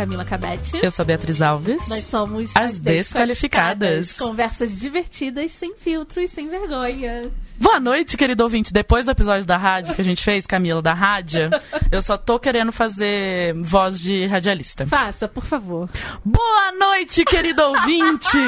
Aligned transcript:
Camila 0.00 0.24
Cabete. 0.24 0.80
Eu 0.82 0.90
sou 0.90 1.02
a 1.02 1.06
Beatriz 1.06 1.42
Alves. 1.42 1.86
Nós 1.86 2.06
somos 2.06 2.56
as 2.56 2.80
Desqualificadas. 2.80 4.16
Conversas 4.16 4.80
divertidas, 4.80 5.52
sem 5.52 5.74
filtro 5.76 6.22
e 6.22 6.26
sem 6.26 6.48
vergonha. 6.48 7.30
Boa 7.58 7.78
noite, 7.78 8.16
querido 8.16 8.42
ouvinte. 8.42 8.72
Depois 8.72 9.04
do 9.04 9.10
episódio 9.10 9.46
da 9.46 9.58
rádio 9.58 9.94
que 9.94 10.00
a 10.00 10.04
gente 10.04 10.24
fez, 10.24 10.46
Camila, 10.46 10.80
da 10.80 10.94
rádio, 10.94 11.50
eu 11.92 12.00
só 12.00 12.16
tô 12.16 12.38
querendo 12.38 12.72
fazer 12.72 13.52
voz 13.60 14.00
de 14.00 14.24
radialista. 14.24 14.86
Faça, 14.86 15.28
por 15.28 15.44
favor. 15.44 15.86
Boa 16.24 16.72
noite, 16.72 17.22
querido 17.22 17.60
ouvinte! 17.60 18.38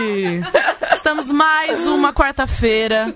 Estamos 0.90 1.30
mais 1.30 1.86
uma 1.86 2.14
quarta-feira 2.14 3.14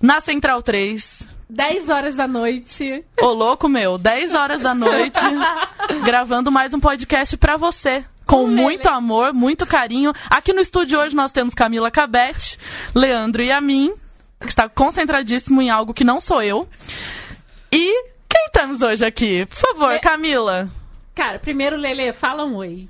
na 0.00 0.20
Central 0.20 0.62
3. 0.62 1.33
10 1.48 1.88
horas 1.90 2.16
da 2.16 2.26
noite. 2.26 3.04
Ô, 3.20 3.26
louco 3.26 3.68
meu, 3.68 3.98
10 3.98 4.34
horas 4.34 4.62
da 4.62 4.74
noite, 4.74 5.18
gravando 6.04 6.50
mais 6.50 6.72
um 6.74 6.80
podcast 6.80 7.36
pra 7.36 7.56
você. 7.56 8.04
Com 8.26 8.46
muito 8.46 8.88
amor, 8.88 9.34
muito 9.34 9.66
carinho. 9.66 10.12
Aqui 10.30 10.52
no 10.54 10.60
estúdio 10.60 10.98
hoje 10.98 11.14
nós 11.14 11.30
temos 11.30 11.52
Camila 11.52 11.90
Cabete, 11.90 12.58
Leandro 12.94 13.42
e 13.42 13.52
a 13.52 13.60
mim, 13.60 13.92
que 14.40 14.46
está 14.48 14.66
concentradíssimo 14.68 15.60
em 15.60 15.68
algo 15.68 15.92
que 15.92 16.04
não 16.04 16.18
sou 16.18 16.40
eu. 16.42 16.66
E 17.70 18.02
quem 18.28 18.46
estamos 18.46 18.80
hoje 18.80 19.04
aqui? 19.04 19.44
Por 19.46 19.56
favor, 19.58 19.92
É- 19.92 19.98
Camila. 19.98 20.70
Cara, 21.14 21.38
primeiro, 21.38 21.76
Lele, 21.76 22.12
fala 22.14 22.44
um 22.44 22.56
oi. 22.56 22.88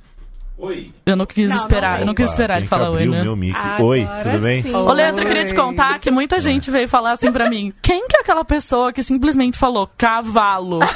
Oi. 0.57 0.91
Eu 1.05 1.17
não 1.17 1.27
quis 1.27 1.51
Não, 1.51 1.57
não 1.57 1.63
esperar, 1.65 1.93
vem. 1.95 2.01
eu 2.01 2.07
não 2.07 2.15
quis 2.15 2.31
esperar 2.31 2.59
ele 2.59 2.67
falar 2.67 2.91
oi, 2.91 3.07
né? 3.07 3.21
o 3.21 3.25
meu 3.25 3.35
mic. 3.37 3.57
Agora 3.57 3.83
Oi, 3.83 4.09
tudo 4.23 4.39
bem? 4.41 4.63
sim. 4.63 4.73
Ô, 4.75 4.93
Leandro, 4.93 5.25
eu 5.25 5.27
queria 5.27 5.45
te 5.45 5.55
contar 5.55 5.99
que 5.99 6.11
muita 6.13 6.39
gente 6.41 6.71
veio 6.71 6.89
falar 6.89 7.13
assim 7.13 7.33
pra 7.33 7.51
mim: 7.51 7.73
quem 7.83 8.07
que 8.07 8.17
é 8.17 8.21
aquela 8.21 8.45
pessoa 8.45 8.93
que 8.93 9.03
simplesmente 9.03 9.59
falou 9.59 9.91
cavalo? 9.99 10.79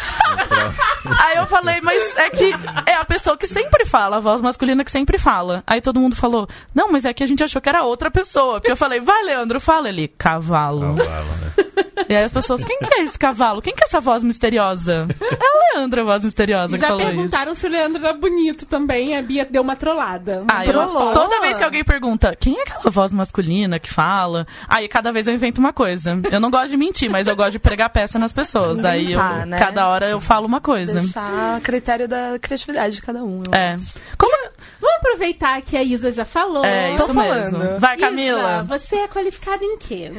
Aí 1.25 1.37
eu 1.37 1.47
falei, 1.47 1.81
mas 1.81 2.17
é 2.17 2.31
que 2.31 2.53
é 2.87 2.95
a 2.95 3.05
pessoa 3.05 3.37
que 3.37 3.47
sempre 3.47 3.85
fala, 3.85 4.19
a 4.19 4.21
voz 4.21 4.41
masculina 4.41 4.85
que 4.85 4.91
sempre 4.91 5.19
fala. 5.19 5.63
Aí 5.67 5.81
todo 5.81 5.99
mundo 6.01 6.15
falou: 6.15 6.47
não, 6.75 6.91
mas 6.93 7.05
é 7.05 7.13
que 7.13 7.25
a 7.25 7.27
gente 7.27 7.43
achou 7.43 7.61
que 7.61 7.69
era 7.69 7.83
outra 7.83 8.11
pessoa. 8.11 8.61
Porque 8.61 8.71
eu 8.71 8.77
falei: 8.77 9.01
vai, 9.01 9.25
Leandro, 9.25 9.61
fala 9.61 9.89
ele, 9.89 10.07
cavalo. 10.07 10.95
Cavalo, 10.95 11.29
né? 11.41 11.65
E 12.09 12.15
aí 12.15 12.25
as 12.25 12.33
pessoas: 12.33 12.63
quem 12.65 12.79
que 12.79 12.99
é 13.01 13.03
esse 13.03 13.19
cavalo? 13.19 13.61
Quem 13.61 13.75
que 13.75 13.83
é 13.83 13.87
essa 13.87 14.01
voz 14.01 14.23
misteriosa? 14.25 15.07
É 15.21 15.75
o 15.75 15.79
Leandro, 15.79 16.01
a 16.01 16.05
voz 16.05 16.25
misteriosa, 16.25 16.75
que 16.75 16.81
Já 16.81 16.89
falou 16.89 17.03
isso. 17.03 17.11
perguntaram 17.15 17.55
se 17.55 17.67
o 17.67 17.71
Leandro 17.71 18.05
era 18.05 18.15
bonito 18.15 18.67
também. 18.67 19.17
A 19.17 19.23
Bia 19.23 19.47
deu 19.49 19.63
uma 19.63 19.77
trollada. 19.77 20.45
Ah, 20.51 20.65
eu- 20.65 20.73
Trollou. 20.73 21.13
toda 21.13 21.41
vez 21.41 21.57
que 21.57 21.65
alguém 21.65 21.85
pergunta 21.85 22.35
quem 22.37 22.59
é 22.59 22.63
aquela 22.63 22.91
voz 22.91 23.13
masculina 23.13 23.79
que 23.79 23.91
fala, 23.93 24.47
aí 24.69 24.89
cada 24.89 25.13
vez 25.13 25.29
eu 25.29 25.35
invento 25.35 25.61
uma 25.61 25.73
coisa. 25.73 26.19
Eu 26.31 26.41
não 26.41 26.51
gosto 26.51 26.71
de 26.71 26.77
mentir, 26.77 27.11
mas 27.11 27.27
eu 27.27 27.37
gosto 27.37 27.53
de 27.53 27.59
pregar 27.59 27.91
peça 27.91 28.19
nas 28.19 28.33
pessoas. 28.33 28.79
Daí 28.79 29.13
eu, 29.13 29.21
Ah, 29.21 29.45
né? 29.47 29.59
cada 29.59 29.89
hora 29.89 30.09
eu 30.09 30.21
falo 30.21 30.47
uma 30.47 30.61
coisa. 30.61 31.01
Deixar 31.01 31.57
a 31.57 31.61
critério 31.61 32.09
da 32.09 32.39
criatividade 32.41 32.97
de 32.97 33.03
cada 33.03 33.23
um. 33.23 33.43
É. 33.53 33.77
Como 34.17 34.33
Vamos 34.81 34.97
aproveitar 34.99 35.61
que 35.63 35.77
a 35.77 35.83
Isa 35.83 36.13
já 36.13 36.25
falou. 36.25 36.65
é 36.65 36.95
Tô 36.95 37.05
isso 37.05 37.15
falando. 37.15 37.59
mesmo? 37.59 37.81
Vai, 37.81 37.97
Isa, 37.97 38.07
Camila. 38.07 38.63
você 38.65 38.97
é 38.97 39.09
qualificada 39.09 39.65
em 39.65 39.77
quê? 39.77 40.13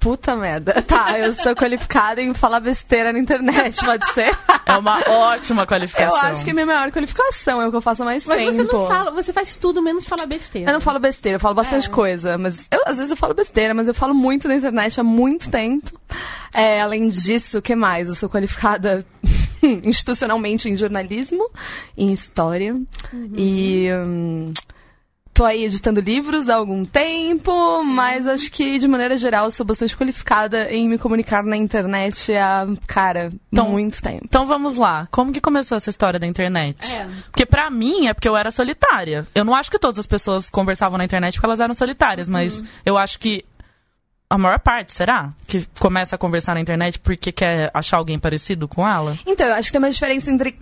Puta 0.00 0.34
merda. 0.34 0.82
Tá, 0.90 1.18
eu 1.18 1.32
sou 1.32 1.54
qualificada 1.54 2.20
em 2.20 2.32
falar 2.34 2.58
besteira 2.58 3.12
na 3.12 3.18
internet, 3.18 3.84
pode 3.84 4.12
ser? 4.12 4.36
É 4.66 4.76
uma 4.76 4.98
ótima 5.08 5.66
qualificação. 5.66 6.16
Eu 6.16 6.22
acho 6.22 6.42
que 6.44 6.50
é 6.50 6.52
minha 6.54 6.66
maior 6.66 6.90
qualificação, 6.90 7.60
é 7.62 7.66
o 7.68 7.70
que 7.70 7.76
eu 7.76 7.80
faço 7.82 8.04
mais 8.04 8.26
Mas 8.26 8.38
tempo. 8.40 8.52
você 8.56 8.62
não 8.72 8.88
fala, 8.88 9.10
você 9.10 9.32
faz 9.32 9.56
tudo 9.56 9.80
menos 9.82 10.06
falar 10.08 10.26
besteira. 10.26 10.70
Eu 10.70 10.74
não 10.74 10.80
falo 10.80 10.98
besteira, 10.98 11.36
eu 11.36 11.40
falo 11.40 11.54
bastante 11.54 11.86
É. 11.86 11.90
coisa. 11.90 12.36
Mas 12.38 12.66
eu, 12.70 12.80
às 12.86 12.96
vezes 12.96 13.10
eu 13.10 13.16
falo 13.16 13.34
besteira, 13.34 13.72
mas 13.74 13.86
eu 13.88 13.94
falo 13.94 14.14
muito 14.14 14.48
na 14.48 14.56
internet 14.56 14.98
há 14.98 15.04
muito 15.04 15.48
tempo. 15.50 15.92
É, 16.52 16.80
além 16.80 17.08
disso, 17.08 17.58
o 17.58 17.62
que 17.62 17.76
mais? 17.76 18.08
Eu 18.08 18.14
sou 18.14 18.28
qualificada 18.28 19.04
institucionalmente 19.84 20.68
em 20.68 20.76
jornalismo, 20.76 21.48
em 21.96 22.12
história. 22.12 22.74
E. 23.36 23.88
hum, 23.92 24.52
Tô 25.40 25.46
aí 25.46 25.64
editando 25.64 26.02
livros 26.02 26.50
há 26.50 26.56
algum 26.56 26.84
tempo, 26.84 27.82
mas 27.82 28.26
acho 28.26 28.52
que, 28.52 28.78
de 28.78 28.86
maneira 28.86 29.16
geral, 29.16 29.50
sou 29.50 29.64
bastante 29.64 29.96
qualificada 29.96 30.70
em 30.70 30.86
me 30.86 30.98
comunicar 30.98 31.42
na 31.42 31.56
internet 31.56 32.30
há, 32.36 32.66
cara, 32.86 33.32
Então- 33.50 33.66
muito 33.70 34.02
tempo. 34.02 34.20
Então 34.22 34.44
vamos 34.44 34.76
lá. 34.76 35.08
Como 35.10 35.32
que 35.32 35.40
começou 35.40 35.78
essa 35.78 35.88
história 35.88 36.20
da 36.20 36.26
internet? 36.26 36.76
É. 36.92 37.08
Porque 37.30 37.46
pra 37.46 37.70
mim 37.70 38.06
é 38.06 38.12
porque 38.12 38.28
eu 38.28 38.36
era 38.36 38.50
solitária. 38.50 39.26
Eu 39.34 39.42
não 39.42 39.54
acho 39.54 39.70
que 39.70 39.78
todas 39.78 39.98
as 39.98 40.06
pessoas 40.06 40.50
conversavam 40.50 40.98
na 40.98 41.06
internet 41.06 41.36
porque 41.36 41.46
elas 41.46 41.60
eram 41.60 41.72
solitárias, 41.72 42.28
mas 42.28 42.62
eu 42.84 42.98
acho 42.98 43.18
que 43.18 43.42
a 44.28 44.36
maior 44.36 44.58
parte, 44.58 44.92
será? 44.92 45.32
Que 45.46 45.64
começa 45.80 46.16
a 46.16 46.18
conversar 46.18 46.52
na 46.52 46.60
internet 46.60 46.98
porque 46.98 47.32
quer 47.32 47.70
achar 47.72 47.96
alguém 47.96 48.18
parecido 48.18 48.68
com 48.68 48.86
ela? 48.86 49.18
Então, 49.26 49.46
eu 49.46 49.54
acho 49.54 49.68
que 49.68 49.72
tem 49.72 49.78
uma 49.78 49.90
diferença 49.90 50.30
entre 50.30 50.54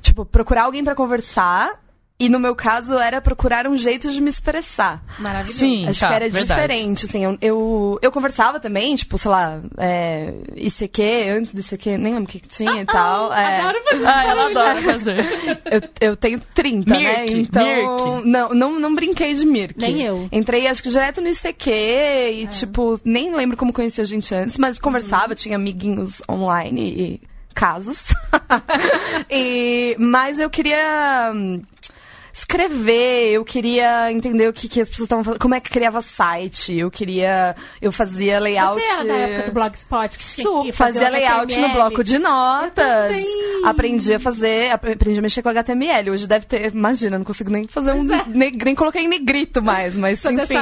tipo, 0.00 0.24
procurar 0.24 0.62
alguém 0.62 0.84
pra 0.84 0.94
conversar 0.94 1.84
e, 2.18 2.28
no 2.30 2.40
meu 2.40 2.54
caso, 2.54 2.94
era 2.98 3.20
procurar 3.20 3.66
um 3.66 3.76
jeito 3.76 4.10
de 4.10 4.20
me 4.22 4.30
expressar. 4.30 5.02
Maravilhoso. 5.18 5.58
Sim, 5.58 5.86
Acho 5.88 6.00
tá, 6.00 6.08
que 6.08 6.14
era 6.14 6.28
verdade. 6.30 6.46
diferente, 6.46 7.04
assim. 7.04 7.24
Eu, 7.24 7.38
eu, 7.42 7.98
eu 8.00 8.10
conversava 8.10 8.58
também, 8.58 8.96
tipo, 8.96 9.18
sei 9.18 9.30
lá, 9.30 9.60
é, 9.76 10.32
ICQ, 10.56 11.02
antes 11.36 11.52
do 11.52 11.60
ICQ, 11.60 11.98
nem 11.98 12.14
lembro 12.14 12.24
o 12.24 12.26
que, 12.26 12.40
que 12.40 12.48
tinha 12.48 12.80
e 12.80 12.84
tal. 12.86 13.32
é. 13.34 13.60
Adoro 13.60 13.84
fazer 13.84 14.06
Ah, 14.06 14.24
ela 14.24 14.34
barulho. 14.52 14.58
adora 14.60 14.82
fazer. 14.82 15.60
eu, 16.00 16.08
eu 16.08 16.16
tenho 16.16 16.40
30, 16.54 16.90
né? 16.94 17.20
Mirk, 17.26 17.34
Então. 17.38 17.62
Mirk. 18.16 18.26
Não, 18.28 18.48
não, 18.54 18.80
não 18.80 18.94
brinquei 18.94 19.34
de 19.34 19.44
Mirk. 19.44 19.74
Nem 19.78 20.00
eu. 20.02 20.28
Entrei, 20.32 20.66
acho 20.66 20.82
que 20.82 20.88
direto 20.88 21.20
no 21.20 21.28
ICQ 21.28 21.70
É. 21.70 22.32
e, 22.32 22.46
tipo, 22.46 22.98
nem 23.04 23.34
lembro 23.34 23.56
como 23.58 23.72
conhecia 23.74 24.02
a 24.04 24.06
gente 24.06 24.34
antes, 24.34 24.56
mas 24.58 24.78
conversava, 24.78 25.34
tinha 25.34 25.56
amiguinhos 25.56 26.22
online 26.30 26.82
e 26.82 27.20
casos. 27.54 28.04
e, 29.30 29.96
mas 29.98 30.38
eu 30.38 30.48
queria. 30.50 31.32
Escrever, 32.36 33.32
eu 33.32 33.44
queria 33.46 34.12
entender 34.12 34.46
o 34.46 34.52
que, 34.52 34.68
que 34.68 34.78
as 34.78 34.90
pessoas 34.90 35.06
estavam 35.06 35.24
fazendo, 35.24 35.40
como 35.40 35.54
é 35.54 35.60
que 35.60 35.70
criava 35.70 36.02
site, 36.02 36.76
eu 36.76 36.90
queria. 36.90 37.56
Eu 37.80 37.90
fazia 37.90 38.38
layout. 38.38 38.78
Você 38.82 38.86
era 38.92 39.04
da 39.04 39.14
época 39.14 39.42
do 39.50 39.54
Blogspot? 39.54 40.18
Que 40.18 40.22
Su- 40.42 40.62
que 40.64 40.72
fazia 40.72 41.08
layout 41.08 41.54
no 41.60 41.72
bloco 41.72 42.04
de 42.04 42.18
notas. 42.18 42.84
Aprendi 43.64 44.12
a 44.12 44.20
fazer, 44.20 44.70
ap- 44.70 44.84
aprendi 44.84 45.18
a 45.18 45.22
mexer 45.22 45.40
com 45.42 45.48
HTML. 45.48 46.10
Hoje 46.10 46.26
deve 46.26 46.44
ter, 46.44 46.74
imagina, 46.74 47.16
não 47.16 47.24
consigo 47.24 47.50
nem 47.50 47.66
fazer 47.66 47.92
um. 47.94 48.02
Nem, 48.26 48.52
nem 48.52 48.74
coloquei 48.74 49.02
em 49.04 49.08
negrito 49.08 49.62
mais, 49.62 49.96
mas 49.96 50.20
Sou 50.20 50.30
enfim. 50.30 50.54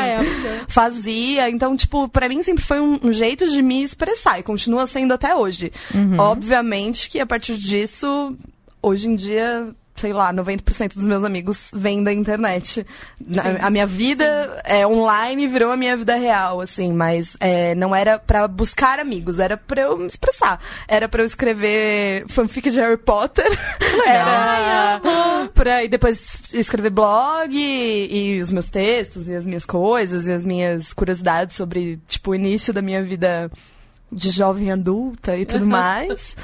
Fazia. 0.69 1.51
Então, 1.51 1.77
tipo, 1.77 2.09
pra 2.09 2.29
mim 2.29 2.41
sempre 2.45 2.63
foi 2.65 2.81
um, 2.81 3.01
um 3.03 3.13
jeito 3.13 3.49
de 3.51 3.61
me 3.61 3.83
expressar 3.83 4.39
e 4.39 4.45
continua 4.45 4.87
sendo 4.87 5.13
até 5.13 5.35
hoje. 5.35 5.73
Obviamente 6.19 7.11
que 7.11 7.19
a 7.19 7.27
partir 7.27 7.57
disso, 7.57 8.37
hoje 8.81 9.09
em 9.09 9.17
dia. 9.17 9.75
Sei 9.97 10.13
lá, 10.13 10.33
90% 10.35 10.95
dos 10.97 11.07
meus 11.07 11.23
amigos 11.23 11.71
vêm 11.73 12.03
da 12.03 12.13
internet. 12.13 12.85
Na- 13.25 13.43
a 13.67 13.71
minha 13.71 13.87
vida 13.87 14.61
é 14.65 14.85
online 14.85 15.47
virou 15.47 15.71
a 15.71 15.77
minha 15.77 15.97
vida 15.97 16.17
real, 16.17 16.61
assim, 16.61 16.93
mas 16.93 17.37
é, 17.39 17.77
não 17.77 17.95
era 17.95 18.19
pra 18.19 18.49
buscar 18.49 18.99
amigos, 18.99 19.39
era 19.39 19.57
pra 19.57 19.83
eu 19.83 19.97
me 19.97 20.07
expressar. 20.09 20.59
Era 20.89 21.09
pra 21.09 21.23
eu 21.23 21.27
escrever 21.27 22.25
fanfic 22.29 22.71
de 22.71 22.81
Harry 22.81 22.97
Potter. 22.97 23.47
Era 24.05 25.01
pra 25.55 25.85
e 25.85 25.89
depois 25.89 26.29
escrever 26.53 26.91
blog 26.91 27.55
e, 27.55 28.35
e 28.37 28.41
os 28.41 28.51
meus 28.53 28.69
textos 28.69 29.29
e 29.29 29.35
as 29.35 29.47
minhas 29.47 29.65
coisas 29.65 30.27
e 30.27 30.33
as 30.33 30.45
minhas 30.45 30.93
curiosidades 30.93 31.57
sobre, 31.57 32.01
tipo, 32.09 32.33
o 32.33 32.35
início 32.35 32.73
da 32.73 32.83
minha 32.83 33.03
vida 33.03 33.51
de 34.11 34.31
jovem 34.31 34.71
adulta 34.71 35.37
e 35.37 35.45
tudo 35.47 35.67
mais. 35.67 36.37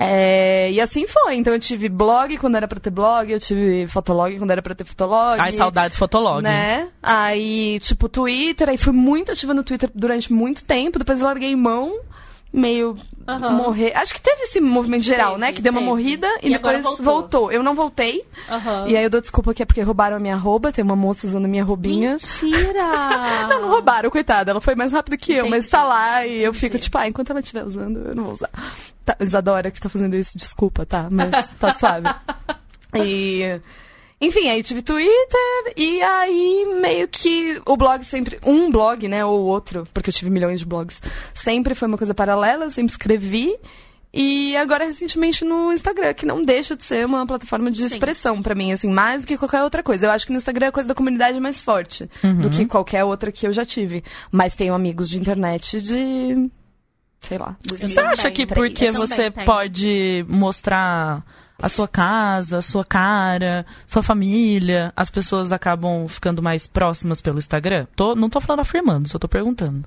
É, 0.00 0.70
e 0.70 0.80
assim 0.80 1.08
foi. 1.08 1.34
Então 1.34 1.52
eu 1.52 1.58
tive 1.58 1.88
blog 1.88 2.36
quando 2.38 2.54
era 2.54 2.68
pra 2.68 2.78
ter 2.78 2.90
blog, 2.90 3.32
eu 3.32 3.40
tive 3.40 3.88
fotolog 3.88 4.38
quando 4.38 4.50
era 4.52 4.62
pra 4.62 4.74
ter 4.74 4.84
fotolog. 4.84 5.40
Ai, 5.40 5.50
saudades 5.50 5.98
fotolog. 5.98 6.40
Né? 6.40 6.88
Aí, 7.02 7.80
tipo, 7.80 8.08
Twitter, 8.08 8.68
aí 8.68 8.76
fui 8.76 8.92
muito 8.92 9.32
ativa 9.32 9.52
no 9.52 9.64
Twitter 9.64 9.90
durante 9.92 10.32
muito 10.32 10.62
tempo, 10.62 11.00
depois 11.00 11.20
eu 11.20 11.26
larguei 11.26 11.54
mão, 11.56 11.98
meio 12.52 12.94
Aham. 13.26 13.50
morrer. 13.50 13.92
Acho 13.94 14.14
que 14.14 14.20
teve 14.22 14.42
esse 14.44 14.60
movimento 14.60 15.02
geral, 15.04 15.30
Teve, 15.32 15.40
né? 15.40 15.52
Que 15.52 15.60
deu 15.62 15.70
uma 15.70 15.80
teve. 15.80 15.90
morrida 15.90 16.26
e, 16.42 16.46
E 16.48 16.50
depois 16.50 16.82
voltou. 16.82 17.04
voltou. 17.04 17.52
Eu 17.52 17.62
não 17.62 17.74
voltei. 17.74 18.24
Aham. 18.48 18.86
E 18.88 18.96
aí 18.96 19.04
eu 19.04 19.10
dou 19.10 19.20
desculpa 19.20 19.52
que 19.52 19.62
é 19.62 19.66
porque 19.66 19.82
roubaram 19.82 20.16
a 20.16 20.18
minha 20.20 20.34
arroba, 20.34 20.72
tem 20.72 20.82
uma 20.82 20.96
moça 20.96 21.26
usando 21.26 21.44
a 21.44 21.48
minha 21.48 21.62
roubinha. 21.64 22.12
Mentira! 22.12 22.88
Não, 23.50 23.60
não 23.62 23.68
roubaram, 23.70 24.10
coitada. 24.10 24.50
Ela 24.50 24.60
foi 24.60 24.74
mais 24.74 24.92
rápido 24.92 25.16
que 25.18 25.32
eu, 25.32 25.44
mas 25.48 25.66
Entendi. 25.66 25.70
tá 25.70 25.84
lá 25.84 26.26
e 26.26 26.42
eu 26.42 26.52
fico 26.54 26.66
Entendi. 26.76 26.84
tipo, 26.84 26.98
ah, 26.98 27.06
enquanto 27.08 27.30
ela 27.30 27.40
estiver 27.40 27.64
usando, 27.64 27.98
eu 28.08 28.14
não 28.14 28.24
vou 28.24 28.32
usar. 28.32 28.50
Tá, 29.04 29.16
Isadora 29.20 29.70
que 29.70 29.80
tá 29.80 29.88
fazendo 29.88 30.14
isso, 30.16 30.36
desculpa, 30.38 30.84
tá? 30.86 31.08
Mas 31.10 31.30
tá 31.58 31.72
suave. 31.72 32.08
E. 32.94 33.60
Enfim, 34.20 34.48
aí 34.48 34.62
tive 34.62 34.82
Twitter 34.82 35.72
e 35.76 36.02
aí 36.02 36.66
meio 36.80 37.06
que 37.06 37.60
o 37.64 37.76
blog 37.76 38.02
sempre. 38.04 38.38
Um 38.44 38.70
blog, 38.70 39.06
né? 39.06 39.24
Ou 39.24 39.44
outro, 39.44 39.86
porque 39.94 40.10
eu 40.10 40.14
tive 40.14 40.30
milhões 40.30 40.60
de 40.60 40.66
blogs. 40.66 41.00
Sempre 41.32 41.74
foi 41.74 41.86
uma 41.86 41.96
coisa 41.96 42.12
paralela, 42.12 42.64
eu 42.64 42.70
sempre 42.70 42.90
escrevi. 42.92 43.56
E 44.12 44.56
agora, 44.56 44.86
recentemente, 44.86 45.44
no 45.44 45.72
Instagram, 45.72 46.14
que 46.14 46.24
não 46.24 46.42
deixa 46.42 46.74
de 46.74 46.84
ser 46.84 47.04
uma 47.04 47.26
plataforma 47.26 47.70
de 47.70 47.84
expressão 47.84 48.42
pra 48.42 48.54
mim, 48.54 48.72
assim, 48.72 48.90
mais 48.90 49.20
do 49.20 49.26
que 49.28 49.36
qualquer 49.36 49.62
outra 49.62 49.82
coisa. 49.82 50.06
Eu 50.06 50.10
acho 50.10 50.26
que 50.26 50.32
no 50.32 50.38
Instagram 50.38 50.66
é 50.66 50.68
a 50.70 50.72
coisa 50.72 50.88
da 50.88 50.94
comunidade 50.94 51.38
mais 51.38 51.60
forte 51.60 52.10
do 52.40 52.50
que 52.50 52.66
qualquer 52.66 53.04
outra 53.04 53.30
que 53.30 53.46
eu 53.46 53.52
já 53.52 53.64
tive. 53.64 54.02
Mas 54.32 54.54
tenho 54.54 54.74
amigos 54.74 55.08
de 55.10 55.18
internet 55.18 55.80
de. 55.80 56.50
sei 57.20 57.38
lá. 57.38 57.56
Você 57.62 58.00
acha 58.00 58.30
que 58.30 58.46
2003. 58.46 58.54
porque 58.54 58.90
você 58.90 59.30
pode 59.30 60.24
mostrar 60.26 61.22
a 61.60 61.68
sua 61.68 61.88
casa, 61.88 62.58
a 62.58 62.62
sua 62.62 62.84
cara, 62.84 63.66
sua 63.86 64.02
família, 64.02 64.92
as 64.94 65.10
pessoas 65.10 65.50
acabam 65.50 66.06
ficando 66.06 66.42
mais 66.42 66.66
próximas 66.66 67.20
pelo 67.20 67.38
Instagram? 67.38 67.86
Tô, 67.96 68.14
não 68.14 68.30
tô 68.30 68.40
falando 68.40 68.60
afirmando, 68.60 69.08
só 69.08 69.18
tô 69.18 69.28
perguntando. 69.28 69.84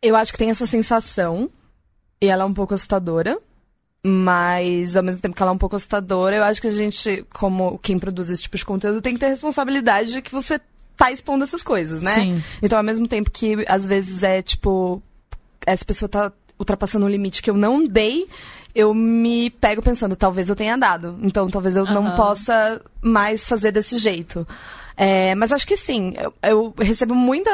Eu 0.00 0.16
acho 0.16 0.32
que 0.32 0.38
tem 0.38 0.50
essa 0.50 0.64
sensação, 0.64 1.50
e 2.20 2.26
ela 2.26 2.42
é 2.44 2.46
um 2.46 2.54
pouco 2.54 2.74
assustadora. 2.74 3.38
Mas, 4.04 4.96
ao 4.96 5.02
mesmo 5.02 5.20
tempo 5.20 5.34
que 5.34 5.42
ela 5.42 5.50
é 5.50 5.54
um 5.54 5.58
pouco 5.58 5.76
assustadora, 5.76 6.36
eu 6.36 6.44
acho 6.44 6.60
que 6.60 6.68
a 6.68 6.72
gente, 6.72 7.26
como 7.34 7.78
quem 7.78 7.98
produz 7.98 8.30
esse 8.30 8.42
tipo 8.44 8.56
de 8.56 8.64
conteúdo, 8.64 9.02
tem 9.02 9.14
que 9.14 9.20
ter 9.20 9.28
responsabilidade 9.28 10.12
de 10.12 10.22
que 10.22 10.32
você 10.32 10.60
tá 10.96 11.10
expondo 11.10 11.44
essas 11.44 11.62
coisas, 11.62 12.00
né? 12.00 12.14
Sim. 12.14 12.42
Então, 12.62 12.78
ao 12.78 12.84
mesmo 12.84 13.06
tempo 13.06 13.30
que 13.30 13.64
às 13.68 13.86
vezes 13.86 14.22
é 14.22 14.40
tipo, 14.40 15.02
essa 15.66 15.84
pessoa 15.84 16.08
tá 16.08 16.32
ultrapassando 16.58 17.06
um 17.06 17.08
limite 17.08 17.42
que 17.42 17.50
eu 17.50 17.56
não 17.56 17.86
dei, 17.86 18.28
eu 18.78 18.94
me 18.94 19.50
pego 19.50 19.82
pensando, 19.82 20.14
talvez 20.14 20.48
eu 20.48 20.54
tenha 20.54 20.78
dado. 20.78 21.18
Então, 21.20 21.50
talvez 21.50 21.74
eu 21.74 21.84
não 21.84 22.06
Aham. 22.06 22.14
possa 22.14 22.80
mais 23.02 23.44
fazer 23.44 23.72
desse 23.72 23.98
jeito. 23.98 24.46
É, 25.00 25.32
mas 25.36 25.52
acho 25.52 25.64
que 25.64 25.76
sim, 25.76 26.12
eu, 26.20 26.34
eu 26.42 26.74
recebo 26.76 27.14
muita, 27.14 27.50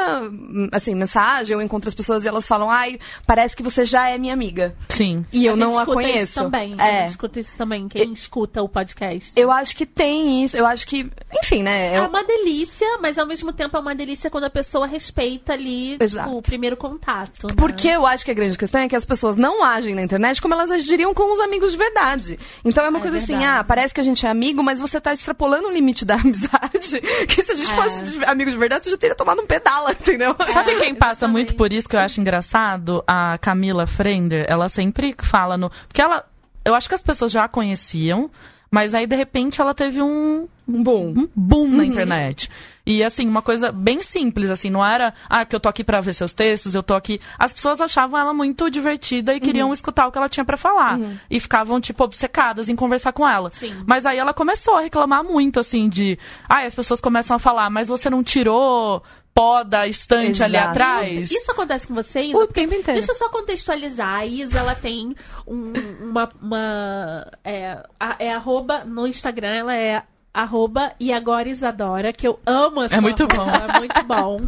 assim, 0.71 0.95
mensagem, 0.95 1.53
eu 1.53 1.61
encontro 1.61 1.87
as 1.87 1.93
pessoas 1.93 2.25
e 2.25 2.27
elas 2.27 2.47
falam, 2.47 2.71
ai, 2.71 2.97
parece 3.27 3.55
que 3.55 3.61
você 3.61 3.85
já 3.85 4.09
é 4.09 4.17
minha 4.17 4.33
amiga. 4.33 4.75
Sim. 4.89 5.23
E 5.31 5.45
eu 5.45 5.53
a 5.53 5.55
não 5.55 5.67
gente 5.69 5.77
a 5.77 5.81
escuta 5.83 5.93
conheço. 5.95 6.23
Isso 6.23 6.43
também. 6.43 6.75
A 6.79 6.87
É. 6.87 6.99
gente 7.01 7.09
escuta 7.09 7.39
isso 7.39 7.55
também. 7.55 7.87
Quem 7.87 8.11
escuta 8.13 8.63
o 8.63 8.67
podcast. 8.67 9.31
Eu 9.35 9.51
acho 9.51 9.75
que 9.77 9.85
tem 9.85 10.43
isso, 10.43 10.57
eu 10.57 10.65
acho 10.65 10.87
que, 10.87 11.07
enfim, 11.43 11.61
né? 11.61 11.93
É 11.93 11.99
eu- 11.99 12.05
uma 12.07 12.23
delícia, 12.23 12.97
mas 12.99 13.19
ao 13.19 13.27
mesmo 13.27 13.53
tempo 13.53 13.77
é 13.77 13.79
uma 13.79 13.93
delícia 13.93 14.29
quando 14.31 14.45
a 14.45 14.49
pessoa 14.49 14.87
respeita 14.87 15.53
ali 15.53 15.97
tipo, 15.99 16.37
o 16.37 16.41
primeiro 16.41 16.75
contato. 16.75 17.47
né? 17.47 17.53
Porque 17.55 17.87
eu 17.89 18.07
acho 18.07 18.25
que 18.25 18.31
a 18.31 18.33
grande 18.33 18.57
questão 18.57 18.81
é 18.81 18.89
que 18.89 18.95
as 18.95 19.05
pessoas 19.05 19.35
não 19.35 19.63
agem 19.63 19.93
na 19.93 20.01
internet 20.01 20.41
como 20.41 20.55
elas 20.55 20.71
agiriam 20.71 21.13
com 21.13 21.31
os 21.31 21.39
amigos 21.39 21.73
de 21.73 21.77
verdade. 21.77 22.39
Então 22.63 22.83
é 22.83 22.89
uma 22.89 22.97
É 22.97 23.01
coisa 23.01 23.17
assim, 23.17 23.37
verdade. 23.37 23.59
ah, 23.59 23.63
parece 23.63 23.93
que 23.93 24.01
a 24.01 24.03
gente 24.03 24.25
é 24.25 24.29
amigo, 24.29 24.63
mas 24.63 24.79
você 24.79 24.99
tá 24.99 25.13
extrapolando 25.13 25.67
o 25.67 25.71
limite 25.71 26.03
da 26.05 26.15
amizade. 26.19 27.01
Que 27.35 27.43
se 27.43 27.51
a 27.51 27.55
gente 27.55 27.69
É. 27.71 27.75
fosse 27.75 28.01
de- 28.03 28.23
amigo 28.25 28.49
de 28.49 28.57
verdade, 28.57 28.85
você 28.85 28.91
já 28.91 28.97
teria 28.97 29.15
tomado 29.15 29.41
um 29.41 29.45
pedala, 29.45 29.91
entendeu? 29.99 30.33
Sabe 30.53 30.71
É, 30.71 30.79
quem 30.79 30.95
passa 30.95 31.25
exatamente. 31.25 31.31
muito 31.33 31.55
por 31.55 31.73
isso 31.73 31.89
que 31.89 31.95
eu 31.95 31.99
acho 31.99 32.21
engraçado? 32.21 33.03
A 33.05 33.37
Camila 33.39 33.85
Frender. 33.85 34.45
Ela 34.47 34.69
sempre 34.69 35.13
fala 35.21 35.57
no. 35.57 35.69
Porque 35.87 36.01
ela. 36.01 36.23
Eu 36.63 36.73
acho 36.73 36.87
que 36.87 36.95
as 36.95 37.03
pessoas 37.03 37.31
já 37.33 37.43
a 37.43 37.47
conheciam, 37.49 38.31
mas 38.71 38.93
aí 38.93 39.07
de 39.07 39.15
repente 39.15 39.61
ela 39.61 39.73
teve 39.73 40.01
um, 40.01 40.47
Um 40.67 40.83
bom. 40.83 41.13
um 41.15 41.27
boom 41.35 41.67
na 41.67 41.85
internet. 41.85 42.49
E 42.85 43.03
assim, 43.03 43.27
uma 43.27 43.41
coisa 43.41 43.71
bem 43.71 44.01
simples, 44.03 44.51
assim, 44.51 44.69
não 44.69 44.85
era, 44.85 45.11
ah, 45.27 45.43
porque 45.43 45.55
eu 45.55 45.59
tô 45.59 45.67
aqui 45.67 45.83
pra 45.83 45.99
ver 45.99 46.13
seus 46.13 46.33
textos, 46.35 46.75
eu 46.75 46.83
tô 46.83 46.93
aqui. 46.93 47.19
As 47.39 47.51
pessoas 47.51 47.81
achavam 47.81 48.19
ela 48.19 48.31
muito 48.33 48.69
divertida 48.69 49.33
e 49.33 49.39
queriam 49.39 49.73
escutar 49.73 50.05
o 50.07 50.11
que 50.11 50.17
ela 50.19 50.29
tinha 50.29 50.45
pra 50.45 50.55
falar. 50.55 50.99
E 51.29 51.39
ficavam, 51.39 51.81
tipo, 51.81 52.03
obcecadas 52.03 52.69
em 52.69 52.75
conversar 52.75 53.11
com 53.11 53.27
ela. 53.27 53.49
Sim. 53.49 53.73
Mas 53.87 54.05
aí 54.05 54.19
ela 54.19 54.33
começou 54.33 54.75
a 54.75 54.81
reclamar 54.81 55.23
muito, 55.23 55.59
assim, 55.59 55.89
de. 55.89 56.19
Ah, 56.47 56.61
as 56.63 56.75
pessoas 56.75 57.01
começam 57.01 57.35
a 57.35 57.39
falar, 57.39 57.71
mas 57.71 57.87
você 57.87 58.07
não 58.07 58.23
tirou 58.23 59.01
pó 59.35 59.63
da 59.65 59.85
estante 59.85 60.41
ali 60.41 60.55
Exato. 60.55 60.69
atrás. 60.71 61.29
Isso 61.29 61.51
acontece 61.51 61.85
com 61.85 61.93
você, 61.93 62.21
Isa? 62.21 62.37
O 62.37 62.47
tempo 62.47 62.73
inteiro. 62.73 62.97
Deixa 62.99 63.11
eu 63.11 63.15
só 63.15 63.27
contextualizar. 63.29 64.21
A 64.21 64.25
Isa, 64.25 64.59
ela 64.59 64.73
tem 64.73 65.13
um- 65.45 65.73
uma... 66.01 66.31
uma 66.41 67.27
é, 67.43 67.83
é 68.17 68.33
arroba... 68.33 68.85
No 68.85 69.05
Instagram, 69.05 69.49
ela 69.53 69.75
é 69.75 70.03
arroba 70.33 70.93
e 70.99 71.11
agora 71.11 71.49
Isadora, 71.49 72.13
que 72.13 72.25
eu 72.27 72.39
amo 72.45 72.81
essa 72.83 72.95
É 72.95 73.01
muito 73.01 73.23
arroba, 73.23 73.45
bom. 73.45 73.75
É 73.75 73.79
muito 73.79 74.03
bom. 74.05 74.41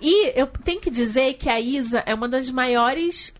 E 0.00 0.40
eu 0.40 0.46
tenho 0.46 0.80
que 0.80 0.90
dizer 0.90 1.34
que 1.34 1.50
a 1.50 1.60
Isa 1.60 2.02
é 2.06 2.14
uma 2.14 2.28
das 2.28 2.50
maiores... 2.50 3.34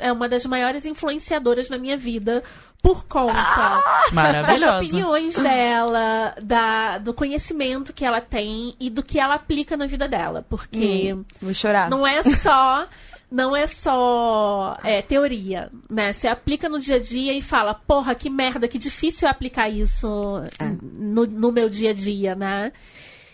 É 0.00 0.10
uma 0.12 0.28
das 0.28 0.46
maiores 0.46 0.86
influenciadoras 0.86 1.68
na 1.68 1.76
minha 1.76 1.98
vida 1.98 2.42
por 2.86 3.04
conta 3.06 3.34
das 3.34 4.12
Maravilhosa. 4.12 4.76
opiniões 4.76 5.34
dela, 5.34 6.36
da, 6.40 6.98
do 6.98 7.12
conhecimento 7.12 7.92
que 7.92 8.04
ela 8.04 8.20
tem 8.20 8.76
e 8.78 8.88
do 8.88 9.02
que 9.02 9.18
ela 9.18 9.34
aplica 9.34 9.76
na 9.76 9.88
vida 9.88 10.06
dela. 10.08 10.46
Porque 10.48 11.16
Vou 11.42 11.52
chorar. 11.52 11.90
não 11.90 12.06
é 12.06 12.22
só. 12.22 12.86
Não 13.28 13.56
é 13.56 13.66
só 13.66 14.76
é, 14.84 15.02
teoria, 15.02 15.68
né? 15.90 16.12
Você 16.12 16.28
aplica 16.28 16.68
no 16.68 16.78
dia 16.78 16.94
a 16.94 17.00
dia 17.00 17.32
e 17.32 17.42
fala, 17.42 17.74
porra, 17.74 18.14
que 18.14 18.30
merda, 18.30 18.68
que 18.68 18.78
difícil 18.78 19.26
é 19.26 19.30
aplicar 19.32 19.68
isso 19.68 20.44
no, 20.80 21.26
no 21.26 21.50
meu 21.50 21.68
dia 21.68 21.90
a 21.90 21.92
dia, 21.92 22.36
né? 22.36 22.70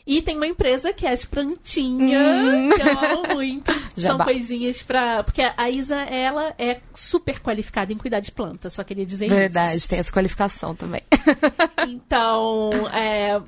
E 0.07 0.21
tem 0.21 0.37
uma 0.37 0.47
empresa 0.47 0.93
que 0.93 1.07
é 1.07 1.13
as 1.13 1.25
plantinhas, 1.25 2.75
que 2.75 2.83
eu 2.83 3.11
amo 3.11 3.35
muito. 3.35 3.73
São 3.97 4.19
coisinhas 4.19 4.83
pra. 4.83 5.23
Porque 5.23 5.43
a 5.57 5.71
Isa, 5.71 5.97
ela 5.97 6.55
é 6.59 6.81
super 6.95 7.39
qualificada 7.41 7.93
em 7.93 7.97
cuidar 7.97 8.21
de 8.21 8.33
plantas, 8.33 8.73
só 8.73 8.83
queria 8.83 9.07
dizer 9.07 9.29
Verdade, 9.29 9.77
isso. 9.77 9.89
tem 9.89 9.99
essa 9.99 10.13
qualificação 10.13 10.75
também. 10.75 11.03
Então, 11.85 12.71
é, 12.93 13.41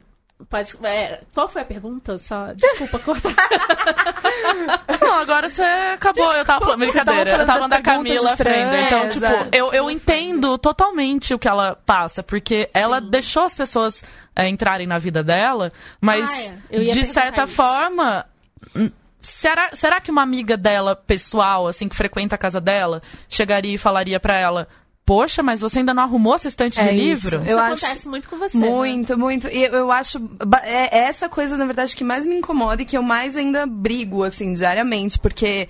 pode, 0.49 0.75
é, 0.83 1.21
qual 1.33 1.47
foi 1.49 1.63
a 1.63 1.65
pergunta? 1.65 2.19
Só, 2.19 2.53
desculpa 2.53 2.99
cortar. 2.99 3.33
Não, 5.01 5.15
agora 5.15 5.49
você 5.49 5.63
acabou. 5.63 6.33
Eu 6.35 6.45
tava 6.45 6.65
falando, 6.65 6.81
brincadeira. 6.81 7.25
Vocês 7.25 7.39
eu 7.39 7.41
estavam 7.43 7.47
tava 7.47 7.59
falando 7.59 7.71
da 7.71 7.83
falando 7.83 8.37
Camila. 8.39 8.87
Então, 8.87 9.11
tipo, 9.11 9.25
é. 9.25 9.49
eu, 9.53 9.73
eu 9.73 9.91
entendo 9.91 10.59
totalmente 10.59 11.33
o 11.33 11.39
que 11.39 11.49
ela 11.49 11.77
passa, 11.87 12.23
porque 12.23 12.69
ela 12.75 13.01
deixou 13.01 13.45
as 13.45 13.55
pessoas 13.55 14.03
é, 14.37 14.49
entrarem 14.49 14.87
na 14.87 14.99
vida 14.99 15.23
dela, 15.23 15.73
mas 16.01 16.29
Ah, 16.29 16.53
é. 16.71 16.79
De 16.81 17.05
certa 17.05 17.45
isso. 17.45 17.53
forma. 17.55 18.27
hum, 18.75 18.91
Será, 19.21 19.71
será 19.73 20.03
que 20.03 20.11
uma 20.11 20.23
amiga 20.23 20.55
dela, 20.55 20.95
pessoal, 20.95 21.67
assim, 21.67 21.89
que 21.89 21.97
frequenta 21.97 22.35
a 22.35 22.39
casa 22.39 22.61
dela, 22.61 23.01
chegaria 23.27 23.75
e 23.75 23.79
falaria 23.79 24.21
pra 24.21 24.39
ela: 24.39 24.69
Poxa, 25.07 25.43
mas 25.43 25.63
você 25.63 25.79
ainda 25.79 25.95
não 25.95 26.03
arrumou 26.03 26.35
essa 26.35 26.47
estante 26.49 26.75
de 26.79 26.87
É 26.87 26.93
isso. 26.93 27.29
livro? 27.31 27.43
Isso 27.43 27.51
Eu 27.51 27.59
acho- 27.59 27.85
acontece 27.87 28.07
muito 28.09 28.29
com 28.29 28.39
você. 28.39 28.59
né? 28.59 28.69
Muito, 28.69 29.19
muito. 29.19 29.49
E 29.49 29.63
eu, 29.65 29.91
acho. 29.91 30.19
É, 30.65 30.99
é 30.99 31.03
essa 31.05 31.27
coisa, 31.27 31.57
na 31.57 31.65
verdade, 31.65 31.97
que 31.97 32.05
mais 32.05 32.27
me 32.27 32.35
incomoda 32.37 32.83
e 32.83 32.85
que 32.85 32.99
eu 32.99 33.03
mais 33.03 33.35
ainda 33.35 33.65
brigo, 33.67 34.23
assim, 34.25 34.53
diariamente, 34.53 35.19
porque. 35.19 35.69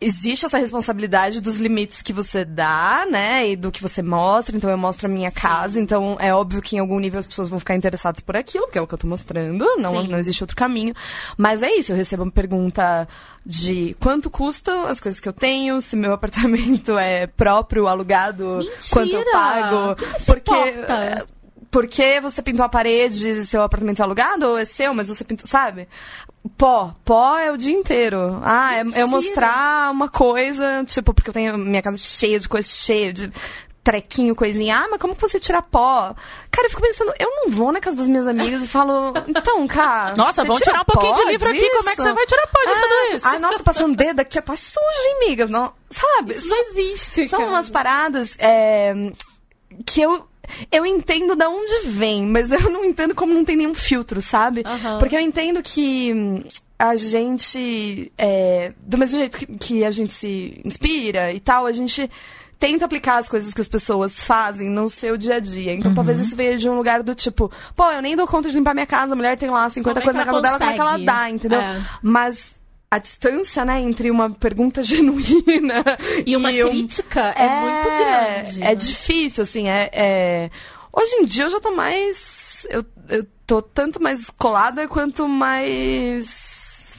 Existe 0.00 0.44
essa 0.44 0.58
responsabilidade 0.58 1.40
dos 1.40 1.58
limites 1.58 2.02
que 2.02 2.12
você 2.12 2.44
dá, 2.44 3.06
né? 3.10 3.48
E 3.48 3.56
do 3.56 3.70
que 3.70 3.80
você 3.80 4.02
mostra. 4.02 4.56
Então, 4.56 4.68
eu 4.68 4.76
mostro 4.76 5.06
a 5.06 5.08
minha 5.08 5.30
casa. 5.30 5.80
Então, 5.80 6.16
é 6.20 6.34
óbvio 6.34 6.60
que 6.60 6.76
em 6.76 6.78
algum 6.78 6.98
nível 6.98 7.18
as 7.18 7.26
pessoas 7.26 7.48
vão 7.48 7.58
ficar 7.58 7.74
interessadas 7.74 8.20
por 8.20 8.36
aquilo, 8.36 8.68
que 8.68 8.76
é 8.76 8.80
o 8.82 8.86
que 8.86 8.92
eu 8.92 8.98
tô 8.98 9.06
mostrando. 9.06 9.64
Não, 9.78 10.02
Sim. 10.02 10.08
não 10.08 10.18
existe 10.18 10.42
outro 10.42 10.56
caminho. 10.56 10.94
Mas 11.38 11.62
é 11.62 11.72
isso. 11.72 11.92
Eu 11.92 11.96
recebo 11.96 12.24
uma 12.24 12.32
pergunta 12.32 13.08
de 13.46 13.96
quanto 14.00 14.28
custam 14.28 14.86
as 14.86 15.00
coisas 15.00 15.20
que 15.20 15.28
eu 15.28 15.32
tenho, 15.32 15.80
se 15.80 15.96
meu 15.96 16.12
apartamento 16.14 16.98
é 16.98 17.26
próprio, 17.26 17.86
alugado, 17.86 18.60
quanto 18.90 19.12
eu 19.12 19.18
Mentira! 19.18 19.32
pago. 19.32 19.96
Que 19.96 20.26
porque. 20.26 20.50
importa? 20.50 21.26
Porque 21.70 22.20
você 22.20 22.40
pintou 22.40 22.64
a 22.64 22.68
parede, 22.68 23.44
seu 23.44 23.60
apartamento 23.60 23.98
é 23.98 24.04
alugado 24.04 24.46
ou 24.46 24.56
é 24.56 24.64
seu, 24.64 24.94
mas 24.94 25.08
você 25.08 25.24
pintou, 25.24 25.44
sabe? 25.44 25.88
Pó, 26.58 26.94
pó 27.04 27.38
é 27.38 27.50
o 27.50 27.56
dia 27.56 27.72
inteiro. 27.72 28.40
Ah, 28.42 28.74
é, 28.74 29.00
é 29.00 29.04
mostrar 29.06 29.90
uma 29.90 30.08
coisa, 30.08 30.84
tipo, 30.86 31.14
porque 31.14 31.30
eu 31.30 31.34
tenho 31.34 31.56
minha 31.56 31.80
casa 31.80 31.96
cheia 31.98 32.38
de 32.38 32.48
coisa, 32.48 32.68
cheia 32.68 33.12
de 33.12 33.30
trequinho, 33.82 34.34
coisinha. 34.34 34.78
Ah, 34.78 34.88
mas 34.90 35.00
como 35.00 35.14
que 35.14 35.20
você 35.20 35.38
tira 35.38 35.60
pó? 35.60 36.14
Cara, 36.50 36.66
eu 36.66 36.70
fico 36.70 36.82
pensando, 36.82 37.12
eu 37.18 37.28
não 37.30 37.50
vou 37.50 37.70
na 37.70 37.80
casa 37.80 37.96
das 37.96 38.08
minhas 38.08 38.26
amigas 38.26 38.62
e 38.62 38.66
falo, 38.66 39.12
então, 39.28 39.66
cara. 39.66 40.14
Nossa, 40.16 40.42
vamos 40.42 40.58
tira 40.58 40.72
tirar 40.72 40.82
um 40.82 40.84
pouquinho 40.84 41.14
de 41.14 41.32
livro 41.32 41.48
aqui. 41.48 41.70
Como 41.70 41.88
é 41.90 41.92
que 41.92 42.02
disso? 42.02 42.08
você 42.08 42.14
vai 42.14 42.26
tirar 42.26 42.46
pó 42.46 42.60
de 42.60 42.70
Ah, 42.70 42.80
tudo 42.80 43.16
isso? 43.16 43.26
Ai, 43.28 43.38
nossa, 43.38 43.58
tá 43.58 43.64
passando 43.64 43.96
dedo 43.96 44.20
aqui, 44.20 44.40
tá 44.40 44.56
sujo, 44.56 44.78
hein, 44.80 45.16
amiga? 45.22 45.46
Não, 45.46 45.72
sabe? 45.90 46.32
Isso 46.32 46.48
não 46.48 46.56
existe. 46.70 47.28
São 47.28 47.40
cara. 47.40 47.50
umas 47.50 47.70
paradas 47.70 48.36
é, 48.38 48.94
que 49.86 50.00
eu. 50.00 50.26
Eu 50.70 50.84
entendo 50.84 51.36
da 51.36 51.48
onde 51.48 51.88
vem, 51.88 52.26
mas 52.26 52.52
eu 52.52 52.70
não 52.70 52.84
entendo 52.84 53.14
como 53.14 53.34
não 53.34 53.44
tem 53.44 53.56
nenhum 53.56 53.74
filtro, 53.74 54.20
sabe? 54.20 54.62
Aham. 54.64 54.98
Porque 54.98 55.16
eu 55.16 55.20
entendo 55.20 55.62
que 55.62 56.12
hum, 56.12 56.42
a 56.78 56.96
gente. 56.96 58.12
é, 58.18 58.72
do 58.80 58.98
mesmo 58.98 59.18
jeito 59.18 59.38
que, 59.38 59.46
que 59.46 59.84
a 59.84 59.90
gente 59.90 60.12
se 60.12 60.60
inspira 60.64 61.32
e 61.32 61.40
tal, 61.40 61.66
a 61.66 61.72
gente 61.72 62.10
tenta 62.58 62.84
aplicar 62.84 63.18
as 63.18 63.28
coisas 63.28 63.52
que 63.52 63.60
as 63.60 63.68
pessoas 63.68 64.24
fazem 64.24 64.70
no 64.70 64.88
seu 64.88 65.16
dia 65.16 65.36
a 65.36 65.40
dia. 65.40 65.74
Então 65.74 65.94
talvez 65.94 66.18
isso 66.20 66.34
venha 66.34 66.56
de 66.56 66.68
um 66.68 66.76
lugar 66.76 67.02
do 67.02 67.14
tipo, 67.14 67.50
pô, 67.76 67.90
eu 67.90 68.00
nem 68.00 68.16
dou 68.16 68.26
conta 68.26 68.48
de 68.48 68.54
limpar 68.54 68.74
minha 68.74 68.86
casa, 68.86 69.12
a 69.12 69.16
mulher 69.16 69.36
tem 69.36 69.50
lá 69.50 69.68
50 69.68 70.00
Como 70.00 70.02
é 70.02 70.12
coisas 70.12 70.26
na 70.26 70.32
casa 70.32 70.42
dela, 70.42 70.58
como 70.58 70.70
é 70.70 70.74
que 70.74 70.80
ela 70.80 70.96
dá, 70.98 71.30
entendeu? 71.30 71.60
É. 71.60 71.82
Mas 72.02 72.60
a 72.94 72.98
distância, 72.98 73.64
né, 73.64 73.80
entre 73.80 74.10
uma 74.10 74.30
pergunta 74.30 74.82
genuína 74.84 75.84
E 76.26 76.36
uma 76.36 76.50
um- 76.50 76.68
crítica 76.70 77.20
é, 77.36 77.60
muito 77.60 77.88
grande. 77.98 78.62
É 78.62 78.74
difícil, 78.74 79.42
assim, 79.42 79.68
é, 79.68 79.90
é- 79.92 80.50
Hoje 80.92 81.10
em 81.16 81.24
dia 81.24 81.44
eu 81.44 81.50
já 81.50 81.60
tô 81.60 81.72
mais... 81.72 82.66
Eu, 82.70 82.84
eu 83.08 83.26
tô 83.46 83.60
tanto 83.60 84.00
mais 84.02 84.30
colada 84.30 84.86
quanto 84.88 85.26
mais 85.28 86.53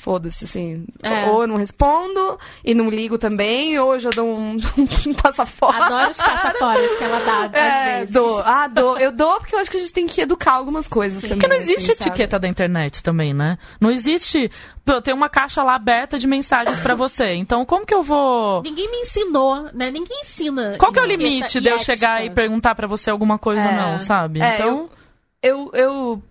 foda-se, 0.05 0.45
assim. 0.45 0.85
É. 1.01 1.25
Ou 1.31 1.41
eu 1.41 1.47
não 1.47 1.55
respondo 1.57 2.38
e 2.63 2.75
não 2.75 2.91
ligo 2.91 3.17
também, 3.17 3.77
ou 3.79 3.95
eu 3.95 4.00
já 4.00 4.12
dou 4.12 4.27
um, 4.38 4.51
um 5.07 5.13
passafora. 5.15 5.83
Adoro 5.83 6.12
os 6.12 6.17
passaforas 6.17 6.95
que 6.95 7.03
ela 7.03 7.19
dá, 7.25 7.45
às 7.45 7.53
É, 7.53 7.95
vezes. 8.00 8.13
dou. 8.13 8.39
Ah, 8.45 8.67
dou. 8.67 9.00
Eu 9.00 9.12
dou 9.12 9.39
porque 9.39 9.55
eu 9.55 9.59
acho 9.59 9.71
que 9.71 9.77
a 9.77 9.79
gente 9.79 9.91
tem 9.93 10.05
que 10.05 10.21
educar 10.21 10.53
algumas 10.53 10.88
coisas 10.88 11.24
também. 11.24 11.38
Porque 11.39 11.47
não 11.47 11.55
existe 11.55 11.91
assim, 11.91 12.03
sabe? 12.03 12.09
etiqueta 12.12 12.38
da 12.39 12.47
internet 12.47 13.01
também, 13.01 13.33
né? 13.33 13.57
Não 13.81 13.89
existe. 13.89 14.51
Pô, 14.85 15.01
tem 15.01 15.13
uma 15.13 15.27
caixa 15.27 15.63
lá 15.63 15.74
aberta 15.75 16.19
de 16.19 16.27
mensagens 16.27 16.79
pra 16.81 16.93
você. 16.93 17.33
Então, 17.33 17.65
como 17.65 17.83
que 17.85 17.93
eu 17.95 18.03
vou. 18.03 18.62
Ninguém 18.62 18.89
me 18.91 18.97
ensinou, 18.97 19.63
né? 19.74 19.89
Ninguém 19.89 20.21
ensina. 20.21 20.75
Qual 20.77 20.91
que 20.93 21.00
é 21.00 21.01
o 21.01 21.07
limite 21.07 21.59
de 21.59 21.67
eu 21.67 21.79
chegar 21.79 22.21
e 22.21 22.25
ética. 22.27 22.35
perguntar 22.35 22.75
pra 22.75 22.85
você 22.85 23.09
alguma 23.09 23.39
coisa 23.39 23.63
ou 23.65 23.74
É. 23.74 23.75
não, 23.75 23.97
sabe? 24.00 24.39
É, 24.39 24.55
então. 24.55 24.88
eu, 25.41 25.71
eu 25.74 26.21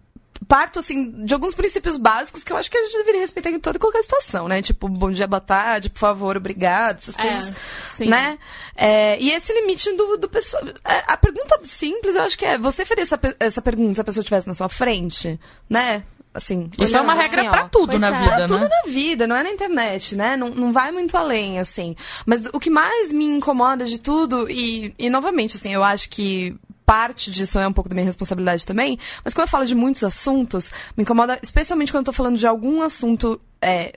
parto, 0.48 0.78
assim, 0.78 1.24
de 1.24 1.32
alguns 1.34 1.54
princípios 1.54 1.96
básicos 1.96 2.42
que 2.44 2.52
eu 2.52 2.56
acho 2.56 2.70
que 2.70 2.76
a 2.76 2.82
gente 2.84 2.96
deveria 2.98 3.20
respeitar 3.20 3.50
em 3.50 3.58
toda 3.60 3.76
e 3.76 3.80
qualquer 3.80 4.02
situação, 4.02 4.48
né? 4.48 4.60
Tipo, 4.62 4.88
bom 4.88 5.10
dia, 5.10 5.26
boa 5.26 5.40
tarde, 5.40 5.88
por 5.90 5.98
favor, 5.98 6.36
obrigado, 6.36 6.98
essas 6.98 7.18
É, 7.18 7.22
coisas, 7.22 7.54
né? 8.00 8.38
É, 8.76 9.18
e 9.20 9.30
esse 9.30 9.52
limite 9.52 9.92
do, 9.92 10.16
do 10.16 10.28
pessoal... 10.28 10.62
é, 10.84 11.04
A 11.06 11.16
pergunta 11.16 11.58
simples, 11.64 12.16
eu 12.16 12.22
acho 12.22 12.36
que 12.36 12.44
é, 12.44 12.58
você 12.58 12.84
faria 12.84 13.02
essa, 13.02 13.18
essa 13.38 13.62
pergunta 13.62 13.94
se 13.94 14.00
a 14.00 14.04
pessoa 14.04 14.22
estivesse 14.22 14.46
na 14.48 14.54
sua 14.54 14.68
frente, 14.68 15.38
né? 15.68 16.02
Assim, 16.36 16.68
Isso 16.80 16.96
é 16.96 17.00
uma 17.00 17.14
regra 17.14 17.42
assim, 17.42 17.48
ó. 17.48 17.52
pra 17.52 17.68
tudo 17.68 17.90
Pois 17.90 18.00
na 18.00 18.08
é. 18.08 18.18
vida, 18.18 18.28
Pra 18.30 18.38
né? 18.40 18.46
tudo 18.48 18.68
na 18.68 18.82
vida, 18.92 19.26
não 19.28 19.36
é 19.36 19.44
na 19.44 19.50
internet, 19.50 20.16
né? 20.16 20.36
Não, 20.36 20.48
não 20.50 20.72
vai 20.72 20.90
muito 20.90 21.16
além, 21.16 21.60
assim. 21.60 21.94
Mas 22.26 22.42
o 22.52 22.58
que 22.58 22.68
mais 22.68 23.12
me 23.12 23.24
incomoda 23.24 23.84
de 23.84 24.00
tudo, 24.00 24.50
e, 24.50 24.92
e 24.98 25.08
novamente, 25.08 25.56
assim, 25.56 25.72
eu 25.72 25.84
acho 25.84 26.08
que 26.10 26.56
parte 26.84 27.30
disso 27.30 27.58
é 27.58 27.66
um 27.66 27.72
pouco 27.72 27.88
da 27.88 27.94
minha 27.94 28.04
responsabilidade 28.04 28.66
também, 28.66 28.98
mas 29.24 29.34
quando 29.34 29.46
eu 29.46 29.50
falo 29.50 29.64
de 29.64 29.74
muitos 29.74 30.04
assuntos, 30.04 30.70
me 30.96 31.02
incomoda, 31.02 31.38
especialmente 31.42 31.92
quando 31.92 32.02
eu 32.02 32.06
tô 32.06 32.12
falando 32.12 32.38
de 32.38 32.46
algum 32.46 32.82
assunto. 32.82 33.40
É, 33.60 33.92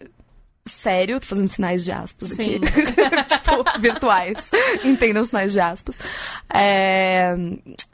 Sério, 0.68 1.20
tô 1.20 1.28
fazendo 1.28 1.48
sinais 1.48 1.84
de 1.86 1.94
aspas 1.94 2.34
aqui. 2.34 2.44
Sim. 2.44 2.60
tipo, 3.28 3.80
virtuais. 3.80 4.52
Entendam 4.84 5.22
os 5.22 5.30
sinais 5.30 5.54
de 5.54 5.62
aspas. 5.62 5.98
É, 6.54 7.36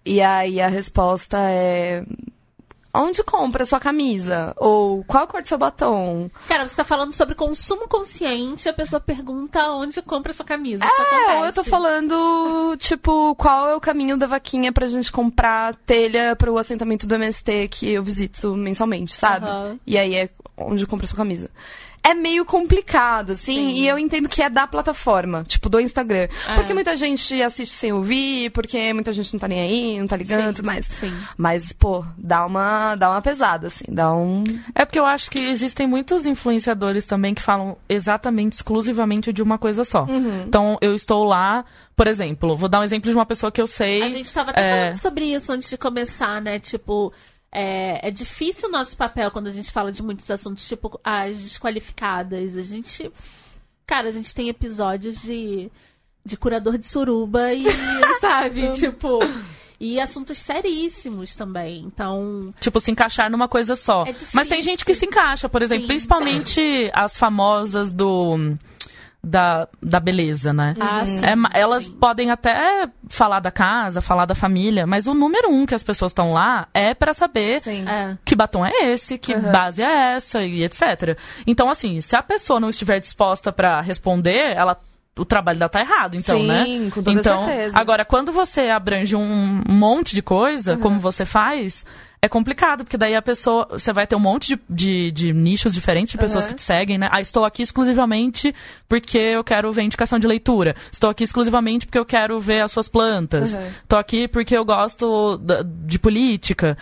e 0.04 0.20
aí 0.20 0.60
a 0.60 0.68
resposta 0.68 1.38
é. 1.40 2.04
Onde 2.96 3.24
compra 3.24 3.64
a 3.64 3.66
sua 3.66 3.80
camisa? 3.80 4.54
Ou 4.58 5.04
qual 5.06 5.24
a 5.24 5.28
cor 5.28 5.42
do 5.42 5.48
seu 5.48 5.58
batom? 5.58 6.30
Cara, 6.48 6.68
você 6.68 6.76
tá 6.76 6.84
falando 6.84 7.12
sobre 7.12 7.34
consumo 7.34 7.88
consciente, 7.88 8.70
a 8.70 8.74
pessoa 8.74 9.00
pergunta 9.00 9.60
onde 9.72 10.00
compra 10.04 10.32
essa 10.32 10.44
camisa. 10.44 10.86
É, 10.86 11.40
ou 11.40 11.46
eu 11.46 11.54
tô 11.54 11.64
falando, 11.64 12.76
tipo, 12.78 13.34
qual 13.36 13.68
é 13.68 13.76
o 13.76 13.82
caminho 13.82 14.16
da 14.16 14.28
vaquinha 14.28 14.72
pra 14.72 14.88
gente 14.88 15.12
comprar 15.12 15.76
telha 15.88 16.36
pro 16.36 16.58
assentamento 16.58 17.08
do 17.08 17.16
MST 17.16 17.68
que 17.70 17.90
eu 17.90 18.04
visito 18.04 18.56
mensalmente, 18.56 19.16
sabe? 19.16 19.48
Aham. 19.48 19.80
E 19.88 19.98
aí 19.98 20.16
é 20.16 20.30
onde 20.56 20.86
compra 20.86 21.08
sua 21.08 21.18
camisa. 21.18 21.50
É 22.06 22.14
meio 22.14 22.44
complicado, 22.44 23.32
assim, 23.32 23.70
Sim. 23.70 23.76
e 23.76 23.88
eu 23.88 23.98
entendo 23.98 24.28
que 24.28 24.42
é 24.42 24.50
da 24.50 24.68
plataforma, 24.68 25.46
tipo, 25.48 25.70
do 25.70 25.80
Instagram. 25.80 26.28
É. 26.48 26.54
Porque 26.54 26.74
muita 26.74 26.98
gente 26.98 27.42
assiste 27.42 27.74
sem 27.74 27.94
ouvir, 27.94 28.52
porque 28.52 28.92
muita 28.92 29.14
gente 29.14 29.32
não 29.34 29.40
tá 29.40 29.48
nem 29.48 29.62
aí, 29.62 30.00
não 30.00 30.08
tá 30.08 30.18
ligando, 30.18 30.48
Sim, 30.48 30.54
tudo 30.54 30.66
mais. 30.66 30.86
sim. 30.86 31.14
Mas, 31.38 31.72
pô, 31.72 32.04
dá 32.18 32.46
uma, 32.46 32.96
dá 32.96 33.10
uma 33.10 33.22
pesada, 33.22 33.68
assim, 33.68 33.86
dá 33.88 34.14
um... 34.14 34.44
É 34.76 34.84
porque 34.84 35.00
eu 35.00 35.06
acho 35.06 35.32
que 35.32 35.42
existem 35.44 35.88
muitos 35.88 36.26
influenciadores 36.26 37.06
também 37.06 37.34
que 37.34 37.42
falam 37.42 37.78
exatamente, 37.88 38.54
exclusivamente 38.54 39.32
de 39.32 39.42
uma 39.42 39.58
coisa 39.58 39.86
só. 39.86 40.04
Uhum. 40.04 40.44
Então, 40.46 40.78
eu 40.82 40.94
estou 40.94 41.24
lá, 41.24 41.64
por 41.96 42.08
exemplo, 42.08 42.58
vou 42.58 42.68
dar 42.68 42.82
um 42.82 42.84
exemplo 42.84 43.10
de 43.10 43.16
uma 43.16 43.26
pessoa 43.26 43.52
que 43.52 43.62
eu 43.62 43.68
sei. 43.68 44.04
A 44.04 44.10
gente 44.10 44.34
tava 44.34 44.52
até 44.52 44.62
é, 44.62 44.80
falando 44.80 45.00
sobre 45.00 45.26
isso 45.26 45.54
antes 45.54 45.70
de 45.70 45.78
começar, 45.78 46.42
né? 46.42 46.60
Tipo, 46.60 47.14
é, 47.54 48.08
é 48.08 48.12
difícil 48.12 48.68
o 48.68 48.72
nosso 48.72 48.98
papel 48.98 49.30
quando 49.30 49.48
a 49.48 49.52
gente 49.52 49.72
fala 49.72 49.92
de 49.92 50.02
muitos 50.02 50.30
assuntos, 50.32 50.68
tipo 50.68 51.00
as 51.04 51.38
desqualificadas. 51.38 52.56
A 52.56 52.62
gente. 52.62 53.12
Cara, 53.86 54.10
a 54.10 54.12
gente 54.12 54.34
tem 54.34 54.50
episódios 54.50 55.22
de, 55.22 55.70
de 56.26 56.36
curador 56.36 56.78
de 56.78 56.88
suruba 56.88 57.54
e, 57.54 57.66
sabe? 58.20 58.72
tipo. 58.72 59.20
E 59.80 60.00
assuntos 60.00 60.38
seríssimos 60.38 61.36
também. 61.36 61.84
Então. 61.86 62.54
Tipo, 62.60 62.80
se 62.80 62.90
encaixar 62.90 63.30
numa 63.30 63.48
coisa 63.48 63.76
só. 63.76 64.04
É 64.04 64.14
difícil. 64.14 64.30
Mas 64.34 64.48
tem 64.48 64.62
gente 64.62 64.84
que 64.84 64.96
se 64.96 65.06
encaixa, 65.06 65.48
por 65.48 65.62
exemplo, 65.62 65.84
Sim. 65.84 65.88
principalmente 65.88 66.90
as 66.94 67.18
famosas 67.18 67.92
do. 67.92 68.58
Da, 69.26 69.70
da 69.82 70.02
beleza, 70.02 70.52
né? 70.52 70.76
Ah, 70.78 71.06
sim, 71.06 71.22
É 71.24 71.34
elas 71.58 71.84
sim. 71.86 71.92
podem 71.94 72.30
até 72.30 72.90
falar 73.08 73.40
da 73.40 73.52
casa, 73.52 74.02
falar 74.02 74.26
da 74.26 74.36
família, 74.36 74.86
mas 74.86 75.08
o 75.08 75.14
número 75.14 75.50
um 75.50 75.66
que 75.66 75.74
as 75.74 75.82
pessoas 75.84 76.12
estão 76.12 76.34
lá 76.34 76.68
é 76.74 76.94
pra 76.94 77.14
saber 77.14 77.62
Sim. 77.62 77.88
É. 77.88 78.18
que 78.26 78.36
batom 78.36 78.66
é 78.66 78.92
esse, 78.92 79.18
que 79.18 79.34
base 79.34 79.82
é 79.82 80.16
essa 80.16 80.44
e 80.44 80.62
etc. 80.64 81.18
Então, 81.48 81.70
assim, 81.70 82.02
se 82.02 82.18
a 82.18 82.22
pessoa 82.22 82.60
não 82.60 82.68
estiver 82.70 83.00
disposta 83.00 83.50
pra 83.54 83.80
responder, 83.80 84.56
ela 84.58 84.78
o 85.18 85.24
trabalho 85.24 85.60
dela 85.60 85.70
tá 85.70 85.80
errado, 85.80 86.16
então, 86.16 86.40
Sim, 86.40 86.48
né? 86.48 86.90
com 86.90 87.04
toda 87.04 87.20
então, 87.20 87.46
certeza. 87.46 87.78
agora 87.80 88.04
quando 88.04 88.32
você 88.34 88.70
abrange 88.70 89.16
um 89.16 89.62
monte 89.70 90.16
de 90.16 90.22
coisa, 90.24 90.76
como 90.76 91.00
você 91.00 91.24
faz, 91.24 91.86
é 92.26 92.30
complicado, 92.30 92.86
porque 92.86 92.98
daí 92.98 93.14
a 93.16 93.22
pessoa, 93.22 93.68
você 93.70 93.92
vai 93.92 94.08
ter 94.08 94.16
um 94.16 94.20
monte 94.20 94.56
de, 94.56 94.62
de, 94.70 95.12
de 95.12 95.34
nichos 95.34 95.74
diferentes 95.74 96.14
de 96.14 96.18
pessoas 96.18 96.46
Uhum. 96.46 96.52
que 96.52 96.56
te 96.56 96.64
seguem, 96.64 96.98
né? 96.98 97.10
Ah, 97.12 97.20
estou 97.20 97.44
aqui 97.44 97.62
exclusivamente 97.62 98.56
porque 98.88 99.18
eu 99.18 99.44
quero 99.44 99.72
ver 99.74 99.84
indicação 99.84 100.18
de 100.18 100.26
leitura. 100.26 100.74
Estou 100.92 101.10
aqui 101.10 101.24
exclusivamente 101.26 101.86
porque 101.86 102.00
eu 102.00 102.06
quero 102.06 102.40
ver 102.40 102.62
as 102.62 102.72
suas 102.72 102.88
plantas. 102.88 103.54
Uhum. 103.54 103.68
Estou 103.84 104.00
aqui 104.00 104.28
porque 104.28 104.56
eu 104.58 104.64
gosto 104.64 105.38
da- 105.38 105.64
de 105.64 106.00
política. 106.00 106.78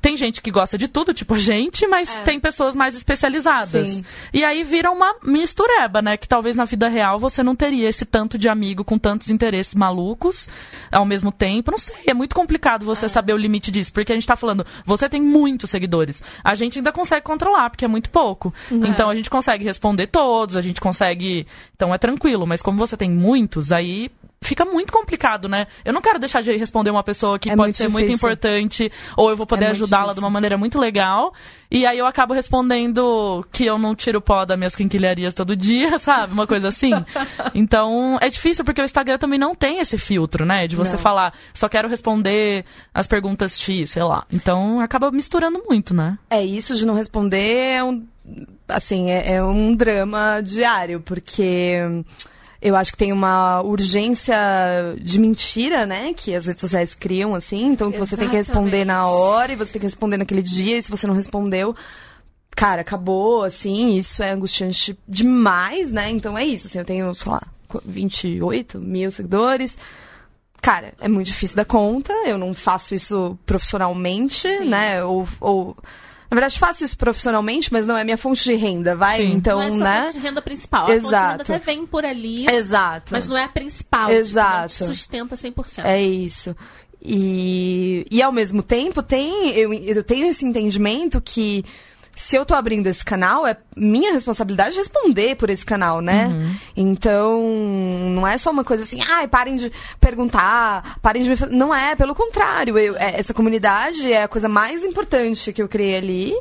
Tem 0.00 0.16
gente 0.16 0.42
que 0.42 0.50
gosta 0.50 0.76
de 0.76 0.88
tudo, 0.88 1.12
tipo 1.14 1.34
a 1.34 1.38
gente, 1.38 1.86
mas 1.86 2.08
É. 2.08 2.22
tem 2.22 2.38
pessoas 2.38 2.76
mais 2.76 2.94
especializadas. 2.94 3.88
Sim. 3.88 4.04
E 4.32 4.44
aí 4.44 4.62
vira 4.62 4.90
uma 4.90 5.16
mistureba, 5.22 6.00
né? 6.02 6.16
Que 6.16 6.28
talvez 6.28 6.54
na 6.54 6.64
vida 6.64 6.86
real 6.88 7.18
você 7.18 7.42
não 7.42 7.56
teria 7.56 7.88
esse 7.88 8.04
tanto 8.04 8.38
de 8.38 8.48
amigo 8.48 8.84
com 8.84 8.98
tantos 8.98 9.30
interesses 9.30 9.74
malucos 9.74 10.48
ao 10.92 11.04
mesmo 11.04 11.32
tempo. 11.32 11.70
Não 11.70 11.78
sei, 11.78 11.96
é 12.06 12.14
muito 12.14 12.34
complicado 12.36 12.84
você 12.84 13.08
saber 13.08 13.32
o 13.32 13.36
limite 13.36 13.70
disso. 13.70 13.92
Porque 13.92 14.12
a 14.12 14.14
gente 14.14 14.26
tá 14.26 14.36
falando, 14.36 14.64
você 14.84 15.08
tem 15.08 15.20
muitos 15.22 15.70
seguidores. 15.70 16.22
A 16.44 16.54
gente 16.54 16.78
ainda 16.78 16.92
consegue 16.92 17.24
controlar, 17.24 17.70
porque 17.70 17.84
é 17.84 17.88
muito 17.88 18.10
pouco. 18.10 18.52
Então 18.70 19.08
a 19.08 19.14
gente 19.14 19.30
consegue 19.30 19.64
responder 19.64 20.06
todos, 20.08 20.56
a 20.56 20.60
gente 20.60 20.80
consegue. 20.80 21.46
Então 21.74 21.92
é 21.92 21.98
tranquilo. 21.98 22.46
Mas 22.46 22.62
como 22.62 22.78
você 22.78 22.96
tem 22.96 23.10
muitos, 23.10 23.72
aí. 23.72 24.10
Fica 24.46 24.64
muito 24.64 24.92
complicado, 24.92 25.48
né? 25.48 25.66
Eu 25.84 25.92
não 25.92 26.00
quero 26.00 26.18
deixar 26.18 26.40
de 26.42 26.54
responder 26.56 26.90
uma 26.90 27.02
pessoa 27.02 27.38
que 27.38 27.50
É 27.50 27.56
pode 27.56 27.66
muito 27.68 27.76
ser 27.76 27.88
muito 27.88 28.06
difícil. 28.06 28.28
importante, 28.28 28.92
ou 29.16 29.28
eu 29.30 29.36
vou 29.36 29.46
poder 29.46 29.64
É 29.64 29.68
muito 29.68 29.82
ajudá-la 29.82 30.12
de 30.12 30.20
uma 30.20 30.30
maneira 30.30 30.56
muito 30.56 30.78
legal. 30.78 31.34
E 31.70 31.84
aí 31.84 31.98
eu 31.98 32.06
acabo 32.06 32.32
respondendo 32.32 33.44
que 33.50 33.64
eu 33.66 33.76
não 33.76 33.94
tiro 33.94 34.20
pó 34.20 34.44
das 34.44 34.56
minhas 34.56 34.76
quinquilharias 34.76 35.34
todo 35.34 35.56
dia, 35.56 35.98
sabe? 36.00 36.32
Uma 36.32 36.46
coisa 36.46 36.68
assim. 36.68 36.92
Então, 37.54 38.18
é 38.20 38.28
difícil 38.28 38.64
porque 38.64 38.80
o 38.80 38.84
Instagram 38.84 39.18
também 39.18 39.38
não 39.38 39.54
tem 39.54 39.78
esse 39.80 39.98
filtro, 39.98 40.44
né? 40.44 40.66
De 40.66 40.76
você 40.76 40.92
Não. 40.92 40.98
falar, 40.98 41.32
só 41.52 41.68
quero 41.68 41.88
responder 41.88 42.64
as 42.94 43.06
perguntas 43.06 43.58
X, 43.60 43.90
sei 43.90 44.02
lá. 44.02 44.24
Então, 44.32 44.80
acaba 44.80 45.10
misturando 45.10 45.62
muito, 45.68 45.92
né? 45.94 46.18
É, 46.30 46.44
isso 46.44 46.74
de 46.76 46.86
não 46.86 46.94
responder 46.94 47.74
é 47.74 47.84
um. 47.84 48.06
Assim, 48.68 49.10
é, 49.10 49.34
é 49.34 49.42
um 49.42 49.74
drama 49.74 50.40
diário, 50.42 51.00
porque 51.00 51.78
eu 52.66 52.74
acho 52.74 52.90
que 52.90 52.98
tem 52.98 53.12
uma 53.12 53.62
urgência 53.62 54.36
de 55.00 55.20
mentira, 55.20 55.86
né? 55.86 56.12
Que 56.12 56.34
as 56.34 56.46
redes 56.46 56.60
sociais 56.60 56.94
criam, 56.94 57.34
assim. 57.34 57.64
Então, 57.66 57.92
que 57.92 57.98
você 57.98 58.16
tem 58.16 58.28
que 58.28 58.36
responder 58.36 58.84
na 58.84 59.06
hora 59.06 59.52
e 59.52 59.56
você 59.56 59.72
tem 59.72 59.80
que 59.80 59.86
responder 59.86 60.16
naquele 60.16 60.42
dia, 60.42 60.76
e 60.76 60.82
se 60.82 60.90
você 60.90 61.06
não 61.06 61.14
respondeu. 61.14 61.76
Cara, 62.56 62.80
acabou, 62.80 63.44
assim, 63.44 63.96
isso 63.96 64.22
é 64.22 64.32
angustiante 64.32 64.98
demais, 65.06 65.92
né? 65.92 66.10
Então 66.10 66.36
é 66.36 66.44
isso, 66.44 66.66
assim, 66.66 66.78
eu 66.78 66.84
tenho, 66.84 67.14
sei 67.14 67.30
lá, 67.30 67.42
28 67.84 68.80
mil 68.80 69.10
seguidores. 69.10 69.78
Cara, 70.60 70.94
é 71.00 71.06
muito 71.06 71.28
difícil 71.28 71.56
dar 71.56 71.66
conta, 71.66 72.12
eu 72.26 72.36
não 72.36 72.52
faço 72.52 72.94
isso 72.94 73.38
profissionalmente, 73.46 74.48
né? 74.60 75.04
Ou, 75.04 75.28
ou. 75.38 75.76
Na 76.30 76.34
verdade, 76.34 76.58
faço 76.58 76.84
isso 76.84 76.96
profissionalmente, 76.96 77.72
mas 77.72 77.86
não 77.86 77.96
é 77.96 78.02
minha 78.02 78.16
fonte 78.16 78.42
de 78.44 78.54
renda, 78.54 78.96
vai? 78.96 79.18
Sim. 79.18 79.32
Então, 79.32 79.58
não 79.58 79.66
é 79.66 79.70
só 79.70 79.76
né? 79.76 80.02
fonte 80.04 80.12
de 80.14 80.26
renda 80.26 80.42
principal. 80.42 80.82
A 80.82 80.86
fonte 80.86 80.98
de 80.98 81.04
renda 81.04 81.16
Exato. 81.16 81.42
até 81.42 81.58
vem 81.58 81.86
por 81.86 82.04
ali, 82.04 82.46
Exato. 82.50 83.12
mas 83.12 83.28
não 83.28 83.36
é 83.36 83.44
a 83.44 83.48
principal. 83.48 84.10
Exato. 84.10 84.72
Tipo, 84.72 84.84
não 84.84 84.92
te 84.92 84.96
sustenta 84.96 85.36
100%. 85.36 85.84
É 85.84 86.02
isso. 86.02 86.56
E, 87.00 88.04
e 88.10 88.20
ao 88.20 88.32
mesmo 88.32 88.62
tempo, 88.62 89.02
tem, 89.02 89.50
eu, 89.50 89.72
eu 89.72 90.02
tenho 90.02 90.26
esse 90.26 90.44
entendimento 90.44 91.20
que 91.20 91.64
se 92.16 92.34
eu 92.34 92.46
tô 92.46 92.54
abrindo 92.54 92.86
esse 92.86 93.04
canal, 93.04 93.46
é 93.46 93.56
minha 93.76 94.10
responsabilidade 94.12 94.74
responder 94.74 95.36
por 95.36 95.50
esse 95.50 95.64
canal, 95.64 96.00
né? 96.00 96.28
Então, 96.74 97.42
não 98.14 98.26
é 98.26 98.38
só 98.38 98.50
uma 98.50 98.64
coisa 98.64 98.82
assim, 98.84 98.98
ai, 99.06 99.28
parem 99.28 99.54
de 99.56 99.70
perguntar, 100.00 100.98
parem 101.02 101.22
de 101.22 101.28
me 101.28 101.36
fa-" 101.36 101.46
Não 101.46 101.74
é, 101.74 101.94
pelo 101.94 102.14
contrário. 102.14 102.78
Eu, 102.78 102.96
é- 102.96 103.18
essa 103.18 103.34
comunidade 103.34 104.10
é 104.10 104.22
a 104.22 104.28
coisa 104.28 104.48
mais 104.48 104.82
importante 104.82 105.52
que 105.52 105.60
eu 105.62 105.68
criei 105.68 105.94
ali. 105.96 106.34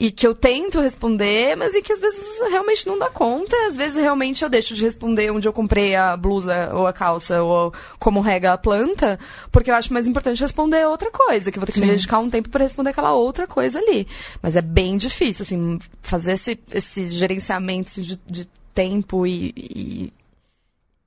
E 0.00 0.10
que 0.10 0.26
eu 0.26 0.34
tento 0.34 0.80
responder, 0.80 1.54
mas 1.54 1.74
e 1.74 1.82
que 1.82 1.92
às 1.92 2.00
vezes 2.00 2.24
realmente 2.48 2.86
não 2.86 2.98
dá 2.98 3.10
conta. 3.10 3.54
Às 3.66 3.76
vezes 3.76 4.00
realmente 4.00 4.42
eu 4.42 4.48
deixo 4.48 4.74
de 4.74 4.82
responder 4.82 5.30
onde 5.30 5.46
eu 5.46 5.52
comprei 5.52 5.94
a 5.94 6.16
blusa 6.16 6.70
ou 6.72 6.86
a 6.86 6.92
calça 6.92 7.42
ou 7.42 7.70
como 7.98 8.22
rega 8.22 8.54
a 8.54 8.58
planta, 8.58 9.18
porque 9.52 9.70
eu 9.70 9.74
acho 9.74 9.92
mais 9.92 10.06
importante 10.06 10.40
responder 10.40 10.86
outra 10.86 11.10
coisa, 11.10 11.52
que 11.52 11.58
eu 11.58 11.60
vou 11.60 11.66
ter 11.66 11.72
que 11.72 11.80
Sim. 11.80 11.84
me 11.84 11.90
dedicar 11.90 12.18
um 12.18 12.30
tempo 12.30 12.48
para 12.48 12.64
responder 12.64 12.90
aquela 12.90 13.12
outra 13.12 13.46
coisa 13.46 13.78
ali. 13.78 14.08
Mas 14.40 14.56
é 14.56 14.62
bem 14.62 14.96
difícil, 14.96 15.42
assim, 15.42 15.78
fazer 16.00 16.32
esse, 16.32 16.58
esse 16.72 17.10
gerenciamento 17.10 17.90
assim, 17.90 18.00
de, 18.00 18.18
de 18.26 18.48
tempo 18.72 19.26
e, 19.26 19.52
e, 19.54 20.12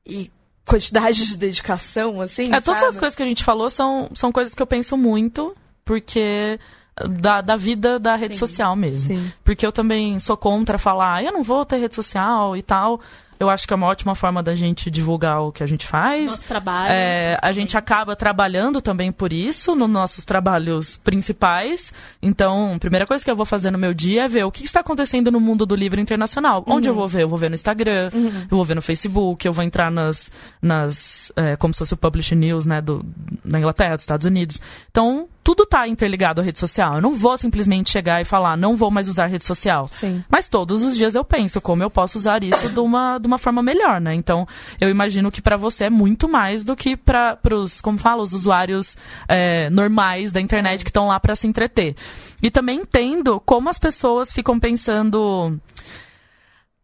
e 0.06 0.32
quantidade 0.68 1.26
de 1.26 1.36
dedicação, 1.36 2.22
assim. 2.22 2.54
É, 2.54 2.62
todas 2.62 2.84
as 2.84 2.98
coisas 3.00 3.16
que 3.16 3.24
a 3.24 3.26
gente 3.26 3.44
falou 3.44 3.72
são, 3.72 4.12
são 4.14 4.32
coisas 4.32 4.54
que 4.54 4.62
eu 4.62 4.68
penso 4.68 4.96
muito, 4.96 5.56
porque 5.84 6.60
da, 6.96 7.42
da 7.42 7.56
vida 7.56 8.00
da 8.00 8.16
rede 8.16 8.36
sim, 8.36 8.40
social 8.40 8.76
mesmo. 8.76 9.08
Sim. 9.08 9.32
Porque 9.44 9.66
eu 9.66 9.72
também 9.72 10.20
sou 10.20 10.38
contra 10.38 10.78
falar, 10.78 11.24
eu 11.24 11.32
não 11.32 11.44
vou 11.44 11.66
ter 11.66 11.78
rede 11.78 11.96
social 11.96 12.56
e 12.56 12.62
tal. 12.62 13.00
Eu 13.40 13.50
acho 13.50 13.68
que 13.68 13.74
é 13.74 13.76
uma 13.76 13.88
ótima 13.88 14.16
forma 14.16 14.42
da 14.42 14.56
gente 14.56 14.90
divulgar 14.90 15.42
o 15.42 15.52
que 15.52 15.64
a 15.64 15.68
gente 15.68 15.86
faz. 15.86 16.28
Nosso 16.28 16.48
trabalho. 16.48 16.94
É, 16.94 17.38
a 17.42 17.52
gente 17.52 17.78
acaba 17.78 18.16
trabalhando 18.16 18.82
também 18.82 19.12
por 19.12 19.34
isso, 19.34 19.76
nos 19.76 19.90
nossos 19.90 20.24
trabalhos 20.24 20.96
principais. 20.98 21.92
Então, 22.22 22.76
a 22.76 22.80
primeira 22.80 23.06
coisa 23.06 23.24
que 23.24 23.30
eu 23.30 23.36
vou 23.36 23.46
fazer 23.46 23.70
no 23.70 23.78
meu 23.78 23.94
dia 23.94 24.24
é 24.24 24.28
ver 24.28 24.46
o 24.46 24.52
que 24.52 24.64
está 24.64 24.80
acontecendo 24.80 25.30
no 25.30 25.42
mundo 25.42 25.66
do 25.66 25.76
livro 25.76 26.00
internacional. 26.00 26.64
Uhum. 26.66 26.76
Onde 26.76 26.88
eu 26.88 26.94
vou 26.94 27.08
ver? 27.08 27.24
Eu 27.24 27.30
vou 27.30 27.38
ver 27.38 27.50
no 27.50 27.56
Instagram, 27.56 28.12
uhum. 28.14 28.48
eu 28.50 28.58
vou 28.58 28.64
ver 28.64 28.76
no 28.76 28.82
Facebook, 28.82 29.46
eu 29.46 29.52
vou 29.52 29.64
entrar 29.66 29.92
nas, 29.92 30.32
nas 30.62 31.32
é, 31.36 31.58
como 31.58 31.74
se 31.74 31.80
fosse 31.80 31.94
o 31.96 31.98
Publish 31.98 32.36
News, 32.36 32.66
né, 32.66 32.82
do, 32.82 33.06
na 33.44 33.60
Inglaterra, 33.60 33.96
dos 33.96 34.04
Estados 34.04 34.26
Unidos. 34.26 34.62
Então, 34.90 35.28
tudo 35.44 35.64
está 35.64 35.88
interligado 35.88 36.40
à 36.40 36.44
rede 36.44 36.58
social. 36.58 36.96
Eu 36.96 37.02
não 37.02 37.14
vou 37.14 37.36
simplesmente 37.38 37.90
chegar 37.90 38.22
e 38.22 38.26
falar, 38.26 38.56
não 38.56 38.76
vou 38.76 38.90
mais 38.90 39.08
usar 39.08 39.28
rede 39.28 39.46
social. 39.46 39.90
Sim. 39.92 40.24
Mas 40.30 40.48
todos 40.48 40.82
os 40.82 40.96
dias 40.96 41.16
eu 41.16 41.24
penso 41.24 41.60
como 41.60 41.84
eu 41.84 41.90
posso 41.90 42.18
usar 42.18 42.44
isso 42.44 42.70
de 42.70 42.80
uma, 42.80 43.18
de 43.18 43.28
uma 43.28 43.38
forma 43.38 43.62
melhor, 43.62 44.00
né? 44.00 44.16
Então, 44.16 44.48
eu 44.80 44.90
imagino 44.90 45.32
que 45.32 45.42
para 45.42 45.58
você 45.58 45.86
é 45.86 45.90
muito 45.90 46.30
mais 46.30 46.64
do 46.64 46.76
que 46.76 46.96
para 46.96 47.38
os, 47.52 47.82
como 47.82 47.98
fala, 47.98 48.24
os 48.24 48.34
usuários 48.34 48.98
é, 49.28 49.70
normais 49.70 50.32
da 50.32 50.40
internet 50.40 50.84
que 50.84 50.90
estão 50.90 51.08
lá 51.08 51.20
para 51.20 51.36
se 51.36 51.46
entreter. 51.46 51.96
E 52.42 52.50
também 52.50 52.80
entendo 52.80 53.40
como 53.42 53.70
as 53.70 53.78
pessoas 53.78 54.32
ficam 54.32 54.60
pensando 54.60 55.60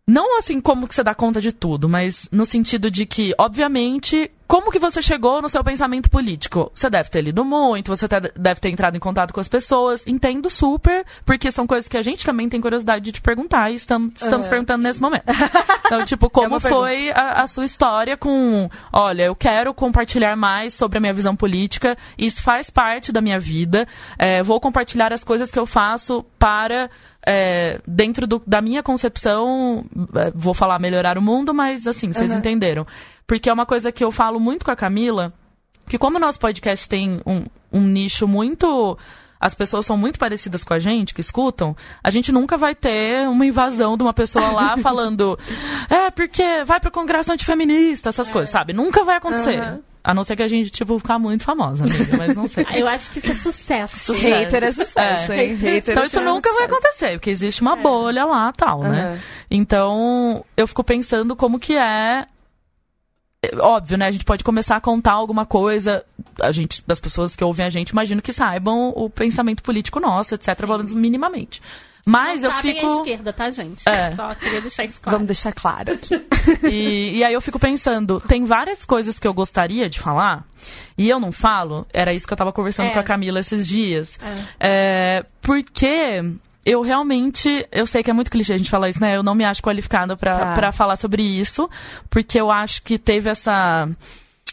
não 0.10 0.40
assim 0.40 0.60
como 0.60 0.88
que 0.88 0.96
você 0.96 1.04
dá 1.04 1.14
conta 1.14 1.40
de 1.40 1.52
tudo, 1.52 1.88
mas 1.88 2.28
no 2.32 2.44
sentido 2.44 2.90
de 2.90 3.06
que, 3.06 3.32
obviamente, 3.38 4.32
como 4.50 4.72
que 4.72 4.80
você 4.80 5.00
chegou 5.00 5.44
no 5.44 5.48
seu 5.48 5.64
pensamento 5.64 6.10
político? 6.10 6.72
Você 6.74 6.90
deve 6.90 7.08
ter 7.12 7.22
lido 7.22 7.46
muito, 7.46 7.96
você 7.96 8.08
deve 8.36 8.60
ter 8.60 8.70
entrado 8.70 8.98
em 8.98 9.00
contato 9.00 9.32
com 9.32 9.40
as 9.40 9.48
pessoas. 9.48 10.08
Entendo 10.08 10.50
super, 10.50 11.06
porque 11.24 11.52
são 11.52 11.68
coisas 11.68 11.88
que 11.88 11.96
a 11.96 12.02
gente 12.02 12.26
também 12.26 12.50
tem 12.50 12.60
curiosidade 12.60 13.06
de 13.06 13.12
te 13.12 13.22
perguntar 13.22 13.70
e 13.70 13.76
estamos, 13.76 14.20
estamos 14.20 14.48
uhum. 14.48 14.50
perguntando 14.50 14.84
nesse 14.84 15.00
momento. 15.00 15.26
Então, 15.90 16.06
tipo, 16.06 16.28
é 16.28 16.30
como 16.30 16.58
é 16.58 16.60
foi 16.60 17.10
a, 17.10 17.42
a, 17.42 17.48
sua 17.48 17.66
história 17.66 18.16
com, 18.16 18.70
olha, 18.94 19.24
eu 19.24 19.36
quero 19.36 19.74
compartilhar 19.74 20.36
mais 20.36 20.76
sobre 20.76 21.00
a 21.00 21.02
minha 21.02 21.14
visão 21.14 21.36
política, 21.36 21.98
isso 22.16 22.44
faz 22.44 22.70
parte 22.70 23.12
da 23.12 23.20
minha 23.22 23.40
vida, 23.40 23.88
é, 24.16 24.44
vou 24.44 24.60
compartilhar 24.60 25.12
as 25.12 25.24
coisas 25.24 25.52
que 25.52 25.58
eu 25.58 25.66
faço 25.66 26.24
para 26.38 26.92
é, 27.26 27.82
dentro 27.88 28.28
do, 28.28 28.40
da 28.46 28.62
minha 28.62 28.84
concepção, 28.84 29.84
é, 30.16 30.32
vou 30.36 30.54
falar 30.54 30.78
melhorar 30.78 31.18
o 31.18 31.22
mundo, 31.24 31.56
mas 31.56 31.88
assim, 31.88 32.14
vocês 32.14 32.30
uhum. 32.30 32.38
entenderam. 32.38 32.86
Porque 33.30 33.48
é 33.48 33.54
uma 33.54 33.66
coisa 33.68 33.92
que 33.92 34.04
eu 34.04 34.12
falo 34.12 34.40
muito 34.40 34.66
com 34.66 34.72
a 34.72 34.76
Camila, 34.76 35.32
que 35.88 36.00
como 36.00 36.18
o 36.18 36.20
nosso 36.20 36.40
podcast 36.40 36.90
tem 36.90 37.22
um, 37.28 37.46
um 37.72 37.82
nicho 37.82 38.28
muito 38.28 38.98
as 39.40 39.54
pessoas 39.54 39.86
são 39.86 39.96
muito 39.96 40.18
parecidas 40.20 40.64
com 40.64 40.74
a 40.74 40.80
gente, 40.80 41.14
que 41.14 41.22
escutam, 41.22 41.76
a 42.04 42.10
gente 42.10 42.32
nunca 42.32 42.58
vai 42.58 42.74
ter 42.76 43.30
uma 43.30 43.46
invasão 43.46 43.96
de 43.96 44.04
uma 44.04 44.14
pessoa 44.14 44.52
lá 44.52 44.76
falando 44.82 45.38
é, 45.90 46.10
porque 46.10 46.64
vai 46.66 46.80
pro 46.80 46.92
congresso 46.92 47.32
antifeminista, 47.32 48.10
essas 48.10 48.30
é. 48.30 48.34
coisas, 48.34 48.50
sabe? 48.50 48.74
Nunca 48.74 49.06
vai 49.06 49.18
acontecer. 49.18 49.62
Uhum. 49.62 49.80
A 50.04 50.14
não 50.14 50.24
ser 50.24 50.36
que 50.36 50.44
a 50.44 50.48
gente, 50.48 50.72
tipo, 50.72 50.98
ficar 50.98 51.20
muito 51.20 51.44
famosa, 51.44 51.84
amiga, 51.84 52.18
mas 52.18 52.36
não 52.36 52.48
sei. 52.48 52.66
Eu 52.74 52.88
acho 52.88 53.12
que 53.12 53.20
isso 53.20 53.32
é 53.32 53.36
sucesso. 53.36 53.98
sucesso. 53.98 54.28
Hater 54.28 54.64
é 54.64 54.72
sucesso, 54.72 55.32
é. 55.32 55.46
hein? 55.46 55.56
Hater 55.56 55.92
então 55.92 56.04
isso 56.04 56.20
nunca 56.22 56.52
vai 56.52 56.66
acontecer, 56.66 57.12
porque 57.12 57.30
existe 57.30 57.62
uma 57.62 57.78
é. 57.78 57.82
bolha 57.82 58.26
lá 58.26 58.52
tal, 58.52 58.80
uhum. 58.80 58.90
né? 58.90 59.20
Então, 59.52 60.44
eu 60.58 60.68
fico 60.68 60.84
pensando 60.84 61.36
como 61.36 61.60
que 61.60 61.78
é 61.78 62.26
óbvio, 63.60 63.98
né? 63.98 64.06
A 64.06 64.12
gente 64.12 64.26
pode 64.26 64.44
começar 64.44 64.76
a 64.76 64.82
contar 64.82 65.14
alguma 65.14 65.46
coisa. 65.46 66.04
A 66.42 66.52
gente, 66.52 66.84
das 66.86 67.00
pessoas 67.00 67.36
que 67.36 67.44
ouvem 67.44 67.66
a 67.66 67.70
gente, 67.70 67.90
imagino 67.90 68.22
que 68.22 68.34
saibam 68.34 68.90
o 68.96 69.10
pensamento 69.10 69.64
político 69.64 70.00
nosso, 70.00 70.36
etc., 70.36 70.56
pelo 70.58 70.78
menos 70.78 70.94
minimamente. 70.94 71.62
Mas 72.06 72.42
não 72.42 72.50
eu 72.50 72.56
fico. 72.58 72.86
a 72.86 72.96
esquerda, 72.96 73.32
tá, 73.32 73.50
gente? 73.50 73.88
É. 73.88 74.16
Só 74.16 74.34
queria 74.34 74.62
deixar 74.62 74.84
isso 74.86 75.02
claro. 75.02 75.18
Vamos 75.18 75.28
deixar 75.28 75.54
claro 75.54 75.94
aqui. 75.94 76.16
e, 76.68 77.18
e 77.18 77.24
aí 77.24 77.34
eu 77.34 77.42
fico 77.42 77.60
pensando, 77.60 78.20
tem 78.20 78.44
várias 78.46 78.86
coisas 78.86 79.20
que 79.20 79.28
eu 79.28 79.34
gostaria 79.34 79.90
de 79.90 80.00
falar 80.00 80.46
e 80.98 81.08
eu 81.08 81.20
não 81.20 81.32
falo. 81.32 81.86
Era 81.94 82.14
isso 82.14 82.26
que 82.26 82.34
eu 82.34 82.38
tava 82.38 82.52
conversando 82.52 82.88
é. 82.88 82.94
com 82.94 83.00
a 83.00 83.04
Camila 83.04 83.40
esses 83.40 83.68
dias. 83.68 84.18
É. 84.60 85.20
É, 85.20 85.26
porque 85.42 86.24
eu 86.70 86.82
realmente, 86.82 87.68
eu 87.72 87.88
sei 87.88 88.04
que 88.04 88.12
é 88.12 88.14
muito 88.14 88.30
clichê 88.30 88.54
a 88.54 88.58
gente 88.58 88.70
falar 88.70 88.90
isso, 88.90 89.02
né? 89.02 89.18
Eu 89.18 89.24
não 89.24 89.34
me 89.34 89.44
acho 89.44 89.60
qualificada 89.60 90.16
para 90.16 90.56
tá. 90.56 90.72
falar 90.72 90.96
sobre 90.98 91.24
isso, 91.24 91.68
porque 92.12 92.40
eu 92.40 92.52
acho 92.52 92.84
que 92.84 93.00
teve 93.00 93.28
essa 93.28 93.90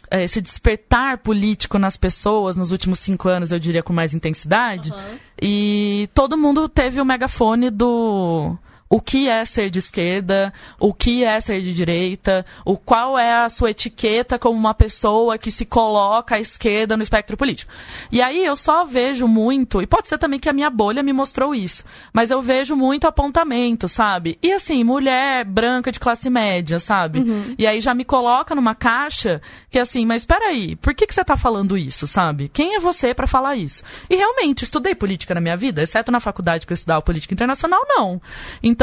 é, 0.09 0.23
esse 0.23 0.41
despertar 0.41 1.19
político 1.19 1.77
nas 1.77 1.95
pessoas 1.95 2.55
nos 2.55 2.71
últimos 2.71 2.97
cinco 2.97 3.29
anos, 3.29 3.51
eu 3.51 3.59
diria 3.59 3.83
com 3.83 3.93
mais 3.93 4.15
intensidade. 4.15 4.91
Uhum. 4.91 5.19
E 5.39 6.09
todo 6.15 6.35
mundo 6.35 6.67
teve 6.67 6.99
o 6.99 7.05
megafone 7.05 7.69
do 7.69 8.57
o 8.89 9.01
que 9.01 9.27
é 9.27 9.43
ser 9.45 9.69
de 9.69 9.79
esquerda, 9.79 10.53
o 10.79 10.93
que 10.93 11.23
é 11.23 11.39
ser 11.39 11.61
de 11.61 11.73
direita, 11.73 12.45
o 12.65 12.77
qual 12.77 13.17
é 13.17 13.33
a 13.33 13.49
sua 13.49 13.71
etiqueta 13.71 14.39
como 14.39 14.57
uma 14.57 14.73
pessoa 14.73 15.37
que 15.37 15.51
se 15.51 15.65
coloca 15.65 16.35
à 16.35 16.39
esquerda 16.39 16.95
no 16.95 17.03
espectro 17.03 17.35
político. 17.35 17.71
E 18.11 18.21
aí 18.21 18.45
eu 18.45 18.55
só 18.55 18.85
vejo 18.85 19.27
muito, 19.27 19.81
e 19.81 19.87
pode 19.87 20.09
ser 20.09 20.17
também 20.17 20.39
que 20.39 20.49
a 20.49 20.53
minha 20.53 20.69
bolha 20.69 21.03
me 21.03 21.13
mostrou 21.13 21.53
isso, 21.53 21.83
mas 22.13 22.31
eu 22.31 22.41
vejo 22.41 22.75
muito 22.75 23.07
apontamento, 23.07 23.87
sabe? 23.87 24.37
E 24.41 24.53
assim, 24.53 24.83
mulher 24.83 25.43
branca 25.45 25.91
de 25.91 25.99
classe 25.99 26.29
média, 26.29 26.79
sabe? 26.79 27.19
Uhum. 27.19 27.55
E 27.57 27.67
aí 27.67 27.81
já 27.81 27.93
me 27.93 28.05
coloca 28.05 28.55
numa 28.55 28.75
caixa 28.75 29.41
que 29.69 29.79
assim, 29.79 30.05
mas 30.05 30.21
espera 30.21 30.47
aí, 30.47 30.75
por 30.77 30.93
que, 30.93 31.05
que 31.05 31.13
você 31.13 31.23
tá 31.23 31.35
falando 31.35 31.77
isso, 31.77 32.07
sabe? 32.07 32.47
Quem 32.47 32.75
é 32.75 32.79
você 32.79 33.13
para 33.13 33.27
falar 33.27 33.55
isso? 33.55 33.83
E 34.09 34.15
realmente, 34.15 34.63
estudei 34.63 34.95
política 34.95 35.33
na 35.33 35.41
minha 35.41 35.57
vida, 35.57 35.81
exceto 35.81 36.11
na 36.11 36.19
faculdade 36.19 36.65
que 36.65 36.73
eu 36.73 36.75
estudava 36.75 37.01
política 37.01 37.33
internacional, 37.33 37.81
não. 37.87 38.21
Então, 38.61 38.76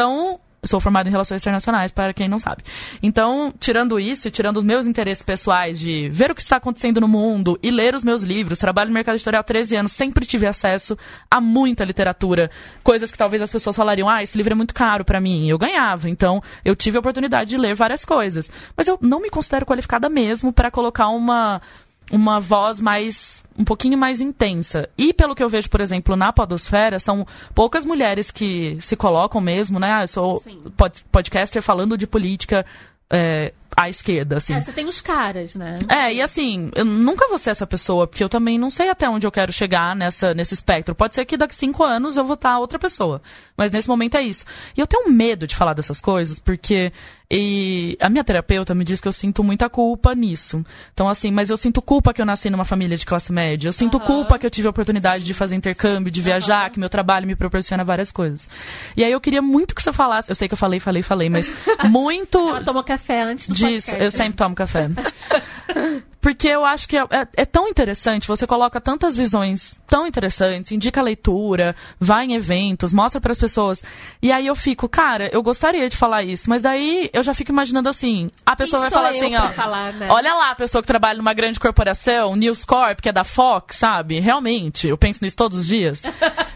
sou 0.67 0.81
formado 0.81 1.07
em 1.07 1.11
relações 1.11 1.43
internacionais, 1.43 1.91
para 1.91 2.13
quem 2.13 2.29
não 2.29 2.39
sabe. 2.39 2.63
Então, 3.03 3.53
tirando 3.59 3.99
isso, 3.99 4.31
tirando 4.31 4.59
os 4.59 4.65
meus 4.65 4.87
interesses 4.87 5.23
pessoais 5.23 5.79
de 5.79 6.09
ver 6.11 6.31
o 6.31 6.35
que 6.35 6.43
está 6.43 6.57
acontecendo 6.57 7.01
no 7.01 7.09
mundo 7.09 7.59
e 7.63 7.71
ler 7.71 7.95
os 7.95 8.05
meus 8.05 8.23
livros, 8.23 8.59
trabalho 8.59 8.89
no 8.89 8.95
mercado 8.95 9.17
editorial 9.17 9.41
há 9.41 9.45
13 9.45 9.77
anos, 9.77 9.93
sempre 9.93 10.27
tive 10.27 10.47
acesso 10.47 10.97
a 11.31 11.41
muita 11.41 11.85
literatura, 11.85 12.51
coisas 12.83 13.11
que 13.13 13.19
talvez 13.19 13.43
as 13.43 13.51
pessoas 13.51 13.77
falariam, 13.77 14.09
ah, 14.09 14.23
esse 14.23 14.37
livro 14.37 14.53
é 14.53 14.57
muito 14.57 14.75
caro 14.75 15.05
para 15.05 15.21
mim, 15.21 15.49
eu 15.49 15.59
ganhava. 15.59 16.09
Então, 16.09 16.43
eu 16.65 16.75
tive 16.75 16.97
a 16.97 17.01
oportunidade 17.01 17.51
de 17.51 17.57
ler 17.57 17.75
várias 17.75 18.05
coisas. 18.05 18.51
Mas 18.77 18.89
eu 18.89 18.99
não 19.01 19.21
me 19.21 19.31
considero 19.31 19.67
qualificada 19.67 20.09
mesmo 20.09 20.53
para 20.53 20.71
colocar 20.71 21.09
uma 21.09 21.61
uma 22.11 22.39
voz 22.39 22.81
mais 22.81 23.43
um 23.57 23.65
pouquinho 23.65 23.97
mais 23.97 24.21
intensa. 24.21 24.89
E 24.99 25.13
pelo 25.13 25.35
que 25.35 25.43
eu 25.43 25.49
vejo, 25.49 25.71
por 25.71 25.81
exemplo, 25.81 26.17
na 26.17 26.33
podosfera, 26.33 26.99
são 26.99 27.27
poucas 27.55 27.85
mulheres 27.85 28.31
que 28.31 28.77
se 28.81 28.97
colocam 28.97 29.41
mesmo, 29.41 29.79
né? 29.79 29.93
Ah, 29.93 30.03
eu 30.03 30.09
sou 30.09 30.43
pod 30.77 31.05
podcaster 31.11 31.63
falando 31.63 31.97
de 31.97 32.07
política 32.07 32.67
é, 33.11 33.53
à 33.77 33.89
esquerda, 33.89 34.37
assim. 34.37 34.55
É, 34.55 34.61
você 34.61 34.73
tem 34.73 34.87
os 34.87 35.01
caras, 35.01 35.55
né? 35.55 35.79
É, 35.89 36.15
e 36.15 36.21
assim, 36.21 36.71
eu 36.75 36.85
nunca 36.85 37.29
vou 37.29 37.39
ser 37.39 37.51
essa 37.51 37.67
pessoa, 37.67 38.07
porque 38.07 38.23
eu 38.23 38.29
também 38.29 38.59
não 38.59 38.71
sei 38.71 38.89
até 38.91 39.09
onde 39.09 39.27
eu 39.27 39.33
quero 39.33 39.53
chegar 39.53 39.95
nessa, 39.95 40.35
nesse 40.35 40.55
espectro. 40.55 40.95
Pode 40.95 41.15
ser 41.15 41.25
que 41.25 41.37
daqui 41.37 41.55
cinco 41.55 41.83
anos 41.83 42.17
eu 42.17 42.25
vou 42.25 42.35
estar 42.35 42.59
outra 42.59 42.79
pessoa. 42.79 43.21
Mas 43.57 43.71
nesse 43.71 43.89
momento 43.89 44.17
é 44.17 44.23
isso. 44.23 44.45
E 44.77 44.81
eu 44.81 44.87
tenho 44.87 45.11
medo 45.11 45.47
de 45.47 45.57
falar 45.57 45.75
dessas 45.75 46.01
coisas, 46.01 46.41
porque 46.41 46.93
e 47.31 47.97
a 48.01 48.11
minha 48.11 48.23
terapeuta 48.23 48.75
me 48.75 48.85
diz 48.85 49.01
que 49.01 49.09
eu 49.09 49.13
sinto 49.13 49.43
muita 49.43 49.69
culpa 49.69 50.15
nisso. 50.15 50.65
Então, 50.93 51.09
assim, 51.09 51.31
mas 51.31 51.49
eu 51.49 51.57
sinto 51.57 51.81
culpa 51.81 52.13
que 52.13 52.21
eu 52.21 52.27
nasci 52.27 52.51
numa 52.51 52.65
família 52.65 52.97
de 52.97 53.07
classe 53.07 53.33
média. 53.33 53.69
Eu 53.69 53.73
sinto 53.73 53.99
uhum. 53.99 54.05
culpa 54.05 54.39
que 54.39 54.45
eu 54.45 54.51
tive 54.51 54.69
a 54.69 54.71
oportunidade 54.71 55.25
de 55.25 55.33
fazer 55.33 55.57
intercâmbio, 55.57 56.13
de 56.13 56.21
viajar, 56.21 56.67
uhum. 56.67 56.71
que 56.71 56.79
meu 56.79 56.89
trabalho 56.89 57.27
me 57.27 57.35
proporciona 57.35 57.83
várias 57.83 58.13
coisas. 58.13 58.49
E 58.97 59.03
aí 59.03 59.11
eu 59.11 59.21
queria 59.21 59.41
muito 59.41 59.75
que 59.75 59.83
você 59.83 59.93
falasse. 59.93 60.31
Eu 60.31 60.35
sei 60.35 60.47
que 60.47 60.55
eu 60.55 60.59
falei, 60.59 60.79
falei, 60.79 61.03
falei, 61.03 61.31
mas 61.31 61.51
muito. 61.91 62.39
Ela 62.39 62.63
tomou 62.63 62.85
café 62.85 63.23
antes 63.23 63.49
do 63.49 63.55
disso. 63.69 63.91
Podcast. 63.91 64.05
Eu 64.05 64.11
sempre 64.11 64.37
tomo 64.37 64.55
café. 64.55 64.89
Porque 66.25 66.49
eu 66.49 66.65
acho 66.65 66.89
que 66.89 66.97
é, 66.97 67.03
é, 67.11 67.29
é, 67.37 67.45
tão 67.45 67.69
interessante, 67.69 68.27
você 68.27 68.47
coloca 68.47 68.81
tantas 68.81 69.15
visões 69.15 69.77
tão 69.87 70.07
interessantes, 70.07 70.73
indica 70.73 71.03
leitura, 71.03 71.77
vai 72.01 72.25
em 72.25 72.33
eventos, 72.33 72.95
mostra 72.95 73.21
para 73.21 73.31
as 73.31 73.39
pessoas. 73.39 73.85
E 74.23 74.33
aí 74.33 74.47
eu 74.47 74.57
fico, 74.57 74.89
cara, 74.89 75.29
eu 75.35 75.43
gostaria 75.43 75.87
de 75.87 75.95
falar 75.95 76.23
isso, 76.23 76.49
mas 76.49 76.63
daí 76.63 77.11
eu 77.13 77.23
já 77.23 77.35
fico 77.35 77.53
imaginando 77.53 77.91
assim, 77.91 78.31
a 78.47 78.57
pessoa 78.57 78.81
vai 78.81 78.91
falar 78.91 79.11
assim, 79.11 79.37
ó, 79.37 79.49
falar, 79.51 79.93
né? 79.93 80.09
olha 80.11 80.33
lá 80.33 80.53
a 80.53 80.55
pessoa 80.55 80.81
que 80.81 80.87
trabalha 80.87 81.19
numa 81.19 81.35
grande 81.35 81.61
corporação, 81.61 82.35
News 82.37 82.65
Corp, 82.65 83.03
que 83.03 83.11
é 83.11 83.13
da 83.13 83.23
Fox, 83.23 83.77
sabe? 83.77 84.19
Realmente, 84.19 84.89
eu 84.89 84.97
penso 84.97 85.23
nisso 85.23 85.37
todos 85.37 85.59
os 85.59 85.67
dias. 85.67 86.05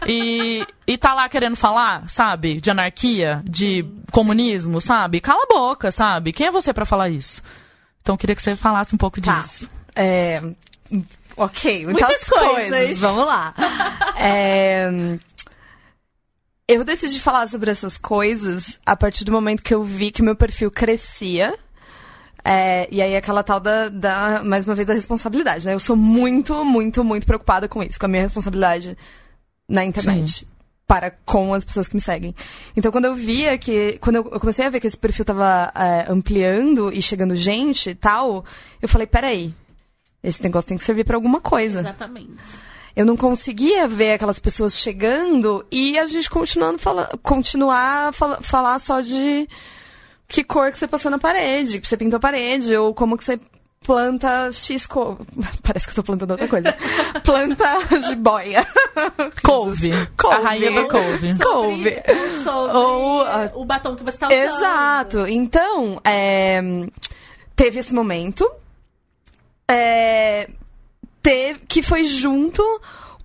e 0.07 0.65
e 0.87 0.97
tá 0.97 1.13
lá 1.13 1.29
querendo 1.29 1.55
falar, 1.55 2.09
sabe? 2.09 2.59
De 2.59 2.71
anarquia, 2.71 3.43
de 3.45 3.85
comunismo, 4.11 4.81
sabe? 4.81 5.21
Cala 5.21 5.43
a 5.43 5.47
boca, 5.47 5.91
sabe? 5.91 6.33
Quem 6.33 6.47
é 6.47 6.51
você 6.51 6.73
para 6.73 6.87
falar 6.87 7.09
isso? 7.09 7.43
Então 8.01 8.15
eu 8.15 8.17
queria 8.17 8.35
que 8.35 8.41
você 8.41 8.55
falasse 8.55 8.93
um 8.93 8.97
pouco 8.97 9.21
Tá. 9.21 9.39
disso. 9.41 9.69
É, 9.95 10.41
ok, 11.35 11.85
muitas 11.85 12.07
Muitas 12.09 12.23
coisas. 12.29 12.69
coisas. 12.69 12.99
Vamos 12.99 13.25
lá. 13.25 13.53
É, 14.21 14.89
eu 16.67 16.83
decidi 16.83 17.19
falar 17.19 17.47
sobre 17.47 17.71
essas 17.71 17.97
coisas 17.97 18.77
a 18.85 18.95
partir 18.95 19.23
do 19.23 19.31
momento 19.31 19.63
que 19.63 19.73
eu 19.73 19.81
vi 19.83 20.11
que 20.11 20.21
meu 20.21 20.35
perfil 20.35 20.69
crescia. 20.69 21.57
É, 22.43 22.87
e 22.91 23.01
aí 23.01 23.15
aquela 23.15 23.43
tal 23.43 23.59
da, 23.59 23.89
da, 23.89 24.43
mais 24.43 24.65
uma 24.65 24.75
vez, 24.75 24.85
da 24.87 24.93
responsabilidade, 24.93 25.65
né? 25.65 25.73
Eu 25.73 25.79
sou 25.79 25.95
muito, 25.95 26.63
muito, 26.65 27.03
muito 27.03 27.25
preocupada 27.25 27.67
com 27.67 27.81
isso, 27.81 27.99
com 27.99 28.05
a 28.05 28.09
minha 28.09 28.21
responsabilidade 28.23 28.97
na 29.69 29.83
internet. 29.85 30.47
Para 30.89 31.11
com 31.23 31.53
as 31.53 31.63
pessoas 31.63 31.87
que 31.87 31.93
me 31.93 32.01
seguem. 32.01 32.33
Então, 32.75 32.91
quando 32.91 33.05
eu 33.05 33.13
via 33.13 33.55
que. 33.59 33.99
Quando 34.01 34.15
eu 34.15 34.23
comecei 34.39 34.65
a 34.65 34.71
ver 34.71 34.79
que 34.79 34.87
esse 34.87 34.97
perfil 34.97 35.23
tava 35.23 35.71
é, 35.75 36.11
ampliando 36.11 36.91
e 36.91 36.99
chegando 36.99 37.35
gente 37.35 37.91
e 37.91 37.95
tal, 37.95 38.43
eu 38.81 38.89
falei: 38.89 39.05
peraí, 39.05 39.53
esse 40.23 40.41
negócio 40.41 40.67
tem 40.67 40.79
que 40.79 40.83
servir 40.83 41.03
pra 41.03 41.15
alguma 41.15 41.39
coisa. 41.39 41.81
Exatamente. 41.81 42.33
Eu 42.95 43.05
não 43.05 43.15
conseguia 43.15 43.87
ver 43.87 44.13
aquelas 44.13 44.39
pessoas 44.39 44.79
chegando 44.79 45.63
e 45.71 45.95
a 45.99 46.07
gente 46.07 46.27
continuando 46.27 46.79
fala, 46.79 47.07
continuar 47.21 48.07
a 48.07 48.11
fala, 48.11 48.41
falar 48.41 48.79
só 48.79 48.99
de 48.99 49.47
que 50.27 50.43
cor 50.43 50.71
que 50.71 50.77
você 50.79 50.87
passou 50.87 51.11
na 51.11 51.19
parede, 51.19 51.79
que 51.79 51.87
você 51.87 51.97
pintou 51.97 52.17
a 52.17 52.19
parede, 52.19 52.75
ou 52.75 52.95
como 52.95 53.15
que 53.15 53.23
você 53.23 53.39
planta 53.89 54.51
X 54.51 54.85
cor. 54.85 55.17
Parece 55.65 55.87
que 55.87 55.91
eu 55.93 55.95
tô 55.95 56.03
plantando 56.03 56.29
outra 56.29 56.47
coisa. 56.47 56.75
planta 57.23 57.79
jiboia. 58.07 58.63
Couve. 59.43 59.91
Couve. 60.15 60.35
A 60.35 60.39
rainha 60.39 60.71
da 60.71 60.87
couve. 60.87 61.35
Couve. 61.39 62.03
Ou 62.07 62.43
sobre 62.43 62.77
Ou, 62.77 63.21
ah, 63.23 63.51
o 63.55 63.65
batom 63.65 63.95
que 63.95 64.03
você 64.03 64.15
tá 64.19 64.27
usando. 64.27 64.39
Exato. 64.39 65.27
Então, 65.27 65.99
é, 66.03 66.61
teve 67.55 67.79
esse 67.79 67.91
momento. 67.95 68.47
é, 69.67 70.47
teve, 71.23 71.61
que 71.67 71.81
foi 71.81 72.03
junto 72.03 72.63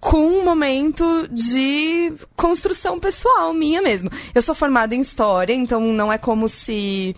com 0.00 0.18
um 0.18 0.44
momento 0.44 1.28
de 1.30 2.10
construção 2.34 2.98
pessoal 2.98 3.52
minha 3.52 3.82
mesmo. 3.82 4.10
Eu 4.34 4.40
sou 4.40 4.54
formada 4.54 4.94
em 4.94 5.00
história, 5.02 5.52
então 5.52 5.80
não 5.80 6.10
é 6.10 6.16
como 6.16 6.48
se 6.48 7.14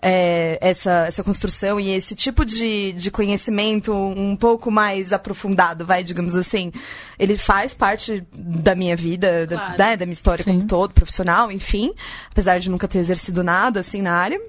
é, 0.00 0.58
essa, 0.60 1.06
essa 1.08 1.24
construção 1.24 1.80
e 1.80 1.90
esse 1.90 2.14
tipo 2.14 2.44
de, 2.44 2.92
de 2.92 3.10
conhecimento 3.10 3.92
um 3.92 4.36
pouco 4.36 4.70
mais 4.70 5.12
aprofundado, 5.12 5.84
vai, 5.84 6.02
digamos 6.02 6.36
assim, 6.36 6.72
ele 7.18 7.36
faz 7.36 7.74
parte 7.74 8.24
da 8.32 8.74
minha 8.74 8.94
vida, 8.94 9.46
da, 9.46 9.56
Claro. 9.56 9.78
né, 9.78 9.96
da 9.96 10.06
minha 10.06 10.12
história 10.12 10.44
como 10.44 10.58
Sim. 10.58 10.64
um 10.64 10.66
todo, 10.66 10.94
profissional, 10.94 11.50
enfim, 11.50 11.92
apesar 12.30 12.58
de 12.60 12.70
nunca 12.70 12.86
ter 12.86 12.98
exercido 12.98 13.42
nada 13.42 13.80
assim 13.80 14.00
na 14.00 14.14
área. 14.14 14.40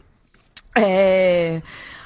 É, 0.76 1.62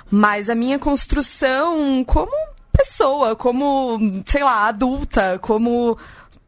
mas 0.10 0.50
a 0.50 0.56
minha 0.56 0.80
construção 0.80 2.04
como 2.06 2.32
pessoa, 2.72 3.36
como, 3.36 4.00
sei 4.26 4.44
lá, 4.44 4.68
adulta, 4.68 5.38
como 5.40 5.98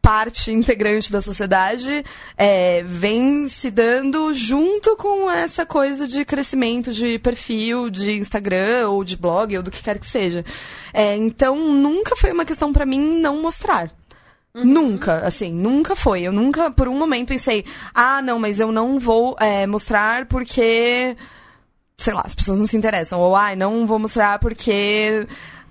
parte 0.06 0.52
integrante 0.52 1.10
da 1.10 1.20
sociedade, 1.20 2.04
é, 2.38 2.80
vem 2.84 3.48
se 3.48 3.72
dando 3.72 4.32
junto 4.32 4.94
com 4.94 5.28
essa 5.28 5.66
coisa 5.66 6.06
de 6.06 6.24
crescimento 6.24 6.92
de 6.92 7.18
perfil, 7.18 7.90
de 7.90 8.12
Instagram 8.12 8.88
ou 8.88 9.02
de 9.02 9.16
blog 9.16 9.56
ou 9.56 9.64
do 9.64 9.70
que 9.72 9.82
quer 9.82 9.98
que 9.98 10.06
seja. 10.06 10.44
É, 10.94 11.16
então, 11.16 11.58
nunca 11.58 12.14
foi 12.14 12.30
uma 12.30 12.44
questão 12.44 12.72
pra 12.72 12.86
mim 12.86 13.18
não 13.18 13.42
mostrar. 13.42 13.90
Nunca, 14.54 15.26
assim, 15.26 15.52
nunca 15.52 15.96
foi. 15.96 16.22
Eu 16.22 16.30
nunca, 16.30 16.70
por 16.70 16.86
um 16.86 16.96
momento, 16.96 17.26
pensei, 17.26 17.64
ah, 17.92 18.22
não, 18.22 18.38
mas 18.38 18.60
eu 18.60 18.70
não 18.70 19.00
vou 19.00 19.34
é, 19.40 19.66
mostrar 19.66 20.26
porque 20.26 21.16
sei 21.98 22.12
lá, 22.12 22.22
as 22.24 22.34
pessoas 22.34 22.58
não 22.58 22.66
se 22.66 22.76
interessam. 22.76 23.20
Ou, 23.20 23.34
ai, 23.34 23.56
não 23.56 23.86
vou 23.86 23.98
mostrar 23.98 24.38
porque. 24.38 25.26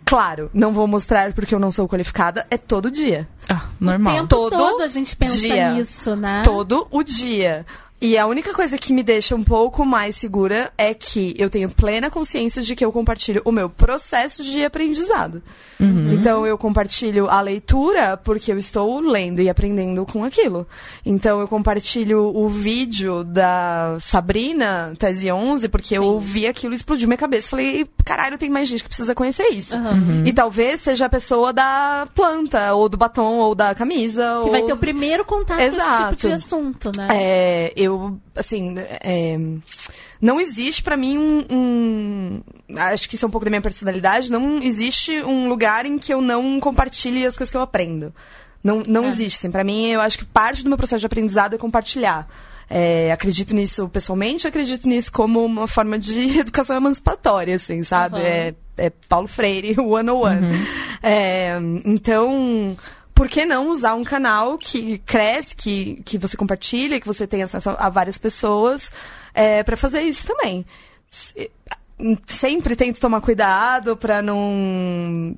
Claro, 0.05 0.49
não 0.53 0.71
vou 0.73 0.85
mostrar 0.87 1.33
porque 1.33 1.53
eu 1.55 1.59
não 1.59 1.71
sou 1.71 1.87
qualificada. 1.87 2.45
É 2.51 2.57
todo 2.57 2.91
dia. 2.91 3.27
Ah, 3.49 3.63
O 3.81 3.85
normal. 3.85 4.13
tempo 4.15 4.27
Todo 4.27 4.55
todo, 4.55 4.81
a 4.83 4.87
gente 4.87 5.15
pensa 5.15 5.35
dia. 5.37 5.71
nisso, 5.73 6.15
né? 6.15 6.43
Todo 6.43 6.87
o 6.91 7.01
dia. 7.03 7.65
E 8.01 8.17
a 8.17 8.27
única 8.27 8.53
coisa 8.53 8.77
que 8.77 8.91
me 8.91 9.01
deixa 9.01 9.35
um 9.35 9.43
pouco 9.43 9.85
mais 9.85 10.15
segura 10.15 10.71
é 10.77 10.93
que 10.93 11.33
eu 11.37 11.49
tenho 11.49 11.69
plena 11.69 12.09
consciência 12.09 12.61
de 12.61 12.75
que 12.75 12.83
eu 12.83 12.91
compartilho 12.91 13.41
o 13.45 13.51
meu 13.51 13.69
processo 13.69 14.43
de 14.43 14.63
aprendizado. 14.63 15.41
Então 15.79 16.45
eu 16.45 16.57
compartilho 16.57 17.29
a 17.29 17.41
leitura 17.41 18.17
porque 18.17 18.51
eu 18.51 18.57
estou 18.57 18.99
lendo 18.99 19.41
e 19.41 19.49
aprendendo 19.49 20.05
com 20.05 20.23
aquilo. 20.23 20.67
Então 21.05 21.39
eu 21.39 21.47
compartilho 21.47 22.35
o 22.35 22.47
vídeo 22.47 23.23
da 23.23 23.97
Sabrina, 23.99 24.93
Tese 24.99 25.31
11, 25.31 25.67
porque 25.69 25.97
eu 25.97 26.03
ouvi 26.03 26.47
aquilo 26.47 26.73
e 26.73 26.75
explodiu 26.75 27.07
minha 27.07 27.17
cabeça. 27.17 27.49
Falei, 27.49 27.87
caralho, 28.03 28.37
tem 28.37 28.49
mais 28.49 28.67
gente 28.67 28.83
que 28.83 28.89
precisa 28.89 29.15
conhecer 29.15 29.47
isso. 29.49 29.75
E 30.25 30.33
talvez 30.33 30.81
seja 30.81 31.05
a 31.05 31.09
pessoa 31.09 31.51
da 31.51 32.07
planta, 32.13 32.73
ou 32.73 32.89
do 32.89 32.97
batom, 32.97 33.37
ou 33.37 33.55
da 33.55 33.73
camisa. 33.73 34.23
Que 34.41 34.45
ou... 34.45 34.51
vai 34.51 34.63
ter 34.63 34.73
o 34.73 34.77
primeiro 34.77 35.23
contato 35.25 35.57
com 35.57 35.63
esse 35.63 35.75
Exato. 35.75 36.15
tipo 36.15 36.27
de 36.27 36.33
assunto, 36.33 36.91
né? 36.95 37.07
É, 37.11 37.73
eu, 37.85 38.19
assim, 38.35 38.75
é, 38.77 39.37
não 40.21 40.39
existe 40.41 40.83
pra 40.83 40.97
mim 40.97 41.17
um, 41.17 41.45
um- 41.51 42.41
Acho 42.77 43.07
que 43.07 43.15
isso 43.15 43.25
é 43.25 43.27
um 43.27 43.31
pouco 43.31 43.45
da 43.45 43.49
minha 43.51 43.61
personalidade. 43.61 44.31
Não 44.31 44.61
existe 44.61 45.21
um 45.23 45.47
lugar 45.47 45.85
em 45.85 45.97
que 45.97 46.13
eu 46.13 46.21
não 46.21 46.59
compartilhe 46.59 47.25
as 47.25 47.37
coisas 47.37 47.49
que 47.51 47.57
eu 47.57 47.61
aprendo. 47.61 48.13
Não, 48.63 48.83
não 48.85 49.05
É. 49.05 49.07
existe. 49.07 49.37
Assim, 49.37 49.51
pra 49.51 49.63
mim, 49.63 49.87
eu 49.87 50.01
acho 50.01 50.17
que 50.17 50.25
parte 50.25 50.63
do 50.63 50.69
meu 50.69 50.77
processo 50.77 50.99
de 51.01 51.05
aprendizado 51.05 51.53
é 51.53 51.57
compartilhar. 51.57 52.27
É, 52.67 53.11
acredito 53.11 53.53
nisso 53.53 53.87
pessoalmente, 53.89 54.47
acredito 54.47 54.87
nisso 54.89 55.11
como 55.11 55.45
uma 55.45 55.67
forma 55.67 55.99
de 55.99 56.39
educação 56.39 56.75
emancipatória, 56.75 57.55
assim, 57.55 57.83
sabe? 57.83 58.15
Aham. 58.17 58.25
É, 58.25 58.53
é 58.77 58.89
Paulo 59.07 59.27
Freire, 59.27 59.75
one 59.79 60.09
on 60.09 60.15
one. 60.21 60.39
É, 61.03 61.55
então, 61.85 62.75
por 63.15 63.27
que 63.29 63.45
não 63.45 63.69
usar 63.69 63.95
um 63.95 64.03
canal 64.03 64.57
que 64.57 64.99
cresce, 64.99 65.55
que, 65.55 66.01
que 66.05 66.17
você 66.17 66.37
compartilha, 66.37 66.99
que 66.99 67.07
você 67.07 67.25
tem 67.25 67.41
acesso 67.41 67.69
a 67.71 67.89
várias 67.89 68.17
pessoas, 68.19 68.91
é, 69.33 69.63
para 69.63 69.75
fazer 69.77 70.01
isso 70.01 70.27
também? 70.27 70.63
Se- 71.09 71.49
Sempre 72.27 72.75
tento 72.75 72.99
tomar 72.99 73.21
cuidado 73.21 73.95
pra 73.95 74.21
não 74.21 75.33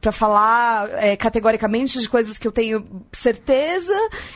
Pra 0.00 0.10
falar 0.10 0.88
é, 0.94 1.14
categoricamente 1.14 2.00
de 2.00 2.08
coisas 2.08 2.36
que 2.36 2.48
eu 2.48 2.50
tenho 2.50 2.84
certeza 3.12 3.94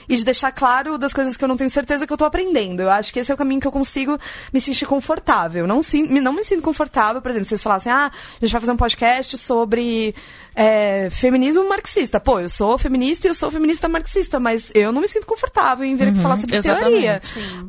e 0.08 0.14
de 0.16 0.24
deixar 0.24 0.52
claro 0.52 0.96
das 0.96 1.12
coisas 1.12 1.36
que 1.36 1.42
eu 1.42 1.48
não 1.48 1.56
tenho 1.56 1.68
certeza 1.68 2.06
que 2.06 2.12
eu 2.12 2.16
tô 2.16 2.24
aprendendo. 2.24 2.82
Eu 2.82 2.88
acho 2.90 3.12
que 3.12 3.18
esse 3.18 3.32
é 3.32 3.34
o 3.34 3.36
caminho 3.36 3.60
que 3.60 3.66
eu 3.66 3.72
consigo 3.72 4.16
me 4.52 4.60
sentir 4.60 4.86
confortável. 4.86 5.66
Não, 5.66 5.80
não 6.22 6.32
me 6.32 6.44
sinto 6.44 6.62
confortável, 6.62 7.20
por 7.20 7.32
exemplo, 7.32 7.48
vocês 7.48 7.64
falassem, 7.64 7.90
ah, 7.90 8.12
a 8.12 8.38
gente 8.44 8.52
vai 8.52 8.60
fazer 8.60 8.70
um 8.70 8.76
podcast 8.76 9.36
sobre 9.38 10.14
é, 10.58 11.08
feminismo 11.10 11.68
marxista. 11.68 12.18
Pô, 12.18 12.40
eu 12.40 12.48
sou 12.48 12.78
feminista 12.78 13.26
e 13.26 13.30
eu 13.30 13.34
sou 13.34 13.50
feminista 13.50 13.86
marxista, 13.88 14.40
mas 14.40 14.72
eu 14.74 14.90
não 14.90 15.02
me 15.02 15.08
sinto 15.08 15.26
confortável 15.26 15.84
em 15.84 15.94
vir 15.94 16.08
aqui 16.08 16.18
falar 16.20 16.38
sobre 16.38 16.56
exatamente. 16.56 16.90
teoria. 16.90 17.22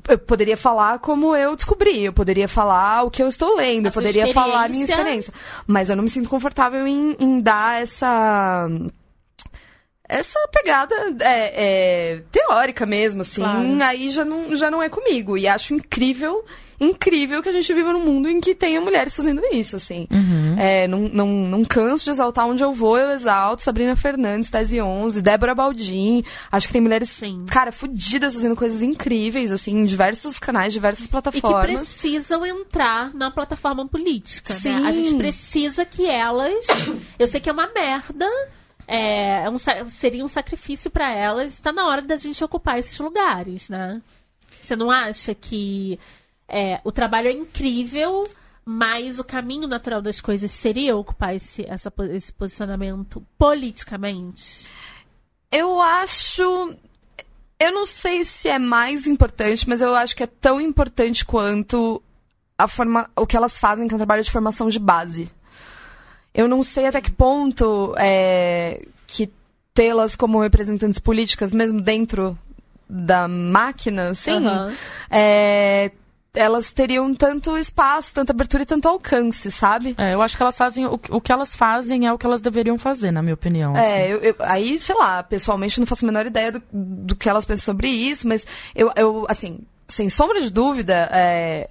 Eu 0.07 0.17
poderia 0.17 0.55
falar 0.55 0.99
como 0.99 1.35
eu 1.35 1.53
descobri, 1.55 2.05
eu 2.05 2.13
poderia 2.13 2.47
falar 2.47 3.03
o 3.03 3.11
que 3.11 3.21
eu 3.21 3.27
estou 3.27 3.57
lendo, 3.57 3.87
A 3.87 3.89
eu 3.89 3.93
poderia 3.93 4.33
falar 4.33 4.63
a 4.65 4.69
minha 4.69 4.85
experiência. 4.85 5.31
experiência. 5.31 5.33
Mas 5.67 5.89
eu 5.89 5.97
não 5.97 6.03
me 6.03 6.09
sinto 6.09 6.29
confortável 6.29 6.87
em, 6.87 7.15
em 7.19 7.41
dar 7.41 7.81
essa. 7.81 8.69
Essa 10.09 10.39
pegada 10.53 10.95
é, 11.19 12.13
é, 12.15 12.21
teórica 12.31 12.85
mesmo, 12.85 13.21
assim, 13.23 13.41
Claro. 13.41 13.83
aí 13.83 14.09
já 14.09 14.23
não, 14.23 14.55
já 14.55 14.71
não 14.71 14.81
é 14.81 14.87
comigo. 14.87 15.37
E 15.37 15.45
acho 15.49 15.73
incrível, 15.73 16.45
incrível 16.79 17.41
que 17.41 17.49
a 17.49 17.51
gente 17.51 17.73
viva 17.73 17.91
num 17.91 18.03
mundo 18.03 18.29
em 18.29 18.39
que 18.39 18.53
tenha 18.53 18.79
mulheres 18.79 19.15
fazendo 19.15 19.41
isso, 19.51 19.75
assim. 19.75 20.07
É, 20.57 20.87
não, 20.87 20.99
não, 21.01 21.27
não 21.27 21.65
canso 21.65 22.05
de 22.05 22.11
exaltar 22.11 22.47
onde 22.47 22.63
eu 22.63 22.71
vou, 22.71 22.97
eu 22.97 23.11
exalto. 23.11 23.63
Sabrina 23.63 23.95
Fernandes, 23.95 24.49
Tese 24.49 24.81
11, 24.81 25.21
Débora 25.21 25.55
Baldin. 25.55 26.23
Acho 26.51 26.67
que 26.67 26.73
tem 26.73 26.81
mulheres, 26.81 27.09
Sim. 27.09 27.45
cara, 27.49 27.71
fodidas 27.71 28.33
fazendo 28.33 28.55
coisas 28.55 28.81
incríveis, 28.81 29.51
assim, 29.51 29.71
em 29.71 29.85
diversos 29.85 30.37
canais, 30.37 30.73
diversas 30.73 31.05
E 31.05 31.07
que 31.07 31.11
plataformas. 31.11 31.63
precisam 31.63 32.45
entrar 32.45 33.13
na 33.13 33.31
plataforma 33.31 33.87
política, 33.87 34.53
Sim. 34.53 34.79
né? 34.79 34.87
A 34.87 34.91
gente 34.91 35.15
precisa 35.15 35.85
que 35.85 36.05
elas. 36.05 36.65
Eu 37.17 37.27
sei 37.27 37.39
que 37.39 37.49
é 37.49 37.53
uma 37.53 37.67
merda. 37.73 38.27
É, 38.87 39.43
é 39.43 39.49
um 39.49 39.57
seria 39.89 40.23
um 40.23 40.27
sacrifício 40.29 40.89
pra 40.89 41.13
elas. 41.13 41.53
Está 41.53 41.73
na 41.73 41.87
hora 41.87 42.01
da 42.01 42.15
gente 42.15 42.41
ocupar 42.43 42.79
esses 42.79 42.97
lugares, 42.99 43.67
né? 43.67 44.01
Você 44.61 44.75
não 44.75 44.89
acha 44.91 45.33
que 45.35 45.99
é, 46.47 46.79
o 46.83 46.91
trabalho 46.91 47.27
é 47.27 47.31
incrível, 47.31 48.27
mas 48.63 49.19
o 49.19 49.23
caminho 49.23 49.67
natural 49.67 50.01
das 50.01 50.21
coisas 50.21 50.51
seria 50.51 50.95
ocupar 50.95 51.35
esse, 51.35 51.65
essa 51.67 51.91
esse 52.11 52.33
posicionamento 52.33 53.25
politicamente? 53.37 54.67
Eu 55.51 55.81
acho. 55.81 56.75
Eu 57.59 57.71
não 57.71 57.85
sei 57.85 58.23
se 58.23 58.49
é 58.49 58.59
mais 58.59 59.07
importante, 59.07 59.67
mas 59.67 59.81
eu 59.81 59.95
acho 59.95 60.15
que 60.15 60.23
é 60.23 60.27
tão 60.27 60.61
importante 60.61 61.25
quanto 61.25 62.01
a 62.57 62.67
forma, 62.67 63.09
o 63.15 63.25
que 63.25 63.37
elas 63.37 63.57
fazem, 63.57 63.87
que 63.87 63.93
é 63.93 63.95
um 63.95 63.99
trabalho 63.99 64.23
de 64.23 64.31
formação 64.31 64.69
de 64.69 64.79
base. 64.79 65.31
Eu 66.33 66.47
não 66.47 66.63
sei 66.63 66.87
até 66.87 67.01
que 67.01 67.11
ponto 67.11 67.95
é, 67.97 68.85
que 69.07 69.31
tê-las 69.73 70.15
como 70.15 70.41
representantes 70.41 70.99
políticas, 70.99 71.51
mesmo 71.51 71.81
dentro 71.81 72.37
da 72.89 73.27
máquina, 73.27 74.09
assim, 74.09 74.45
Aham. 74.45 74.73
é, 75.09 75.91
elas 76.33 76.71
teriam 76.71 77.13
tanto 77.15 77.57
espaço, 77.57 78.13
tanta 78.13 78.31
abertura 78.31 78.63
e 78.63 78.65
tanto 78.65 78.87
alcance, 78.87 79.49
sabe? 79.51 79.95
É, 79.97 80.13
eu 80.13 80.21
acho 80.21 80.37
que 80.37 80.43
elas 80.43 80.57
fazem. 80.57 80.85
O, 80.85 80.99
o 81.09 81.21
que 81.21 81.31
elas 81.31 81.55
fazem 81.55 82.05
é 82.05 82.13
o 82.13 82.17
que 82.17 82.25
elas 82.25 82.41
deveriam 82.41 82.77
fazer, 82.77 83.11
na 83.11 83.21
minha 83.21 83.33
opinião. 83.33 83.75
assim. 83.75 83.89
É, 83.89 84.11
eu, 84.13 84.17
eu- 84.19 84.35
aí, 84.39 84.77
sei 84.79 84.95
lá, 84.95 85.23
pessoalmente 85.23 85.77
eu 85.77 85.81
não 85.81 85.87
faço 85.87 86.05
a 86.05 86.07
menor 86.07 86.25
ideia 86.25 86.51
do, 86.51 86.61
do 86.71 87.15
que 87.15 87.27
elas 87.29 87.45
pensam 87.45 87.65
sobre 87.65 87.87
isso, 87.87 88.27
mas 88.27 88.45
eu, 88.75 88.91
eu 88.95 89.25
assim, 89.29 89.59
sem 89.87 90.09
sombra 90.09 90.39
de 90.41 90.49
dúvida, 90.51 91.09
é, 91.11 91.69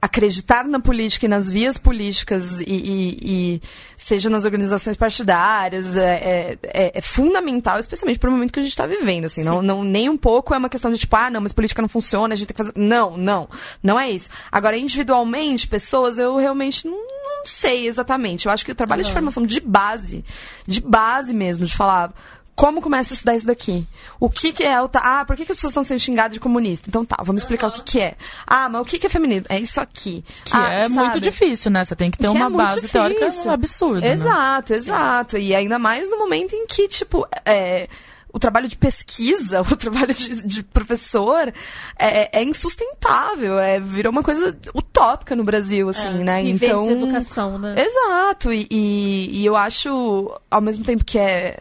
acreditar 0.00 0.64
na 0.64 0.80
política 0.80 1.26
e 1.26 1.28
nas 1.28 1.48
vias 1.50 1.78
políticas 1.78 2.60
e, 2.60 2.64
e- 2.66 3.18
e 3.22 3.62
seja 3.96 4.28
nas 4.30 4.44
organizações 4.44 4.96
partidárias 4.96 5.96
é, 5.96 6.14
é- 6.14 6.58
é- 6.62 6.92
é 6.98 7.00
fundamental, 7.00 7.78
especialmente 7.78 8.18
para 8.18 8.28
o 8.28 8.32
momento 8.32 8.52
que 8.52 8.58
a 8.58 8.62
gente 8.62 8.72
está 8.72 8.86
vivendo, 8.86 9.24
assim, 9.26 9.42
não, 9.42 9.62
não 9.62 9.84
nem 9.84 10.08
um 10.08 10.16
pouco 10.16 10.54
é 10.54 10.58
uma 10.58 10.68
questão 10.68 10.90
de 10.92 10.98
tipo, 10.98 11.14
ah, 11.16 11.30
não, 11.30 11.40
mas 11.40 11.52
política 11.52 11.82
não 11.82 11.88
funciona, 11.88 12.34
a 12.34 12.36
gente 12.36 12.48
tem 12.48 12.54
que 12.56 12.62
fazer, 12.62 12.72
não, 12.76 13.16
não, 13.16 13.48
não 13.82 13.98
é 13.98 14.10
isso. 14.10 14.28
Agora, 14.50 14.76
individualmente, 14.76 15.66
pessoas, 15.68 16.18
eu 16.18 16.36
realmente 16.36 16.86
não, 16.86 16.96
não 16.96 17.44
sei 17.46 17.86
exatamente, 17.86 18.46
eu 18.46 18.52
acho 18.52 18.64
que 18.64 18.72
o 18.72 18.76
trabalho 18.76 19.02
de 19.02 19.12
formação 19.14 19.44
de 19.46 19.60
base, 19.60 20.24
de 20.66 20.80
base 20.80 21.34
mesmo, 21.34 21.64
de 21.66 21.74
falar 21.76 22.12
como 22.56 22.80
começa 22.80 23.12
a 23.12 23.14
estudar 23.14 23.36
isso 23.36 23.46
daqui? 23.46 23.86
O 24.18 24.28
que, 24.30 24.50
que 24.52 24.64
é 24.64 24.80
o. 24.80 24.88
ta- 24.88 25.02
Ah, 25.20 25.24
por 25.26 25.36
que, 25.36 25.44
que 25.44 25.52
as 25.52 25.58
pessoas 25.58 25.72
estão 25.72 25.84
sendo 25.84 26.00
xingadas 26.00 26.32
de 26.32 26.40
comunista? 26.40 26.88
Então 26.88 27.04
tá, 27.04 27.16
vamos 27.22 27.42
explicar 27.42 27.68
o 27.68 27.70
que, 27.70 27.82
que 27.82 28.00
é. 28.00 28.14
Ah, 28.46 28.68
mas 28.68 28.80
o 28.80 28.84
que, 28.86 28.98
que 28.98 29.06
é 29.06 29.10
feminismo? 29.10 29.44
É 29.50 29.60
isso 29.60 29.78
aqui. 29.80 30.24
Que 30.44 30.56
Ah, 30.56 30.72
é 30.72 30.88
muito 30.88 31.08
sabe? 31.08 31.20
difícil, 31.20 31.70
né? 31.70 31.84
Você 31.84 31.94
tem 31.94 32.10
que 32.10 32.16
ter 32.18 32.28
Que 32.28 32.34
é 32.36 32.40
uma 32.40 32.48
muito 32.48 32.66
base 32.66 32.88
teórica 32.88 33.28
absurda. 33.52 34.00
né? 34.00 34.12
Exato, 34.14 34.72
exato. 34.74 35.36
E 35.38 35.54
ainda 35.54 35.78
mais 35.78 36.08
no 36.10 36.18
momento 36.18 36.54
em 36.56 36.66
que, 36.66 36.88
tipo, 36.88 37.28
é, 37.44 37.88
o 38.32 38.38
trabalho 38.38 38.68
de 38.68 38.76
pesquisa, 38.76 39.60
o 39.70 39.76
trabalho 39.76 40.14
de, 40.14 40.42
de 40.42 40.62
professor 40.62 41.52
é, 41.98 42.40
é 42.40 42.42
insustentável. 42.42 43.58
É, 43.58 43.78
virou 43.78 44.10
uma 44.10 44.22
coisa 44.22 44.56
utópica 44.74 45.36
no 45.36 45.44
Brasil, 45.44 45.88
assim, 45.90 46.08
né? 46.24 46.42
Viver 46.42 46.66
então, 46.66 46.82
de 46.84 46.92
educação, 46.92 47.58
né? 47.58 47.74
Exato, 47.84 48.52
e, 48.52 48.66
e, 48.70 49.40
e 49.42 49.46
eu 49.46 49.54
acho, 49.56 50.30
ao 50.50 50.60
mesmo 50.60 50.84
tempo 50.84 51.04
que 51.04 51.18
é 51.18 51.58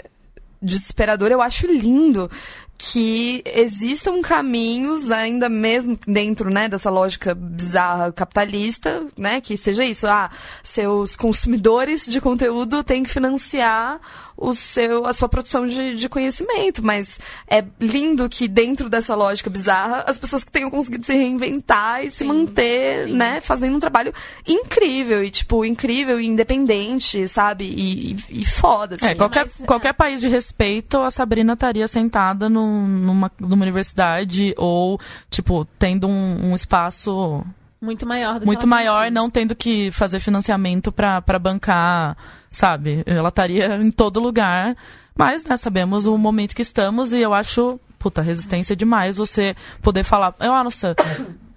desesperador, 0.66 1.32
eu 1.32 1.42
acho 1.42 1.68
lindo 1.68 2.30
que 2.78 3.42
existam 3.46 4.22
caminhos, 4.22 5.10
ainda 5.10 5.48
mesmo 5.48 5.98
dentro 6.06 6.50
né, 6.50 6.68
dessa 6.68 6.90
lógica 6.90 7.34
bizarra 7.34 8.12
capitalista, 8.12 9.06
né? 9.18 9.40
Que 9.40 9.56
seja 9.56 9.86
isso, 9.86 10.06
ah, 10.08 10.30
seus 10.62 11.16
consumidores 11.16 12.06
de 12.06 12.20
conteúdo 12.20 12.84
têm 12.84 13.04
que 13.04 13.10
financiar 13.10 14.00
o 14.38 14.54
seu, 14.54 15.06
a 15.06 15.14
sua 15.14 15.30
produção 15.30 15.66
de, 15.66 15.96
de 15.96 16.10
conhecimento, 16.10 16.84
mas 16.84 17.20
é 17.48 17.64
lindo 17.80 18.28
que 18.28 18.48
dentro 18.48 18.90
dessa 18.90 19.16
lógica 19.16 19.50
bizarra, 19.50 20.04
as 20.08 20.18
pessoas 20.18 20.44
que 20.44 20.52
tenham 20.52 20.70
conseguido 20.70 21.06
se 21.06 21.14
reinventar 21.14 22.04
e 22.04 22.12
se 22.12 22.24
manter, 22.26 23.08
né, 23.08 23.40
fazendo 23.40 23.78
um 23.78 23.80
trabalho 23.80 24.14
incrível 24.46 25.24
e, 25.24 25.30
tipo, 25.32 25.64
incrível 25.64 26.20
e 26.20 26.26
independente, 26.28 27.28
sabe? 27.28 27.64
E, 27.66 28.12
e, 28.30 28.42
e 28.42 28.46
foda, 28.46 28.96
assim. 28.96 29.08
É, 29.08 29.16
qualquer, 29.16 29.44
mas, 29.46 29.62
é. 29.62 29.66
qualquer 29.66 29.94
país 29.94 30.20
de 30.20 30.28
respeito, 30.28 30.98
a 31.00 31.10
Sabrina 31.10 31.54
estaria 31.54 31.88
sentada 31.88 32.50
num- 32.50 32.88
numa, 32.88 33.32
numa 33.40 33.64
universidade 33.64 34.54
ou, 34.58 35.00
tipo, 35.30 35.66
tendo 35.80 36.08
um, 36.08 36.52
um 36.52 36.56
espaço 36.56 37.42
Muito 37.82 38.06
maior 38.06 38.34
do 38.36 38.40
que 38.42 38.46
muito 38.46 38.68
maior, 38.68 39.04
tem. 39.04 39.12
não 39.12 39.30
tendo 39.30 39.56
que 39.56 39.92
fazer 39.92 40.20
financiamento 40.20 40.92
pra 40.92 41.22
bancar, 41.40 42.18
sabe? 42.56 43.04
Ela 43.06 43.30
estaria 43.30 43.76
em 43.76 43.92
todo 43.92 44.20
lugar. 44.20 44.76
Mas, 45.18 45.46
né, 45.46 45.56
sabemos 45.56 46.08
o 46.08 46.18
momento 46.18 46.56
que 46.56 46.62
estamos 46.62 47.14
e 47.14 47.20
eu 47.20 47.34
acho, 47.34 47.80
puta, 48.00 48.22
resistência 48.22 48.76
demais 48.76 49.18
você 49.18 49.56
poder 49.82 50.04
falar. 50.04 50.34
Eu, 50.40 50.54
ah, 50.54 50.64
nossa, 50.64 50.96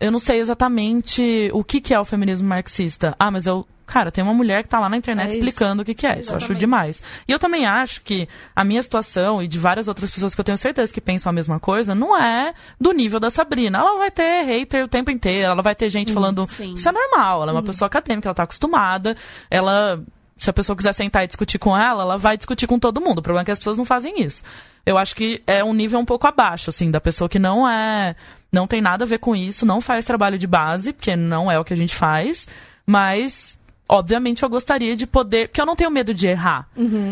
eu 0.00 0.12
não 0.12 0.18
sei 0.18 0.38
exatamente 0.40 1.50
o 1.52 1.64
que, 1.64 1.80
que 1.80 1.94
é 1.94 1.98
o 1.98 2.04
feminismo 2.04 2.48
marxista. 2.48 3.14
Ah, 3.18 3.30
mas 3.30 3.46
eu. 3.46 3.66
Cara, 3.84 4.12
tem 4.12 4.22
uma 4.22 4.34
mulher 4.34 4.62
que 4.62 4.68
tá 4.68 4.78
lá 4.78 4.86
na 4.86 4.98
internet 4.98 5.30
É 5.30 5.34
explicando 5.38 5.80
o 5.80 5.84
que, 5.84 5.94
que 5.94 6.06
é. 6.06 6.18
Isso 6.20 6.30
eu 6.30 6.36
acho 6.36 6.44
Exatamente. 6.44 6.60
demais. 6.60 7.02
E 7.26 7.32
eu 7.32 7.38
também 7.38 7.64
acho 7.64 8.02
que 8.02 8.28
a 8.54 8.62
minha 8.62 8.82
situação 8.82 9.42
e 9.42 9.48
de 9.48 9.58
várias 9.58 9.88
outras 9.88 10.10
pessoas 10.10 10.34
que 10.34 10.40
eu 10.42 10.44
tenho 10.44 10.58
certeza 10.58 10.92
que 10.92 11.00
pensam 11.00 11.30
a 11.30 11.32
mesma 11.32 11.58
coisa 11.58 11.94
não 11.94 12.14
é 12.14 12.52
do 12.78 12.92
nível 12.92 13.18
da 13.18 13.30
Sabrina. 13.30 13.78
Ela 13.78 13.96
vai 13.96 14.10
ter 14.10 14.42
hater 14.42 14.84
o 14.84 14.88
tempo 14.88 15.10
inteiro, 15.10 15.52
ela 15.52 15.62
vai 15.62 15.74
ter 15.74 15.88
gente 15.88 16.12
falando. 16.12 16.46
sim. 16.50 16.74
Isso 16.74 16.86
é 16.86 16.92
normal, 16.92 17.42
ela 17.44 17.50
é 17.50 17.54
uma 17.54 17.62
pessoa 17.62 17.86
acadêmica, 17.86 18.28
ela 18.28 18.34
tá 18.34 18.42
acostumada. 18.42 19.16
Ela. 19.50 20.02
Se 20.38 20.48
a 20.48 20.52
pessoa 20.52 20.76
quiser 20.76 20.92
sentar 20.92 21.24
e 21.24 21.26
discutir 21.26 21.58
com 21.58 21.76
ela, 21.76 22.02
ela 22.04 22.16
vai 22.16 22.36
discutir 22.36 22.66
com 22.66 22.78
todo 22.78 23.00
mundo. 23.00 23.18
O 23.18 23.22
problema 23.22 23.42
é 23.42 23.44
que 23.44 23.50
as 23.50 23.58
pessoas 23.58 23.76
não 23.76 23.84
fazem 23.84 24.22
isso. 24.22 24.44
Eu 24.86 24.96
acho 24.96 25.14
que 25.14 25.42
é 25.46 25.62
um 25.64 25.74
nível 25.74 25.98
um 25.98 26.04
pouco 26.04 26.26
abaixo, 26.26 26.70
assim, 26.70 26.90
da 26.90 27.00
pessoa 27.00 27.28
que 27.28 27.38
não 27.38 27.68
é. 27.68 28.14
Não 28.50 28.66
tem 28.66 28.80
nada 28.80 29.04
a 29.04 29.06
ver 29.06 29.18
com 29.18 29.36
isso, 29.36 29.66
não 29.66 29.80
faz 29.80 30.04
trabalho 30.04 30.38
de 30.38 30.46
base, 30.46 30.92
porque 30.92 31.14
não 31.16 31.50
é 31.50 31.58
o 31.58 31.64
que 31.64 31.72
a 31.72 31.76
gente 31.76 31.94
faz, 31.94 32.48
mas. 32.86 33.58
Obviamente 33.90 34.42
eu 34.42 34.50
gostaria 34.50 34.94
de 34.94 35.06
poder. 35.06 35.48
Porque 35.48 35.62
eu 35.62 35.64
não 35.64 35.74
tenho 35.74 35.90
medo 35.90 36.12
de 36.12 36.26
errar. 36.26 36.68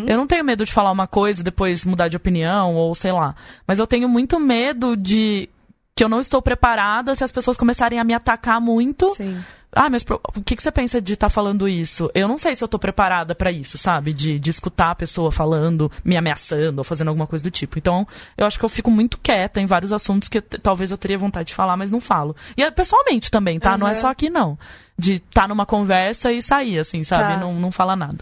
Eu 0.06 0.18
não 0.18 0.26
tenho 0.26 0.44
medo 0.44 0.62
de 0.62 0.70
falar 0.70 0.92
uma 0.92 1.06
coisa 1.06 1.40
e 1.40 1.44
depois 1.44 1.86
mudar 1.86 2.08
de 2.08 2.18
opinião, 2.18 2.74
ou 2.74 2.94
sei 2.94 3.12
lá. 3.12 3.34
Mas 3.66 3.78
eu 3.78 3.86
tenho 3.86 4.06
muito 4.06 4.38
medo 4.38 4.94
de 4.94 5.48
que 5.94 6.04
eu 6.04 6.08
não 6.10 6.20
estou 6.20 6.42
preparada 6.42 7.14
se 7.14 7.24
as 7.24 7.32
pessoas 7.32 7.56
começarem 7.56 7.98
a 7.98 8.04
me 8.04 8.12
atacar 8.12 8.60
muito. 8.60 9.08
Sim. 9.14 9.42
Ah, 9.72 9.90
mas 9.90 10.02
o 10.35 10.42
que, 10.42 10.57
que 10.57 10.62
você 10.62 10.72
pensa 10.72 11.00
de 11.02 11.12
estar 11.14 11.29
falando 11.29 11.68
isso? 11.68 12.11
Eu 12.14 12.26
não 12.29 12.38
sei 12.38 12.57
se 12.57 12.64
eu 12.64 12.68
tô 12.68 12.79
preparada 12.79 13.35
pra 13.35 13.50
isso, 13.50 13.76
sabe? 13.76 14.12
De, 14.14 14.38
de 14.38 14.48
escutar 14.48 14.92
a 14.92 14.94
pessoa 14.94 15.31
falando, 15.31 15.90
me 16.02 16.16
ameaçando 16.16 16.79
ou 16.79 16.85
fazendo 16.85 17.09
alguma 17.09 17.26
coisa 17.26 17.42
do 17.42 17.50
tipo. 17.50 17.79
Então, 17.79 18.07
eu 18.38 18.46
acho 18.46 18.59
que 18.59 18.64
eu 18.64 18.68
fico 18.70 18.90
muito 18.90 19.18
quieta 19.18 19.61
em 19.61 19.66
vários 19.66 19.92
assuntos 19.92 20.29
que 20.31 20.40
talvez 20.40 20.90
eu 20.90 20.96
teria 20.96 21.18
vontade 21.18 21.48
de 21.48 21.55
falar, 21.55 21.76
mas 21.76 21.90
não 21.90 22.00
falo. 22.00 22.35
E 22.57 22.62
é 22.62 22.70
pessoalmente 22.70 23.31
também, 23.31 23.59
tá? 23.61 23.76
Não 23.76 23.87
é 23.87 23.90
Uhum. 23.90 23.96
só 23.96 24.09
aqui, 24.09 24.31
não. 24.31 24.59
De 24.96 25.14
estar 25.14 25.46
numa 25.46 25.66
conversa 25.66 26.33
e 26.33 26.40
sair, 26.40 26.79
assim, 26.79 27.05
sabe? 27.05 27.35
Tá. 27.35 27.37
Não, 27.40 27.52
não 27.55 27.70
falar 27.70 27.96
nada. 27.96 28.18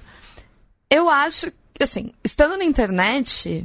Eu 0.90 1.08
acho, 1.08 1.52
assim, 1.80 2.10
estando 2.24 2.56
na 2.56 2.64
internet, 2.64 3.64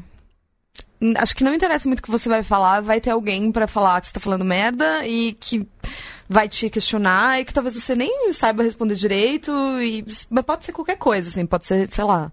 acho 1.18 1.36
que 1.36 1.44
não 1.44 1.54
interessa 1.56 1.88
muito 1.88 2.00
o 2.00 2.04
que 2.04 2.12
você 2.12 2.30
vai 2.30 2.44
falar, 2.44 2.82
vai 2.82 3.02
ter 3.02 3.10
alguém 3.12 3.52
pra 3.52 3.68
falar 3.68 4.00
que 4.02 4.08
você 4.08 4.14
tá 4.14 4.20
falando 4.20 4.46
merda 4.46 5.06
e 5.08 5.34
que 5.40 5.68
vai 6.30 6.48
te 6.48 6.70
questionar 6.70 7.40
e 7.40 7.46
que 7.46 7.54
talvez 7.54 7.76
você 7.76 7.96
nem 7.96 8.32
saiba 8.32 8.62
responder 8.62 8.94
direito 8.94 9.52
e 9.82 10.06
mas 10.30 10.46
pode 10.46 10.64
ser 10.64 10.72
qualquer 10.72 10.98
coisa, 10.98 11.28
assim, 11.28 11.46
pode 11.46 11.66
ser, 11.66 11.90
sei 11.90 12.04
lá, 12.04 12.32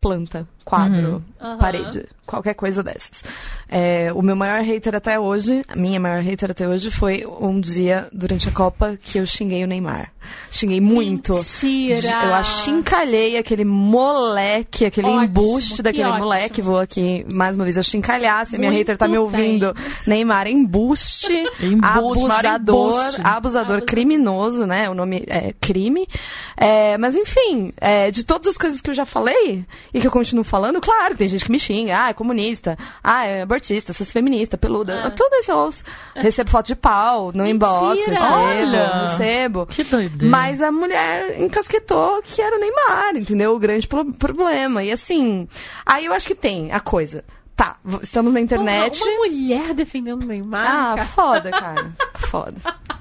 planta, 0.00 0.48
quadro, 0.66 1.22
Aham. 1.40 1.58
parede, 1.58 2.04
qualquer 2.26 2.54
coisa 2.54 2.82
dessas. 2.82 3.22
É, 3.68 4.10
o 4.12 4.20
meu 4.20 4.34
maior 4.34 4.60
hater 4.62 4.96
até 4.96 5.18
hoje, 5.18 5.62
a 5.68 5.76
minha 5.76 6.00
maior 6.00 6.20
hater 6.22 6.50
até 6.50 6.68
hoje 6.68 6.90
foi 6.90 7.24
um 7.40 7.60
dia 7.60 8.08
durante 8.12 8.48
a 8.48 8.52
Copa 8.52 8.98
que 9.00 9.18
eu 9.18 9.26
xinguei 9.26 9.62
o 9.62 9.66
Neymar. 9.68 10.10
Xinguei 10.50 10.80
muito. 10.80 11.34
Mentira! 11.34 12.24
Eu 12.24 12.34
achincalhei 12.34 13.38
aquele 13.38 13.64
moleque, 13.64 14.84
aquele 14.84 15.06
Ótimo, 15.06 15.22
embuste 15.24 15.74
que 15.76 15.82
daquele 15.82 16.08
ótimo. 16.08 16.24
moleque. 16.24 16.60
Vou 16.60 16.78
aqui, 16.80 17.24
mais 17.32 17.54
uma 17.54 17.62
vez, 17.64 17.78
achincalhar. 17.78 18.44
Se 18.44 18.56
a 18.56 18.58
minha 18.58 18.72
Muito 18.72 18.80
hater 18.80 18.96
tá 18.96 19.06
me 19.06 19.16
ouvindo. 19.18 19.72
Neymar, 20.04 20.48
embuste. 20.48 21.32
Embuste, 21.62 22.24
abusador. 22.24 23.02
embuste. 23.04 23.20
Abusador 23.22 23.82
criminoso, 23.82 24.66
né? 24.66 24.90
O 24.90 24.94
nome 24.94 25.22
é 25.28 25.52
crime. 25.60 26.08
É, 26.56 26.98
mas 26.98 27.14
enfim, 27.14 27.72
é, 27.76 28.10
de 28.10 28.24
todas 28.24 28.48
as 28.48 28.58
coisas 28.58 28.80
que 28.80 28.90
eu 28.90 28.94
já 28.94 29.04
falei 29.04 29.64
e 29.94 30.00
que 30.00 30.06
eu 30.08 30.10
continuo 30.10 30.42
falando, 30.42 30.55
claro, 30.80 31.16
tem 31.16 31.28
gente 31.28 31.44
que 31.44 31.50
me 31.52 31.58
xinga. 31.58 31.98
Ah, 32.04 32.08
é 32.10 32.12
comunista. 32.12 32.76
Ah, 33.02 33.24
é 33.26 33.42
abortista, 33.42 33.92
cis 33.92 34.12
feminista, 34.12 34.56
peluda. 34.58 35.02
Ah. 35.06 35.10
Tudo 35.10 35.34
isso 35.36 35.50
eu 35.50 35.56
ouço. 35.58 35.84
Recebo 36.14 36.50
foto 36.50 36.66
de 36.66 36.76
pau 36.76 37.32
no 37.34 37.46
inbox. 37.46 37.96
Mentira! 37.96 38.14
Recebo, 38.14 38.34
Olha! 38.34 39.06
recebo. 39.10 39.66
Que 39.66 39.84
doideira. 39.84 40.26
Mas 40.30 40.62
a 40.62 40.70
mulher 40.72 41.40
encasquetou 41.40 42.22
que 42.22 42.40
era 42.40 42.56
o 42.56 42.60
Neymar, 42.60 43.16
entendeu? 43.16 43.54
O 43.54 43.58
grande 43.58 43.86
pro- 43.86 44.12
problema. 44.12 44.82
E 44.82 44.92
assim, 44.92 45.48
aí 45.84 46.04
eu 46.06 46.12
acho 46.12 46.26
que 46.26 46.34
tem 46.34 46.70
a 46.72 46.80
coisa. 46.80 47.24
Tá, 47.54 47.76
estamos 48.02 48.32
na 48.34 48.40
internet. 48.40 49.02
Uma, 49.02 49.10
uma 49.12 49.18
mulher 49.26 49.72
defendendo 49.74 50.22
o 50.22 50.26
Neymar. 50.26 50.66
Ah, 50.66 50.94
cara. 50.96 51.06
foda, 51.08 51.50
cara. 51.50 51.92
foda. 52.28 52.56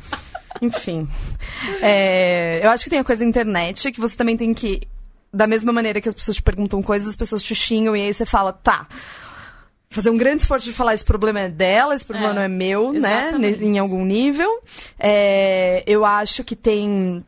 Enfim. 0.61 1.07
É, 1.81 2.61
eu 2.63 2.69
acho 2.69 2.85
que 2.85 2.89
tem 2.89 2.99
a 2.99 3.03
coisa 3.03 3.23
da 3.23 3.29
internet 3.29 3.91
que 3.91 3.99
você 3.99 4.15
também 4.15 4.37
tem 4.37 4.53
que. 4.53 4.81
Da 5.35 5.45
mesma 5.47 5.73
maneira 5.73 5.99
que 5.99 6.07
as 6.07 6.15
pessoas 6.15 6.37
te 6.37 6.41
perguntam 6.43 6.81
coisas, 6.81 7.07
as 7.09 7.15
pessoas 7.15 7.43
te 7.43 7.53
xingam 7.53 7.95
e 7.95 8.01
aí 8.01 8.13
você 8.13 8.25
fala, 8.25 8.53
tá. 8.53 8.87
Fazer 9.89 10.09
um 10.09 10.17
grande 10.17 10.41
esforço 10.41 10.65
de 10.67 10.73
falar 10.73 10.93
esse 10.93 11.05
problema 11.05 11.41
é 11.41 11.49
dela, 11.49 11.93
esse 11.95 12.05
problema 12.05 12.31
É, 12.31 12.33
não 12.35 12.41
é 12.41 12.47
meu, 12.47 12.91
né? 12.93 13.27
exatamente. 13.27 13.59
ne- 13.59 13.67
Em 13.67 13.79
algum 13.79 14.03
nível. 14.03 14.49
É, 14.99 15.83
eu 15.85 16.03
acho 16.05 16.43
que 16.43 16.55
tem 16.55 17.23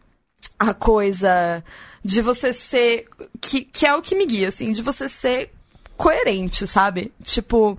a 0.59 0.73
coisa 0.73 1.63
de 2.03 2.21
você 2.21 2.51
ser. 2.53 3.05
Que, 3.39 3.61
que 3.61 3.85
é 3.85 3.93
o 3.95 4.01
que 4.01 4.15
me 4.15 4.25
guia, 4.25 4.47
assim, 4.47 4.71
de 4.71 4.81
você 4.81 5.07
ser 5.07 5.51
coerente, 5.95 6.65
sabe? 6.67 7.11
Tipo, 7.23 7.77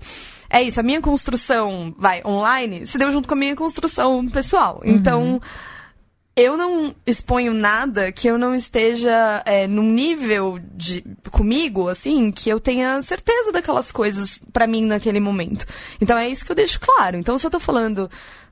é 0.50 0.62
isso, 0.62 0.80
a 0.80 0.82
minha 0.82 1.00
construção, 1.00 1.94
vai, 1.98 2.22
online, 2.24 2.86
se 2.86 2.96
deu 2.98 3.10
junto 3.12 3.28
com 3.28 3.34
a 3.34 3.36
minha 3.38 3.56
construção 3.56 4.26
pessoal. 4.28 4.80
Então, 4.84 5.40
eu 6.38 6.57
não 6.57 6.94
exponho 7.05 7.53
nada 7.53 8.12
que 8.12 8.29
eu 8.29 8.38
não 8.38 8.55
esteja 8.55 9.42
é, 9.44 9.66
num 9.66 9.90
nível 9.90 10.61
de 10.72 11.05
comigo, 11.33 11.88
assim, 11.88 12.31
que 12.31 12.48
eu 12.48 12.61
tenha 12.61 13.03
certeza 13.03 13.51
daquelas 13.51 13.90
coisas 13.90 14.40
para 14.53 14.66
mim 14.66 14.85
naquele 14.85 15.18
momento. 15.18 15.66
Então 16.01 16.16
é 16.16 16.29
isso 16.29 16.44
que 16.44 16.53
eu 16.53 16.57
deixo 16.57 16.79
claro. 16.79 17.16
Então 17.16 17.37
se 17.37 17.44
eu 17.44 17.51
tô 17.51 17.59
falando 17.59 18.09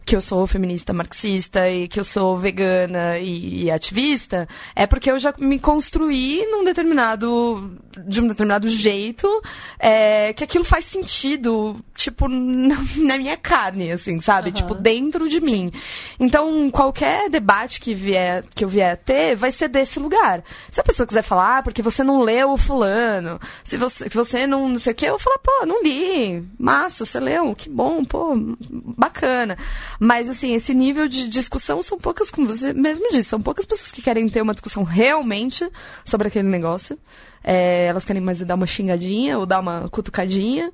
que 0.07 0.15
eu 0.15 0.21
sou 0.21 0.47
feminista 0.47 0.93
marxista 0.93 1.69
e 1.69 1.89
que 1.89 1.99
eu 1.99 2.05
sou 2.05 2.39
vegana 2.39 3.19
e, 3.19 3.65
e, 3.65 3.71
ativista, 3.73 4.49
é 4.75 4.87
porque 4.87 5.11
eu 5.11 5.19
já 5.19 5.35
me 5.37 5.59
construí 5.59 6.47
num 6.47 6.63
determinado. 6.63 7.77
de 8.07 8.21
um 8.21 8.29
determinado 8.29 8.69
jeito, 8.69 9.29
é, 9.81 10.33
que 10.33 10.45
aquilo 10.45 10.65
faz 10.65 10.85
sentido, 10.85 11.85
tipo, 11.97 12.29
na 12.31 13.19
minha 13.19 13.37
carne, 13.37 13.91
assim, 13.91 14.21
sabe? 14.21 14.51
Uhum. 14.51 14.55
Tipo, 14.55 14.75
dentro 14.77 15.29
de 15.29 15.41
Sim. 15.41 15.45
mim. 15.45 15.73
Então, 16.21 16.71
qualquer 16.71 17.29
debate 17.29 17.81
que, 17.81 17.93
vier, 17.93 18.45
que 18.55 18.65
eu 18.65 18.69
vier 18.69 18.93
a 18.93 18.97
ter 18.97 19.35
vai 19.35 19.51
ser 19.51 19.67
desse 19.67 19.99
lugar. 19.99 20.45
Se 20.71 20.81
a 20.81 20.85
pessoa 20.85 21.07
quiser 21.07 21.23
falar, 21.23 21.59
ah, 21.59 21.63
porque 21.65 21.83
você 21.83 22.05
não 22.05 22.23
leu 22.23 22.53
o 22.53 22.57
fulano, 22.57 23.41
se 23.65 23.77
você, 23.77 24.09
que 24.09 24.17
você 24.17 24.47
não, 24.47 24.69
não 24.69 24.79
sei 24.79 24.93
o 24.93 24.97
quê, 24.97 25.07
eu 25.07 25.19
vou 25.19 25.19
falar, 25.19 25.39
pô, 25.39 25.67
não 25.67 25.83
li. 25.83 26.47
Massa, 26.57 27.05
você 27.05 27.19
leu, 27.19 27.53
que 27.57 27.69
bom, 27.69 28.05
pô, 28.05 28.35
bacana. 28.97 29.59
Mas, 29.99 30.29
assim, 30.29 30.55
esse 30.55 30.75
nível 30.75 31.09
de 31.09 31.29
discussão 31.29 31.83
são 31.83 31.99
poucas, 31.99 32.31
como 32.31 32.47
você 32.47 32.73
mesmo 32.73 33.09
disse, 33.11 33.29
são 33.29 33.41
poucas 33.41 33.67
pessoas 33.67 33.91
que 33.91 34.03
querem 34.03 34.29
ter 34.29 34.43
uma 34.43 34.53
discussão 34.53 34.83
realmente 34.83 35.69
sobre 36.05 36.29
aquele 36.29 36.49
negócio. 36.49 36.99
É, 37.43 37.87
elas 37.87 38.05
querem 38.05 38.23
mais 38.23 38.41
dar 38.41 38.55
uma 38.55 38.67
xingadinha 38.67 39.39
ou 39.39 39.47
dar 39.47 39.61
uma 39.61 39.89
cutucadinha. 39.89 40.73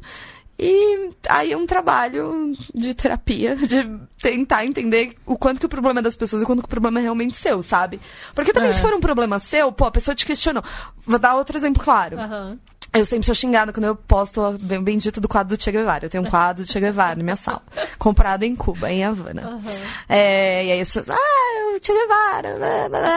E 0.58 1.11
aí 1.28 1.52
é 1.52 1.56
um 1.56 1.66
trabalho 1.66 2.52
de 2.74 2.94
terapia, 2.94 3.56
de 3.66 3.98
tentar 4.20 4.64
entender 4.64 5.16
o 5.26 5.37
quanto 5.37 5.58
que 5.61 5.66
o 5.66 5.68
problema 5.68 6.00
é 6.00 6.02
das 6.02 6.14
pessoas 6.14 6.42
e 6.42 6.44
o 6.44 6.46
quanto 6.46 6.61
que 6.61 6.66
o 6.66 6.68
problema 6.68 7.00
é 7.00 7.02
realmente 7.02 7.35
seu, 7.35 7.62
sabe? 7.62 8.00
Porque 8.35 8.52
também 8.52 8.70
é. 8.70 8.72
se 8.72 8.80
for 8.80 8.94
um 8.94 9.00
problema 9.00 9.38
seu, 9.38 9.72
pô, 9.72 9.87
a 9.87 9.90
pessoa 9.90 10.14
te 10.14 10.24
questionou. 10.24 10.62
Vou 11.04 11.18
dar 11.18 11.35
outro 11.35 11.56
exemplo 11.56 11.82
claro. 11.82 12.16
Uhum. 12.16 12.58
Eu 12.94 13.07
sempre 13.07 13.24
sou 13.24 13.35
xingada 13.35 13.72
quando 13.72 13.87
eu 13.87 13.96
posto 13.96 14.40
o 14.40 14.59
bendito 14.59 15.18
do 15.18 15.26
quadro 15.26 15.57
do 15.57 15.62
Che 15.62 15.72
Guevara. 15.72 16.05
Eu 16.05 16.11
tenho 16.11 16.24
um 16.24 16.28
quadro 16.28 16.62
do 16.62 16.70
Che 16.70 16.78
Guevara 16.78 17.16
na 17.16 17.22
minha 17.22 17.37
sala. 17.37 17.62
comprado 17.98 18.42
em 18.42 18.55
Cuba, 18.55 18.92
em 18.92 19.02
Havana. 19.02 19.48
Uhum. 19.48 19.62
É, 20.09 20.66
e 20.66 20.72
aí 20.72 20.81
as 20.81 20.88
pessoas, 20.88 21.09
ah, 21.09 21.74
o 21.74 21.78
Che 21.83 21.92
Guevara, 21.92 22.59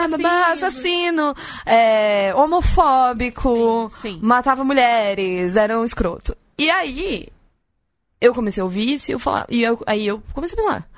assassino, 0.05 0.27
assassino 0.53 1.35
é, 1.65 2.33
homofóbico, 2.35 3.91
sim, 4.01 4.13
sim. 4.13 4.19
matava 4.21 4.63
mulheres, 4.63 5.57
era 5.57 5.77
um 5.77 5.83
escroto. 5.83 6.37
E 6.57 6.69
aí, 6.69 7.27
eu 8.21 8.33
comecei 8.33 8.61
a 8.61 8.63
ouvir 8.63 8.93
isso 8.93 9.11
e 9.11 9.13
eu 9.13 9.19
falar, 9.19 9.45
e 9.49 9.61
eu, 9.61 9.81
aí 9.85 10.07
eu 10.07 10.23
comecei 10.33 10.57
a 10.57 10.61
pensar, 10.61 10.89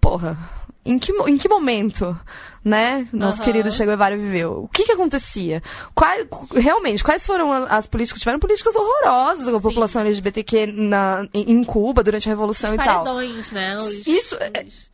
porra, 0.00 0.38
em 0.86 0.98
que, 0.98 1.12
em 1.12 1.36
que 1.36 1.48
momento, 1.48 2.18
né, 2.64 3.06
nosso 3.12 3.40
uhum. 3.40 3.44
querido 3.44 3.70
Che 3.72 3.84
Guevara 3.84 4.16
viveu? 4.16 4.64
O 4.64 4.68
que 4.68 4.84
que 4.84 4.92
acontecia? 4.92 5.62
Quais, 5.94 6.26
realmente, 6.54 7.02
quais 7.02 7.26
foram 7.26 7.52
as 7.52 7.86
políticas? 7.86 8.20
Tiveram 8.20 8.38
políticas 8.38 8.74
horrorosas 8.76 9.44
com 9.44 9.56
a 9.56 9.60
Sim. 9.60 9.68
população 9.68 10.02
LGBTQ 10.02 10.66
na, 10.66 11.26
em, 11.34 11.62
Cuba 11.64 12.02
durante 12.02 12.28
a 12.28 12.32
Revolução 12.32 12.70
Os 12.70 12.74
e 12.74 12.78
tal. 12.78 13.04
né? 13.52 13.76
Os, 13.76 14.06
Isso, 14.06 14.36
é, 14.36 14.64
os... 14.66 14.90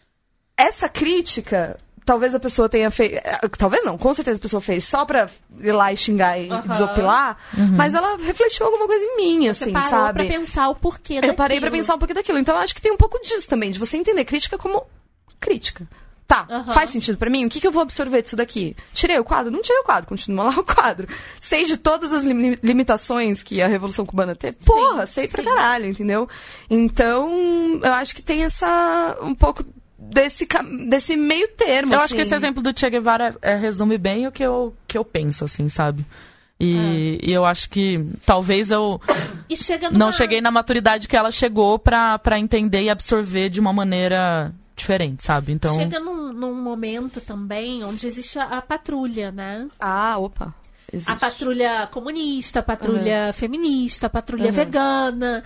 essa 0.57 0.89
crítica 0.89 1.79
talvez 2.05 2.35
a 2.35 2.41
pessoa 2.41 2.69
tenha 2.69 2.91
feito. 2.91 3.17
Eh, 3.17 3.41
talvez 3.57 3.85
não, 3.85 3.97
com 3.97 4.13
certeza 4.13 4.39
a 4.39 4.43
pessoa 4.43 4.61
fez 4.61 4.85
só 4.85 5.05
pra 5.05 5.29
ir 5.61 5.73
lá 5.73 5.93
e 5.93 5.97
xingar 5.97 6.39
e 6.39 6.51
uhum. 6.51 6.61
desopilar, 6.63 7.37
uhum. 7.57 7.77
mas 7.77 7.95
ela 7.95 8.17
refletiu 8.17 8.67
alguma 8.67 8.87
coisa 8.87 9.05
em 9.05 9.17
mim, 9.17 9.49
assim, 9.49 9.67
você 9.67 9.73
parou 9.73 9.91
sabe? 9.91 10.27
pra 10.27 10.39
pensar 10.39 10.69
o 10.69 10.75
porquê 10.75 11.15
daquilo. 11.15 11.33
Eu 11.33 11.37
parei 11.37 11.61
pra 11.61 11.71
pensar 11.71 11.95
o 11.95 11.99
porquê 11.99 12.15
daquilo. 12.15 12.39
Então 12.39 12.55
eu 12.55 12.61
acho 12.61 12.75
que 12.75 12.83
tem 12.83 12.93
um 12.93 12.97
pouco 12.97 13.21
disso 13.21 13.49
também, 13.49 13.71
de 13.71 13.79
você 13.79 13.97
entender 13.97 14.25
crítica 14.25 14.59
como 14.59 14.85
crítica. 15.43 15.87
Tá, 16.27 16.47
uhum. 16.49 16.73
faz 16.73 16.89
sentido 16.89 17.19
para 17.19 17.29
mim? 17.29 17.45
O 17.45 17.51
que, 17.51 17.61
que 17.61 17.67
eu 17.67 17.73
vou 17.73 17.83
absorver 17.83 18.23
disso 18.23 18.37
daqui? 18.37 18.75
Tirei 18.95 19.19
o 19.19 19.25
quadro? 19.25 19.53
Não 19.53 19.61
tirei 19.61 19.83
o 19.83 19.85
quadro, 19.85 20.09
continua 20.09 20.45
lá 20.45 20.53
o 20.59 20.65
quadro. 20.65 21.07
Sei 21.39 21.67
de 21.67 21.77
todas 21.77 22.11
as 22.11 22.25
lim 22.25 22.57
limitações 22.63 23.43
que 23.43 23.61
a 23.61 23.67
Revolução 23.67 24.07
Cubana 24.07 24.35
teve? 24.35 24.57
Porra, 24.65 25.05
sim, 25.05 25.13
sei 25.13 25.27
sim. 25.27 25.33
pra 25.33 25.45
caralho, 25.45 25.87
entendeu? 25.87 26.27
Então, 26.71 27.81
eu 27.83 27.93
acho 27.93 28.15
que 28.15 28.23
tem 28.23 28.45
essa. 28.45 29.19
um 29.21 29.35
pouco 29.35 29.63
desse, 29.99 30.49
desse 30.89 31.19
meio 31.19 31.49
termo. 31.49 31.93
Eu 31.93 31.97
assim. 31.97 32.05
acho 32.05 32.15
que 32.15 32.21
esse 32.23 32.35
assim. 32.35 32.47
exemplo 32.47 32.63
do 32.63 32.79
Che 32.79 32.89
Guevara 32.89 33.37
é, 33.43 33.55
resume 33.57 33.99
bem 33.99 34.27
o 34.27 34.33
que 34.33 34.43
eu, 34.43 34.75
que 34.89 34.97
eu 34.97 35.05
penso, 35.05 35.45
assim, 35.45 35.69
sabe? 35.69 36.03
E, 36.59 37.19
é. 37.21 37.31
e 37.31 37.33
eu 37.33 37.45
acho 37.45 37.69
que 37.69 38.07
talvez 38.25 38.71
eu 38.71 39.01
numa... 39.91 39.99
não 39.99 40.13
cheguei 40.13 40.41
na 40.41 40.51
maturidade 40.51 41.09
que 41.09 41.17
ela 41.17 41.31
chegou 41.31 41.79
para 41.79 42.39
entender 42.39 42.85
e 42.85 42.89
absorver 42.89 43.51
de 43.51 43.61
uma 43.61 43.73
maneira 43.73 44.53
diferente, 44.77 45.25
sabe? 45.25 45.53
Então 45.53 45.77
chega 45.77 45.99
num, 46.01 46.33
num 46.33 46.55
momento 46.55 47.21
também 47.21 47.85
onde 47.85 48.07
existe 48.07 48.39
a, 48.39 48.45
a 48.45 48.63
patrulha, 48.63 49.31
né? 49.31 49.69
Ah, 49.79 50.19
opa. 50.19 50.55
Existe. 50.93 51.11
A 51.11 51.17
patrulha 51.17 51.87
comunista, 51.87 52.61
a 52.61 52.63
patrulha 52.63 53.27
uhum. 53.27 53.33
feminista, 53.33 54.07
a 54.07 54.11
patrulha 54.11 54.47
uhum. 54.47 54.53
vegana. 54.53 55.43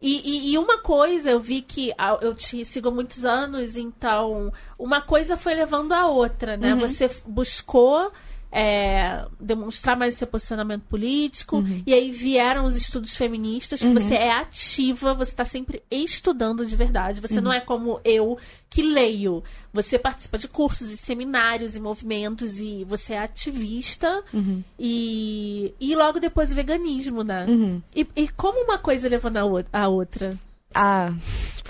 E, 0.00 0.20
e, 0.24 0.52
e, 0.52 0.58
uma 0.58 0.78
coisa, 0.78 1.30
eu 1.30 1.40
vi 1.40 1.60
que 1.60 1.92
eu 2.20 2.32
te 2.34 2.64
sigo 2.64 2.88
há 2.88 2.92
muitos 2.92 3.24
anos, 3.24 3.76
então 3.76 4.52
uma 4.78 5.00
coisa 5.00 5.36
foi 5.36 5.54
levando 5.54 5.92
a 5.92 6.06
outra, 6.06 6.56
né? 6.56 6.72
Uhum. 6.72 6.80
Você 6.80 7.10
buscou 7.26 8.12
é, 8.50 9.26
demonstrar 9.38 9.96
mais 9.96 10.14
seu 10.14 10.26
posicionamento 10.26 10.82
político. 10.82 11.56
Uhum. 11.56 11.82
E 11.86 11.92
aí 11.92 12.10
vieram 12.10 12.64
os 12.64 12.76
estudos 12.76 13.14
feministas, 13.14 13.80
que 13.80 13.86
uhum. 13.86 13.94
você 13.94 14.14
é 14.14 14.32
ativa, 14.32 15.14
você 15.14 15.32
está 15.32 15.44
sempre 15.44 15.82
estudando 15.90 16.64
de 16.64 16.74
verdade. 16.74 17.20
Você 17.20 17.36
uhum. 17.36 17.42
não 17.42 17.52
é 17.52 17.60
como 17.60 18.00
eu 18.04 18.38
que 18.70 18.82
leio. 18.82 19.42
Você 19.72 19.98
participa 19.98 20.38
de 20.38 20.48
cursos 20.48 20.90
e 20.90 20.96
seminários 20.96 21.76
e 21.76 21.80
movimentos 21.80 22.58
e 22.58 22.84
você 22.84 23.14
é 23.14 23.18
ativista. 23.18 24.22
Uhum. 24.32 24.62
E, 24.78 25.74
e 25.78 25.94
logo 25.94 26.18
depois 26.18 26.50
o 26.50 26.54
veganismo, 26.54 27.22
né? 27.22 27.46
Uhum. 27.48 27.82
E, 27.94 28.06
e 28.16 28.28
como 28.28 28.64
uma 28.64 28.78
coisa 28.78 29.08
levando 29.08 29.36
a, 29.36 29.64
a 29.72 29.88
outra? 29.88 30.36
Ah, 30.74 31.12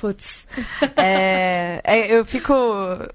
putz. 0.00 0.46
É, 0.96 1.80
é, 1.84 2.12
eu 2.12 2.24
fico. 2.24 2.54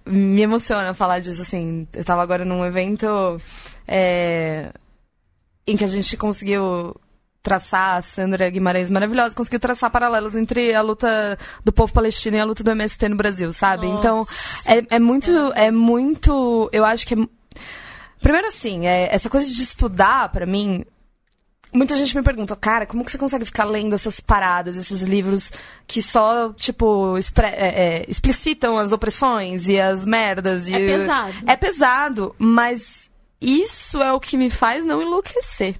Me 0.06 0.42
emociona 0.42 0.94
falar 0.94 1.20
disso, 1.20 1.42
assim. 1.42 1.88
Eu 1.94 2.04
tava 2.04 2.22
agora 2.22 2.46
num 2.46 2.66
evento 2.66 3.40
é, 3.88 4.72
em 5.68 5.78
que 5.78 5.84
a 5.84 5.88
gente 5.88 6.16
conseguiu 6.18 6.96
traçar, 7.42 7.98
a 7.98 8.02
Sandra 8.02 8.50
Guimarães 8.50 8.90
maravilhosa, 8.90 9.36
conseguiu 9.36 9.60
traçar 9.60 9.92
paralelos 9.92 10.34
entre 10.34 10.74
a 10.74 10.82
luta 10.82 11.38
do 11.64 11.74
povo 11.74 11.92
palestino 11.92 12.38
e 12.38 12.40
a 12.40 12.46
luta 12.46 12.64
do 12.64 12.72
MST 12.72 13.10
no 13.10 13.18
Brasil, 13.18 13.52
sabe? 13.52 13.86
Nossa. 13.88 14.00
Então, 14.00 14.28
é, 14.66 14.96
é 14.96 15.00
muito. 15.00 15.32
É 15.54 15.70
muito. 15.70 16.70
Eu 16.72 16.86
acho 16.86 17.06
que 17.06 17.14
é. 17.14 17.18
Primeiro, 18.22 18.48
assim, 18.48 18.88
é, 18.88 19.14
essa 19.14 19.30
coisa 19.30 19.52
de 19.52 19.62
estudar, 19.62 20.30
para 20.30 20.46
mim, 20.46 20.86
Muita 21.74 21.98
gente 21.98 22.16
me 22.16 22.22
pergunta, 22.22 22.56
cara, 22.56 22.86
como 22.86 23.04
que 23.04 23.12
você 23.12 23.18
consegue 23.18 23.46
ficar 23.46 23.66
lendo 23.66 23.96
essas 23.96 24.20
paradas, 24.20 24.78
esses 24.78 25.02
livros 25.02 25.52
que 25.88 26.02
só, 26.02 26.54
tipo, 26.54 27.18
é, 27.18 27.68
é, 27.68 28.06
explicitam 28.08 28.78
as 28.78 28.92
opressões 28.92 29.68
e 29.68 29.80
as 29.80 30.06
merdas? 30.06 30.68
E... 30.70 30.76
É 30.76 30.80
pesado. 30.80 31.34
É 31.48 31.56
pesado, 31.56 32.36
mas 32.38 33.10
isso 33.42 34.02
é 34.02 34.14
o 34.14 34.20
que 34.20 34.38
me 34.38 34.50
faz 34.50 34.86
não 34.86 35.02
enlouquecer. 35.02 35.76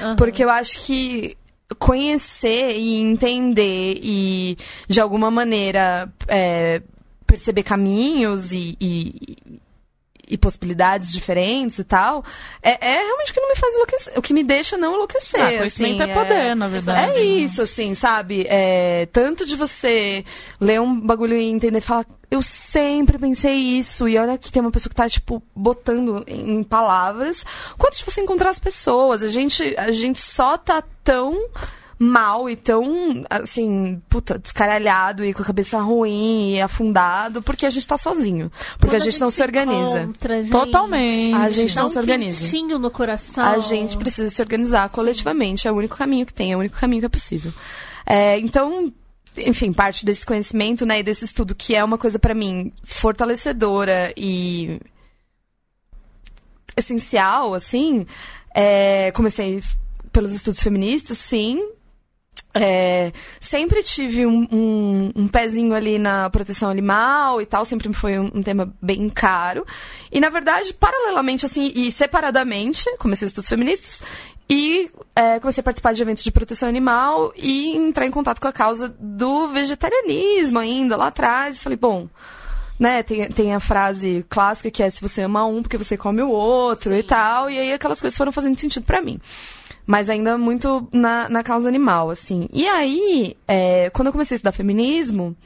Uhum. 0.00 0.16
Porque 0.16 0.42
eu 0.42 0.50
acho 0.50 0.80
que 0.80 1.36
conhecer 1.78 2.76
e 2.76 2.96
entender 2.96 3.98
e, 4.02 4.56
de 4.88 5.00
alguma 5.00 5.30
maneira, 5.30 6.12
é, 6.28 6.80
perceber 7.26 7.64
caminhos 7.64 8.52
e, 8.52 8.76
e, 8.80 9.36
e 10.28 10.36
possibilidades 10.36 11.12
diferentes 11.12 11.78
e 11.78 11.84
tal, 11.84 12.24
é, 12.62 12.72
é, 12.84 12.98
realmente 13.02 13.30
o 13.30 13.34
que 13.34 13.40
não 13.40 13.48
me 13.48 13.56
faz 13.56 13.74
enlouquecer, 13.74 14.18
o 14.18 14.22
que 14.22 14.34
me 14.34 14.42
deixa 14.42 14.76
não 14.76 14.94
enlouquecer. 14.94 15.40
Ah, 15.40 15.58
conhecimento 15.58 16.02
assim, 16.02 16.12
é 16.12 16.14
poder, 16.14 16.34
é, 16.34 16.54
na 16.54 16.68
verdade. 16.68 17.18
É 17.18 17.24
isso, 17.24 17.62
assim, 17.62 17.94
sabe? 17.94 18.46
É, 18.48 19.06
tanto 19.12 19.46
de 19.46 19.56
você 19.56 20.24
ler 20.60 20.80
um 20.80 21.00
bagulho 21.00 21.36
e 21.36 21.44
entender 21.44 21.78
e 21.78 21.80
falar, 21.80 22.06
eu 22.30 22.42
sempre 22.42 23.18
pensei 23.18 23.54
isso, 23.54 24.08
e 24.08 24.18
olha 24.18 24.36
que 24.36 24.50
tem 24.50 24.60
uma 24.60 24.72
pessoa 24.72 24.90
que 24.90 24.96
tá, 24.96 25.08
tipo, 25.08 25.42
botando 25.54 26.24
em 26.26 26.62
palavras, 26.62 27.44
quanto 27.78 27.96
de 27.96 28.04
você 28.04 28.20
encontrar 28.20 28.50
as 28.50 28.58
pessoas. 28.58 29.22
A 29.22 29.28
gente, 29.28 29.74
a 29.76 29.92
gente 29.92 30.20
só 30.20 30.58
tá 30.58 30.82
tão 31.04 31.48
mal 31.98 32.48
e 32.48 32.56
tão, 32.56 33.24
assim, 33.30 34.02
puta, 34.08 34.38
descaralhado 34.38 35.24
e 35.24 35.32
com 35.32 35.42
a 35.42 35.44
cabeça 35.44 35.80
ruim 35.80 36.54
e 36.54 36.60
afundado, 36.60 37.42
porque 37.42 37.64
a 37.64 37.70
gente 37.70 37.86
tá 37.86 37.96
sozinho. 37.96 38.52
Porque 38.78 38.96
a 38.96 38.98
gente, 38.98 39.08
a 39.08 39.10
gente, 39.12 39.20
não 39.20 39.30
se, 39.30 39.36
se 39.36 39.42
organiza. 39.42 40.02
Encontra, 40.02 40.42
gente, 40.42 40.52
Totalmente. 40.52 41.34
A 41.34 41.50
gente 41.50 41.74
Dá 41.74 41.80
não 41.80 41.88
um 41.88 41.90
se 41.90 41.98
organiza. 41.98 42.78
no 42.78 42.90
coração. 42.90 43.44
A 43.44 43.58
gente 43.58 43.96
precisa 43.96 44.28
se 44.28 44.42
organizar 44.42 44.88
coletivamente. 44.90 45.66
É 45.66 45.72
o 45.72 45.76
único 45.76 45.96
caminho 45.96 46.26
que 46.26 46.34
tem, 46.34 46.52
é 46.52 46.56
o 46.56 46.60
único 46.60 46.78
caminho 46.78 47.00
que 47.00 47.06
é 47.06 47.10
possível. 47.10 47.52
É, 48.04 48.38
então, 48.40 48.92
enfim, 49.36 49.72
parte 49.72 50.04
desse 50.04 50.24
conhecimento, 50.24 50.84
né, 50.84 51.00
e 51.00 51.02
desse 51.02 51.24
estudo, 51.24 51.54
que 51.54 51.74
é 51.74 51.82
uma 51.82 51.96
coisa 51.96 52.18
para 52.18 52.34
mim 52.34 52.72
fortalecedora 52.84 54.12
e 54.16 54.80
essencial, 56.76 57.54
assim, 57.54 58.06
é, 58.54 59.10
comecei 59.12 59.62
pelos 60.12 60.34
estudos 60.34 60.62
feministas, 60.62 61.18
sim, 61.18 61.62
É, 62.58 63.12
sempre 63.38 63.82
tive 63.82 64.24
um, 64.24 64.46
um, 64.50 65.12
um, 65.14 65.28
pezinho 65.28 65.74
ali 65.74 65.98
na 65.98 66.30
proteção 66.30 66.70
animal 66.70 67.42
e 67.42 67.46
tal, 67.46 67.66
sempre 67.66 67.92
foi 67.92 68.18
um, 68.18 68.30
um, 68.34 68.42
tema 68.42 68.72
bem 68.80 69.10
caro. 69.10 69.66
E, 70.10 70.18
na 70.18 70.30
verdade, 70.30 70.72
paralelamente, 70.72 71.44
assim, 71.44 71.70
e 71.74 71.92
separadamente, 71.92 72.84
comecei 72.98 73.26
estudos 73.26 73.48
feministas 73.48 74.00
e 74.48 74.90
é, 75.14 75.38
comecei 75.38 75.60
a 75.60 75.64
participar 75.64 75.92
de 75.92 76.00
eventos 76.00 76.24
de 76.24 76.32
proteção 76.32 76.68
animal 76.68 77.32
e 77.36 77.76
entrar 77.76 78.06
em 78.06 78.10
contato 78.10 78.40
com 78.40 78.48
a 78.48 78.52
causa 78.52 78.88
do 78.98 79.48
vegetarianismo 79.48 80.58
ainda 80.58 80.96
lá 80.96 81.08
atrás. 81.08 81.56
E 81.56 81.60
falei, 81.60 81.76
bom, 81.76 82.08
né, 82.78 83.02
tem, 83.02 83.26
tem 83.28 83.54
a 83.54 83.60
frase 83.60 84.24
clássica 84.30 84.70
que 84.70 84.82
é 84.82 84.88
se 84.88 85.02
você 85.02 85.22
ama 85.22 85.44
um 85.44 85.62
porque 85.62 85.76
você 85.76 85.96
come 85.96 86.22
o 86.22 86.30
outro 86.30 86.92
Sim. 86.92 86.98
e 86.98 87.02
tal. 87.02 87.50
E 87.50 87.58
aí 87.58 87.72
aquelas 87.72 88.00
coisas 88.00 88.16
foram 88.16 88.32
fazendo 88.32 88.58
sentido 88.58 88.84
para 88.84 89.02
mim 89.02 89.20
mas 89.86 90.10
ainda 90.10 90.36
muito 90.36 90.88
na, 90.92 91.28
na 91.28 91.42
causa 91.42 91.68
animal, 91.68 92.10
assim. 92.10 92.48
E 92.52 92.66
aí, 92.66 93.36
é, 93.46 93.88
quando 93.90 94.08
eu 94.08 94.12
comecei 94.12 94.34
a 94.34 94.36
estudar 94.36 94.52
feminismo, 94.52 95.36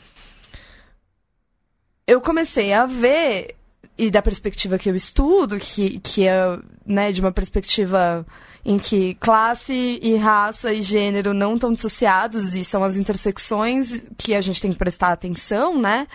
eu 2.07 2.21
comecei 2.21 2.73
a 2.73 2.87
ver, 2.87 3.55
e 3.99 4.11
da 4.11 4.23
perspectiva 4.23 4.79
que 4.79 4.89
eu 4.89 4.97
estudo, 4.97 5.59
que, 5.59 6.01
que 6.01 6.27
é 6.27 6.59
né, 6.87 7.13
de 7.13 7.21
uma 7.21 7.31
perspectiva 7.31 8.27
em 8.65 8.79
que 8.79 9.15
classe 9.15 9.99
e 10.03 10.17
raça 10.17 10.73
e 10.73 10.83
gênero 10.83 11.33
não 11.33 11.55
estão 11.55 11.73
dissociados 11.73 12.55
e 12.55 12.65
são 12.65 12.83
as 12.83 12.97
intersecções 12.97 14.03
que 14.19 14.35
a 14.35 14.41
gente 14.41 14.61
tem 14.61 14.73
que 14.73 14.79
prestar 14.79 15.13
atenção, 15.13 15.81
né? 15.81 16.07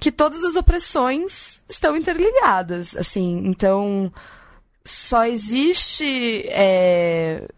Que 0.00 0.10
todas 0.10 0.42
as 0.42 0.56
opressões 0.56 1.62
estão 1.68 1.96
interligadas, 1.96 2.96
assim. 2.96 3.42
Então, 3.46 4.12
só 4.84 5.24
existe 5.24 6.44
é, 6.48 7.48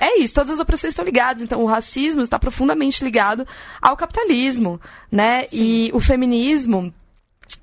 é 0.00 0.18
isso, 0.18 0.34
todas 0.34 0.54
as 0.54 0.60
opressões 0.60 0.92
estão 0.92 1.04
ligadas. 1.04 1.42
Então, 1.42 1.62
o 1.62 1.66
racismo 1.66 2.22
está 2.22 2.38
profundamente 2.38 3.04
ligado 3.04 3.46
ao 3.80 3.96
capitalismo, 3.96 4.80
né? 5.10 5.42
Sim. 5.42 5.48
E 5.52 5.90
o 5.92 6.00
feminismo. 6.00 6.92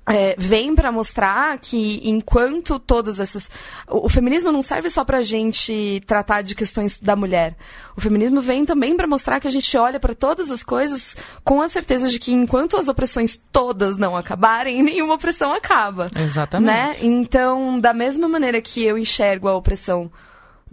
É, 0.06 0.34
vem 0.38 0.74
para 0.74 0.90
mostrar 0.90 1.58
que 1.58 2.00
enquanto 2.08 2.78
todas 2.78 3.20
essas 3.20 3.50
o, 3.86 4.06
o 4.06 4.08
feminismo 4.08 4.50
não 4.50 4.62
serve 4.62 4.88
só 4.88 5.04
para 5.04 5.18
a 5.18 5.22
gente 5.22 6.02
tratar 6.06 6.40
de 6.40 6.54
questões 6.54 6.98
da 6.98 7.14
mulher 7.14 7.54
o 7.94 8.00
feminismo 8.00 8.40
vem 8.40 8.64
também 8.64 8.96
para 8.96 9.06
mostrar 9.06 9.40
que 9.40 9.48
a 9.48 9.50
gente 9.50 9.76
olha 9.76 10.00
para 10.00 10.14
todas 10.14 10.50
as 10.50 10.62
coisas 10.62 11.14
com 11.42 11.60
a 11.60 11.68
certeza 11.68 12.08
de 12.08 12.18
que 12.18 12.32
enquanto 12.32 12.78
as 12.78 12.88
opressões 12.88 13.38
todas 13.52 13.98
não 13.98 14.16
acabarem 14.16 14.80
nenhuma 14.84 15.14
opressão 15.14 15.52
acaba 15.52 16.10
exatamente 16.16 16.66
né 16.66 16.96
então 17.02 17.78
da 17.78 17.92
mesma 17.92 18.26
maneira 18.26 18.62
que 18.62 18.82
eu 18.82 18.96
enxergo 18.96 19.48
a 19.48 19.56
opressão 19.56 20.10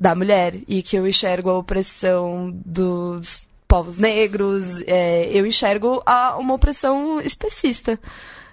da 0.02 0.16
mulher 0.16 0.56
e 0.68 0.82
que 0.82 0.96
eu 0.96 1.08
enxergo 1.08 1.52
a 1.52 1.60
opressão 1.60 2.52
dos 2.66 3.44
povos 3.68 4.00
negros, 4.00 4.82
é, 4.88 5.30
eu 5.32 5.46
enxergo 5.46 6.02
a, 6.04 6.36
uma 6.38 6.56
opressão 6.56 7.22
especista. 7.22 8.00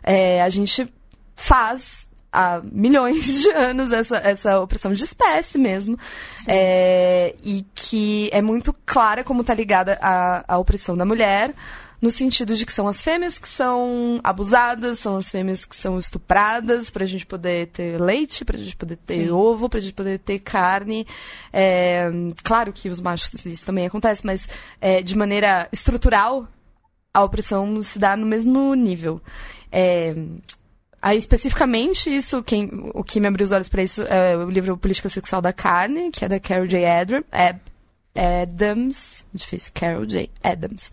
É, 0.02 0.42
a 0.42 0.50
gente 0.50 0.86
faz 1.34 2.06
há 2.30 2.60
milhões 2.62 3.24
de 3.24 3.48
anos 3.48 3.92
essa, 3.92 4.18
essa 4.18 4.60
opressão 4.60 4.92
de 4.92 5.02
espécie 5.02 5.56
mesmo. 5.56 5.98
É, 6.46 7.34
e 7.42 7.64
que 7.74 8.28
é 8.30 8.42
muito 8.42 8.74
clara 8.84 9.24
como 9.24 9.40
está 9.40 9.54
ligada 9.54 9.98
à, 10.02 10.44
à 10.46 10.58
opressão 10.58 10.98
da 10.98 11.06
mulher 11.06 11.54
no 12.00 12.10
sentido 12.10 12.54
de 12.54 12.64
que 12.64 12.72
são 12.72 12.86
as 12.86 13.00
fêmeas 13.00 13.38
que 13.38 13.48
são 13.48 14.20
abusadas, 14.22 15.00
são 15.00 15.16
as 15.16 15.28
fêmeas 15.28 15.64
que 15.64 15.74
são 15.74 15.98
estupradas 15.98 16.90
para 16.90 17.04
a 17.04 17.06
gente 17.06 17.26
poder 17.26 17.68
ter 17.68 18.00
leite, 18.00 18.44
para 18.44 18.56
a 18.56 18.60
gente 18.60 18.76
poder 18.76 18.96
ter 18.96 19.26
Sim. 19.26 19.30
ovo, 19.30 19.68
para 19.68 19.78
a 19.78 19.82
gente 19.82 19.94
poder 19.94 20.18
ter 20.18 20.38
carne. 20.38 21.06
É, 21.52 22.08
claro 22.42 22.72
que 22.72 22.88
os 22.88 23.00
machos 23.00 23.46
isso 23.46 23.66
também 23.66 23.86
acontece, 23.86 24.24
mas 24.24 24.48
é, 24.80 25.02
de 25.02 25.16
maneira 25.16 25.68
estrutural 25.72 26.46
a 27.12 27.24
opressão 27.24 27.82
se 27.82 27.98
dá 27.98 28.16
no 28.16 28.26
mesmo 28.26 28.74
nível. 28.74 29.20
É, 29.72 30.14
Aí, 31.00 31.16
especificamente, 31.16 32.10
isso, 32.10 32.42
quem, 32.42 32.68
o 32.92 33.04
que 33.04 33.20
me 33.20 33.28
abriu 33.28 33.44
os 33.44 33.52
olhos 33.52 33.68
para 33.68 33.82
isso 33.84 34.02
é 34.02 34.36
o 34.36 34.50
livro 34.50 34.76
Política 34.76 35.08
Sexual 35.08 35.40
da 35.40 35.52
Carne, 35.52 36.10
que 36.10 36.24
é 36.24 36.28
da 36.28 36.40
Carol 36.40 36.66
J. 36.66 36.84
Adams. 38.16 39.24
Difícil, 39.32 39.70
Carol 39.72 40.04
J. 40.04 40.28
Adams. 40.42 40.90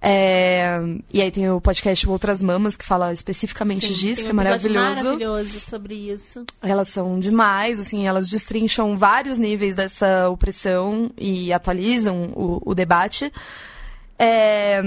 É, 0.00 0.78
e 1.12 1.20
aí 1.20 1.30
tem 1.30 1.50
o 1.50 1.60
podcast 1.60 2.08
Outras 2.08 2.42
Mamas, 2.42 2.76
que 2.76 2.84
fala 2.84 3.12
especificamente 3.12 3.88
Sim, 3.88 3.94
disso, 3.94 4.24
que 4.24 4.30
é 4.30 4.32
maravilhoso. 4.32 5.04
maravilhoso 5.04 5.60
sobre 5.60 5.94
isso. 5.94 6.44
Elas 6.62 6.88
são 6.88 7.18
demais, 7.18 7.80
assim, 7.80 8.06
elas 8.06 8.28
destrincham 8.28 8.96
vários 8.96 9.38
níveis 9.38 9.74
dessa 9.74 10.28
opressão 10.30 11.10
e 11.16 11.52
atualizam 11.52 12.32
o, 12.34 12.62
o 12.64 12.74
debate. 12.74 13.32
É, 14.18 14.80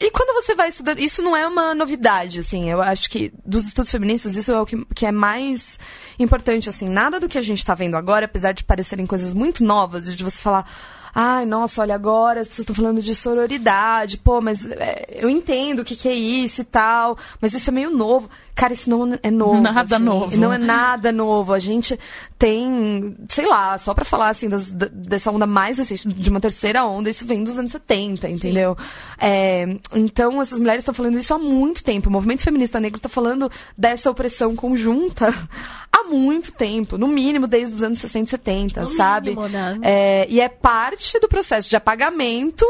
e 0.00 0.12
quando 0.12 0.32
você 0.32 0.54
vai 0.54 0.68
estudando, 0.68 1.00
isso 1.00 1.20
não 1.20 1.36
é 1.36 1.44
uma 1.44 1.74
novidade, 1.74 2.38
assim, 2.38 2.70
eu 2.70 2.80
acho 2.80 3.10
que 3.10 3.32
dos 3.44 3.66
estudos 3.66 3.90
feministas 3.90 4.36
isso 4.36 4.52
é 4.52 4.60
o 4.60 4.64
que, 4.64 4.84
que 4.94 5.04
é 5.04 5.10
mais 5.10 5.76
importante, 6.20 6.68
assim, 6.68 6.88
nada 6.88 7.18
do 7.18 7.28
que 7.28 7.36
a 7.36 7.42
gente 7.42 7.58
está 7.58 7.74
vendo 7.74 7.96
agora, 7.96 8.26
apesar 8.26 8.52
de 8.52 8.62
parecerem 8.62 9.06
coisas 9.06 9.34
muito 9.34 9.64
novas, 9.64 10.14
de 10.14 10.22
você 10.22 10.38
falar, 10.38 10.70
ai, 11.14 11.46
nossa, 11.46 11.82
olha, 11.82 11.94
agora 11.94 12.40
as 12.40 12.48
pessoas 12.48 12.64
estão 12.64 12.76
falando 12.76 13.02
de 13.02 13.14
sororidade, 13.14 14.18
pô, 14.18 14.40
mas 14.40 14.64
é, 14.66 15.18
eu 15.20 15.28
entendo 15.28 15.80
o 15.80 15.84
que, 15.84 15.96
que 15.96 16.08
é 16.08 16.14
isso 16.14 16.62
e 16.62 16.64
tal, 16.64 17.16
mas 17.40 17.54
isso 17.54 17.70
é 17.70 17.72
meio 17.72 17.90
novo. 17.90 18.28
Cara, 18.58 18.72
isso 18.72 18.90
não 18.90 19.16
é 19.22 19.30
novo. 19.30 19.60
Nada 19.60 19.94
assim, 19.94 20.04
novo. 20.04 20.36
Não 20.36 20.52
é 20.52 20.58
nada 20.58 21.12
novo. 21.12 21.52
A 21.52 21.60
gente 21.60 21.96
tem, 22.36 23.16
sei 23.28 23.46
lá, 23.46 23.78
só 23.78 23.94
pra 23.94 24.04
falar 24.04 24.30
assim, 24.30 24.48
das, 24.48 24.68
dessa 24.68 25.30
onda 25.30 25.46
mais 25.46 25.78
recente, 25.78 26.08
de 26.08 26.28
uma 26.28 26.40
terceira 26.40 26.84
onda, 26.84 27.08
isso 27.08 27.24
vem 27.24 27.44
dos 27.44 27.56
anos 27.56 27.70
70, 27.70 28.28
entendeu? 28.28 28.76
É, 29.16 29.78
então, 29.94 30.42
essas 30.42 30.58
mulheres 30.58 30.80
estão 30.80 30.92
falando 30.92 31.20
isso 31.20 31.32
há 31.32 31.38
muito 31.38 31.84
tempo. 31.84 32.08
O 32.08 32.12
movimento 32.12 32.42
feminista 32.42 32.80
negro 32.80 32.96
está 32.96 33.08
falando 33.08 33.48
dessa 33.76 34.10
opressão 34.10 34.56
conjunta 34.56 35.32
há 35.92 36.02
muito 36.08 36.50
tempo, 36.50 36.98
no 36.98 37.06
mínimo 37.06 37.46
desde 37.46 37.76
os 37.76 37.82
anos 37.84 38.00
60 38.00 38.26
e 38.26 38.30
70, 38.30 38.82
no 38.82 38.88
sabe? 38.88 39.30
Mínimo, 39.30 39.48
né? 39.48 39.78
é, 39.82 40.26
e 40.28 40.40
é 40.40 40.48
parte 40.48 40.97
do 41.20 41.28
processo 41.28 41.68
de 41.68 41.76
apagamento 41.76 42.66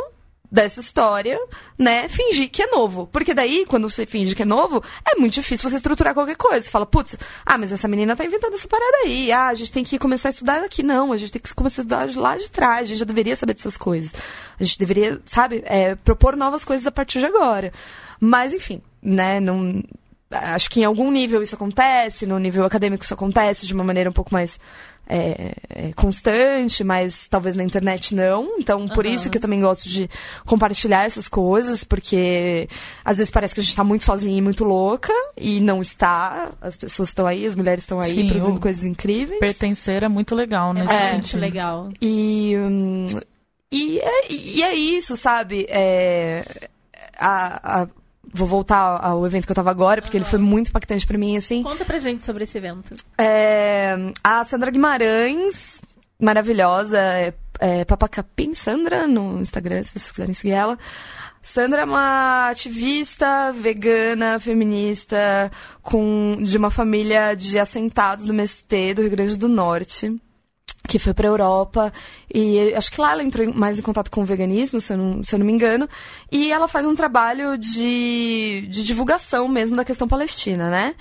dessa 0.51 0.81
história, 0.81 1.39
né, 1.79 2.09
fingir 2.09 2.51
que 2.51 2.63
é 2.63 2.67
novo. 2.69 3.07
Porque 3.13 3.35
daí, 3.35 3.65
quando 3.69 3.89
você 3.89 4.07
finge 4.07 4.35
que 4.35 4.43
é 4.43 4.47
novo, 4.47 4.83
é 5.07 5.19
muito 5.19 5.35
difícil 5.35 5.69
você 5.69 5.77
estruturar 5.77 6.15
qualquer 6.15 6.37
coisa. 6.37 6.63
Você 6.63 6.71
fala, 6.71 6.87
putz, 6.87 7.17
ah, 7.45 7.59
mas 7.59 7.71
essa 7.71 7.87
menina 7.87 8.17
tá 8.17 8.25
inventando 8.25 8.55
essa 8.55 8.67
parada 8.67 8.97
aí. 9.05 9.31
Ah, 9.31 9.49
a 9.49 9.55
gente 9.55 9.71
tem 9.71 9.85
que 9.85 9.99
começar 9.99 10.31
a 10.31 10.31
estudar 10.31 10.65
aqui. 10.65 10.83
Não, 10.83 11.13
a 11.13 11.19
gente 11.19 11.33
tem 11.33 11.43
que 11.43 11.55
começar 11.55 11.83
a 11.83 11.85
estudar 11.85 12.09
de 12.09 12.19
lá 12.19 12.37
de 12.39 12.51
trás. 12.51 12.83
A 12.83 12.85
gente 12.87 12.99
já 12.99 13.05
deveria 13.05 13.37
saber 13.37 13.55
dessas 13.55 13.77
coisas. 13.77 14.15
A 14.59 14.65
gente 14.65 14.79
deveria, 14.79 15.21
sabe, 15.27 15.63
é, 15.67 15.95
propor 15.97 16.37
novas 16.37 16.65
coisas 16.65 16.87
a 16.87 16.91
partir 16.91 17.19
de 17.19 17.27
agora. 17.27 17.73
Mas, 18.19 18.55
enfim, 18.55 18.81
né, 19.03 19.41
não... 19.41 19.83
Acho 20.31 20.69
que 20.71 20.81
em 20.81 20.85
algum 20.85 21.11
nível 21.11 21.43
isso 21.43 21.55
acontece, 21.55 22.27
no 22.27 22.39
nível 22.39 22.65
acadêmico 22.65 23.03
isso 23.03 23.15
acontece 23.15 23.67
de 23.67 23.73
uma 23.73 23.83
maneira 23.85 24.11
um 24.11 24.13
pouco 24.13 24.33
mais 24.33 24.61
é, 25.09 25.55
é, 25.71 25.93
constante, 25.95 26.85
mas 26.85 27.27
talvez 27.29 27.57
na 27.57 27.65
internet 27.65 28.15
não. 28.15 28.59
Então, 28.59 28.87
por 28.89 29.07
uhum. 29.07 29.13
isso 29.13 29.31
que 29.31 29.39
eu 29.39 29.41
também 29.41 29.61
gosto 29.61 29.89
de 29.89 30.09
compartilhar 30.45 31.05
essas 31.05 31.29
coisas, 31.29 31.83
porque 31.83 32.69
às 33.03 33.17
vezes 33.17 33.31
parece 33.31 33.55
que 33.55 33.61
a 33.61 33.63
gente 33.63 33.71
está 33.71 33.83
muito 33.83 34.05
sozinha 34.05 34.37
e 34.37 34.43
muito 34.43 34.65
louca, 34.65 35.13
e 35.37 35.61
não 35.61 35.81
está. 35.81 36.53
As 36.61 36.77
pessoas 36.77 37.09
estão 37.09 37.27
aí, 37.27 37.47
as 37.47 37.55
mulheres 37.55 37.85
estão 37.85 37.99
aí 37.99 38.15
Sim, 38.15 38.29
produzindo 38.29 38.61
coisas 38.61 38.85
incríveis. 38.85 39.41
Pertencer 39.41 40.03
é 40.03 40.09
muito 40.09 40.35
legal 40.35 40.75
nesse 40.75 40.93
é, 40.93 41.11
sentido. 41.13 41.41
Muito 41.41 41.53
legal. 41.55 41.89
E, 42.03 42.55
hum, 42.59 43.07
e, 43.73 43.99
é, 43.99 44.33
e 44.33 44.63
é 44.63 44.75
isso, 44.75 45.17
sabe? 45.17 45.67
É, 45.71 46.45
a, 47.19 47.83
a 47.83 47.89
vou 48.33 48.47
voltar 48.47 48.99
ao 49.03 49.25
evento 49.27 49.47
que 49.47 49.53
eu 49.53 49.57
tava 49.57 49.71
agora, 49.71 50.03
porque 50.03 50.17
uhum. 50.17 50.23
ele 50.23 50.31
foi 50.31 50.39
muito 50.39 50.69
impactante 50.69 51.07
para 51.07 51.19
mim, 51.19 51.37
assim. 51.37 51.63
Conta 51.63 51.85
pra 51.85 51.99
gente 51.99 52.25
sobre 52.25 52.45
esse 52.45 52.59
evento. 52.59 52.95
É, 53.17 53.97
a 54.23 54.45
Sandra 54.45 54.71
Guimarães, 54.71 55.81
maravilhosa, 56.21 56.99
é, 56.99 57.35
é 57.59 57.85
Papacapim 57.85 58.55
Sandra 58.55 59.07
no 59.07 59.41
Instagram, 59.41 59.83
se 59.83 59.93
vocês 59.93 60.11
quiserem 60.11 60.35
seguir 60.35 60.53
ela. 60.53 60.79
Sandra 61.41 61.83
é 61.83 61.85
uma 61.85 62.51
ativista 62.51 63.53
vegana, 63.53 64.39
feminista, 64.39 65.51
com, 65.83 66.37
de 66.41 66.57
uma 66.59 66.71
família 66.71 67.35
de 67.35 67.59
assentados 67.59 68.27
do 68.27 68.33
MST 68.33 68.95
do 68.95 69.03
Rio 69.03 69.11
Grande 69.11 69.39
do 69.39 69.49
Norte 69.49 70.21
que 70.89 70.99
foi 70.99 71.13
para 71.13 71.29
a 71.29 71.31
Europa 71.31 71.93
e 72.35 72.75
acho 72.75 72.91
que 72.91 73.01
lá 73.01 73.13
ela 73.13 73.23
entrou 73.23 73.53
mais 73.55 73.79
em 73.79 73.83
contato 73.83 74.11
com 74.11 74.23
o 74.23 74.25
veganismo, 74.25 74.81
se 74.81 74.95
eu 74.95 74.97
não, 74.97 75.23
se 75.23 75.35
eu 75.35 75.39
não 75.39 75.47
me 75.47 75.53
engano, 75.53 75.89
e 76.33 76.51
ela 76.51 76.67
faz 76.67 76.87
um 76.87 76.95
trabalho 76.95 77.59
de, 77.59 78.67
de 78.69 78.83
divulgação 78.83 79.47
mesmo 79.47 79.77
da 79.77 79.85
questão 79.85 80.09
palestina, 80.09 80.71
né? 80.71 80.95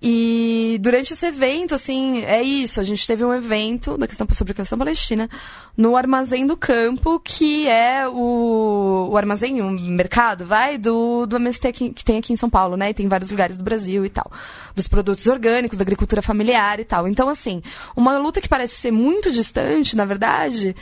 E 0.00 0.78
durante 0.80 1.12
esse 1.12 1.26
evento, 1.26 1.74
assim, 1.74 2.22
é 2.24 2.42
isso. 2.42 2.80
A 2.80 2.82
gente 2.82 3.06
teve 3.06 3.24
um 3.24 3.32
evento 3.32 3.96
da 3.96 4.06
questão 4.06 4.26
sobre 4.32 4.52
a 4.52 4.54
questão 4.54 4.78
palestina 4.78 5.28
no 5.76 5.96
Armazém 5.96 6.46
do 6.46 6.56
Campo, 6.56 7.18
que 7.18 7.66
é 7.68 8.06
o, 8.06 9.08
o 9.10 9.16
armazém, 9.16 9.60
o 9.60 9.70
mercado, 9.70 10.44
vai, 10.44 10.76
do, 10.76 11.26
do 11.26 11.36
MST 11.36 11.72
que, 11.72 11.90
que 11.90 12.04
tem 12.04 12.18
aqui 12.18 12.32
em 12.32 12.36
São 12.36 12.50
Paulo, 12.50 12.76
né? 12.76 12.90
E 12.90 12.94
tem 12.94 13.08
vários 13.08 13.30
lugares 13.30 13.56
do 13.56 13.64
Brasil 13.64 14.04
e 14.04 14.10
tal. 14.10 14.30
Dos 14.74 14.86
produtos 14.86 15.26
orgânicos, 15.26 15.78
da 15.78 15.82
agricultura 15.82 16.20
familiar 16.20 16.78
e 16.78 16.84
tal. 16.84 17.08
Então, 17.08 17.28
assim, 17.28 17.62
uma 17.96 18.18
luta 18.18 18.40
que 18.40 18.48
parece 18.48 18.76
ser 18.76 18.90
muito 18.90 19.30
distante, 19.30 19.96
na 19.96 20.04
verdade, 20.04 20.76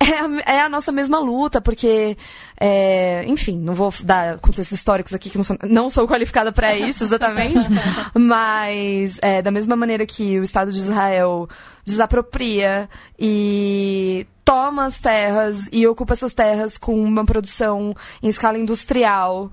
é 0.00 0.52
a, 0.52 0.54
é 0.56 0.60
a 0.60 0.68
nossa 0.68 0.92
mesma 0.92 1.18
luta, 1.18 1.60
porque, 1.60 2.16
é, 2.58 3.24
enfim, 3.26 3.58
não 3.58 3.74
vou 3.74 3.92
dar 4.02 4.38
contextos 4.38 4.78
históricos 4.78 5.12
aqui, 5.12 5.28
que 5.28 5.36
não 5.36 5.44
sou, 5.44 5.56
não 5.64 5.90
sou 5.90 6.06
qualificada 6.06 6.52
para 6.52 6.76
isso 6.76 7.04
exatamente, 7.04 7.66
mas 8.14 9.18
é, 9.20 9.42
da 9.42 9.50
mesma 9.50 9.74
maneira 9.76 10.06
que 10.06 10.38
o 10.38 10.44
Estado 10.44 10.72
de 10.72 10.78
Israel 10.78 11.48
desapropria 11.84 12.88
e 13.18 14.26
toma 14.44 14.86
as 14.86 14.98
terras 14.98 15.68
e 15.72 15.86
ocupa 15.86 16.14
essas 16.14 16.32
terras 16.32 16.78
com 16.78 16.94
uma 16.94 17.24
produção 17.24 17.94
em 18.22 18.28
escala 18.28 18.56
industrial 18.56 19.50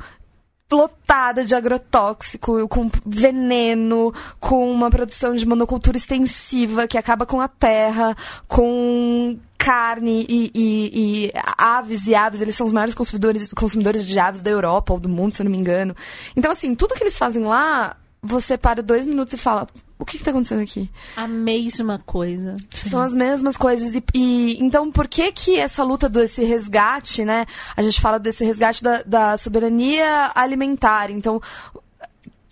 lotada 0.71 1.45
de 1.45 1.53
agrotóxico, 1.53 2.67
com 2.67 2.89
veneno, 3.05 4.13
com 4.39 4.71
uma 4.71 4.89
produção 4.89 5.35
de 5.35 5.45
monocultura 5.45 5.97
extensiva 5.97 6.87
que 6.87 6.97
acaba 6.97 7.25
com 7.25 7.39
a 7.39 7.47
terra, 7.47 8.15
com 8.47 9.37
carne 9.57 10.25
e, 10.29 10.51
e, 10.53 10.91
e, 10.93 11.31
aves 11.57 12.07
e 12.07 12.13
aves, 12.13 12.41
eles 12.41 12.55
são 12.55 12.67
os 12.67 12.73
maiores 12.73 12.93
consumidores, 12.93 13.51
consumidores 13.53 14.05
de 14.05 14.19
aves 14.19 14.41
da 14.41 14.51
Europa 14.51 14.93
ou 14.93 14.99
do 14.99 15.09
mundo, 15.09 15.33
se 15.33 15.41
eu 15.41 15.45
não 15.45 15.51
me 15.51 15.57
engano. 15.57 15.95
Então, 16.35 16.51
assim, 16.51 16.75
tudo 16.75 16.93
que 16.93 17.03
eles 17.03 17.17
fazem 17.17 17.43
lá, 17.43 17.97
você 18.25 18.57
para 18.57 18.81
dois 18.81 19.05
minutos 19.05 19.33
e 19.33 19.37
fala: 19.37 19.67
o 19.97 20.03
que 20.03 20.17
está 20.17 20.31
acontecendo 20.31 20.61
aqui? 20.61 20.89
A 21.15 21.27
mesma 21.27 22.01
coisa. 22.05 22.57
São 22.73 23.01
as 23.01 23.13
mesmas 23.13 23.55
coisas. 23.55 23.95
E, 23.95 24.03
e, 24.13 24.63
então, 24.63 24.91
por 24.91 25.07
que 25.07 25.31
que 25.31 25.57
essa 25.57 25.83
luta 25.83 26.09
desse 26.09 26.43
resgate, 26.43 27.23
né? 27.23 27.45
A 27.77 27.81
gente 27.81 28.01
fala 28.01 28.19
desse 28.19 28.43
resgate 28.43 28.83
da, 28.83 29.03
da 29.03 29.37
soberania 29.37 30.31
alimentar. 30.35 31.09
Então, 31.09 31.41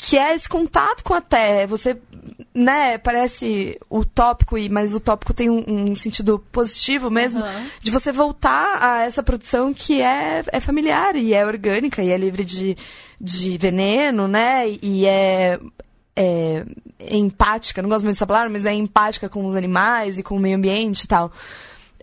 que 0.04 0.18
é 0.18 0.36
esse 0.36 0.50
contato 0.50 1.02
com 1.02 1.14
a 1.14 1.22
terra. 1.22 1.66
Você, 1.66 1.98
né, 2.54 2.98
parece 2.98 3.80
utópico, 3.90 4.58
mas 4.70 4.94
o 4.94 5.00
tópico 5.00 5.34
tem 5.34 5.50
um, 5.50 5.64
um 5.66 5.96
sentido 5.96 6.44
positivo 6.52 7.10
mesmo, 7.10 7.40
uhum. 7.40 7.68
de 7.82 7.90
você 7.90 8.12
voltar 8.12 8.80
a 8.82 9.04
essa 9.04 9.24
produção 9.24 9.74
que 9.74 10.02
é, 10.02 10.44
é 10.52 10.60
familiar 10.60 11.16
e 11.16 11.34
é 11.34 11.46
orgânica 11.46 12.04
e 12.04 12.12
é 12.12 12.18
livre 12.18 12.44
de, 12.44 12.76
de 13.20 13.58
veneno, 13.58 14.28
né, 14.28 14.68
e 14.82 15.06
é, 15.06 15.58
é, 16.18 16.66
é 17.00 17.16
empática, 17.16 17.82
não 17.82 17.88
gosto 17.88 18.04
muito 18.04 18.16
dessa 18.16 18.28
palavra, 18.28 18.50
mas 18.50 18.66
é 18.66 18.74
empática 18.74 19.30
com 19.30 19.46
os 19.46 19.56
animais 19.56 20.18
e 20.18 20.24
com 20.24 20.36
o 20.36 20.40
meio 20.40 20.58
ambiente 20.58 21.04
e 21.04 21.08
tal. 21.08 21.32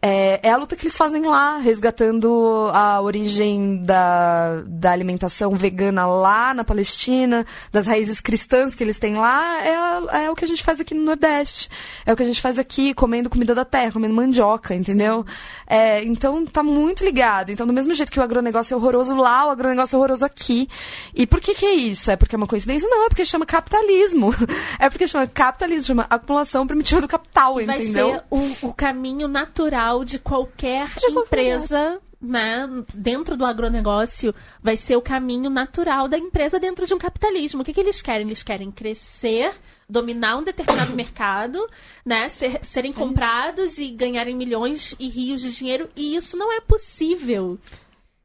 É, 0.03 0.41
é, 0.43 0.51
a 0.51 0.57
luta 0.57 0.75
que 0.77 0.85
eles 0.85 0.97
fazem 0.97 1.27
lá, 1.27 1.59
resgatando 1.59 2.71
a 2.73 3.01
origem 3.03 3.83
da, 3.83 4.63
da 4.67 4.93
alimentação 4.93 5.55
vegana 5.55 6.07
lá 6.07 6.55
na 6.55 6.65
Palestina, 6.65 7.47
das 7.71 7.87
raízes 7.87 8.19
cristãs 8.19 8.75
que 8.75 8.83
eles 8.83 8.99
têm 8.99 9.17
lá, 9.17 9.61
é, 9.63 10.25
é 10.25 10.31
o 10.31 10.35
que 10.35 10.45
a 10.45 10.49
gente 10.49 10.63
faz 10.63 10.81
aqui 10.81 10.95
no 10.95 11.03
Nordeste. 11.03 11.69
É 12.07 12.13
o 12.13 12.17
que 12.17 12.23
a 12.23 12.27
gente 12.27 12.41
faz 12.41 12.59
aqui, 12.59 12.95
comendo 12.95 13.29
comida 13.29 13.55
da 13.55 13.65
terra, 13.65 13.93
comendo 13.93 14.15
mandioca, 14.15 14.75
entendeu? 14.75 15.25
É, 15.67 16.03
então 16.03 16.47
tá 16.47 16.63
muito 16.63 17.05
ligado. 17.05 17.51
Então, 17.51 17.67
do 17.67 17.73
mesmo 17.73 17.95
jeito 17.95 18.11
que 18.11 18.19
o 18.19 18.23
agronegócio 18.23 18.73
é 18.73 18.77
horroroso 18.79 19.15
lá, 19.15 19.47
o 19.47 19.51
agronegócio 19.51 19.97
é 19.97 19.99
horroroso 19.99 20.25
aqui. 20.25 20.67
E 21.15 21.27
por 21.27 21.41
que 21.41 21.55
que 21.55 21.67
é 21.67 21.75
isso? 21.75 22.11
É 22.11 22.17
porque 22.17 22.35
é 22.35 22.39
uma 22.39 22.47
coincidência? 22.47 22.89
Não, 22.89 23.05
é 23.05 23.09
porque 23.09 23.25
chama 23.25 23.45
capitalismo. 23.45 24.31
É 24.79 24.89
porque 24.89 25.07
chama 25.07 25.27
capitalismo, 25.27 25.87
chama 25.87 26.07
acumulação 26.09 26.67
primitiva 26.67 27.01
do 27.01 27.09
capital, 27.09 27.57
Vai 27.57 27.65
entendeu? 27.65 28.11
Vai 28.11 28.19
ser 28.19 28.65
o, 28.65 28.69
o 28.69 28.73
caminho 28.73 29.29
natural 29.29 29.90
de 30.05 30.19
qualquer 30.19 30.89
de 30.97 31.13
empresa. 31.13 32.01
Né, 32.23 32.69
dentro 32.93 33.35
do 33.35 33.47
agronegócio 33.47 34.35
vai 34.63 34.77
ser 34.77 34.95
o 34.95 35.01
caminho 35.01 35.49
natural 35.49 36.07
da 36.07 36.19
empresa 36.19 36.61
dentro 36.61 36.87
de 36.87 36.93
um 36.93 36.99
capitalismo. 36.99 37.63
O 37.63 37.65
que, 37.65 37.73
que 37.73 37.81
eles 37.81 38.03
querem? 38.03 38.27
Eles 38.27 38.43
querem 38.43 38.71
crescer, 38.71 39.55
dominar 39.89 40.37
um 40.37 40.43
determinado 40.43 40.93
mercado, 40.95 41.67
né, 42.05 42.29
ser, 42.29 42.61
serem 42.63 42.91
é 42.91 42.95
comprados 42.95 43.79
e 43.79 43.89
ganharem 43.89 44.37
milhões 44.37 44.95
e 45.01 45.09
rios 45.09 45.41
de 45.41 45.51
dinheiro, 45.51 45.89
e 45.97 46.15
isso 46.15 46.37
não 46.37 46.53
é 46.53 46.61
possível 46.61 47.59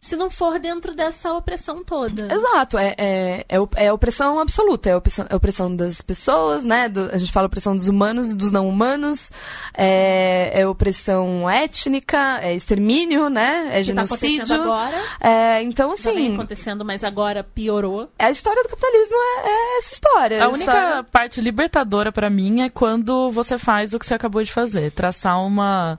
se 0.05 0.15
não 0.15 0.29
for 0.29 0.59
dentro 0.59 0.93
dessa 0.93 1.33
opressão 1.33 1.83
toda. 1.83 2.31
Exato, 2.31 2.77
é, 2.77 2.93
é, 2.95 3.45
é, 3.49 3.85
é 3.85 3.91
opressão 3.91 4.39
absoluta, 4.39 4.87
é 4.87 4.95
opressão, 4.95 5.25
é 5.27 5.35
opressão 5.35 5.75
das 5.75 5.99
pessoas, 5.99 6.63
né? 6.63 6.87
Do, 6.87 7.09
a 7.11 7.17
gente 7.17 7.31
fala 7.31 7.47
opressão 7.47 7.75
dos 7.75 7.87
humanos 7.87 8.29
e 8.29 8.35
dos 8.35 8.51
não 8.51 8.69
humanos, 8.69 9.31
é, 9.73 10.61
é 10.61 10.67
opressão 10.67 11.49
étnica, 11.49 12.39
é 12.43 12.53
extermínio, 12.53 13.29
né? 13.29 13.69
É 13.69 13.81
que 13.81 13.93
tá 13.93 14.05
genocídio. 14.05 14.47
Tá 14.47 14.55
agora. 14.55 15.03
É, 15.19 15.63
então, 15.63 15.91
assim. 15.91 16.03
Já 16.03 16.11
vem 16.11 16.33
acontecendo, 16.35 16.85
mas 16.85 17.03
agora 17.03 17.43
piorou. 17.43 18.07
A 18.19 18.29
história 18.29 18.61
do 18.61 18.69
capitalismo 18.69 19.15
é, 19.15 19.47
é 19.47 19.77
essa 19.79 19.93
história. 19.95 20.43
A, 20.43 20.45
a 20.45 20.49
única 20.49 20.71
história... 20.71 21.03
parte 21.05 21.41
libertadora 21.41 22.11
para 22.11 22.29
mim 22.29 22.61
é 22.61 22.69
quando 22.69 23.31
você 23.31 23.57
faz 23.57 23.91
o 23.95 23.97
que 23.97 24.05
você 24.05 24.13
acabou 24.13 24.43
de 24.43 24.53
fazer, 24.53 24.91
traçar 24.91 25.43
uma 25.43 25.97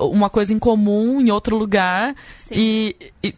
uma 0.00 0.30
coisa 0.30 0.52
em 0.52 0.58
comum 0.58 1.20
em 1.20 1.30
outro 1.30 1.56
lugar 1.56 2.14
e, 2.50 2.96
e 3.22 3.34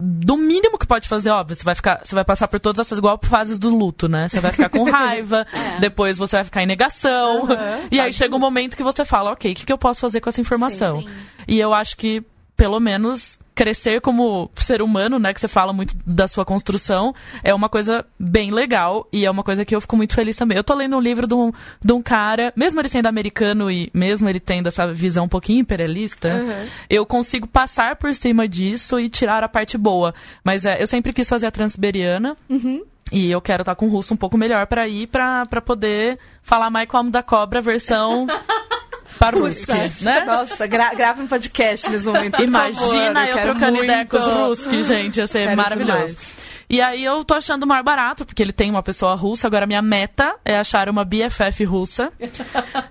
do 0.00 0.36
mínimo 0.36 0.78
que 0.78 0.86
pode 0.86 1.08
fazer, 1.08 1.30
óbvio, 1.30 1.56
você 1.56 1.64
vai 1.64 1.74
ficar, 1.74 2.00
você 2.04 2.14
vai 2.14 2.24
passar 2.24 2.46
por 2.46 2.60
todas 2.60 2.86
essas 2.86 2.98
igual 2.98 3.18
fases 3.20 3.58
do 3.58 3.68
luto, 3.68 4.08
né? 4.08 4.28
Você 4.28 4.40
vai 4.40 4.52
ficar 4.52 4.68
com 4.68 4.84
raiva, 4.88 5.44
é. 5.52 5.80
depois 5.80 6.16
você 6.16 6.36
vai 6.36 6.44
ficar 6.44 6.62
em 6.62 6.66
negação, 6.66 7.42
uhum, 7.42 7.48
e 7.90 7.98
aí 7.98 8.12
chega 8.12 8.34
um 8.34 8.38
momento 8.38 8.76
que 8.76 8.82
você 8.82 9.04
fala, 9.04 9.32
ok, 9.32 9.50
o 9.50 9.54
que, 9.54 9.66
que 9.66 9.72
eu 9.72 9.78
posso 9.78 10.00
fazer 10.00 10.20
com 10.20 10.28
essa 10.28 10.40
informação? 10.40 11.00
Sim, 11.00 11.08
sim. 11.08 11.14
E 11.48 11.58
eu 11.58 11.74
acho 11.74 11.96
que, 11.96 12.22
pelo 12.56 12.78
menos, 12.78 13.38
crescer 13.58 14.00
como 14.00 14.48
ser 14.54 14.80
humano, 14.80 15.18
né, 15.18 15.34
que 15.34 15.40
você 15.40 15.48
fala 15.48 15.72
muito 15.72 15.92
da 16.06 16.28
sua 16.28 16.44
construção, 16.44 17.12
é 17.42 17.52
uma 17.52 17.68
coisa 17.68 18.06
bem 18.16 18.52
legal 18.52 19.08
e 19.12 19.26
é 19.26 19.30
uma 19.30 19.42
coisa 19.42 19.64
que 19.64 19.74
eu 19.74 19.80
fico 19.80 19.96
muito 19.96 20.14
feliz 20.14 20.36
também. 20.36 20.56
Eu 20.56 20.62
tô 20.62 20.76
lendo 20.76 20.96
um 20.96 21.00
livro 21.00 21.26
de 21.26 21.34
um, 21.34 21.50
de 21.84 21.92
um 21.92 22.00
cara, 22.00 22.52
mesmo 22.54 22.80
ele 22.80 22.88
sendo 22.88 23.06
americano 23.06 23.68
e 23.68 23.90
mesmo 23.92 24.28
ele 24.28 24.38
tendo 24.38 24.68
essa 24.68 24.86
visão 24.92 25.24
um 25.24 25.28
pouquinho 25.28 25.58
imperialista, 25.58 26.28
uhum. 26.28 26.66
eu 26.88 27.04
consigo 27.04 27.48
passar 27.48 27.96
por 27.96 28.14
cima 28.14 28.46
disso 28.46 29.00
e 29.00 29.10
tirar 29.10 29.42
a 29.42 29.48
parte 29.48 29.76
boa. 29.76 30.14
Mas 30.44 30.64
é, 30.64 30.80
eu 30.80 30.86
sempre 30.86 31.12
quis 31.12 31.28
fazer 31.28 31.48
a 31.48 31.50
Transiberiana. 31.50 32.36
Uhum. 32.48 32.84
E 33.10 33.28
eu 33.28 33.40
quero 33.40 33.62
estar 33.62 33.74
com 33.74 33.86
o 33.86 33.90
russo 33.90 34.14
um 34.14 34.16
pouco 34.16 34.38
melhor 34.38 34.68
para 34.68 34.86
ir, 34.86 35.08
para 35.08 35.60
poder 35.64 36.16
falar 36.42 36.70
mais 36.70 36.86
como 36.88 37.10
da 37.10 37.24
cobra 37.24 37.60
versão 37.60 38.24
Paruski, 39.18 40.04
né? 40.04 40.24
Nossa, 40.24 40.66
gra 40.66 40.94
grava 40.94 41.22
um 41.22 41.26
podcast 41.26 41.88
nesse 41.90 42.06
momento. 42.06 42.42
Imagina 42.42 43.26
favor, 43.26 43.28
eu, 43.28 43.36
eu 43.36 43.42
trocando 43.42 43.72
muito... 43.72 43.84
ideia 43.84 44.06
com 44.06 44.16
os 44.16 44.24
Ruski, 44.24 44.82
gente. 44.82 45.18
Ia 45.18 45.26
ser 45.26 45.44
quero 45.44 45.56
maravilhoso. 45.56 46.16
Demais. 46.16 46.37
E 46.70 46.82
aí 46.82 47.02
eu 47.02 47.24
tô 47.24 47.32
achando 47.32 47.66
mais 47.66 47.82
barato, 47.82 48.26
porque 48.26 48.42
ele 48.42 48.52
tem 48.52 48.70
uma 48.70 48.82
pessoa 48.82 49.14
russa. 49.14 49.46
Agora 49.46 49.66
minha 49.66 49.80
meta 49.80 50.36
é 50.44 50.56
achar 50.56 50.88
uma 50.90 51.02
BFF 51.02 51.64
russa. 51.64 52.12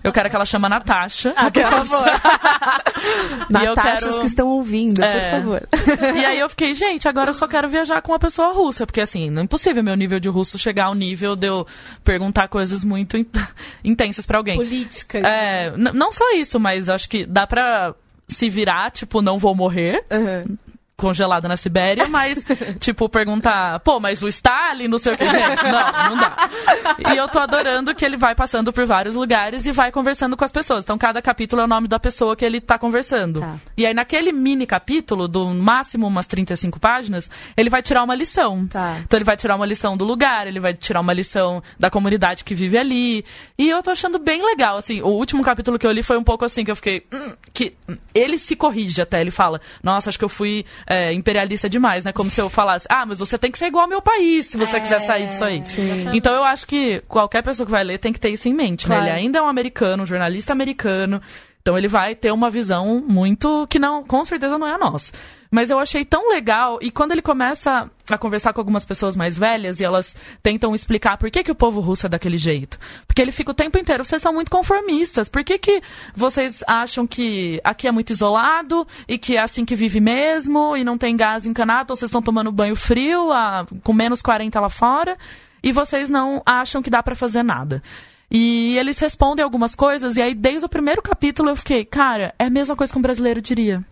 Eu 0.03 0.11
quero 0.11 0.29
que 0.29 0.35
ela 0.35 0.45
chama 0.45 0.67
Natasha. 0.67 1.31
Ah, 1.35 1.51
por 1.51 1.63
favor. 1.63 2.05
Natachas 3.49 4.03
quero... 4.03 4.19
que 4.21 4.25
estão 4.25 4.47
ouvindo, 4.47 5.03
é... 5.03 5.19
por 5.19 5.31
favor. 5.31 5.69
E 6.15 6.25
aí 6.25 6.39
eu 6.39 6.49
fiquei, 6.49 6.73
gente, 6.73 7.07
agora 7.07 7.29
eu 7.29 7.33
só 7.35 7.47
quero 7.47 7.69
viajar 7.69 8.01
com 8.01 8.11
uma 8.11 8.19
pessoa 8.19 8.51
russa. 8.51 8.85
Porque 8.87 9.01
assim, 9.01 9.29
não 9.29 9.41
é 9.41 9.45
impossível 9.45 9.83
meu 9.83 9.95
nível 9.95 10.19
de 10.19 10.29
russo 10.29 10.57
chegar 10.57 10.85
ao 10.85 10.95
nível 10.95 11.35
de 11.35 11.47
eu 11.47 11.67
perguntar 12.03 12.47
coisas 12.47 12.83
muito 12.83 13.15
intensas 13.83 14.25
para 14.25 14.39
alguém. 14.39 14.57
Política. 14.57 15.19
É, 15.19 15.71
não 15.77 16.11
só 16.11 16.25
isso, 16.33 16.59
mas 16.59 16.89
acho 16.89 17.07
que 17.07 17.27
dá 17.27 17.45
pra 17.45 17.93
se 18.27 18.49
virar, 18.49 18.89
tipo, 18.89 19.21
não 19.21 19.37
vou 19.37 19.53
morrer. 19.53 20.03
Uhum 20.11 20.57
congelado 20.97 21.47
na 21.47 21.55
Sibéria, 21.55 22.07
mas, 22.07 22.43
tipo, 22.79 23.07
perguntar, 23.07 23.79
pô, 23.81 23.99
mas 23.99 24.23
o 24.23 24.27
Stalin, 24.27 24.87
não 24.87 24.97
sei 24.97 25.13
o 25.13 25.17
que, 25.17 25.25
gente, 25.25 25.63
não, 25.63 26.09
não 26.09 26.17
dá. 26.17 26.49
E 27.13 27.15
eu 27.15 27.27
tô 27.27 27.39
adorando 27.39 27.93
que 27.93 28.03
ele 28.03 28.17
vai 28.17 28.33
passando 28.33 28.73
por 28.73 28.83
vários 28.87 29.13
lugares 29.13 29.67
e 29.67 29.71
vai 29.71 29.91
conversando 29.91 30.35
com 30.35 30.43
as 30.43 30.51
pessoas. 30.51 30.83
Então, 30.83 30.97
cada 30.97 31.21
capítulo 31.21 31.61
é 31.61 31.65
o 31.65 31.67
nome 31.67 31.87
da 31.87 31.99
pessoa 31.99 32.35
que 32.35 32.43
ele 32.43 32.59
tá 32.59 32.79
conversando. 32.79 33.41
Tá. 33.41 33.57
E 33.77 33.85
aí, 33.85 33.93
naquele 33.93 34.31
mini 34.31 34.65
capítulo, 34.65 35.27
do 35.27 35.45
máximo 35.47 36.07
umas 36.07 36.25
35 36.25 36.79
páginas, 36.79 37.29
ele 37.55 37.69
vai 37.69 37.83
tirar 37.83 38.03
uma 38.03 38.15
lição. 38.15 38.65
Tá. 38.65 38.97
Então, 39.03 39.17
ele 39.17 39.25
vai 39.25 39.37
tirar 39.37 39.55
uma 39.55 39.67
lição 39.67 39.95
do 39.95 40.03
lugar, 40.03 40.47
ele 40.47 40.59
vai 40.59 40.73
tirar 40.73 41.01
uma 41.01 41.13
lição 41.13 41.61
da 41.79 41.91
comunidade 41.91 42.43
que 42.43 42.55
vive 42.55 42.75
ali. 42.75 43.23
E 43.55 43.69
eu 43.69 43.83
tô 43.83 43.91
achando 43.91 44.17
bem 44.17 44.43
legal, 44.43 44.77
assim, 44.77 44.99
o 45.01 45.09
último 45.09 45.43
capítulo 45.43 45.77
que 45.77 45.85
eu 45.85 45.91
li 45.91 46.01
foi 46.01 46.17
um 46.17 46.23
pouco 46.23 46.43
assim, 46.43 46.65
que 46.65 46.71
eu 46.71 46.75
fiquei, 46.75 47.05
hum, 47.13 47.33
que 47.53 47.75
ele 48.15 48.39
se 48.39 48.55
corrige 48.55 48.99
até, 48.99 49.21
ele 49.21 49.29
fala, 49.29 49.61
nossa, 49.83 50.09
acho 50.09 50.17
que 50.17 50.25
eu 50.25 50.29
fui 50.29 50.65
é, 50.87 51.13
imperialista 51.13 51.69
demais, 51.69 52.05
né? 52.05 52.13
Como 52.13 52.31
se 52.31 52.39
eu 52.39 52.49
falasse, 52.49 52.87
ah, 52.89 53.05
mas 53.05 53.19
você 53.19 53.37
tem 53.37 53.51
que 53.51 53.57
ser 53.57 53.67
igual 53.67 53.83
ao 53.83 53.89
meu 53.89 54.01
país 54.01 54.47
se 54.47 54.57
você 54.57 54.77
é, 54.77 54.79
quiser 54.79 55.01
sair 55.01 55.27
disso 55.27 55.43
aí. 55.43 55.61
Sim. 55.63 56.09
Então 56.13 56.33
eu 56.33 56.43
acho 56.45 56.65
que 56.65 57.01
qualquer 57.07 57.43
pessoa 57.43 57.65
que 57.65 57.71
vai 57.71 57.83
ler 57.83 57.97
tem 57.97 58.13
que 58.13 58.19
ter 58.19 58.29
isso 58.29 58.47
em 58.47 58.53
mente, 58.53 58.85
claro. 58.85 59.03
né? 59.03 59.09
Ele 59.09 59.19
ainda 59.19 59.39
é 59.39 59.41
um 59.41 59.49
americano, 59.49 60.03
um 60.03 60.05
jornalista 60.05 60.53
americano. 60.53 61.21
Então 61.61 61.77
ele 61.77 61.89
vai 61.89 62.15
ter 62.15 62.31
uma 62.31 62.49
visão 62.49 63.03
muito 63.05 63.67
que 63.69 63.77
não, 63.77 64.01
com 64.01 64.23
certeza 64.23 64.57
não 64.57 64.65
é 64.65 64.75
a 64.75 64.77
nossa. 64.77 65.11
Mas 65.49 65.69
eu 65.69 65.79
achei 65.79 66.03
tão 66.03 66.29
legal. 66.29 66.79
E 66.81 66.91
quando 66.91 67.11
ele 67.11 67.21
começa 67.21 67.89
a 68.09 68.17
conversar 68.17 68.53
com 68.53 68.61
algumas 68.61 68.85
pessoas 68.85 69.15
mais 69.15 69.37
velhas 69.37 69.79
e 69.79 69.83
elas 69.83 70.15
tentam 70.41 70.73
explicar 70.73 71.17
por 71.17 71.29
que, 71.29 71.43
que 71.43 71.51
o 71.51 71.55
povo 71.55 71.79
russo 71.79 72.05
é 72.05 72.09
daquele 72.09 72.37
jeito. 72.37 72.77
Porque 73.05 73.21
ele 73.21 73.31
fica 73.31 73.51
o 73.51 73.53
tempo 73.53 73.77
inteiro, 73.77 74.05
vocês 74.05 74.21
são 74.21 74.33
muito 74.33 74.51
conformistas. 74.51 75.29
Por 75.29 75.43
que, 75.43 75.57
que 75.57 75.81
vocês 76.15 76.63
acham 76.67 77.05
que 77.05 77.59
aqui 77.63 77.87
é 77.87 77.91
muito 77.91 78.11
isolado 78.11 78.87
e 79.07 79.17
que 79.17 79.35
é 79.35 79.41
assim 79.41 79.65
que 79.65 79.75
vive 79.75 79.99
mesmo 79.99 80.75
e 80.75 80.83
não 80.83 80.97
tem 80.97 81.15
gás 81.15 81.45
encanado, 81.45 81.91
ou 81.91 81.95
vocês 81.95 82.09
estão 82.09 82.21
tomando 82.21 82.51
banho 82.51 82.75
frio 82.75 83.31
a, 83.31 83.65
com 83.83 83.93
menos 83.93 84.21
40 84.21 84.59
lá 84.59 84.69
fora 84.69 85.17
e 85.63 85.71
vocês 85.71 86.09
não 86.09 86.41
acham 86.45 86.81
que 86.81 86.89
dá 86.89 87.01
para 87.03 87.15
fazer 87.15 87.43
nada. 87.43 87.81
E 88.29 88.77
eles 88.77 88.99
respondem 88.99 89.43
algumas 89.43 89.73
coisas, 89.73 90.17
e 90.17 90.21
aí 90.21 90.35
desde 90.35 90.65
o 90.65 90.69
primeiro 90.69 91.01
capítulo 91.01 91.49
eu 91.49 91.55
fiquei, 91.55 91.85
cara, 91.85 92.35
é 92.37 92.45
a 92.45 92.49
mesma 92.49 92.75
coisa 92.75 92.91
que 92.91 92.99
um 92.99 93.01
brasileiro 93.01 93.41
diria. 93.41 93.83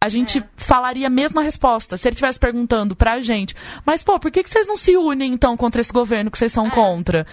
A 0.00 0.08
gente 0.08 0.42
falaria 0.56 1.08
a 1.08 1.10
mesma 1.10 1.42
resposta. 1.42 1.96
Se 1.96 2.08
ele 2.08 2.14
estivesse 2.14 2.38
perguntando 2.38 2.94
pra 2.94 3.20
gente, 3.20 3.54
mas 3.84 4.02
pô, 4.02 4.18
por 4.18 4.30
que, 4.30 4.42
que 4.42 4.50
vocês 4.50 4.68
não 4.68 4.76
se 4.76 4.96
unem 4.96 5.32
então 5.32 5.56
contra 5.56 5.80
esse 5.80 5.92
governo 5.92 6.30
que 6.30 6.38
vocês 6.38 6.52
são 6.52 6.70
contra? 6.70 7.26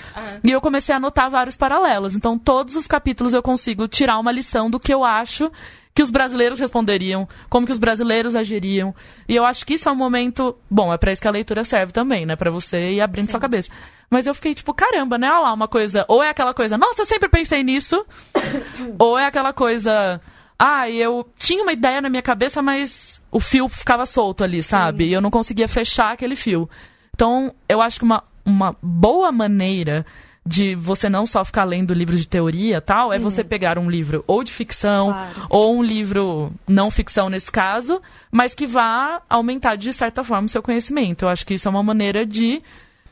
E 0.43 0.49
eu 0.49 0.59
comecei 0.59 0.93
a 0.93 0.97
anotar 0.97 1.30
vários 1.30 1.55
paralelos. 1.55 2.16
Então, 2.16 2.39
todos 2.39 2.76
os 2.76 2.88
capítulos 2.88 3.34
eu 3.34 3.43
consigo 3.43 3.88
tirar 3.88 4.18
uma 4.18 4.32
lição 4.32 4.70
do 4.70 4.80
que 4.80 4.93
eu 4.93 5.03
acho 5.03 5.51
que 5.93 6.01
os 6.01 6.09
brasileiros 6.09 6.59
responderiam, 6.59 7.28
como 7.49 7.66
que 7.66 7.72
os 7.72 7.80
brasileiros 7.80 8.36
agiriam. 8.36 8.93
E 9.30 9.36
eu 9.36 9.45
acho 9.45 9.66
que 9.66 9.76
isso 9.76 9.88
é 9.88 9.91
um 9.91 9.95
momento. 9.95 10.57
Bom, 10.70 10.93
é 10.93 10.97
pra 10.97 11.11
isso 11.11 11.22
que 11.22 11.28
a 11.28 11.32
leitura 11.32 11.63
serve 11.63 11.93
também, 11.93 12.26
né? 12.26 12.36
Pra 12.36 12.51
você 12.51 12.91
ir 12.91 13.01
abrindo 13.01 13.32
sua 13.32 13.39
cabeça. 13.39 13.72
Mas 14.09 14.28
eu 14.28 14.36
fiquei 14.36 14.53
tipo, 14.53 14.74
caramba, 14.74 15.18
né? 15.18 15.30
Olha 15.32 15.39
lá, 15.39 15.53
uma 15.53 15.70
coisa. 15.70 16.03
Ou 16.09 16.22
é 16.22 16.30
aquela 16.30 16.53
coisa, 16.53 16.78
nossa, 16.78 17.03
eu 17.03 17.05
sempre 17.05 17.30
pensei 17.30 17.63
nisso. 17.63 18.05
ou 18.99 19.18
é 19.18 19.26
aquela 19.26 19.53
coisa. 19.53 20.20
Ah, 20.58 20.89
eu 20.89 21.28
tinha 21.38 21.62
uma 21.64 21.74
ideia 21.74 22.01
na 22.01 22.10
minha 22.10 22.22
cabeça, 22.22 22.62
mas 22.62 23.22
o 23.32 23.39
fio 23.39 23.68
ficava 23.68 24.06
solto 24.06 24.43
ali, 24.43 24.64
sabe? 24.64 25.06
E 25.06 25.14
eu 25.14 25.22
não 25.22 25.30
conseguia 25.32 25.68
fechar 25.68 26.14
aquele 26.14 26.36
fio. 26.36 26.70
Então, 27.14 27.53
eu 27.68 27.82
acho 27.82 27.99
que 27.99 28.06
uma, 28.06 28.24
uma 28.45 28.76
boa 28.82 29.32
maneira 29.32 30.06
de 30.47 30.76
você 30.76 31.10
não 31.10 31.26
só 31.26 31.43
ficar 31.43 31.64
lendo 31.64 31.91
livros 31.93 32.22
de 32.22 32.28
teoria 32.28 32.80
tal, 32.80 33.12
é 33.12 33.18
você 33.18 33.43
pegar 33.43 33.80
um 33.80 33.89
livro 33.89 34.24
ou 34.28 34.43
de 34.43 34.51
ficção, 34.51 35.08
Claro. 35.12 35.47
ou 35.49 35.76
um 35.78 35.82
livro 35.84 36.53
não 36.68 36.91
ficção 36.91 37.30
nesse 37.30 37.51
caso, 37.51 37.99
mas 38.32 38.53
que 38.53 38.66
vá 38.68 39.22
aumentar 39.28 39.76
de 39.76 39.91
certa 39.91 40.24
forma 40.24 40.45
o 40.45 40.49
seu 40.49 40.62
conhecimento. 40.62 41.26
Eu 41.26 41.30
acho 41.30 41.45
que 41.47 41.56
isso 41.56 41.68
é 41.68 41.72
uma 41.72 41.82
maneira 41.84 42.26
de. 42.26 42.62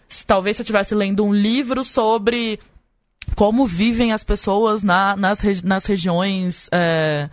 se- 0.07 0.25
Talvez 0.27 0.55
se 0.57 0.61
eu 0.61 0.63
estivesse 0.63 0.93
lendo 0.93 1.25
um 1.25 1.33
livro 1.33 1.83
sobre 1.83 2.59
como 3.35 3.65
vivem 3.65 4.11
as 4.11 4.23
pessoas 4.23 4.83
na- 4.83 5.15
nas, 5.15 5.39
regi- 5.39 5.65
nas 5.65 5.85
regiões. 5.85 6.69
é, 6.71 7.29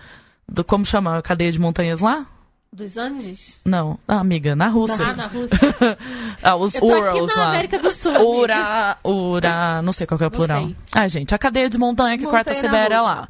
do, 0.49 0.64
como 0.64 0.84
chama 0.84 1.18
a 1.18 1.22
cadeia 1.22 1.53
de 1.53 1.59
montanhas 1.61 2.01
lá? 2.01 2.26
Dos 2.72 2.97
Andes? 2.97 3.59
Não, 3.64 3.99
ah, 4.07 4.20
amiga, 4.20 4.55
na 4.55 4.68
Rússia. 4.68 5.05
Ah, 5.05 5.14
na 5.16 5.26
Rússia. 5.26 5.59
ah, 6.41 6.55
os 6.57 6.74
Eu 6.76 6.80
tô 6.82 6.86
aqui 6.93 7.03
Urals 7.18 7.34
na 7.36 7.43
lá. 7.43 7.49
América 7.49 7.78
do 7.80 7.91
Sul. 7.91 8.12
Ura, 8.41 8.97
Ura, 9.03 9.82
não 9.82 9.93
sei 9.93 10.07
qual 10.07 10.16
que 10.16 10.22
é 10.22 10.26
o 10.28 10.30
plural. 10.30 10.70
Ah, 10.95 11.09
gente, 11.09 11.34
a 11.34 11.38
cadeia 11.38 11.68
de 11.68 11.76
montanha 11.76 12.16
que 12.16 12.24
corta 12.24 12.53
a 12.53 12.55
Sibéria 12.55 13.03
lá. 13.03 13.28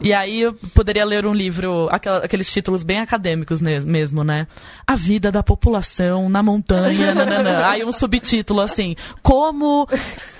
E 0.00 0.14
aí 0.14 0.40
eu 0.40 0.54
poderia 0.74 1.04
ler 1.04 1.26
um 1.26 1.34
livro, 1.34 1.86
aqueles 1.90 2.50
títulos 2.50 2.82
bem 2.82 2.98
acadêmicos 3.00 3.60
mesmo, 3.60 4.24
né? 4.24 4.46
A 4.86 4.94
vida 4.94 5.30
da 5.30 5.42
população 5.42 6.30
na 6.30 6.42
montanha. 6.42 7.12
Aí 7.68 7.84
um 7.84 7.92
subtítulo 7.92 8.60
assim, 8.62 8.96
como 9.22 9.86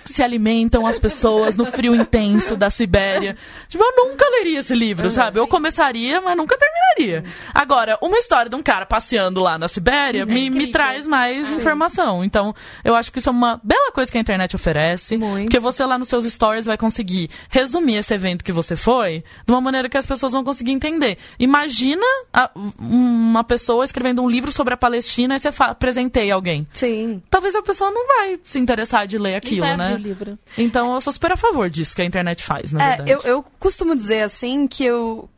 se 0.05 0.23
alimentam 0.23 0.87
as 0.87 0.99
pessoas 0.99 1.57
no 1.57 1.67
frio 1.67 1.95
intenso 1.95 2.57
da 2.57 2.69
Sibéria. 2.71 3.37
Tipo, 3.69 3.83
eu 3.85 3.93
nunca 4.09 4.25
leria 4.31 4.59
esse 4.61 4.75
livro, 4.75 5.11
sabe? 5.11 5.39
Eu 5.39 5.47
começaria, 5.47 6.21
mas 6.21 6.37
nunca 6.37 6.57
terminaria. 6.59 7.25
Agora, 7.55 7.99
uma 8.03 8.19
história 8.19 8.49
de 8.51 8.57
um 8.57 8.63
cara 8.63 8.85
passeando 8.87 9.41
lá 9.41 9.59
na 9.59 9.69
Sibéria 9.69 10.27
me, 10.27 10.51
me 10.51 10.71
traz 10.71 11.07
mais 11.07 11.51
informação. 11.51 12.25
Então, 12.25 12.55
eu 12.85 12.95
acho 12.95 13.11
que 13.13 13.19
isso 13.19 13.29
é 13.29 13.33
uma 13.33 13.61
bela 13.63 13.93
coisa 13.93 14.11
que 14.11 14.19
a 14.19 14.21
internet 14.21 14.55
oferece. 14.57 15.17
Muito. 15.17 15.45
Porque 15.45 15.59
você 15.59 15.85
lá 15.85 15.99
nos 15.99 16.09
seus 16.09 16.25
stories 16.25 16.67
vai 16.67 16.77
conseguir 16.77 17.31
resumir 17.49 17.97
esse 17.97 18.13
evento 18.15 18.45
que 18.45 18.53
você 18.53 18.77
foi 18.77 19.25
de 19.47 19.53
uma 19.53 19.61
maneira 19.61 19.89
que 19.89 19.97
as 19.97 20.07
pessoas 20.07 20.33
vão 20.33 20.45
conseguir 20.45 20.73
entender. 20.73 21.17
Imagina 21.39 22.05
a- 22.33 22.51
uma 22.79 23.45
pessoa 23.45 23.85
escrevendo 23.85 24.23
um 24.23 24.29
livro 24.29 24.53
sobre 24.53 24.75
a 24.75 24.77
Palestina 24.77 25.37
e 25.37 25.39
você 25.39 25.51
apresentei 25.59 26.31
alguém. 26.31 26.67
Sim. 26.73 27.23
Talvez 27.31 27.55
a 27.55 27.63
pessoa 27.63 27.91
não 27.91 28.07
vai 28.07 28.39
se 28.45 28.59
interessar 28.59 29.07
de 29.07 29.19
ler 29.19 29.37
aquilo, 29.37 29.65
abrir 29.85 29.92
né? 29.93 30.01
o 30.01 30.03
livro. 30.03 30.39
Então 30.59 30.95
eu 30.95 31.01
sou 31.01 31.13
super 31.13 31.33
a 31.33 31.37
favor 31.37 31.69
disso 31.71 31.95
que 31.95 32.03
a 32.03 32.05
internet 32.05 32.43
faz, 32.43 32.73
na 32.73 32.83
É, 32.83 32.89
verdade. 32.97 33.11
eu, 33.11 33.21
eu 33.23 33.45
costumo 33.59 33.95
dizer 33.97 34.23
assim 34.23 34.67
que 34.67 34.85
eu. 34.85 35.29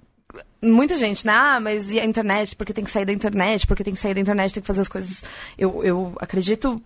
Muita 0.63 0.97
gente, 0.97 1.27
né? 1.27 1.33
Ah, 1.35 1.61
mas 1.61 1.91
e 1.91 2.01
a 2.01 2.05
internet? 2.05 2.57
Porque 2.57 2.73
tem 2.73 2.83
que 2.85 2.91
sair 2.91 3.05
da 3.05 3.13
internet, 3.13 3.67
porque 3.67 3.85
tem 3.85 3.93
que 3.93 4.01
sair 4.01 4.15
da 4.15 4.21
internet, 4.21 4.55
tem 4.55 4.63
que 4.63 4.67
fazer 4.67 4.81
as 4.81 4.89
coisas. 4.89 5.23
Eu, 5.59 5.85
eu 5.85 6.15
acredito 6.19 6.83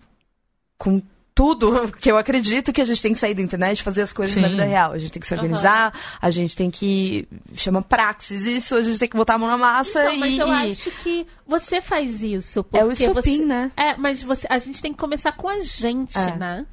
com 0.77 1.01
tudo 1.33 1.89
que 1.97 2.11
eu 2.11 2.17
acredito 2.17 2.73
que 2.73 2.81
a 2.81 2.83
gente 2.83 3.01
tem 3.01 3.13
que 3.13 3.19
sair 3.19 3.33
da 3.33 3.41
internet 3.41 3.79
e 3.79 3.83
fazer 3.83 4.01
as 4.01 4.11
coisas 4.11 4.35
na 4.35 4.43
Sim. 4.43 4.49
vida 4.51 4.65
real. 4.65 4.91
A 4.91 4.97
gente 4.97 5.13
tem 5.13 5.21
que 5.21 5.27
se 5.27 5.33
organizar, 5.33 5.93
a 6.21 6.29
gente 6.29 6.57
tem 6.57 6.69
que. 6.69 7.25
chama 7.53 7.81
praxis 7.81 8.43
isso, 8.45 8.75
a 8.75 8.83
gente 8.83 8.99
tem 8.99 9.07
que 9.07 9.15
botar 9.15 9.35
a 9.35 9.37
mão 9.37 9.47
na 9.47 9.57
massa 9.57 10.01
Então, 10.03 10.13
e. 10.15 10.17
mas 10.19 10.37
eu 10.37 10.47
e- 10.49 10.71
acho 10.71 10.91
que 11.01 11.25
você 11.47 11.79
faz 11.81 12.21
isso. 12.21 12.59
É 12.73 12.83
o 12.83 12.87
porque 12.89 13.05
estopim, 13.05 13.37
você... 13.37 13.45
né? 13.45 13.71
É, 13.77 13.95
mas 13.95 14.21
você, 14.21 14.45
a 14.49 14.57
gente 14.57 14.81
tem 14.81 14.91
que 14.91 14.99
começar 14.99 15.31
com 15.31 15.47
a 15.47 15.59
gente, 15.61 16.17
É. 16.17 16.35
né? 16.35 16.65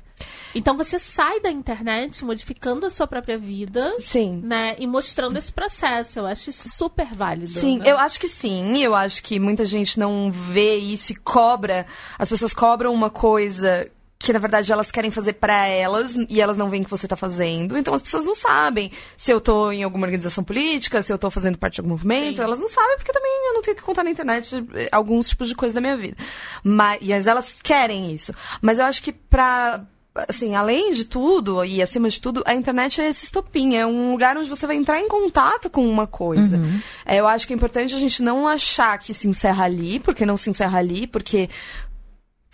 Então 0.54 0.76
você 0.76 0.98
sai 0.98 1.40
da 1.40 1.50
internet 1.50 2.24
modificando 2.24 2.86
a 2.86 2.90
sua 2.90 3.06
própria 3.06 3.38
vida, 3.38 3.94
Sim. 3.98 4.40
né? 4.42 4.74
E 4.78 4.86
mostrando 4.86 5.36
esse 5.36 5.52
processo. 5.52 6.20
Eu 6.20 6.26
acho 6.26 6.50
isso 6.50 6.70
super 6.70 7.12
válido. 7.12 7.48
Sim, 7.48 7.78
né? 7.78 7.90
eu 7.90 7.98
acho 7.98 8.18
que 8.18 8.28
sim. 8.28 8.82
Eu 8.82 8.94
acho 8.94 9.22
que 9.22 9.38
muita 9.38 9.64
gente 9.64 9.98
não 9.98 10.32
vê 10.32 10.76
isso 10.76 11.12
e 11.12 11.16
cobra. 11.16 11.86
As 12.18 12.28
pessoas 12.28 12.54
cobram 12.54 12.94
uma 12.94 13.10
coisa 13.10 13.90
que 14.18 14.32
na 14.32 14.38
verdade 14.38 14.72
elas 14.72 14.90
querem 14.90 15.10
fazer 15.10 15.34
pra 15.34 15.66
elas 15.66 16.16
e 16.28 16.40
elas 16.40 16.56
não 16.56 16.70
veem 16.70 16.82
que 16.82 16.90
você 16.90 17.06
tá 17.06 17.16
fazendo. 17.16 17.76
Então 17.76 17.92
as 17.92 18.02
pessoas 18.02 18.24
não 18.24 18.34
sabem 18.34 18.90
se 19.16 19.30
eu 19.30 19.40
tô 19.40 19.70
em 19.70 19.82
alguma 19.82 20.06
organização 20.06 20.42
política, 20.42 21.02
se 21.02 21.12
eu 21.12 21.18
tô 21.18 21.30
fazendo 21.30 21.58
parte 21.58 21.74
de 21.74 21.80
algum 21.80 21.90
movimento. 21.90 22.38
Sim. 22.38 22.42
Elas 22.42 22.58
não 22.58 22.68
sabem 22.68 22.96
porque 22.96 23.12
também 23.12 23.30
eu 23.48 23.54
não 23.54 23.62
tenho 23.62 23.76
que 23.76 23.82
contar 23.82 24.02
na 24.02 24.10
internet 24.10 24.64
eh, 24.74 24.88
alguns 24.90 25.28
tipos 25.28 25.48
de 25.48 25.54
coisas 25.54 25.74
da 25.74 25.80
minha 25.80 25.96
vida. 25.96 26.16
Mas, 26.64 26.98
mas 27.02 27.26
elas 27.26 27.58
querem 27.62 28.14
isso. 28.14 28.32
Mas 28.62 28.78
eu 28.78 28.86
acho 28.86 29.02
que 29.02 29.12
pra 29.12 29.84
assim, 30.28 30.54
além 30.54 30.92
de 30.92 31.04
tudo 31.04 31.64
e 31.64 31.82
acima 31.82 32.08
de 32.08 32.20
tudo, 32.20 32.42
a 32.46 32.54
internet 32.54 33.00
é 33.00 33.08
esse 33.08 33.24
estopim, 33.24 33.74
é 33.76 33.86
um 33.86 34.12
lugar 34.12 34.36
onde 34.36 34.48
você 34.48 34.66
vai 34.66 34.76
entrar 34.76 35.00
em 35.00 35.08
contato 35.08 35.68
com 35.68 35.86
uma 35.86 36.06
coisa. 36.06 36.60
É, 37.04 37.16
eu 37.16 37.26
acho 37.26 37.46
que 37.46 37.52
é 37.52 37.56
importante 37.56 37.94
a 37.94 37.98
gente 37.98 38.22
não 38.22 38.46
achar 38.46 38.98
que 38.98 39.12
se 39.12 39.28
encerra 39.28 39.64
ali, 39.64 39.98
porque 40.00 40.26
não 40.26 40.36
se 40.36 40.50
encerra 40.50 40.78
ali, 40.78 41.06
porque 41.06 41.48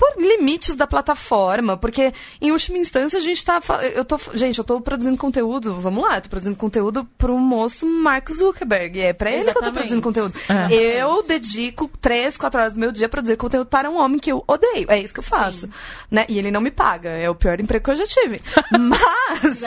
por 0.03 0.21
limites 0.21 0.75
da 0.75 0.85
plataforma, 0.85 1.77
porque 1.77 2.13
em 2.41 2.51
última 2.51 2.79
instância 2.79 3.21
a 3.21 3.23
gente 3.23 3.45
tá, 3.45 3.61
eu 3.95 4.05
tô, 4.05 4.19
gente, 4.35 4.59
eu 4.59 4.65
tô 4.65 4.81
produzindo 4.81 5.17
conteúdo, 5.17 5.81
vamos 5.81 6.03
lá, 6.03 6.17
eu 6.17 6.23
tô 6.23 6.29
produzindo 6.29 6.57
conteúdo 6.57 7.07
pro 7.17 7.39
moço 7.39 7.87
Mark 7.87 8.29
Zuckerberg, 8.29 8.99
é 9.01 9.13
pra 9.13 9.31
ele 9.31 9.53
que 9.53 9.59
eu 9.59 9.63
tô 9.63 9.73
produzindo 9.73 10.03
conteúdo. 10.03 10.35
É. 10.49 11.01
Eu 11.01 11.23
dedico 11.23 11.89
três, 12.01 12.37
quatro 12.37 12.61
horas 12.61 12.75
do 12.75 12.81
meu 12.81 12.91
dia 12.91 13.07
a 13.07 13.09
produzir 13.09 13.37
conteúdo 13.37 13.67
para 13.67 13.89
um 13.89 13.97
homem 13.97 14.19
que 14.19 14.33
eu 14.33 14.43
odeio, 14.49 14.91
é 14.91 14.99
isso 14.99 15.15
que 15.15 15.21
eu 15.21 15.25
faço, 15.25 15.69
né? 16.11 16.25
E 16.29 16.37
ele 16.37 16.51
não 16.51 16.61
me 16.61 16.73
paga, 16.73 17.11
é 17.11 17.31
o 17.31 17.35
pior 17.35 17.61
emprego 17.61 17.85
que 17.85 17.91
eu 17.93 17.97
já 17.97 18.07
tive. 18.07 18.41
Mas 18.73 19.63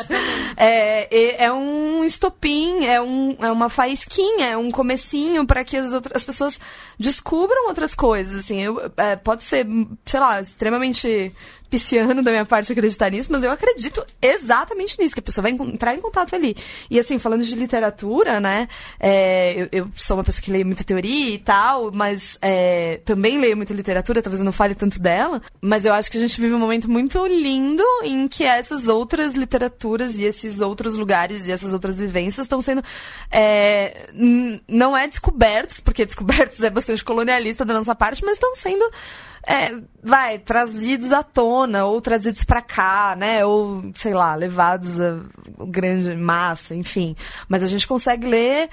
é, 0.57 1.07
é, 1.15 1.45
é 1.45 1.53
um 1.53 2.03
estopim, 2.03 2.85
é, 2.85 3.01
um, 3.01 3.37
é 3.39 3.49
uma 3.49 3.69
faísquinha, 3.69 4.47
é 4.47 4.57
um 4.57 4.69
comecinho 4.69 5.45
para 5.45 5.63
que 5.63 5.77
as 5.77 5.93
outras 5.93 6.15
as 6.15 6.23
pessoas 6.23 6.59
descubram 6.99 7.67
outras 7.67 7.93
coisas, 7.93 8.39
assim. 8.39 8.61
Eu, 8.61 8.91
é, 8.97 9.15
pode 9.15 9.43
ser, 9.43 9.67
sei 10.05 10.19
lá, 10.19 10.24
extremamente 10.41 11.33
pisciano 11.69 12.21
da 12.23 12.31
minha 12.31 12.45
parte 12.45 12.71
acreditar 12.71 13.09
nisso, 13.09 13.31
mas 13.31 13.43
eu 13.43 13.51
acredito 13.51 14.05
exatamente 14.21 14.97
nisso, 14.99 15.13
que 15.13 15.19
a 15.19 15.23
pessoa 15.23 15.43
vai 15.43 15.51
entrar 15.51 15.93
em 15.93 16.01
contato 16.01 16.35
ali. 16.35 16.55
E 16.89 16.99
assim, 16.99 17.19
falando 17.19 17.43
de 17.43 17.55
literatura, 17.55 18.39
né, 18.39 18.67
é, 18.99 19.53
eu, 19.61 19.69
eu 19.71 19.91
sou 19.95 20.17
uma 20.17 20.23
pessoa 20.23 20.41
que 20.41 20.51
lê 20.51 20.63
muita 20.63 20.83
teoria 20.83 21.33
e 21.33 21.37
tal, 21.37 21.91
mas 21.91 22.37
é, 22.41 23.01
também 23.03 23.39
leio 23.39 23.57
muita 23.57 23.73
literatura, 23.73 24.21
talvez 24.21 24.39
eu 24.39 24.45
não 24.45 24.51
fale 24.51 24.75
tanto 24.75 24.99
dela, 24.99 25.41
mas 25.61 25.85
eu 25.85 25.93
acho 25.93 26.09
que 26.09 26.17
a 26.17 26.21
gente 26.21 26.39
vive 26.39 26.53
um 26.53 26.59
momento 26.59 26.89
muito 26.89 27.25
lindo 27.25 27.83
em 28.03 28.27
que 28.27 28.43
essas 28.43 28.87
outras 28.87 29.35
literaturas 29.35 30.17
e 30.17 30.23
esses 30.23 30.61
outros 30.61 30.97
lugares 30.97 31.47
e 31.47 31.51
essas 31.51 31.73
outras 31.73 31.99
vivências 31.99 32.45
estão 32.45 32.61
sendo 32.61 32.81
é, 33.31 34.09
não 34.67 34.95
é 34.95 35.07
descobertos, 35.07 35.79
porque 35.79 36.05
descobertos 36.07 36.61
é 36.61 36.69
bastante 36.69 37.03
colonialista 37.03 37.65
da 37.65 37.73
nossa 37.73 37.95
parte, 37.95 38.23
mas 38.23 38.33
estão 38.33 38.55
sendo 38.55 38.89
é, 39.47 39.71
vai, 40.05 40.37
trazidos 40.37 41.11
à 41.11 41.23
tona, 41.23 41.85
ou 41.85 41.99
trazidos 41.99 42.43
pra 42.45 42.61
cá, 42.61 43.15
né? 43.17 43.43
Ou, 43.43 43.91
sei 43.95 44.13
lá, 44.13 44.35
levados 44.35 45.01
a 45.01 45.19
grande 45.67 46.15
massa, 46.15 46.75
enfim. 46.75 47.15
Mas 47.49 47.63
a 47.63 47.67
gente 47.67 47.87
consegue 47.87 48.27
ler 48.27 48.69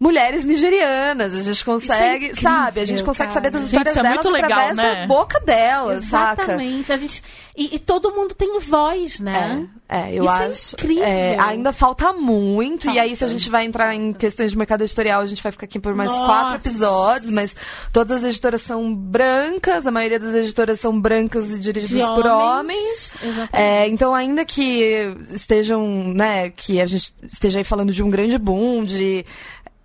mulheres 0.00 0.46
nigerianas, 0.46 1.34
a 1.34 1.42
gente 1.42 1.62
consegue, 1.62 2.26
incrível, 2.28 2.42
sabe? 2.42 2.80
A 2.80 2.84
gente 2.86 3.04
consegue 3.04 3.32
saber 3.32 3.50
das 3.50 3.70
cara. 3.70 3.84
Gente, 3.84 3.88
histórias 3.88 3.96
isso 3.96 4.00
é 4.00 4.02
delas 4.02 4.24
muito 4.24 4.30
legal, 4.30 4.58
através 4.58 4.76
né? 4.76 5.00
da 5.02 5.06
boca 5.06 5.40
delas, 5.40 6.04
saca? 6.06 6.42
Exatamente. 6.42 6.92
A 6.92 6.96
gente... 6.96 7.22
E, 7.54 7.74
e 7.74 7.78
todo 7.78 8.10
mundo 8.12 8.34
tem 8.34 8.58
voz, 8.60 9.20
né? 9.20 9.68
É, 9.86 10.08
é, 10.08 10.14
eu 10.14 10.24
Isso 10.24 10.32
é 10.32 10.46
acho. 10.46 10.74
incrível. 10.76 11.04
é, 11.04 11.36
ainda 11.38 11.72
falta 11.72 12.12
muito. 12.12 12.88
E 12.88 12.98
aí, 12.98 13.14
se 13.14 13.24
a 13.24 13.26
Falta. 13.26 13.38
gente 13.38 13.50
vai 13.50 13.66
entrar 13.66 13.92
em 13.92 14.12
questões 14.12 14.52
de 14.52 14.56
mercado 14.56 14.82
editorial, 14.82 15.20
a 15.20 15.26
gente 15.26 15.42
vai 15.42 15.50
ficar 15.50 15.64
aqui 15.66 15.80
por 15.80 15.94
mais 15.94 16.10
Nossa. 16.10 16.24
quatro 16.24 16.54
episódios. 16.56 17.30
Mas 17.30 17.54
todas 17.92 18.20
as 18.20 18.30
editoras 18.30 18.62
são 18.62 18.94
brancas, 18.94 19.86
a 19.86 19.90
maioria 19.90 20.18
das 20.20 20.32
editoras 20.32 20.78
são 20.80 20.98
brancas 20.98 21.50
e 21.50 21.58
dirigidas 21.58 22.08
De 22.08 22.14
por 22.14 22.24
homens. 22.24 23.10
homens. 23.20 23.48
É, 23.52 23.88
então, 23.88 24.14
ainda 24.14 24.44
que 24.44 25.12
estejam, 25.32 25.84
né, 26.14 26.50
que 26.50 26.80
a 26.80 26.86
gente 26.86 27.12
esteja 27.30 27.58
aí 27.58 27.64
falando 27.64 27.92
de 27.92 28.02
um 28.02 28.08
grande 28.08 28.38
boom, 28.38 28.84
de. 28.84 29.26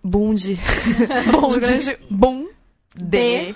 Boom 0.06 0.36
de. 0.36 0.56
de 0.56 0.62
um 1.36 1.60
grande 1.60 1.98
boom 2.12 2.48
de 2.96 3.54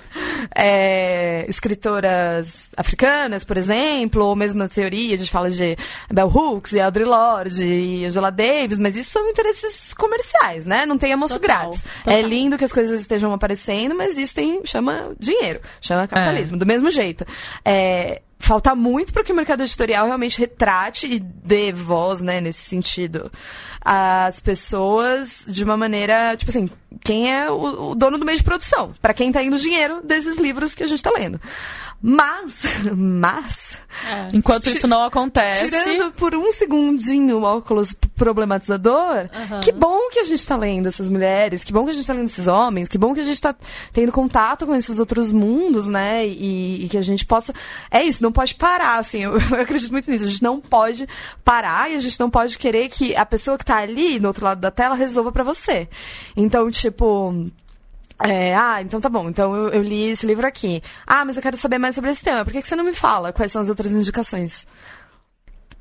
é, 0.54 1.46
escritoras 1.48 2.70
africanas, 2.76 3.44
por 3.44 3.56
exemplo, 3.56 4.26
ou 4.26 4.36
mesmo 4.36 4.60
na 4.60 4.68
teoria, 4.68 5.16
a 5.16 5.18
gente 5.18 5.32
fala 5.32 5.50
de 5.50 5.78
Bell 6.12 6.28
Hooks 6.28 6.74
e 6.74 6.80
Audre 6.82 7.06
Lorde 7.06 7.64
e 7.64 8.06
Angela 8.06 8.32
Davis, 8.32 8.78
mas 8.78 8.98
isso 8.98 9.12
são 9.12 9.30
interesses 9.30 9.94
comerciais, 9.94 10.66
né? 10.66 10.86
Não 10.86 10.98
tem 10.98 11.14
almoço 11.14 11.40
Total, 11.40 11.62
grátis. 11.62 11.84
total. 12.04 12.14
É 12.14 12.22
lindo 12.22 12.58
que 12.58 12.66
as 12.66 12.74
coisas 12.74 13.00
estejam 13.00 13.32
aparecendo, 13.32 13.96
mas 13.96 14.18
isso 14.18 14.36
tem, 14.36 14.60
chama 14.66 15.16
dinheiro, 15.18 15.62
chama 15.80 16.08
capitalismo, 16.08 16.58
do 16.58 16.66
mesmo 16.66 16.92
jeito. 16.92 17.26
É, 17.64 18.22
falta 18.40 18.74
muito 18.74 19.12
para 19.12 19.24
que 19.24 19.34
o 19.34 19.36
mercado 19.36 19.62
editorial 19.62 20.06
realmente 20.08 20.40
retrate 20.40 21.06
e 21.06 21.20
dê 21.20 21.72
voz, 21.74 22.22
né, 22.22 22.40
nesse 22.40 22.62
sentido, 22.62 23.30
às 23.82 24.40
pessoas 24.40 25.44
de 25.48 25.64
uma 25.64 25.76
maneira, 25.76 26.36
tipo 26.38 26.50
assim, 26.50 26.70
quem 27.04 27.32
é 27.32 27.52
o, 27.52 27.92
o 27.92 27.96
dono 27.96 28.18
do 28.18 28.26
meio 28.26 28.38
de 28.38 28.44
produção, 28.44 28.96
para 29.02 29.14
quem 29.14 29.32
tá 29.32 29.44
indo 29.44 29.58
o 29.58 29.60
dinheiro 29.60 30.02
desses 30.04 30.38
livros 30.38 30.74
que 30.74 30.84
a 30.84 30.88
gente 30.88 31.04
tá 31.04 31.12
lendo. 31.12 31.40
Mas, 32.02 32.62
mas, 32.96 33.78
É. 34.08 34.30
Enquanto 34.34 34.68
isso 34.68 34.88
não 34.88 35.04
acontece. 35.04 35.66
tirando 35.66 36.14
por 36.14 36.34
um 36.34 36.52
segundinho 36.54 37.40
o 37.40 37.44
óculos 37.44 37.94
problematizador, 38.16 39.30
Aham. 39.34 39.60
que 39.60 39.72
bom 39.72 40.10
que 40.10 40.20
a 40.20 40.24
gente 40.24 40.46
tá 40.48 40.56
lendo 40.56 40.88
essas 40.88 41.10
mulheres, 41.10 41.64
que 41.64 41.74
bom 41.74 41.84
que 41.84 41.90
a 41.90 41.94
gente 41.94 42.08
tá 42.08 42.14
lendo 42.14 42.28
esses 42.28 42.48
homens, 42.48 42.88
que 42.88 42.98
bom 42.98 43.14
que 43.14 43.20
a 43.20 43.24
gente 43.24 43.42
tá 43.42 43.54
tendo 43.92 44.12
contato 44.12 44.66
com 44.66 44.76
esses 44.76 45.00
outros 45.00 45.32
mundos, 45.32 45.88
né? 45.88 46.26
E, 46.26 46.86
e 46.86 46.90
que 46.90 46.98
a 46.98 47.02
gente 47.02 47.26
possa. 47.26 47.54
É 47.92 48.04
isso, 48.04 48.24
não 48.24 48.32
pode 48.32 48.56
parar, 48.56 48.98
assim. 49.00 49.24
Eu, 49.24 49.34
eu 49.52 49.62
acredito 49.62 49.92
muito 49.92 50.10
nisso. 50.10 50.26
A 50.26 50.30
gente 50.30 50.44
não 50.44 50.62
pode 50.62 51.08
parar 51.44 51.92
e 51.92 51.96
a 51.96 52.00
gente 52.00 52.20
não 52.20 52.30
pode 52.30 52.58
querer 52.58 52.88
que 52.90 53.16
a 53.16 53.26
pessoa 53.26 53.58
que 53.58 53.66
tá 53.66 53.78
ali, 53.78 54.20
no 54.20 54.30
outro 54.30 54.46
lado 54.46 54.62
da 54.62 54.72
tela, 54.72 54.96
resolva 54.96 55.32
pra 55.32 55.44
você. 55.44 55.90
Então, 56.38 56.72
tipo. 56.72 57.50
É, 58.22 58.54
ah, 58.56 58.82
então 58.82 59.00
tá 59.00 59.08
bom. 59.08 59.30
Então 59.30 59.56
eu, 59.56 59.70
eu 59.70 59.82
li 59.82 60.10
esse 60.10 60.26
livro 60.26 60.46
aqui. 60.46 60.82
Ah, 61.08 61.24
mas 61.24 61.38
eu 61.38 61.44
quero 61.44 61.58
saber 61.58 61.78
mais 61.78 61.96
sobre 61.96 62.12
esse 62.12 62.24
tema. 62.24 62.44
Por 62.44 62.52
que, 62.52 62.62
que 62.62 62.68
você 62.68 62.76
não 62.76 62.84
me 62.84 62.94
fala 62.94 63.32
quais 63.32 63.52
são 63.52 63.62
as 63.62 63.70
outras 63.70 63.92
indicações? 63.92 64.68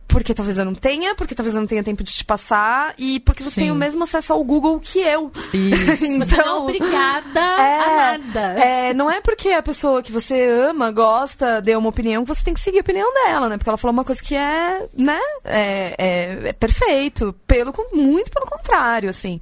Porque 0.09 0.33
talvez 0.33 0.57
eu 0.57 0.65
não 0.65 0.75
tenha, 0.75 1.15
porque 1.15 1.35
talvez 1.35 1.55
eu 1.55 1.61
não 1.61 1.69
tenha 1.69 1.85
tempo 1.85 2.03
de 2.03 2.11
te 2.11 2.25
passar, 2.25 2.95
e 2.97 3.21
porque 3.21 3.45
você 3.45 3.51
Sim. 3.51 3.61
tem 3.61 3.71
o 3.71 3.75
mesmo 3.75 4.03
acesso 4.05 4.33
ao 4.33 4.43
Google 4.43 4.81
que 4.81 4.99
eu. 5.01 5.31
Isso. 5.53 6.19
Você 6.19 6.37
não 6.37 6.45
é 6.45 6.53
obrigada 6.55 7.41
a 7.41 8.19
nada. 8.19 8.41
é, 8.61 8.95
não 8.95 9.11
é 9.11 9.21
porque 9.21 9.51
a 9.51 9.63
pessoa 9.63 10.03
que 10.03 10.11
você 10.11 10.45
ama, 10.49 10.91
gosta, 10.91 11.61
deu 11.61 11.79
uma 11.79 11.91
opinião, 11.91 12.25
que 12.25 12.35
você 12.35 12.43
tem 12.43 12.55
que 12.55 12.61
seguir 12.61 12.79
a 12.79 12.81
opinião 12.81 13.13
dela, 13.13 13.49
né? 13.51 13.59
Porque 13.59 13.69
ela 13.69 13.77
falou 13.77 13.93
uma 13.93 14.05
coisa 14.05 14.23
que 14.23 14.35
é, 14.35 14.89
né? 14.97 15.19
É, 15.45 15.95
é- 15.99 16.49
é 16.49 16.53
perfeito. 16.55 17.35
Pelo, 17.47 17.73
muito 17.93 18.31
pelo 18.31 18.47
contrário, 18.47 19.11
assim. 19.11 19.41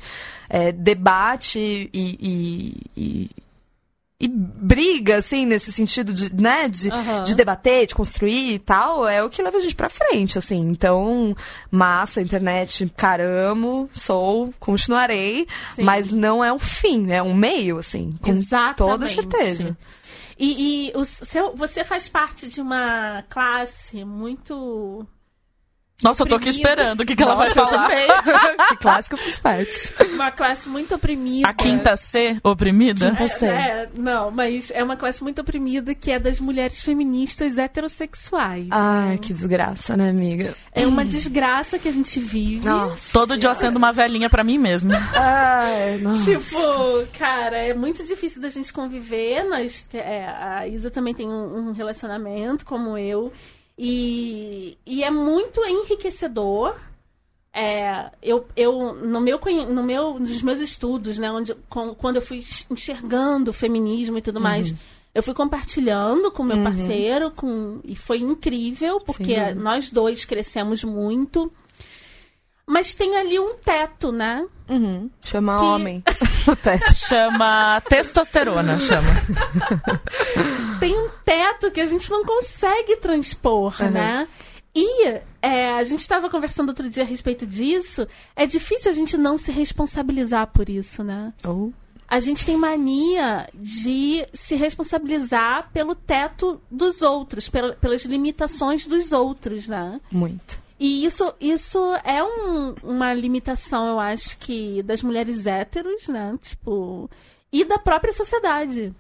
É, 0.49 0.73
debate 0.73 1.59
e, 1.93 2.19
e, 2.21 2.91
e- 2.97 3.31
e 4.19 4.27
briga, 4.29 5.17
assim, 5.17 5.45
nesse 5.45 5.71
sentido 5.71 6.13
de, 6.13 6.35
né? 6.35 6.69
De, 6.69 6.91
Aham. 6.91 7.25
de 7.25 7.35
debater, 7.35 7.87
de 7.87 7.95
construir 7.95 8.55
e 8.55 8.59
tal, 8.59 9.07
é 9.07 9.23
o 9.23 9.29
que 9.29 9.43
leva 9.43 9.59
a 9.59 9.61
gente 9.61 9.75
pra 9.75 9.91
frente, 9.91 10.39
assim. 10.39 10.61
Então, 10.69 11.37
massa, 11.71 12.23
internet, 12.23 12.91
caramo, 12.97 13.91
sou, 13.93 14.55
continuarei, 14.59 15.47
Sim. 15.75 15.83
mas 15.83 16.11
não 16.11 16.43
é 16.43 16.51
um 16.51 16.59
fim, 16.59 17.13
é 17.13 17.23
um 17.23 17.35
meio, 17.35 17.79
assim. 17.79 18.17
Com 18.23 18.31
Exatamente. 18.31 18.77
toda 18.77 19.09
certeza. 19.09 19.77
E, 20.39 20.89
e 20.89 20.93
o 20.97 21.05
seu, 21.05 21.55
você 21.55 21.85
faz 21.85 22.09
parte 22.09 22.49
de 22.49 22.61
uma 22.61 23.23
classe 23.29 24.03
muito. 24.05 25.07
Nossa, 26.03 26.23
eu 26.25 26.27
tô 26.27 26.35
aqui 26.35 26.51
esperando 26.51 27.01
o 27.01 27.07
que, 27.07 27.17
que 27.17 27.23
ela 27.23 27.35
vai 27.35 27.49
Nossa, 27.49 27.63
falar. 27.65 27.89
que 28.69 28.77
clássico 28.77 29.17
faz 29.17 29.39
parte. 29.39 29.95
Uma 30.13 30.31
classe 30.31 30.69
muito 30.69 30.95
oprimida. 30.95 31.49
A 31.49 31.55
quinta 31.55 31.97
C, 31.97 32.39
oprimida? 32.45 33.11
Quinta- 33.15 33.47
É, 33.47 33.49
é, 33.49 33.89
não, 33.99 34.31
mas 34.31 34.71
é 34.71 34.83
uma 34.85 34.97
classe 34.97 35.23
muito 35.23 35.41
oprimida 35.41 35.95
que 35.95 36.11
é 36.11 36.19
das 36.19 36.39
mulheres 36.39 36.83
feministas 36.83 37.57
heterossexuais. 37.57 38.69
Ai, 38.71 39.17
que 39.17 39.33
desgraça, 39.33 39.97
né, 39.97 40.11
amiga? 40.11 40.55
É 40.71 40.87
uma 40.87 41.03
desgraça 41.05 41.79
que 41.79 41.89
a 41.89 41.93
gente 41.93 42.21
vive. 42.21 42.67
Nossa. 42.69 43.11
Todo 43.13 43.39
dia 43.39 43.49
eu 43.49 43.53
acendo 43.53 43.79
uma 43.79 43.93
velhinha 43.93 44.29
pra 44.29 44.45
mim 44.45 44.59
mesma. 44.59 44.95
Ai, 45.15 45.97
nossa. 46.03 46.31
Tipo, 46.31 46.59
cara, 47.19 47.57
é 47.57 47.73
muito 47.73 48.05
difícil 48.05 48.43
da 48.43 48.51
gente 48.51 48.71
conviver. 48.71 49.45
Nós, 49.45 49.89
é, 49.95 50.27
a 50.29 50.67
Isa 50.69 50.91
também 50.91 51.15
tem 51.15 51.27
um, 51.27 51.69
um 51.69 51.73
relacionamento 51.73 52.67
como 52.67 52.99
eu. 52.99 53.33
E, 53.79 54.79
e 54.87 55.05
é 55.05 55.11
muito 55.11 55.65
enriquecedor. 55.65 56.75
É, 57.53 58.11
eu, 58.23 58.47
eu 58.57 58.95
no 58.95 59.21
meu, 59.21 59.41
no 59.71 59.83
meu, 59.83 60.19
nos 60.19 60.43
meus 60.43 60.61
estudos, 60.61 61.17
né, 61.19 61.31
onde, 61.33 61.55
com- 61.71 61.95
quando 61.95 62.17
eu 62.17 62.23
fui 62.23 62.45
enxergando 62.71 63.51
o 63.51 63.55
feminismo 63.55 64.19
e 64.19 64.23
tudo 64.23 64.39
mais, 64.41 64.75
eu 65.15 65.23
fui 65.23 65.33
compartilhando 65.33 66.31
com 66.31 66.43
meu 66.43 66.63
parceiro, 66.63 67.31
com, 67.31 67.81
e 67.83 67.97
foi 67.97 68.19
incrível, 68.19 69.01
porque 69.01 69.37
dúvida. 69.37 69.55
nós 69.55 69.91
dois 69.91 70.25
crescemos 70.27 70.85
muito. 70.85 71.51
Mas 72.67 72.95
tem 72.95 73.17
ali 73.17 73.39
um 73.39 73.55
teto, 73.55 74.11
né? 74.13 74.45
Uhum. 74.69 75.09
Chama 75.23 75.57
Que- 75.57 75.65
homem. 75.65 76.03
o 76.49 76.57
teto. 76.57 76.93
Chama 76.95 77.81
testosterona, 77.89 78.79
chama. 78.81 79.09
teto 81.27 81.71
que 81.71 81.81
a 81.81 81.87
gente 81.87 82.11
não 82.11 82.25
consegue 82.25 82.97
transpor, 82.97 83.75
Uhum. 83.83 83.91
né? 83.91 84.27
E 84.75 85.05
é, 85.43 85.71
a 85.71 85.83
gente 85.85 86.01
estava 86.01 86.31
conversando 86.31 86.69
outro 86.69 86.89
dia 86.89 87.03
a 87.03 87.07
respeito 87.07 87.47
disso. 87.47 88.07
É 88.35 88.47
difícil 88.47 88.91
a 88.91 88.95
gente 88.95 89.17
não 89.17 89.37
se 89.37 89.51
responsabilizar 89.51 90.47
por 90.49 90.69
isso, 90.71 91.03
né? 91.03 91.33
Ou 91.45 91.73
A 92.09 92.21
gente 92.21 92.47
tem 92.47 92.57
mania 92.57 93.49
de 93.53 94.25
se 94.33 94.55
responsabilizar 94.55 95.71
pelo 95.73 95.93
teto 95.97 96.61
dos 96.71 97.03
outros, 97.03 97.49
pela- 97.49 97.75
pelas 97.75 98.05
limitações 98.05 98.87
dos 98.87 99.11
outros, 99.11 99.67
né? 99.67 100.01
muito. 100.13 100.65
E 100.79 101.05
isso, 101.07 101.35
isso 101.41 101.79
é 102.05 102.23
um- 102.23 102.75
uma 102.83 103.13
limitação, 103.15 103.89
eu 103.89 103.99
acho 103.99 104.37
que, 104.39 104.83
das 104.85 105.03
mulheres 105.03 105.47
héteros, 105.47 106.07
né? 106.07 106.39
Tipo, 106.43 107.11
e 107.51 107.65
da 107.65 107.79
própria 107.79 108.13
sociedade. 108.13 108.95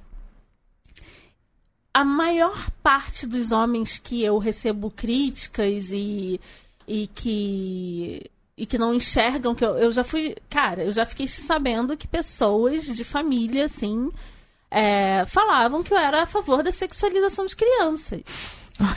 A 1.99 2.05
maior 2.05 2.69
parte 2.83 3.27
dos 3.27 3.53
homens 3.53 3.97
que 3.97 4.23
eu 4.23 4.37
recebo 4.39 4.91
críticas 4.91 5.89
e, 5.91 6.39
e 6.87 7.07
que 7.15 8.31
e 8.59 8.67
que 8.67 8.79
não 8.79 8.95
enxergam 8.95 9.55
que 9.55 9.65
eu, 9.65 9.77
eu 9.77 9.91
já 9.93 10.03
fui, 10.05 10.35
cara, 10.51 10.83
eu 10.85 10.93
já 10.93 11.05
fiquei 11.07 11.27
sabendo 11.27 11.97
que 11.97 12.07
pessoas 12.09 12.85
de 12.85 13.05
família 13.05 13.65
assim 13.67 14.11
é, 14.71 15.25
falavam 15.27 15.83
que 15.83 15.93
eu 15.93 15.99
era 15.99 16.23
a 16.23 16.27
favor 16.27 16.63
da 16.63 16.73
sexualização 16.73 17.47
de 17.47 17.55
crianças. 17.57 18.21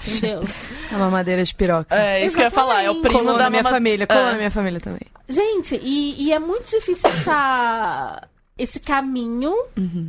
Entendeu? 0.06 0.42
É 0.92 0.96
uma 0.98 1.10
madeira 1.10 1.42
de 1.44 1.56
piroca. 1.56 1.96
É 1.96 2.26
isso 2.26 2.36
que 2.36 2.42
eu 2.42 2.46
ia 2.48 2.52
falar, 2.52 2.84
é 2.84 2.90
o 2.90 3.00
primo 3.02 3.20
colou 3.20 3.38
da 3.38 3.44
na 3.46 3.50
minha 3.50 3.64
mama- 3.64 3.76
família, 3.78 4.06
colou 4.08 4.24
É. 4.24 4.32
na 4.32 4.38
minha 4.38 4.52
família 4.52 4.80
também. 4.82 5.02
Gente, 5.28 5.76
e, 5.82 6.22
e 6.24 6.34
é 6.34 6.40
muito 6.40 6.70
difícil 6.70 7.10
essa, 7.10 8.28
esse 8.60 8.80
caminho. 8.80 9.56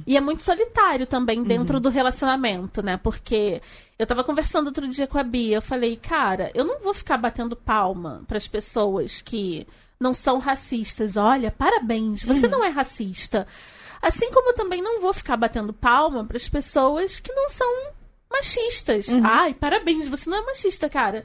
E 0.06 0.16
é 0.16 0.20
muito 0.20 0.42
solitário 0.42 1.06
também 1.06 1.42
dentro 1.42 1.78
do 1.78 1.88
relacionamento, 1.88 2.82
né? 2.82 2.96
Porque 2.96 3.62
eu 3.98 4.06
tava 4.06 4.24
conversando 4.24 4.66
outro 4.66 4.88
dia 4.88 5.06
com 5.06 5.16
a 5.16 5.22
Bia. 5.22 5.56
Eu 5.56 5.62
falei, 5.62 5.96
cara, 5.96 6.50
eu 6.52 6.64
não 6.64 6.80
vou 6.80 6.92
ficar 6.92 7.16
batendo 7.16 7.54
palma 7.54 8.22
pras 8.26 8.48
pessoas 8.48 9.22
que 9.22 9.66
não 10.00 10.12
são 10.12 10.38
racistas. 10.38 11.16
Olha, 11.16 11.50
parabéns, 11.50 12.24
você 12.24 12.48
não 12.48 12.64
é 12.64 12.68
racista. 12.68 13.46
Assim 14.02 14.30
como 14.32 14.50
eu 14.50 14.54
também 14.54 14.82
não 14.82 15.00
vou 15.00 15.14
ficar 15.14 15.36
batendo 15.36 15.72
palma 15.72 16.24
pras 16.24 16.48
pessoas 16.48 17.20
que 17.20 17.32
não 17.32 17.48
são 17.48 17.92
machistas. 18.30 19.06
Ai, 19.22 19.54
parabéns, 19.54 20.08
você 20.08 20.28
não 20.28 20.38
é 20.38 20.44
machista, 20.44 20.88
cara 20.88 21.24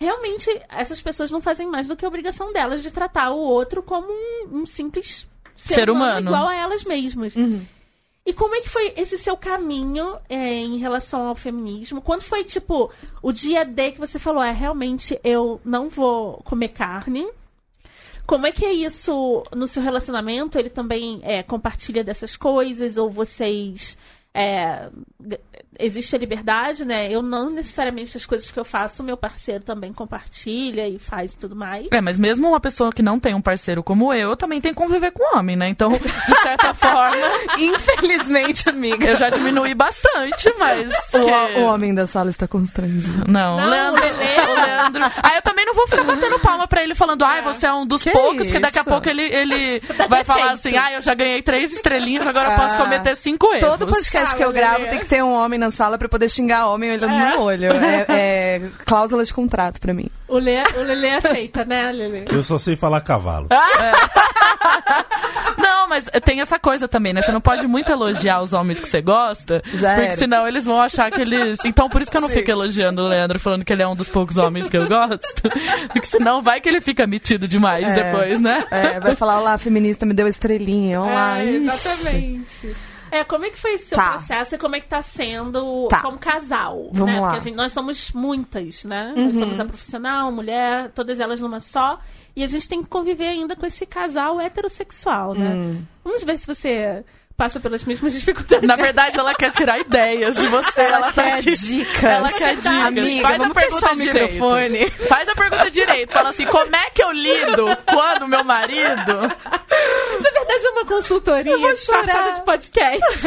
realmente 0.00 0.48
essas 0.70 1.00
pessoas 1.02 1.30
não 1.30 1.42
fazem 1.42 1.66
mais 1.66 1.86
do 1.86 1.94
que 1.94 2.04
a 2.04 2.08
obrigação 2.08 2.52
delas 2.52 2.82
de 2.82 2.90
tratar 2.90 3.32
o 3.32 3.38
outro 3.38 3.82
como 3.82 4.08
um, 4.10 4.60
um 4.60 4.66
simples 4.66 5.28
ser, 5.60 5.74
Ser 5.74 5.90
humano, 5.90 6.12
humano. 6.20 6.28
igual 6.28 6.48
a 6.48 6.54
elas 6.54 6.84
mesmas. 6.84 7.34
E 8.24 8.32
como 8.32 8.54
é 8.54 8.60
que 8.60 8.68
foi 8.68 8.92
esse 8.96 9.18
seu 9.18 9.36
caminho 9.36 10.16
é, 10.28 10.36
em 10.58 10.78
relação 10.78 11.26
ao 11.26 11.34
feminismo? 11.34 12.00
Quando 12.00 12.22
foi, 12.22 12.44
tipo, 12.44 12.90
o 13.22 13.32
dia 13.32 13.64
D 13.64 13.92
que 13.92 13.98
você 13.98 14.18
falou, 14.18 14.42
é, 14.42 14.52
realmente 14.52 15.18
eu 15.24 15.60
não 15.64 15.88
vou 15.88 16.38
comer 16.44 16.68
carne? 16.68 17.26
Como 18.26 18.46
é 18.46 18.52
que 18.52 18.64
é 18.64 18.72
isso 18.72 19.44
no 19.54 19.66
seu 19.66 19.82
relacionamento? 19.82 20.58
Ele 20.58 20.70
também 20.70 21.20
é, 21.22 21.42
compartilha 21.42 22.04
dessas 22.04 22.36
coisas? 22.36 22.96
Ou 22.96 23.10
vocês. 23.10 23.98
é, 24.32 24.88
existe 25.80 26.14
a 26.14 26.18
liberdade, 26.18 26.84
né? 26.84 27.08
Eu 27.10 27.22
não 27.22 27.50
necessariamente 27.50 28.16
as 28.16 28.26
coisas 28.26 28.50
que 28.50 28.58
eu 28.58 28.64
faço, 28.64 29.02
meu 29.02 29.16
parceiro 29.16 29.62
também 29.64 29.92
compartilha 29.92 30.88
e 30.88 30.98
faz 30.98 31.34
e 31.34 31.38
tudo 31.38 31.56
mais. 31.56 31.86
É, 31.90 32.00
mas 32.00 32.18
mesmo 32.18 32.48
uma 32.48 32.60
pessoa 32.60 32.92
que 32.92 33.02
não 33.02 33.18
tem 33.18 33.34
um 33.34 33.40
parceiro 33.42 33.82
como 33.82 34.12
eu, 34.14 34.36
também 34.36 34.60
tem 34.60 34.72
que 34.72 34.78
conviver 34.78 35.10
com 35.12 35.36
homem, 35.36 35.56
né? 35.56 35.68
Então, 35.68 35.90
de 35.90 36.40
certa 36.42 36.72
forma, 36.74 37.16
Infelizmente, 37.58 38.68
amiga. 38.68 39.10
eu 39.10 39.16
já 39.16 39.30
diminui 39.30 39.74
bastante, 39.74 40.52
mas. 40.58 40.90
O, 41.14 41.20
que- 41.20 41.58
o 41.60 41.64
homem 41.64 41.94
da 41.94 42.06
sala 42.06 42.30
está 42.30 42.46
constrangido. 42.46 43.24
Não, 43.30 43.56
Não, 43.56 43.68
Leandro, 43.70 44.02
o 44.02 44.04
Lelê- 44.04 44.40
o 44.40 44.54
Leandro. 44.54 45.02
Aí 45.22 45.36
eu 45.36 45.42
também 45.42 45.64
não 45.64 45.74
vou 45.74 45.86
ficar 45.86 46.04
batendo 46.04 46.38
palma 46.40 46.66
pra 46.66 46.82
ele 46.82 46.94
falando, 46.94 47.24
ai, 47.24 47.42
você 47.42 47.66
é 47.66 47.72
um 47.72 47.86
dos 47.86 48.02
Que 48.02 48.10
poucos, 48.10 48.46
porque 48.46 48.58
daqui 48.58 48.78
a 48.78 48.84
pouco 48.84 49.08
ele, 49.08 49.22
ele 49.22 49.80
vai 50.08 50.24
falar 50.24 50.52
assim, 50.52 50.76
ai, 50.76 50.96
eu 50.96 51.00
já 51.00 51.14
ganhei 51.14 51.42
três 51.42 51.72
estrelinhas, 51.72 52.26
agora 52.26 52.50
eu 52.52 52.56
posso 52.56 52.74
Ah. 52.74 52.78
cometer 52.78 53.16
cinco 53.16 53.46
erros. 53.54 53.60
Todo 53.78 53.86
podcast 53.86 54.34
que 54.36 54.44
eu 54.44 54.52
gravo 54.52 54.78
Lelê. 54.80 54.90
tem 54.90 54.98
que 55.00 55.06
ter 55.06 55.22
um 55.22 55.32
homem 55.32 55.58
na 55.58 55.69
sala 55.70 55.96
pra 55.98 56.08
poder 56.08 56.28
xingar 56.28 56.66
homem 56.68 56.92
olhando 56.92 57.12
É. 57.14 57.30
no 57.36 57.42
olho. 57.42 57.70
É, 57.80 58.06
é 58.08 58.60
cláusula 58.84 59.24
de 59.24 59.32
contrato 59.32 59.80
pra 59.80 59.92
mim. 59.94 60.08
O 60.28 60.38
Lelê, 60.38 60.62
o 60.76 60.82
Lelê 60.82 61.10
aceita, 61.14 61.64
né, 61.64 61.90
Lelê? 61.92 62.24
Eu 62.30 62.42
só 62.42 62.56
sei 62.58 62.76
falar 62.76 63.00
cavalo. 63.00 63.48
Não, 65.58 65.88
mas 65.88 66.08
tem 66.24 66.40
essa 66.40 66.58
coisa 66.58 66.86
também, 66.88 67.12
né? 67.12 67.20
Você 67.22 67.32
não 67.32 67.40
pode 67.40 67.66
muito 67.66 67.90
elogiar 67.90 68.40
os 68.40 68.52
homens 68.52 68.78
que 68.80 68.88
você 68.88 69.00
gosta, 69.02 69.60
Já 69.74 69.94
porque 69.94 70.06
era. 70.08 70.16
senão 70.16 70.46
eles 70.46 70.64
vão 70.64 70.80
achar 70.80 71.10
que 71.10 71.20
eles. 71.20 71.58
Então 71.64 71.88
por 71.88 72.00
isso 72.00 72.10
que 72.10 72.16
eu 72.16 72.20
não 72.20 72.28
fico 72.28 72.50
elogiando 72.50 73.02
o 73.02 73.08
Leandro 73.08 73.38
falando 73.38 73.64
que 73.64 73.72
ele 73.72 73.82
é 73.82 73.88
um 73.88 73.96
dos 73.96 74.08
poucos 74.08 74.36
homens 74.38 74.68
que 74.68 74.76
eu 74.76 74.86
gosto, 74.88 75.42
porque 75.92 76.06
senão 76.06 76.40
vai 76.42 76.60
que 76.60 76.68
ele 76.68 76.80
fica 76.80 77.06
metido 77.06 77.46
demais 77.48 77.86
É. 77.86 77.94
depois, 77.94 78.40
né? 78.40 78.64
É, 78.70 79.00
vai 79.00 79.14
falar, 79.14 79.40
olá, 79.40 79.58
feminista 79.58 80.06
me 80.06 80.14
deu 80.14 80.26
estrelinha, 80.28 81.00
olá. 81.00 81.38
É, 81.40 81.44
Ixi. 81.44 82.76
É, 83.10 83.24
como 83.24 83.44
é 83.44 83.50
que 83.50 83.58
foi 83.58 83.74
esse 83.74 83.86
seu 83.86 83.98
Tá. 83.98 84.12
processo 84.12 84.54
e 84.54 84.58
como 84.58 84.76
é 84.76 84.80
que 84.80 84.86
tá 84.88 85.02
sendo 85.02 85.88
Tá. 85.88 86.00
como 86.02 86.18
casal? 86.18 86.88
Vamos 86.92 87.06
né? 87.14 87.20
lá. 87.20 87.28
Porque 87.28 87.38
a 87.38 87.42
gente- 87.44 87.56
nós 87.56 87.72
somos 87.72 88.12
muitas, 88.12 88.84
né? 88.84 89.12
Nós 89.16 89.36
somos 89.36 89.58
a 89.60 89.64
profissional, 89.64 90.30
mulher, 90.32 90.90
todas 90.92 91.18
elas 91.20 91.40
numa 91.40 91.60
só. 91.60 91.98
E 92.36 92.44
a 92.44 92.46
gente 92.46 92.68
tem 92.68 92.82
que 92.82 92.88
conviver 92.88 93.28
ainda 93.28 93.56
com 93.56 93.66
esse 93.66 93.84
casal 93.84 94.40
heterossexual, 94.40 95.34
né? 95.34 95.76
Vamos 96.04 96.22
ver 96.24 96.38
se 96.38 96.46
você 96.46 97.04
passa 97.40 97.58
pelas 97.58 97.82
mesmas 97.84 98.12
dificuldades. 98.12 98.68
Na 98.68 98.76
verdade, 98.76 99.18
ela 99.18 99.32
quer 99.34 99.50
tirar 99.50 99.78
ideias 99.80 100.34
de 100.36 100.46
você. 100.46 100.82
Ela, 100.82 100.96
Ela 100.96 101.12
tá 101.12 101.22
quer 101.22 101.32
aqui- 101.32 101.56
dicas. 101.56 102.04
Ela 102.04 102.32
quer 102.32 102.56
dicas. 102.56 102.72
Amiga, 102.86 103.22
Faz 103.22 103.34
a 103.34 103.38
vamos 103.38 103.54
pergunta 103.54 103.80
fechar 103.80 103.92
o 103.94 103.96
direito. 103.98 104.32
microfone. 104.34 104.90
Faz 105.08 105.28
a 105.30 105.34
pergunta 105.34 105.70
direito. 105.70 106.12
Fala 106.12 106.28
assim, 106.28 106.44
como 106.44 106.76
é 106.76 106.90
que 106.90 107.02
eu 107.02 107.10
lido 107.12 107.64
quando 107.86 108.28
meu 108.28 108.44
marido... 108.44 109.14
Na 110.20 110.30
verdade, 110.30 110.66
é 110.66 110.70
uma 110.70 110.84
consultoria 110.84 111.56
disfarçada 111.72 112.32
de 112.32 112.44
podcast. 112.44 113.26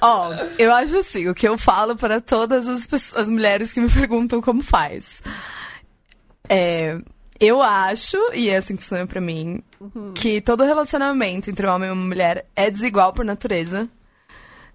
Ó, 0.00 0.32
eu 0.58 0.72
acho 0.74 0.96
assim, 0.98 1.28
o 1.28 1.34
que 1.34 1.46
eu 1.46 1.58
falo 1.58 1.94
para 1.94 2.22
todas 2.22 2.66
as, 2.66 2.86
pessoas- 2.86 3.22
as 3.24 3.28
mulheres 3.28 3.70
que 3.70 3.80
me 3.82 3.88
perguntam 3.90 4.40
como 4.40 4.62
faz. 4.62 5.20
É, 6.48 6.96
eu 7.40 7.62
acho, 7.62 8.16
e 8.34 8.48
é 8.48 8.56
assim 8.56 8.76
que 8.76 8.82
funciona 8.82 9.06
pra 9.06 9.20
mim, 9.20 9.62
que 10.14 10.40
todo 10.40 10.64
relacionamento 10.64 11.50
entre 11.50 11.66
um 11.66 11.70
homem 11.72 11.88
e 11.88 11.92
uma 11.92 12.04
mulher 12.04 12.46
é 12.54 12.70
desigual 12.70 13.12
por 13.12 13.24
natureza. 13.24 13.88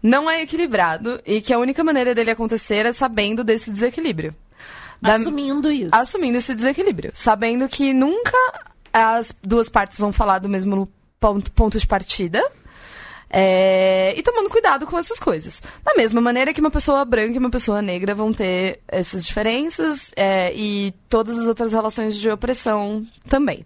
Não 0.04 0.30
é 0.30 0.42
equilibrado 0.42 1.22
e 1.26 1.42
que 1.42 1.54
a 1.54 1.60
única 1.60 1.84
maneira 1.84 2.16
dele 2.16 2.32
acontecer 2.32 2.86
é 2.86 2.94
sabendo 2.94 3.44
desse 3.44 3.70
desequilíbrio. 3.72 4.34
Da- 5.02 5.16
Assumindo 5.16 5.70
isso. 5.72 5.96
assumindo 5.96 6.38
esse 6.38 6.54
desequilíbrio, 6.56 7.12
sabendo 7.14 7.68
que 7.68 7.94
nunca 7.94 8.38
as 8.94 9.36
duas 9.44 9.70
partes 9.70 9.98
vão 9.98 10.12
falar 10.14 10.40
do 10.40 10.50
mesmo 10.50 10.88
ponto, 11.20 11.52
ponto 11.52 11.78
de 11.80 11.88
partida. 11.88 12.44
É, 13.34 14.14
e 14.18 14.22
tomando 14.22 14.50
cuidado 14.50 14.86
com 14.86 14.98
essas 15.00 15.18
coisas. 15.20 15.62
Da 15.84 15.94
mesma 15.96 16.20
maneira 16.20 16.54
que 16.54 16.60
uma 16.60 16.70
pessoa 16.72 17.06
branca 17.06 17.34
e 17.36 17.38
uma 17.38 17.50
pessoa 17.50 17.82
negra 17.82 18.14
vão 18.14 18.34
ter 18.34 18.80
essas 18.88 19.24
diferenças 19.24 20.12
é, 20.16 20.54
e 20.54 20.94
todas 21.08 21.40
as 21.40 21.48
outras 21.48 21.72
relações 21.72 22.16
de 22.18 22.30
opressão 22.30 23.06
também. 23.28 23.64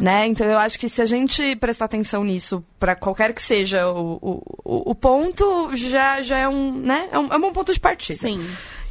Né? 0.00 0.26
Então 0.26 0.46
eu 0.46 0.58
acho 0.58 0.78
que 0.78 0.88
se 0.88 1.02
a 1.02 1.06
gente 1.06 1.54
prestar 1.56 1.84
atenção 1.84 2.24
nisso, 2.24 2.64
para 2.78 2.94
qualquer 2.96 3.32
que 3.34 3.42
seja 3.42 3.86
o, 3.88 4.18
o, 4.64 4.90
o- 4.90 4.94
ponto, 4.94 5.70
já, 5.76 6.22
já 6.22 6.38
é 6.38 6.48
um, 6.48 6.72
né? 6.72 7.08
é 7.12 7.18
um, 7.18 7.32
é 7.32 7.36
um 7.36 7.40
bom 7.40 7.52
ponto 7.52 7.72
de 7.72 7.80
partida. 7.80 8.20
Sim. 8.20 8.42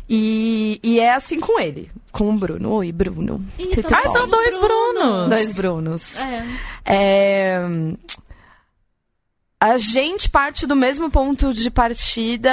E, 0.09 0.79
e 0.83 0.99
é 0.99 1.13
assim 1.13 1.39
com 1.39 1.57
ele, 1.59 1.89
com 2.11 2.29
o 2.29 2.33
Bruno. 2.33 2.73
Oi, 2.73 2.91
Bruno. 2.91 3.41
Ai, 3.57 4.03
bom? 4.05 4.11
são 4.13 4.27
dois 4.27 4.57
Brunos. 4.59 5.29
Dois 5.29 5.53
Brunos. 5.53 6.17
É. 6.19 6.43
É, 6.85 7.59
A 9.61 9.77
gente 9.77 10.27
parte 10.27 10.65
do 10.65 10.75
mesmo 10.75 11.11
ponto 11.11 11.53
de 11.53 11.69
partida. 11.69 12.51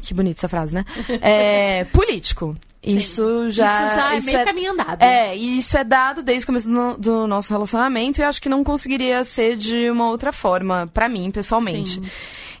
Que 0.00 0.14
bonita 0.14 0.40
essa 0.40 0.48
frase, 0.48 0.74
né? 0.74 0.82
É, 1.20 1.84
político. 1.84 2.56
Isso 2.82 3.50
já, 3.50 3.86
isso 3.86 3.94
já 3.94 4.14
é 4.14 4.16
isso 4.16 4.26
meio 4.26 4.44
caminho 4.44 4.72
andado. 4.72 5.02
É, 5.02 5.36
e 5.36 5.58
isso 5.58 5.76
é 5.76 5.84
dado 5.84 6.22
desde 6.22 6.44
o 6.44 6.46
começo 6.46 6.68
do, 6.68 6.96
do 6.96 7.26
nosso 7.26 7.52
relacionamento 7.52 8.18
e 8.18 8.24
acho 8.24 8.40
que 8.40 8.48
não 8.48 8.64
conseguiria 8.64 9.22
ser 9.24 9.56
de 9.56 9.90
uma 9.90 10.08
outra 10.08 10.32
forma, 10.32 10.90
pra 10.94 11.06
mim, 11.06 11.30
pessoalmente. 11.30 12.00
Sim. 12.00 12.10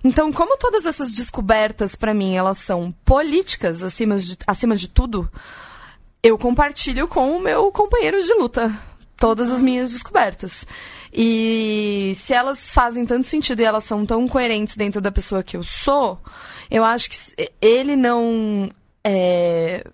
Então, 0.04 0.30
como 0.30 0.58
todas 0.58 0.84
essas 0.84 1.10
descobertas, 1.10 1.96
pra 1.96 2.12
mim, 2.12 2.36
elas 2.36 2.58
são 2.58 2.94
políticas 3.06 3.82
acima 3.82 4.18
de, 4.18 4.36
acima 4.46 4.76
de 4.76 4.86
tudo, 4.86 5.30
eu 6.22 6.36
compartilho 6.36 7.08
com 7.08 7.34
o 7.36 7.40
meu 7.40 7.72
companheiro 7.72 8.22
de 8.22 8.34
luta 8.34 8.70
todas 9.22 9.52
as 9.52 9.62
minhas 9.62 9.92
descobertas. 9.92 10.66
E 11.12 12.10
se 12.16 12.34
elas 12.34 12.72
fazem 12.72 13.06
tanto 13.06 13.28
sentido 13.28 13.60
e 13.60 13.64
elas 13.64 13.84
são 13.84 14.04
tão 14.04 14.26
coerentes 14.26 14.74
dentro 14.74 15.00
da 15.00 15.12
pessoa 15.12 15.44
que 15.44 15.56
eu 15.56 15.62
sou, 15.62 16.18
eu 16.68 16.82
acho 16.82 17.08
que 17.08 17.16
ele 17.60 17.94
não 17.94 18.68
é, 19.04 19.86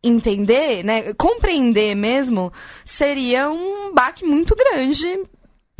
entender, 0.00 0.84
né, 0.84 1.12
compreender 1.14 1.96
mesmo, 1.96 2.52
seria 2.84 3.50
um 3.50 3.92
baque 3.92 4.24
muito 4.24 4.54
grande 4.54 5.24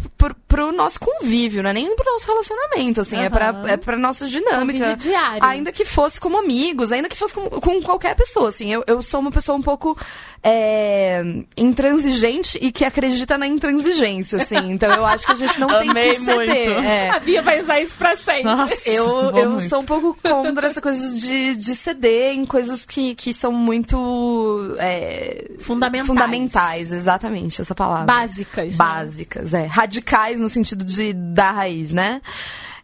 pro, 0.08 0.34
pro 0.48 0.72
nosso 0.72 0.98
convívio, 1.00 1.62
não 1.62 1.70
é 1.70 1.72
nem 1.72 1.94
pro 1.96 2.04
nosso 2.12 2.26
relacionamento, 2.26 3.00
assim, 3.00 3.18
é, 3.18 3.28
pra, 3.30 3.50
Aham. 3.50 3.68
é 3.68 3.76
pra 3.76 3.96
nossa 3.96 4.26
dinâmica. 4.26 4.96
Diário. 4.96 5.44
Ainda 5.44 5.72
que 5.72 5.84
fosse 5.84 6.18
como 6.20 6.38
amigos, 6.38 6.92
ainda 6.92 7.08
que 7.08 7.16
fosse 7.16 7.34
com, 7.34 7.48
com 7.48 7.82
qualquer 7.82 8.14
pessoa, 8.14 8.48
assim. 8.48 8.72
Eu, 8.72 8.84
eu 8.86 9.02
sou 9.02 9.20
uma 9.20 9.30
pessoa 9.30 9.56
um 9.56 9.62
pouco 9.62 9.96
é, 10.42 11.22
intransigente 11.56 12.58
e 12.60 12.70
que 12.72 12.84
acredita 12.84 13.36
na 13.38 13.46
intransigência, 13.46 14.40
assim. 14.42 14.56
Então 14.72 14.92
eu 14.92 15.04
acho 15.04 15.26
que 15.26 15.32
a 15.32 15.36
gente 15.36 15.58
não 15.60 15.68
tem 15.68 15.90
Amei 15.90 16.14
que 16.16 16.20
ceder. 16.24 16.34
muito. 16.34 16.86
é. 16.86 17.10
A 17.10 17.18
Bia 17.20 17.42
vai 17.42 17.60
usar 17.60 17.80
isso 17.80 17.94
pra 17.96 18.16
sempre. 18.16 18.44
Nossa, 18.44 18.88
Eu, 18.88 19.06
eu 19.36 19.50
muito. 19.50 19.68
sou 19.68 19.80
um 19.80 19.84
pouco 19.84 20.16
contra 20.22 20.66
essa 20.68 20.80
coisa 20.80 21.18
de, 21.18 21.56
de 21.56 21.74
ceder 21.74 22.34
em 22.34 22.44
coisas 22.44 22.84
que, 22.86 23.14
que 23.14 23.32
são 23.34 23.52
muito 23.52 24.76
é, 24.78 25.50
Fundamentais. 25.60 26.06
fundamentais, 26.06 26.92
exatamente, 26.92 27.60
essa 27.60 27.74
palavra. 27.74 28.04
Básicas. 28.06 28.72
né? 28.72 28.76
Básicas, 28.76 29.54
é. 29.54 29.66
Radicais 29.66 29.95
no 30.38 30.48
sentido 30.48 30.84
de 30.84 31.12
da 31.12 31.50
raiz, 31.50 31.92
né? 31.92 32.20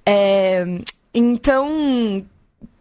É, 0.04 0.64
então, 1.14 2.24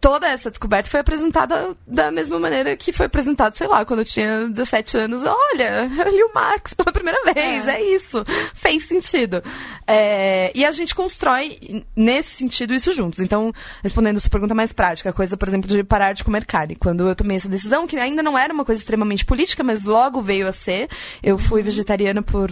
toda 0.02 0.26
essa 0.26 0.50
descoberta 0.50 0.90
foi 0.90 0.98
apresentada 0.98 1.76
da 1.86 2.10
mesma 2.10 2.36
maneira 2.36 2.76
que 2.76 2.92
foi 2.92 3.06
apresentada, 3.06 3.54
sei 3.54 3.68
lá, 3.68 3.84
quando 3.84 4.00
eu 4.00 4.04
tinha 4.04 4.48
17 4.48 4.96
anos. 4.98 5.22
Olha, 5.24 5.88
eu 6.04 6.10
li 6.10 6.24
o 6.24 6.34
Marx 6.34 6.74
pela 6.74 6.92
primeira 6.92 7.22
vez, 7.32 7.68
é, 7.68 7.80
isso. 7.80 8.24
Fez 8.52 8.84
sentido. 8.84 9.40
É, 9.86 10.50
e 10.56 10.64
a 10.64 10.72
gente 10.72 10.92
constrói, 10.92 11.84
nesse 11.94 12.36
sentido, 12.36 12.74
isso 12.74 12.90
juntos. 12.92 13.20
Então, 13.20 13.52
respondendo 13.80 14.18
sua 14.18 14.30
pergunta 14.30 14.54
mais 14.54 14.72
prática, 14.72 15.10
a 15.10 15.12
coisa, 15.12 15.36
por 15.36 15.46
exemplo, 15.46 15.68
de 15.68 15.84
parar 15.84 16.14
de 16.14 16.24
comer 16.24 16.44
carne. 16.44 16.74
Quando 16.74 17.08
eu 17.08 17.14
tomei 17.14 17.36
essa 17.36 17.48
decisão, 17.48 17.86
que 17.86 17.96
ainda 17.96 18.24
não 18.24 18.36
era 18.36 18.52
uma 18.52 18.64
coisa 18.64 18.80
extremamente 18.80 19.24
política, 19.24 19.62
mas 19.62 19.84
logo 19.84 20.20
veio 20.20 20.48
a 20.48 20.52
ser, 20.52 20.88
eu 21.22 21.38
fui 21.38 21.62
vegetariana 21.62 22.22
por 22.22 22.50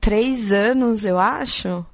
três 0.00 0.50
anos, 0.52 1.04
eu 1.04 1.18
acho. 1.18 1.84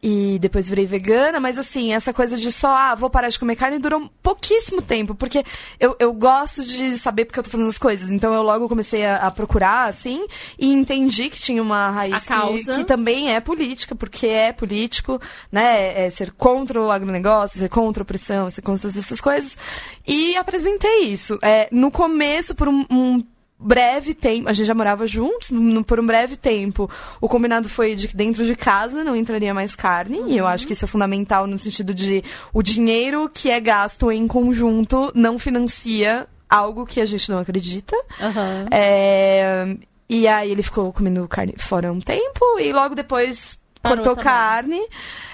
E 0.00 0.38
depois 0.40 0.68
virei 0.68 0.86
vegana, 0.86 1.40
mas 1.40 1.58
assim, 1.58 1.92
essa 1.92 2.12
coisa 2.12 2.36
de 2.36 2.52
só, 2.52 2.68
ah, 2.68 2.94
vou 2.94 3.10
parar 3.10 3.28
de 3.30 3.36
comer 3.38 3.56
carne 3.56 3.80
durou 3.80 4.08
pouquíssimo 4.22 4.80
tempo, 4.80 5.12
porque 5.12 5.42
eu, 5.80 5.96
eu 5.98 6.12
gosto 6.12 6.62
de 6.64 6.96
saber 6.96 7.24
porque 7.24 7.40
eu 7.40 7.42
tô 7.42 7.50
fazendo 7.50 7.68
as 7.68 7.78
coisas. 7.78 8.08
Então 8.12 8.32
eu 8.32 8.42
logo 8.44 8.68
comecei 8.68 9.04
a, 9.04 9.16
a 9.16 9.30
procurar, 9.32 9.88
assim, 9.88 10.24
e 10.56 10.72
entendi 10.72 11.28
que 11.28 11.40
tinha 11.40 11.60
uma 11.60 11.90
raiz 11.90 12.14
que, 12.22 12.32
que 12.76 12.84
também 12.84 13.34
é 13.34 13.40
política, 13.40 13.96
porque 13.96 14.28
é 14.28 14.52
político, 14.52 15.20
né? 15.50 16.06
É 16.06 16.08
ser 16.10 16.30
contra 16.30 16.80
o 16.80 16.92
agronegócio, 16.92 17.58
ser 17.58 17.68
contra 17.68 18.00
a 18.00 18.04
opressão, 18.04 18.48
ser 18.50 18.62
contra 18.62 18.88
essas 18.88 19.20
coisas. 19.20 19.58
E 20.06 20.36
apresentei 20.36 21.06
isso. 21.06 21.40
É, 21.42 21.68
no 21.72 21.90
começo, 21.90 22.54
por 22.54 22.68
um- 22.68 22.86
um 22.88 23.20
breve 23.58 24.14
tempo, 24.14 24.48
a 24.48 24.52
gente 24.52 24.66
já 24.66 24.74
morava 24.74 25.06
juntos, 25.06 25.50
no- 25.50 25.82
por 25.82 25.98
um 25.98 26.06
breve 26.06 26.36
tempo, 26.36 26.88
o 27.20 27.28
combinado 27.28 27.68
foi 27.68 27.94
de 27.96 28.06
que 28.08 28.16
dentro 28.16 28.44
de 28.44 28.54
casa 28.54 29.02
não 29.02 29.16
entraria 29.16 29.52
mais 29.52 29.74
carne, 29.74 30.22
e 30.28 30.38
eu 30.38 30.46
acho 30.46 30.66
que 30.66 30.72
isso 30.72 30.84
é 30.84 30.88
fundamental 30.88 31.46
no 31.46 31.58
sentido 31.58 31.92
de 31.92 32.22
o 32.52 32.62
dinheiro 32.62 33.28
que 33.32 33.50
é 33.50 33.58
gasto 33.58 34.12
em 34.12 34.28
conjunto 34.28 35.10
não 35.14 35.38
financia 35.38 36.26
algo 36.48 36.86
que 36.86 37.00
a 37.00 37.04
gente 37.06 37.28
não 37.30 37.38
acredita. 37.38 37.96
Aham. 38.20 38.66
É, 38.70 39.76
e 40.08 40.26
aí 40.28 40.50
ele 40.52 40.62
ficou 40.62 40.92
comendo 40.92 41.26
carne 41.28 41.54
fora 41.58 41.92
um 41.92 42.00
tempo 42.00 42.58
e 42.60 42.72
logo 42.72 42.94
depois 42.94 43.58
Parou 43.82 43.98
cortou 43.98 44.14
também. 44.16 44.32
carne. 44.32 44.80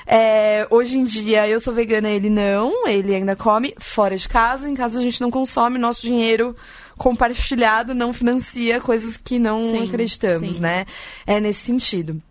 É, 0.06 0.66
hoje 0.70 0.98
em 0.98 1.04
dia 1.04 1.46
eu 1.48 1.58
sou 1.60 1.72
vegana, 1.72 2.10
ele 2.10 2.28
não. 2.28 2.86
Ele 2.86 3.14
ainda 3.14 3.36
come 3.36 3.74
fora 3.78 4.16
de 4.16 4.28
casa. 4.28 4.68
Em 4.68 4.74
casa 4.74 4.98
a 4.98 5.02
gente 5.02 5.20
não 5.20 5.30
consome. 5.30 5.78
Nosso 5.78 6.02
dinheiro 6.02 6.54
compartilhado 6.96 7.94
não 7.94 8.12
financia 8.12 8.80
coisas 8.80 9.16
que 9.16 9.38
não 9.38 9.70
Sim, 9.70 9.84
acreditamos, 9.84 10.56
sim. 10.56 10.60
né? 10.60 10.86
É 11.26 11.40
nesse 11.40 11.60
sentido. 11.60 12.22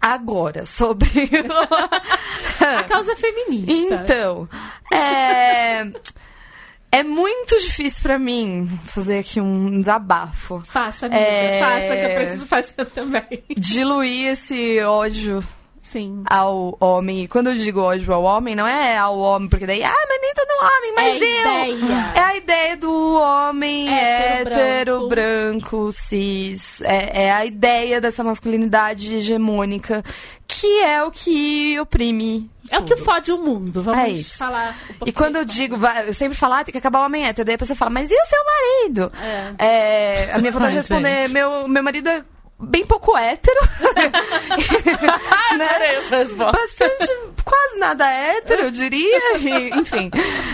Agora, 0.00 0.64
sobre. 0.66 1.08
A 2.60 2.84
causa 2.84 3.14
feminista. 3.16 3.94
Então, 3.94 4.48
é... 4.92 5.90
É 6.94 7.02
muito 7.02 7.58
difícil 7.58 8.02
pra 8.02 8.18
mim 8.18 8.68
fazer 8.84 9.20
aqui 9.20 9.40
um 9.40 9.80
desabafo. 9.80 10.60
Faça, 10.60 11.06
amiga. 11.06 11.22
É. 11.22 11.58
Faça, 11.58 11.96
que 11.96 12.04
eu 12.04 12.14
preciso 12.14 12.46
fazer 12.46 12.84
também. 12.90 13.42
Diluir 13.56 14.26
esse 14.26 14.78
ódio 14.82 15.42
Sim. 15.92 16.22
ao 16.28 16.76
homem. 16.80 17.22
E 17.24 17.28
quando 17.28 17.48
eu 17.48 17.54
digo 17.54 17.80
ódio 17.80 18.12
ao 18.12 18.22
homem, 18.22 18.54
não 18.54 18.66
é 18.66 18.96
ao 18.96 19.18
homem, 19.18 19.48
porque 19.48 19.66
daí, 19.66 19.82
ah, 19.84 19.92
mas 20.08 20.20
nem 20.20 20.32
todo 20.34 20.50
homem, 20.60 20.92
mas 20.94 21.06
É 21.06 21.10
eu. 21.10 21.16
ideia. 21.76 22.12
É 22.14 22.20
a 22.20 22.36
ideia 22.36 22.76
do 22.76 23.14
homem 23.20 23.88
Hétero, 23.92 24.54
hétero, 24.54 25.08
branco, 25.08 25.90
cis. 25.92 26.80
É, 26.82 27.24
é 27.24 27.32
a 27.32 27.44
ideia 27.44 28.00
dessa 28.00 28.24
masculinidade 28.24 29.14
hegemônica, 29.14 30.02
que 30.46 30.80
é 30.82 31.02
o 31.02 31.10
que 31.10 31.78
oprime. 31.80 32.50
É 32.70 32.78
o 32.78 32.84
que 32.84 32.96
fode 32.96 33.30
o 33.32 33.38
mundo. 33.38 33.82
Vamos 33.82 34.00
É 34.00 34.08
isso. 34.08 34.38
falar. 34.38 34.74
o 35.00 35.06
E 35.06 35.12
quando 35.12 35.36
eu 35.36 35.44
digo, 35.44 35.76
eu 36.06 36.14
sempre 36.14 36.38
falo, 36.38 36.54
ah, 36.54 36.64
tem 36.64 36.72
que 36.72 36.78
acabar 36.78 37.00
o 37.02 37.04
homem 37.06 37.26
hétero. 37.26 37.44
Daí 37.44 37.56
a 37.56 37.58
pessoa 37.58 37.76
fala, 37.76 37.90
mas 37.90 38.10
e 38.10 38.14
o 38.14 38.26
seu 38.26 38.38
marido? 38.44 39.12
É, 39.58 40.30
a 40.32 40.38
minha 40.38 40.52
vontade 40.52 40.70
de 40.72 40.78
responder, 40.78 41.28
meu, 41.28 41.66
meu 41.68 41.82
marido 41.82 42.08
é 42.08 42.22
bem 42.62 42.84
pouco 42.86 43.16
hétero. 43.16 43.60
né? 45.58 45.68
Bastante, 46.52 47.12
quase 47.44 47.78
nada 47.78 48.08
hétero, 48.08 48.62
eu 48.62 48.70
diria. 48.70 49.38
E, 49.38 49.70
enfim. 49.78 50.10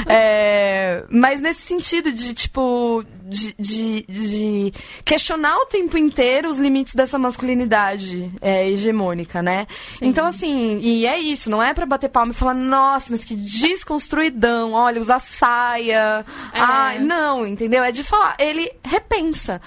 É, 0.08 1.04
mas 1.08 1.40
nesse 1.40 1.62
sentido 1.62 2.10
de, 2.10 2.34
tipo, 2.34 3.04
de, 3.28 3.54
de, 3.58 4.02
de 4.08 4.72
questionar 5.04 5.56
o 5.58 5.66
tempo 5.66 5.96
inteiro 5.96 6.48
os 6.48 6.58
limites 6.58 6.94
dessa 6.94 7.18
masculinidade 7.18 8.32
é, 8.40 8.68
hegemônica, 8.68 9.42
né? 9.42 9.66
Então, 10.00 10.26
assim, 10.26 10.78
e 10.82 11.06
é 11.06 11.18
isso, 11.18 11.50
não 11.50 11.62
é 11.62 11.74
pra 11.74 11.86
bater 11.86 12.08
palma 12.08 12.32
e 12.32 12.34
falar, 12.34 12.54
nossa, 12.54 13.08
mas 13.10 13.24
que 13.24 13.36
desconstruidão, 13.36 14.72
olha, 14.72 15.00
usar 15.00 15.20
saia. 15.20 16.24
É. 16.52 16.60
Ai, 16.60 16.98
não, 16.98 17.46
entendeu? 17.46 17.84
É 17.84 17.92
de 17.92 18.02
falar, 18.02 18.36
ele 18.38 18.70
repensa. 18.84 19.60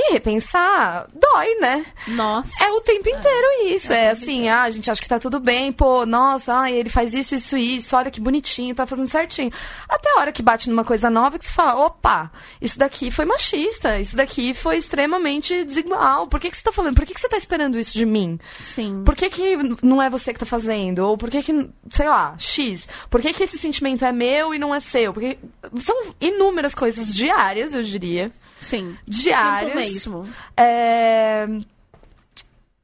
E 0.00 0.12
repensar 0.12 1.08
dói, 1.12 1.56
né? 1.60 1.84
Nossa. 2.06 2.64
É 2.64 2.70
o 2.70 2.80
tempo 2.82 3.08
inteiro 3.08 3.46
isso. 3.66 3.92
É, 3.92 4.10
assim, 4.10 4.48
ah, 4.48 4.62
a 4.62 4.70
gente 4.70 4.88
acha 4.88 5.02
que 5.02 5.08
tá 5.08 5.18
tudo 5.18 5.40
bem, 5.40 5.72
pô, 5.72 6.06
nossa, 6.06 6.54
ai, 6.54 6.74
ele 6.74 6.88
faz 6.88 7.14
isso, 7.14 7.34
isso, 7.34 7.56
isso, 7.56 7.96
olha 7.96 8.10
que 8.10 8.20
bonitinho, 8.20 8.76
tá 8.76 8.86
fazendo 8.86 9.08
certinho. 9.08 9.50
Até 9.88 10.10
a 10.10 10.20
hora 10.20 10.32
que 10.32 10.42
bate 10.42 10.70
numa 10.70 10.84
coisa 10.84 11.10
nova 11.10 11.36
que 11.36 11.44
você 11.44 11.52
fala, 11.52 11.84
opa, 11.84 12.30
isso 12.60 12.78
daqui 12.78 13.07
foi 13.10 13.24
machista, 13.24 13.98
isso 13.98 14.16
daqui 14.16 14.54
foi 14.54 14.76
extremamente 14.76 15.64
desigual. 15.64 16.26
Por 16.26 16.40
que, 16.40 16.50
que 16.50 16.56
você 16.56 16.62
tá 16.62 16.72
falando? 16.72 16.94
Por 16.94 17.06
que, 17.06 17.14
que 17.14 17.20
você 17.20 17.28
tá 17.28 17.36
esperando 17.36 17.78
isso 17.78 17.96
de 17.96 18.04
mim? 18.04 18.38
Sim. 18.74 19.02
Por 19.04 19.14
que, 19.14 19.28
que 19.30 19.56
não 19.82 20.02
é 20.02 20.08
você 20.10 20.32
que 20.32 20.38
tá 20.38 20.46
fazendo? 20.46 21.00
Ou 21.00 21.16
por 21.16 21.30
que 21.30 21.42
que, 21.42 21.70
sei 21.90 22.08
lá, 22.08 22.34
X? 22.38 22.88
Por 23.10 23.20
que 23.20 23.32
que 23.32 23.44
esse 23.44 23.58
sentimento 23.58 24.04
é 24.04 24.12
meu 24.12 24.54
e 24.54 24.58
não 24.58 24.74
é 24.74 24.80
seu? 24.80 25.12
Porque 25.12 25.38
são 25.80 26.14
inúmeras 26.20 26.74
coisas 26.74 27.14
diárias, 27.14 27.74
eu 27.74 27.82
diria. 27.82 28.32
Sim. 28.60 28.96
Diárias. 29.06 29.72
Sinto 29.72 29.92
mesmo. 29.92 30.28
É... 30.56 31.46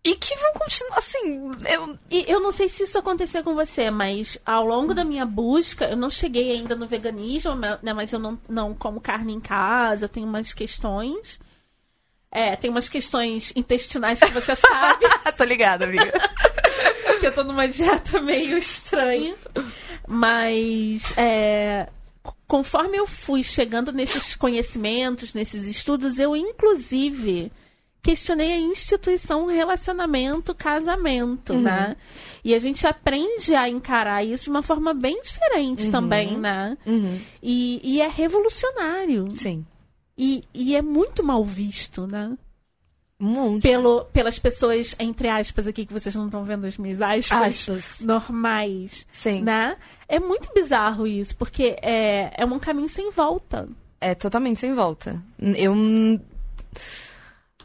E 0.04 0.14
que 0.16 0.36
vão 0.36 0.52
continuar, 0.52 0.98
assim, 0.98 1.50
eu... 1.72 1.98
E 2.10 2.30
eu 2.30 2.38
não 2.38 2.52
sei 2.52 2.68
se 2.68 2.82
isso 2.82 2.98
aconteceu 2.98 3.42
com 3.42 3.54
você, 3.54 3.90
mas 3.90 4.38
ao 4.44 4.66
longo 4.66 4.92
da 4.92 5.02
minha 5.02 5.24
busca, 5.24 5.86
eu 5.86 5.96
não 5.96 6.10
cheguei 6.10 6.52
ainda 6.52 6.76
no 6.76 6.86
veganismo, 6.86 7.54
né? 7.54 7.92
Mas 7.94 8.12
eu 8.12 8.18
não, 8.18 8.38
não 8.46 8.74
como 8.74 9.00
carne 9.00 9.32
em 9.32 9.40
casa, 9.40 10.04
eu 10.04 10.08
tenho 10.08 10.26
umas 10.26 10.52
questões. 10.52 11.40
É, 12.30 12.54
tem 12.54 12.68
umas 12.68 12.88
questões 12.88 13.52
intestinais 13.56 14.20
que 14.20 14.30
você 14.32 14.54
sabe, 14.54 15.06
Tô 15.38 15.44
ligada, 15.44 15.84
amiga. 15.84 16.12
que 17.20 17.26
eu 17.26 17.32
tô 17.32 17.42
numa 17.42 17.66
dieta 17.66 18.20
meio 18.20 18.58
estranha. 18.58 19.34
Mas 20.06 21.16
é, 21.16 21.88
conforme 22.46 22.98
eu 22.98 23.06
fui 23.06 23.42
chegando 23.42 23.90
nesses 23.90 24.36
conhecimentos, 24.36 25.32
nesses 25.32 25.64
estudos, 25.64 26.18
eu 26.18 26.36
inclusive 26.36 27.50
questionei 28.04 28.52
a 28.52 28.58
instituição 28.58 29.46
relacionamento, 29.46 30.54
casamento, 30.54 31.54
né? 31.54 31.96
E 32.44 32.54
a 32.54 32.58
gente 32.58 32.86
aprende 32.86 33.54
a 33.54 33.66
encarar 33.66 34.22
isso 34.22 34.44
de 34.44 34.50
uma 34.50 34.62
forma 34.62 34.92
bem 34.92 35.18
diferente 35.22 35.90
também, 35.90 36.36
né? 36.38 36.76
E, 37.42 37.80
e 37.82 38.02
é 38.02 38.06
revolucionário. 38.06 39.34
Sim. 39.34 39.64
E, 40.16 40.44
e 40.52 40.76
é 40.76 40.82
muito 40.82 41.24
mal 41.24 41.42
visto, 41.42 42.06
né? 42.06 42.36
Monte. 43.18 43.62
Pelo, 43.62 44.04
pelas 44.06 44.38
pessoas, 44.38 44.94
entre 44.98 45.28
aspas, 45.28 45.66
aqui 45.66 45.86
que 45.86 45.92
vocês 45.92 46.14
não 46.14 46.26
estão 46.26 46.44
vendo 46.44 46.66
as 46.66 46.76
minhas 46.76 47.00
aspas, 47.00 47.68
Aspas. 47.68 48.00
normais, 48.00 49.06
Sim. 49.10 49.40
né? 49.40 49.76
É 50.06 50.20
muito 50.20 50.52
bizarro 50.52 51.06
isso, 51.06 51.34
porque 51.36 51.76
é, 51.80 52.32
é 52.36 52.44
um 52.44 52.58
caminho 52.58 52.88
sem 52.88 53.10
volta. 53.10 53.66
É 53.98 54.14
totalmente 54.14 54.60
sem 54.60 54.74
volta. 54.74 55.22
Eu. 55.38 55.74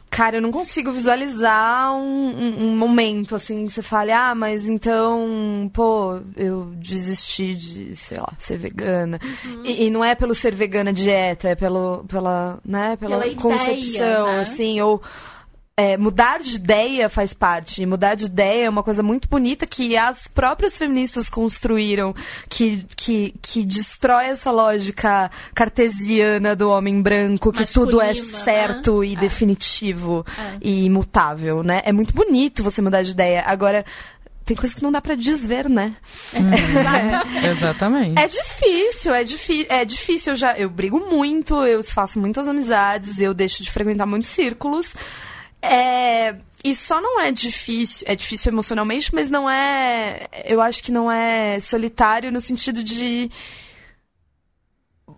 Cara, 0.10 0.38
eu 0.38 0.42
não 0.42 0.52
consigo 0.52 0.92
visualizar 0.92 1.94
um, 1.94 2.00
um- 2.30 2.64
um 2.72 2.78
momento 2.78 3.36
assim 3.36 3.66
que 3.68 3.72
você 3.72 3.82
fale, 3.82 4.12
ah, 4.12 4.34
mas 4.34 4.68
então, 4.68 5.70
pô, 5.74 6.20
eu 6.36 6.72
desisti 6.78 7.54
de, 7.54 7.96
sei 7.96 8.18
lá, 8.18 8.34
ser 8.38 8.58
vegana. 8.58 9.20
E, 9.64 9.86
e 9.86 9.90
não 9.90 10.04
é 10.04 10.16
pelo 10.16 10.34
ser 10.34 10.54
vegana 10.56 10.92
dieta, 10.92 11.50
é 11.50 11.56
pelo, 11.56 12.04
pela, 12.08 12.60
né, 12.66 12.98
pela, 12.98 13.20
Pela 13.20 13.28
ideia, 13.28 13.42
concepção, 13.42 14.28
né? 14.28 14.40
assim, 14.42 14.82
ou 14.82 15.02
é, 15.80 15.96
mudar 15.96 16.42
de 16.42 16.58
ideia 16.58 17.08
faz 17.08 17.34
parte. 17.34 17.86
Mudar 17.86 18.16
de 18.16 18.26
ideia 18.26 18.66
é 18.66 18.70
uma 18.70 18.84
coisa 18.84 19.02
muito 19.02 19.30
bonita 19.30 19.66
que 19.66 19.96
as 19.96 20.28
próprias 20.28 20.78
feministas 20.78 21.30
construíram, 21.30 22.14
que, 22.50 22.86
que, 22.98 23.34
que 23.42 23.66
destrói 23.66 24.26
essa 24.26 24.52
lógica 24.52 25.32
cartesiana 25.56 26.54
do 26.54 26.70
homem 26.70 27.02
branco, 27.02 27.54
que 27.54 27.64
tudo 27.64 28.02
é 28.02 28.08
Masculina, 28.08 28.38
né? 28.40 28.44
certo 28.44 29.04
e 29.06 29.16
definitivo 29.16 30.26
e 30.62 30.84
imutável, 30.84 31.64
né? 31.64 31.82
É 31.86 31.94
muito 31.94 32.14
bonito 32.14 32.62
você 32.62 32.82
mudar 32.82 33.02
de 33.02 33.12
ideia. 33.12 33.46
Agora, 33.48 33.86
tem 34.44 34.58
coisas 34.58 34.76
que 34.76 34.84
não 34.84 34.92
dá 34.92 35.00
pra 35.00 35.16
desver, 35.16 35.70
né? 35.70 35.96
Exatamente. 37.52 38.20
É 38.20 38.28
difícil, 38.28 39.14
é, 39.14 39.24
é 39.70 39.86
difícil. 39.86 40.34
Eu 40.34 40.36
já 40.36 40.58
eu 40.58 40.70
brigo 40.70 41.00
muito, 41.00 41.64
eu 41.64 41.82
faço 41.86 42.20
muitas 42.20 42.50
amizades, 42.50 43.18
eu 43.22 43.34
deixo 43.34 43.64
de 43.64 43.72
frequentar 43.72 44.06
muitos 44.06 44.28
círculos. 44.28 44.94
É, 45.62 46.36
e 46.64 46.76
só 46.76 47.02
não 47.02 47.22
é 47.22 47.32
difícil, 47.32 48.06
é 48.08 48.16
difícil 48.16 48.52
emocionalmente, 48.52 49.14
mas 49.14 49.30
não 49.30 49.50
é. 49.50 50.28
Eu 50.46 50.62
acho 50.62 50.84
que 50.84 50.92
não 50.92 51.12
é 51.12 51.60
solitário 51.60 52.32
no 52.32 52.42
sentido 52.42 52.84
de. 52.84 53.30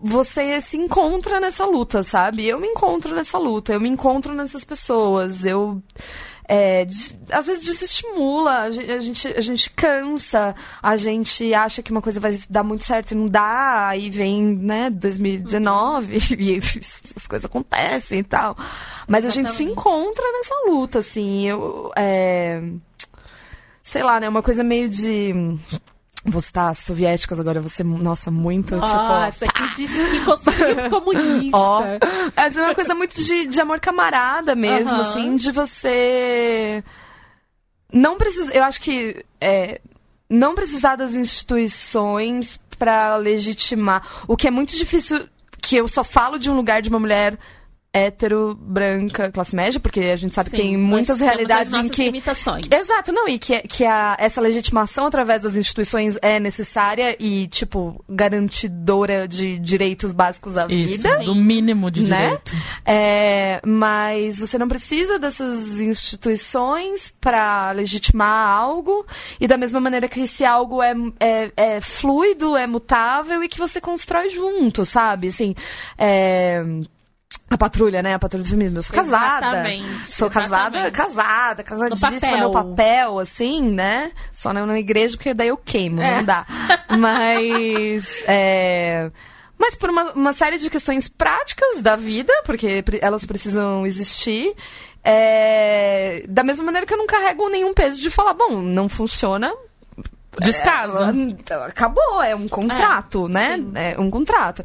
Você 0.03 0.59
se 0.61 0.77
encontra 0.77 1.39
nessa 1.39 1.65
luta, 1.65 2.01
sabe? 2.01 2.47
Eu 2.47 2.59
me 2.59 2.67
encontro 2.67 3.13
nessa 3.13 3.37
luta, 3.37 3.73
eu 3.73 3.79
me 3.79 3.89
encontro 3.89 4.33
nessas 4.33 4.63
pessoas, 4.65 5.45
eu 5.45 5.81
é, 6.53 6.85
às 7.31 7.45
vezes 7.45 7.63
desestimula, 7.63 8.63
a 8.63 8.71
gen- 8.71 8.91
a 8.91 8.99
gente, 8.99 9.27
a 9.29 9.39
gente 9.39 9.69
cansa, 9.69 10.53
a 10.83 10.97
gente 10.97 11.53
acha 11.53 11.81
que 11.81 11.91
uma 11.91 12.01
coisa 12.01 12.19
vai 12.19 12.37
dar 12.49 12.61
muito 12.61 12.83
certo 12.83 13.11
e 13.11 13.15
não 13.15 13.27
dá, 13.27 13.87
aí 13.87 14.09
vem, 14.09 14.43
né, 14.43 14.89
2019 14.89 16.17
e 16.37 16.57
as 17.15 17.25
coisas 17.25 17.45
acontecem 17.45 18.19
e 18.19 18.23
tal. 18.23 18.57
Mas 19.07 19.25
a 19.25 19.29
gente 19.29 19.53
se 19.53 19.63
Exatamente. 19.63 19.71
encontra 19.79 20.25
nessa 20.33 20.55
luta, 20.67 20.99
assim, 20.99 21.47
eu, 21.47 21.89
é, 21.95 22.61
sei 23.81 24.03
lá, 24.03 24.19
né, 24.19 24.27
uma 24.27 24.41
coisa 24.43 24.61
meio 24.61 24.89
de... 24.89 25.33
Vou 26.23 26.39
citar 26.39 26.75
soviéticas 26.75 27.39
agora, 27.39 27.59
você, 27.59 27.83
nossa, 27.83 28.29
muito, 28.29 28.75
tipo... 28.75 28.95
Nossa, 28.95 29.47
que 29.47 29.75
diz 29.75 29.91
que 29.91 30.23
conseguiu 30.23 30.89
comunista. 30.91 31.57
Ó, 31.57 31.83
essa 32.35 32.59
é 32.59 32.63
uma 32.63 32.75
coisa 32.75 32.93
muito 32.93 33.15
de, 33.15 33.47
de 33.47 33.59
amor 33.59 33.79
camarada 33.79 34.53
mesmo, 34.53 34.93
assim, 35.01 35.35
de 35.35 35.51
você. 35.51 36.83
Não 37.91 38.17
precisa. 38.17 38.53
Eu 38.53 38.63
acho 38.63 38.79
que. 38.81 39.25
é, 39.39 39.81
não 40.31 40.55
precisar 40.55 40.95
das 40.95 41.13
instituições 41.13 42.59
pra 42.79 43.17
legitimar. 43.17 44.01
O 44.27 44.37
que 44.37 44.47
é 44.47 44.51
muito 44.51 44.75
difícil, 44.75 45.27
que 45.61 45.75
eu 45.75 45.87
só 45.87 46.03
falo 46.03 46.39
de 46.39 46.49
um 46.49 46.55
lugar 46.55 46.81
de 46.81 46.89
uma 46.89 46.99
mulher 46.99 47.37
hétero, 47.93 48.55
branca, 48.55 49.29
classe 49.31 49.53
média, 49.53 49.77
porque 49.79 49.99
a 49.99 50.15
gente 50.15 50.33
sabe 50.33 50.49
que 50.49 50.55
Sim, 50.55 50.61
tem 50.63 50.77
nós 50.77 50.89
muitas 50.89 51.19
realidades 51.19 51.73
em 51.73 51.89
que. 51.89 52.05
limitações. 52.05 52.65
Exato, 52.71 53.11
não, 53.11 53.27
e 53.27 53.37
que, 53.37 53.59
que 53.63 53.83
a, 53.83 54.15
essa 54.17 54.39
legitimação 54.39 55.07
através 55.07 55.41
das 55.41 55.57
instituições 55.57 56.17
é 56.21 56.39
necessária 56.39 57.15
e, 57.19 57.47
tipo, 57.47 58.01
garantidora 58.09 59.27
de 59.27 59.59
direitos 59.59 60.13
básicos 60.13 60.57
à 60.57 60.67
Isso, 60.69 60.93
vida. 61.03 61.19
do 61.23 61.35
mínimo 61.35 61.91
de 61.91 62.03
Né? 62.03 62.21
direito. 62.21 62.51
É, 62.85 63.61
mas 63.65 64.39
você 64.39 64.57
não 64.57 64.69
precisa 64.69 65.19
dessas 65.19 65.81
instituições 65.81 67.13
para 67.19 67.71
legitimar 67.71 68.57
algo, 68.57 69.05
e 69.39 69.47
da 69.47 69.57
mesma 69.57 69.81
maneira 69.81 70.07
que 70.07 70.21
esse 70.21 70.45
algo 70.45 70.81
é, 70.81 70.93
é, 71.19 71.51
é 71.57 71.81
fluido, 71.81 72.55
é 72.55 72.65
mutável 72.65 73.43
e 73.43 73.49
que 73.49 73.57
você 73.59 73.81
constrói 73.81 74.29
junto, 74.29 74.85
sabe? 74.85 75.27
Assim, 75.27 75.53
é, 75.97 76.63
a 77.51 77.57
patrulha, 77.57 78.01
né? 78.01 78.13
A 78.13 78.19
patrulha 78.19 78.43
do 78.43 78.49
feminismo. 78.49 78.79
Eu 78.79 78.83
sou 78.83 78.95
casada. 78.95 79.45
Exatamente, 79.47 80.11
Sou 80.15 80.29
casada, 80.29 80.77
exatamente. 80.87 80.91
casada, 80.93 81.63
casadíssima 81.63 82.19
papel. 82.19 82.39
no 82.39 82.51
papel, 82.51 83.19
assim, 83.19 83.61
né? 83.69 84.11
Só 84.31 84.53
não 84.53 84.65
na 84.65 84.79
igreja, 84.79 85.17
porque 85.17 85.33
daí 85.33 85.49
eu 85.49 85.57
queimo, 85.57 86.01
É. 86.01 86.17
não 86.17 86.23
dá. 86.23 86.45
Mas. 86.97 88.09
É... 88.25 89.11
mas 89.57 89.75
por 89.75 89.89
uma, 89.89 90.11
uma 90.13 90.33
série 90.33 90.57
de 90.57 90.69
questões 90.69 91.09
práticas 91.09 91.81
da 91.81 91.95
vida, 91.97 92.33
porque 92.45 92.83
elas 93.01 93.25
precisam 93.25 93.85
existir. 93.85 94.55
É, 95.03 96.23
da 96.29 96.43
mesma 96.43 96.63
maneira 96.63 96.85
que 96.85 96.93
eu 96.93 96.97
não 96.97 97.07
carrego 97.07 97.49
nenhum 97.49 97.73
peso 97.73 97.99
de 97.99 98.09
falar, 98.11 98.33
bom, 98.35 98.61
não 98.61 98.87
funciona, 98.87 99.51
Descaso. 100.39 100.97
é, 101.03 101.53
acabou, 101.65 102.21
é 102.21 102.35
um 102.35 102.47
contrato, 102.47 103.27
né? 103.27 103.59
É 103.75 103.99
um 103.99 104.09
contrato. 104.09 104.63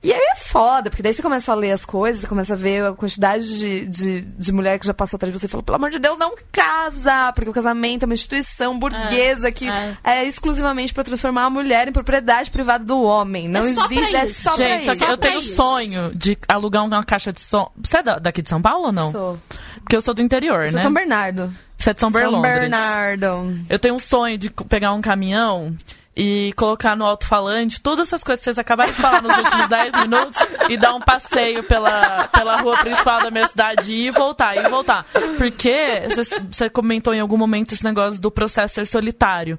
E 0.00 0.12
aí 0.12 0.20
é 0.32 0.36
foda, 0.36 0.90
porque 0.90 1.02
daí 1.02 1.12
você 1.12 1.20
começa 1.20 1.50
a 1.50 1.56
ler 1.56 1.72
as 1.72 1.84
coisas, 1.84 2.20
você 2.22 2.28
começa 2.28 2.54
a 2.54 2.56
ver 2.56 2.84
a 2.86 2.92
quantidade 2.92 3.58
de, 3.58 3.86
de, 3.86 4.20
de 4.20 4.52
mulher 4.52 4.78
que 4.78 4.86
já 4.86 4.94
passou 4.94 5.16
atrás 5.16 5.32
de 5.34 5.38
você 5.40 5.46
e 5.46 5.48
falou, 5.48 5.64
pelo 5.64 5.74
amor 5.74 5.90
de 5.90 5.98
Deus, 5.98 6.16
não 6.16 6.34
casa! 6.52 7.32
Porque 7.32 7.50
o 7.50 7.52
casamento 7.52 8.04
é 8.04 8.06
uma 8.06 8.14
instituição 8.14 8.78
burguesa 8.78 9.50
que 9.50 9.68
é. 9.68 9.96
é, 10.04 10.24
exclusivamente 10.24 10.94
pra 10.94 11.02
transformar 11.02 11.44
a 11.46 11.50
mulher 11.50 11.88
em 11.88 11.92
propriedade 11.92 12.48
privada 12.50 12.84
do 12.84 13.02
homem. 13.02 13.48
Não 13.48 13.60
É 13.66 13.74
pra 13.74 13.84
existe, 13.86 14.14
é 14.16 14.26
só 14.26 14.54
pra 14.56 14.68
Gente, 14.68 14.86
só 14.86 14.92
isso. 14.94 15.04
eu 15.04 15.18
pra 15.18 15.28
tenho 15.28 15.38
isso. 15.40 15.54
sonho 15.56 16.14
de 16.14 16.38
alugar 16.46 16.84
uma 16.84 17.04
caixa 17.04 17.32
de 17.32 17.40
som. 17.40 17.68
Você 17.76 17.98
é 17.98 18.02
da- 18.02 18.18
daqui 18.20 18.40
de 18.40 18.48
São 18.48 18.62
Paulo 18.62 18.86
ou 18.86 18.92
não? 18.92 19.10
Sou. 19.10 19.38
Porque 19.80 19.96
eu 19.96 20.00
sou 20.00 20.14
do 20.14 20.22
interior, 20.22 20.66
Sou 20.68 20.76
né? 20.76 20.82
São 20.82 20.92
Bernardo. 20.92 21.52
Você 21.76 21.90
é 21.90 21.94
de 21.94 22.00
São 22.00 22.10
São 22.10 22.20
Berlondres. 22.20 22.52
Bernardo. 22.60 23.58
Eu 23.68 23.78
tenho 23.80 23.94
um 23.96 23.98
sonho 23.98 24.38
de 24.38 24.48
pegar 24.68 24.92
um 24.92 25.00
caminhão 25.00 25.76
e 26.20 26.52
colocar 26.54 26.96
no 26.96 27.04
alto-falante 27.04 27.80
todas 27.80 28.08
essas 28.08 28.24
coisas 28.24 28.40
que 28.40 28.44
vocês 28.46 28.58
acabaram 28.58 28.90
de 28.90 28.98
falar 28.98 29.22
nos 29.22 29.36
últimos 29.38 29.68
10 29.68 29.92
minutos 30.02 30.36
e 30.68 30.76
dar 30.76 30.92
um 30.94 31.00
passeio 31.00 31.62
pela, 31.62 32.26
pela 32.26 32.60
rua 32.60 32.76
principal 32.78 33.22
da 33.22 33.30
minha 33.30 33.46
cidade 33.46 33.92
e 33.94 34.10
voltar, 34.10 34.56
e 34.56 34.68
voltar. 34.68 35.06
Porque 35.36 36.08
você- 36.50 36.68
comentou 36.68 37.14
em 37.14 37.20
algum 37.20 37.36
momento 37.36 37.72
esse 37.72 37.84
negócio 37.84 38.20
do 38.20 38.32
processo 38.32 38.74
ser 38.74 38.86
solitário. 38.86 39.56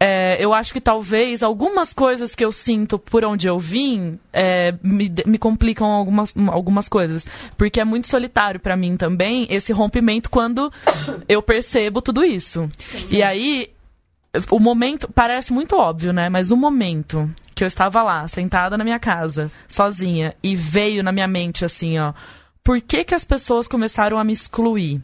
É, 0.00 0.36
eu 0.42 0.52
acho 0.52 0.72
que 0.72 0.80
talvez 0.80 1.42
algumas 1.42 1.92
coisas 1.92 2.34
que 2.34 2.44
eu 2.44 2.50
sinto 2.50 2.98
por 2.98 3.24
onde 3.24 3.46
eu 3.46 3.58
vim 3.58 4.18
é, 4.32 4.74
me, 4.82 5.12
me 5.26 5.38
complicam 5.38 5.86
algumas, 5.90 6.34
algumas 6.48 6.88
coisas. 6.88 7.26
Porque 7.56 7.80
é 7.80 7.84
muito 7.84 8.08
solitário 8.08 8.58
pra 8.58 8.76
mim 8.76 8.96
também 8.96 9.46
esse 9.50 9.72
rompimento 9.72 10.30
quando 10.30 10.72
eu 11.28 11.40
percebo 11.42 12.02
tudo 12.02 12.24
isso. 12.24 12.68
E 13.10 13.22
aí, 13.22 13.70
o 14.50 14.58
momento 14.58 15.10
parece 15.12 15.52
muito 15.52 15.76
óbvio, 15.76 16.12
né? 16.12 16.28
Mas 16.28 16.50
o 16.50 16.56
momento 16.56 17.30
que 17.54 17.64
eu 17.64 17.68
estava 17.68 18.02
lá, 18.02 18.26
sentada 18.28 18.76
na 18.76 18.84
minha 18.84 18.98
casa, 18.98 19.50
sozinha, 19.68 20.34
e 20.42 20.54
veio 20.54 21.02
na 21.02 21.12
minha 21.12 21.26
mente 21.26 21.64
assim, 21.64 21.98
ó. 21.98 22.12
Por 22.62 22.80
que, 22.80 23.04
que 23.04 23.14
as 23.14 23.24
pessoas 23.24 23.68
começaram 23.68 24.18
a 24.18 24.24
me 24.24 24.32
excluir? 24.32 25.00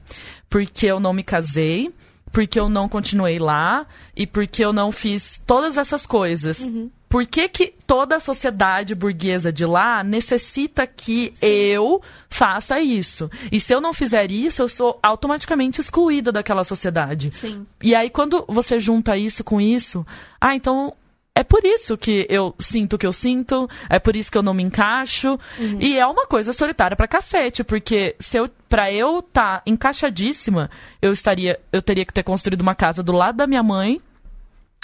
Porque 0.50 0.86
eu 0.86 0.98
não 0.98 1.12
me 1.12 1.22
casei, 1.22 1.94
porque 2.32 2.58
eu 2.58 2.68
não 2.68 2.88
continuei 2.88 3.38
lá 3.38 3.86
e 4.16 4.26
porque 4.26 4.64
eu 4.64 4.72
não 4.72 4.90
fiz 4.90 5.40
todas 5.46 5.78
essas 5.78 6.04
coisas. 6.04 6.66
Por 7.12 7.26
que, 7.26 7.46
que 7.46 7.74
toda 7.86 8.16
a 8.16 8.20
sociedade 8.20 8.94
burguesa 8.94 9.52
de 9.52 9.66
lá 9.66 10.02
necessita 10.02 10.86
que 10.86 11.34
eu 11.42 12.00
faça 12.30 12.80
isso? 12.80 13.30
E 13.52 13.60
se 13.60 13.74
eu 13.74 13.82
não 13.82 13.92
fizer 13.92 14.30
isso, 14.30 14.62
eu 14.62 14.68
sou 14.68 14.98
automaticamente 15.02 15.78
excluída 15.78 16.32
daquela 16.32 16.64
sociedade. 16.64 17.30
Sim. 17.30 17.66
E 17.82 17.94
aí, 17.94 18.08
quando 18.08 18.46
você 18.48 18.80
junta 18.80 19.14
isso 19.14 19.44
com 19.44 19.60
isso, 19.60 20.06
ah, 20.40 20.56
então 20.56 20.94
é 21.34 21.44
por 21.44 21.62
isso 21.66 21.98
que 21.98 22.26
eu 22.30 22.54
sinto 22.58 22.94
o 22.94 22.98
que 22.98 23.06
eu 23.06 23.12
sinto, 23.12 23.68
é 23.90 23.98
por 23.98 24.16
isso 24.16 24.32
que 24.32 24.38
eu 24.38 24.42
não 24.42 24.54
me 24.54 24.62
encaixo. 24.62 25.38
E 25.78 25.98
é 25.98 26.06
uma 26.06 26.26
coisa 26.26 26.54
solitária 26.54 26.96
pra 26.96 27.06
cacete, 27.06 27.62
porque 27.62 28.16
se 28.20 28.38
eu, 28.38 28.48
pra 28.70 28.90
eu 28.90 29.18
estar 29.18 29.58
tá 29.58 29.62
encaixadíssima, 29.66 30.70
eu 31.02 31.12
estaria, 31.12 31.60
eu 31.70 31.82
teria 31.82 32.06
que 32.06 32.12
ter 32.14 32.22
construído 32.22 32.62
uma 32.62 32.74
casa 32.74 33.02
do 33.02 33.12
lado 33.12 33.36
da 33.36 33.46
minha 33.46 33.62
mãe. 33.62 34.00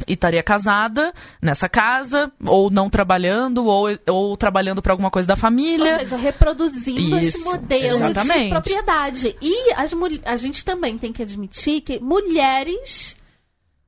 E 0.06 0.12
estaria 0.12 0.42
casada 0.42 1.12
nessa 1.42 1.68
casa, 1.68 2.30
ou 2.46 2.70
não 2.70 2.88
trabalhando, 2.88 3.66
ou, 3.66 3.88
ou 4.06 4.36
trabalhando 4.36 4.80
pra 4.80 4.92
alguma 4.92 5.10
coisa 5.10 5.26
da 5.26 5.34
Ou 5.34 5.38
família. 5.40 5.98
seja, 5.98 6.16
reproduzindo 6.16 7.18
esse 7.18 7.38
Isso, 7.38 7.44
modelo 7.44 7.96
exatamente. 7.96 8.44
de 8.44 8.48
propriedade. 8.50 9.36
E 9.42 9.72
as, 9.74 9.92
a 10.24 10.36
gente 10.36 10.64
também 10.64 10.96
tem 10.96 11.12
que 11.12 11.22
admitir 11.22 11.80
que 11.80 11.98
mulheres 11.98 13.16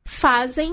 fazem 0.04 0.72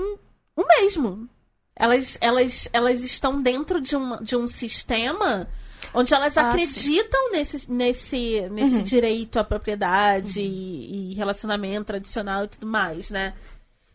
o 0.56 0.66
mesmo. 0.66 1.28
Elas, 1.76 2.18
elas, 2.20 2.68
elas 2.72 3.04
estão 3.04 3.40
dentro 3.40 3.80
de 3.80 3.96
um, 3.96 4.16
de 4.16 4.36
um 4.36 4.48
sistema 4.48 5.46
onde 5.94 6.12
elas 6.12 6.36
Ah, 6.36 6.50
acreditam 6.50 7.30
nesse, 7.30 7.70
nesse, 7.70 8.40
nesse 8.50 8.82
direito 8.82 9.38
à 9.38 9.44
propriedade 9.44 10.40
e, 10.40 11.12
e 11.12 11.14
relacionamento 11.14 11.84
tradicional 11.84 12.44
e 12.44 12.48
tudo 12.48 12.66
mais, 12.66 13.08
né? 13.10 13.34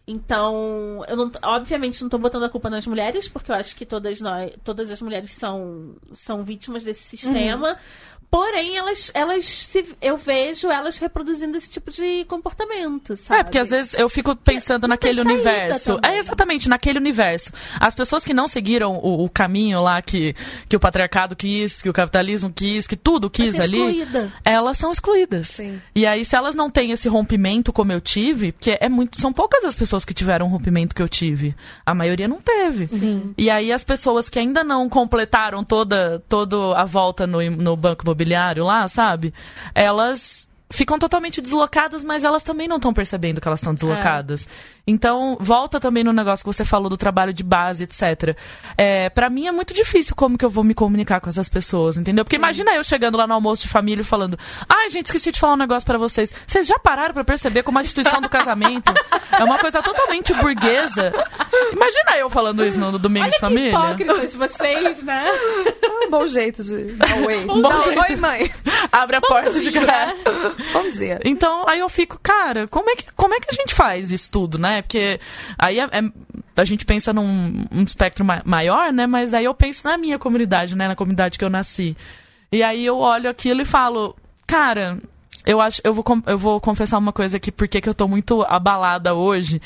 Então, 0.05 1.03
eu 1.07 1.15
não, 1.15 1.31
obviamente 1.43 2.01
não 2.01 2.09
tô 2.09 2.17
botando 2.17 2.43
a 2.43 2.49
culpa 2.49 2.69
nas 2.69 2.85
mulheres, 2.85 3.29
porque 3.29 3.49
eu 3.49 3.55
acho 3.55 3.73
que 3.73 3.85
todas 3.85 4.19
nós, 4.19 4.51
todas 4.63 4.91
as 4.91 5.01
mulheres 5.01 5.31
são, 5.31 5.95
são 6.11 6.43
vítimas 6.43 6.83
desse 6.83 7.03
sistema. 7.03 7.77
Porém, 8.33 8.75
elas, 8.75 9.11
elas 9.13 9.45
se, 9.45 9.95
eu 10.01 10.17
vejo 10.17 10.67
elas 10.71 10.97
reproduzindo 10.97 11.55
esse 11.55 11.69
tipo 11.69 11.91
de 11.91 12.25
comportamento, 12.25 13.15
sabe? 13.15 13.41
É, 13.41 13.43
porque 13.43 13.59
às 13.59 13.69
vezes 13.69 13.93
eu 13.93 14.09
fico 14.09 14.35
pensando 14.35 14.87
naquele 14.87 15.21
universo. 15.21 15.97
também. 15.97 16.15
É 16.15 16.17
exatamente 16.17 16.67
naquele 16.67 16.97
universo. 16.97 17.51
As 17.79 17.93
pessoas 17.93 18.25
que 18.25 18.33
não 18.33 18.47
seguiram 18.47 18.95
o, 18.95 19.23
o 19.23 19.29
caminho 19.29 19.79
lá 19.81 20.01
que, 20.01 20.33
que 20.67 20.75
o 20.75 20.79
patriarcado 20.79 21.35
quis, 21.35 21.79
que 21.79 21.89
o 21.89 21.93
capitalismo 21.93 22.51
quis, 22.51 22.87
que 22.87 22.95
tudo 22.95 23.29
quis 23.29 23.59
ali, 23.59 23.77
excluída. 23.77 24.33
elas 24.43 24.79
são 24.79 24.91
excluídas. 24.91 25.49
Sim. 25.49 25.79
E 25.93 26.03
aí, 26.07 26.25
se 26.25 26.35
elas 26.35 26.55
não 26.55 26.71
têm 26.71 26.89
esse 26.89 27.07
rompimento 27.07 27.71
como 27.71 27.91
eu 27.91 28.01
tive, 28.01 28.51
porque 28.51 28.75
é 28.81 28.89
muito, 28.89 29.21
são 29.21 29.31
poucas 29.31 29.63
as 29.63 29.75
pessoas 29.75 29.92
que 30.03 30.13
tiveram 30.13 30.47
o 30.47 30.49
rompimento 30.49 30.95
que 30.95 31.01
eu 31.01 31.07
tive. 31.07 31.55
A 31.85 31.93
maioria 31.93 32.27
não 32.27 32.41
teve. 32.41 32.85
E 33.37 33.49
aí 33.49 33.71
as 33.71 33.83
pessoas 33.83 34.29
que 34.29 34.39
ainda 34.39 34.63
não 34.63 34.89
completaram 34.89 35.63
toda, 35.63 36.23
toda 36.27 36.75
a 36.75 36.85
volta 36.85 37.27
no, 37.27 37.39
no 37.51 37.77
banco 37.77 38.03
imobiliário 38.03 38.63
lá, 38.63 38.87
sabe? 38.87 39.33
Elas 39.75 40.47
ficam 40.73 40.97
totalmente 40.97 41.39
deslocadas, 41.39 42.03
mas 42.03 42.23
elas 42.23 42.41
também 42.41 42.67
não 42.67 42.77
estão 42.77 42.91
percebendo 42.93 43.39
que 43.39 43.47
elas 43.47 43.59
estão 43.59 43.75
deslocadas. 43.75 44.47
Então, 44.85 45.37
volta 45.39 45.79
também 45.79 46.03
no 46.03 46.11
negócio 46.11 46.43
que 46.43 46.51
você 46.51 46.65
falou 46.65 46.89
do 46.89 46.97
trabalho 46.97 47.31
de 47.31 47.43
base, 47.43 47.83
etc. 47.83 48.35
É, 48.77 49.09
para 49.09 49.29
mim 49.29 49.47
é 49.47 49.51
muito 49.51 49.73
difícil 49.73 50.15
como 50.15 50.37
que 50.37 50.43
eu 50.43 50.49
vou 50.49 50.63
me 50.63 50.73
comunicar 50.73 51.21
com 51.21 51.29
essas 51.29 51.47
pessoas, 51.47 51.95
entendeu? 51.95 52.25
Porque 52.25 52.35
imagina 52.35 52.75
eu 52.75 52.83
chegando 52.83 53.17
lá 53.17 53.27
no 53.27 53.33
almoço 53.33 53.61
de 53.61 53.69
família 53.69 54.01
e 54.01 54.05
falando: 54.05 54.37
"Ai, 54.67 54.89
gente, 54.89 55.05
esqueci 55.05 55.31
de 55.31 55.39
falar 55.39 55.53
um 55.53 55.57
negócio 55.57 55.85
pra 55.85 55.97
vocês. 55.97 56.33
Vocês 56.45 56.67
já 56.67 56.77
pararam 56.79 57.13
pra 57.13 57.23
perceber 57.23 57.63
como 57.63 57.77
a 57.77 57.81
instituição 57.81 58.19
do 58.19 58.27
casamento 58.27 58.91
é 59.31 59.43
uma 59.43 59.59
coisa 59.59 59.81
totalmente 59.81 60.33
burguesa?" 60.33 61.13
Imagina 61.71 62.17
eu 62.17 62.29
falando 62.29 62.65
isso 62.65 62.77
no 62.77 62.97
domingo 62.97 63.25
Olha 63.25 63.31
de 63.31 63.37
que 63.37 63.41
família. 63.41 63.69
hipócritas 63.69 64.35
vocês, 64.35 65.03
né? 65.03 65.25
É 65.81 66.05
um 66.05 66.09
bom 66.09 66.27
jeito 66.27 66.63
de 66.63 66.93
dar 66.93 67.17
oi. 67.19 67.45
bom 67.45 67.73
um 67.73 67.81
jeito. 67.83 68.01
Oi, 68.01 68.15
mãe. 68.17 68.51
Abre 68.91 69.17
a 69.17 69.21
porta 69.21 69.51
de 69.51 69.71
dia. 69.71 70.15
Bom 70.71 70.89
dia. 70.89 71.19
Então, 71.25 71.67
aí 71.67 71.79
eu 71.79 71.89
fico, 71.89 72.19
cara, 72.21 72.67
como 72.67 72.89
é 72.89 72.95
que, 72.95 73.05
como 73.15 73.33
é 73.33 73.39
que 73.39 73.47
a 73.51 73.53
gente 73.53 73.73
faz 73.73 74.11
isso 74.11 74.31
tudo, 74.31 74.57
né? 74.57 74.81
Porque 74.81 75.19
aí 75.57 75.79
é- 75.79 75.83
é- 75.91 76.11
a 76.55 76.63
gente 76.63 76.85
pensa 76.85 77.11
num 77.11 77.65
um 77.71 77.83
espectro 77.83 78.23
ma- 78.23 78.41
maior, 78.45 78.93
né? 78.93 79.05
Mas 79.07 79.33
aí 79.33 79.45
eu 79.45 79.53
penso 79.53 79.85
na 79.85 79.97
minha 79.97 80.17
comunidade, 80.19 80.75
né? 80.77 80.87
Na 80.87 80.95
comunidade 80.95 81.37
que 81.37 81.43
eu 81.45 81.49
nasci. 81.49 81.97
E 82.51 82.61
aí 82.63 82.85
eu 82.85 82.97
olho 82.97 83.29
aquilo 83.29 83.61
e 83.61 83.65
falo, 83.65 84.15
cara, 84.45 84.99
eu 85.45 85.59
acho, 85.59 85.81
eu 85.83 85.93
vou, 85.93 86.03
eu 86.27 86.37
vou 86.37 86.59
confessar 86.59 86.97
uma 86.97 87.11
coisa 87.11 87.37
aqui, 87.37 87.51
porque 87.51 87.81
que 87.81 87.89
eu 87.89 87.93
tô 87.93 88.07
muito 88.07 88.43
abalada 88.43 89.13
hoje. 89.13 89.61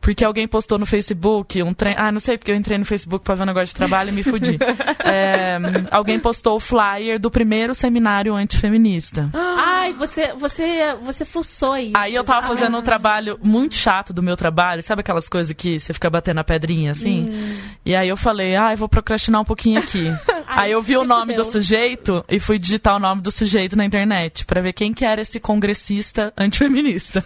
Porque 0.00 0.24
alguém 0.24 0.48
postou 0.48 0.78
no 0.78 0.86
Facebook 0.86 1.62
um 1.62 1.72
trem. 1.72 1.94
Ah, 1.96 2.10
não 2.10 2.18
sei, 2.18 2.36
porque 2.36 2.50
eu 2.50 2.56
entrei 2.56 2.76
no 2.76 2.84
Facebook 2.84 3.24
pra 3.24 3.34
ver 3.34 3.44
um 3.44 3.46
negócio 3.46 3.68
de 3.68 3.74
trabalho 3.74 4.10
e 4.10 4.12
me 4.12 4.22
fudi. 4.22 4.58
É, 5.04 5.58
alguém 5.90 6.18
postou 6.18 6.56
o 6.56 6.60
flyer 6.60 7.18
do 7.18 7.30
primeiro 7.30 7.74
seminário 7.74 8.34
antifeminista. 8.34 9.28
Ai, 9.34 9.92
você, 9.92 10.32
você, 10.34 10.94
você 11.02 11.24
fuçou 11.24 11.76
isso. 11.76 11.92
Aí 11.96 12.14
eu 12.14 12.24
tava 12.24 12.46
fazendo 12.46 12.78
um 12.78 12.82
trabalho 12.82 13.38
muito 13.42 13.74
chato 13.74 14.12
do 14.12 14.22
meu 14.22 14.36
trabalho, 14.36 14.82
sabe 14.82 15.00
aquelas 15.00 15.28
coisas 15.28 15.52
que 15.52 15.78
você 15.78 15.92
fica 15.92 16.08
batendo 16.08 16.38
a 16.38 16.44
pedrinha 16.44 16.92
assim? 16.92 17.30
Hum. 17.30 17.58
E 17.84 17.94
aí 17.94 18.08
eu 18.08 18.16
falei, 18.16 18.56
ah, 18.56 18.72
eu 18.72 18.76
vou 18.76 18.88
procrastinar 18.88 19.40
um 19.40 19.44
pouquinho 19.44 19.78
aqui. 19.78 20.10
aí 20.56 20.72
eu 20.72 20.82
vi 20.82 20.96
o 20.96 21.04
nome 21.04 21.34
do 21.34 21.44
sujeito 21.44 22.24
e 22.28 22.38
fui 22.38 22.58
digitar 22.58 22.96
o 22.96 22.98
nome 22.98 23.22
do 23.22 23.30
sujeito 23.30 23.76
na 23.76 23.84
internet 23.84 24.44
pra 24.44 24.60
ver 24.60 24.72
quem 24.72 24.92
que 24.92 25.04
era 25.04 25.20
esse 25.20 25.40
congressista 25.40 26.32
antifeminista. 26.36 27.24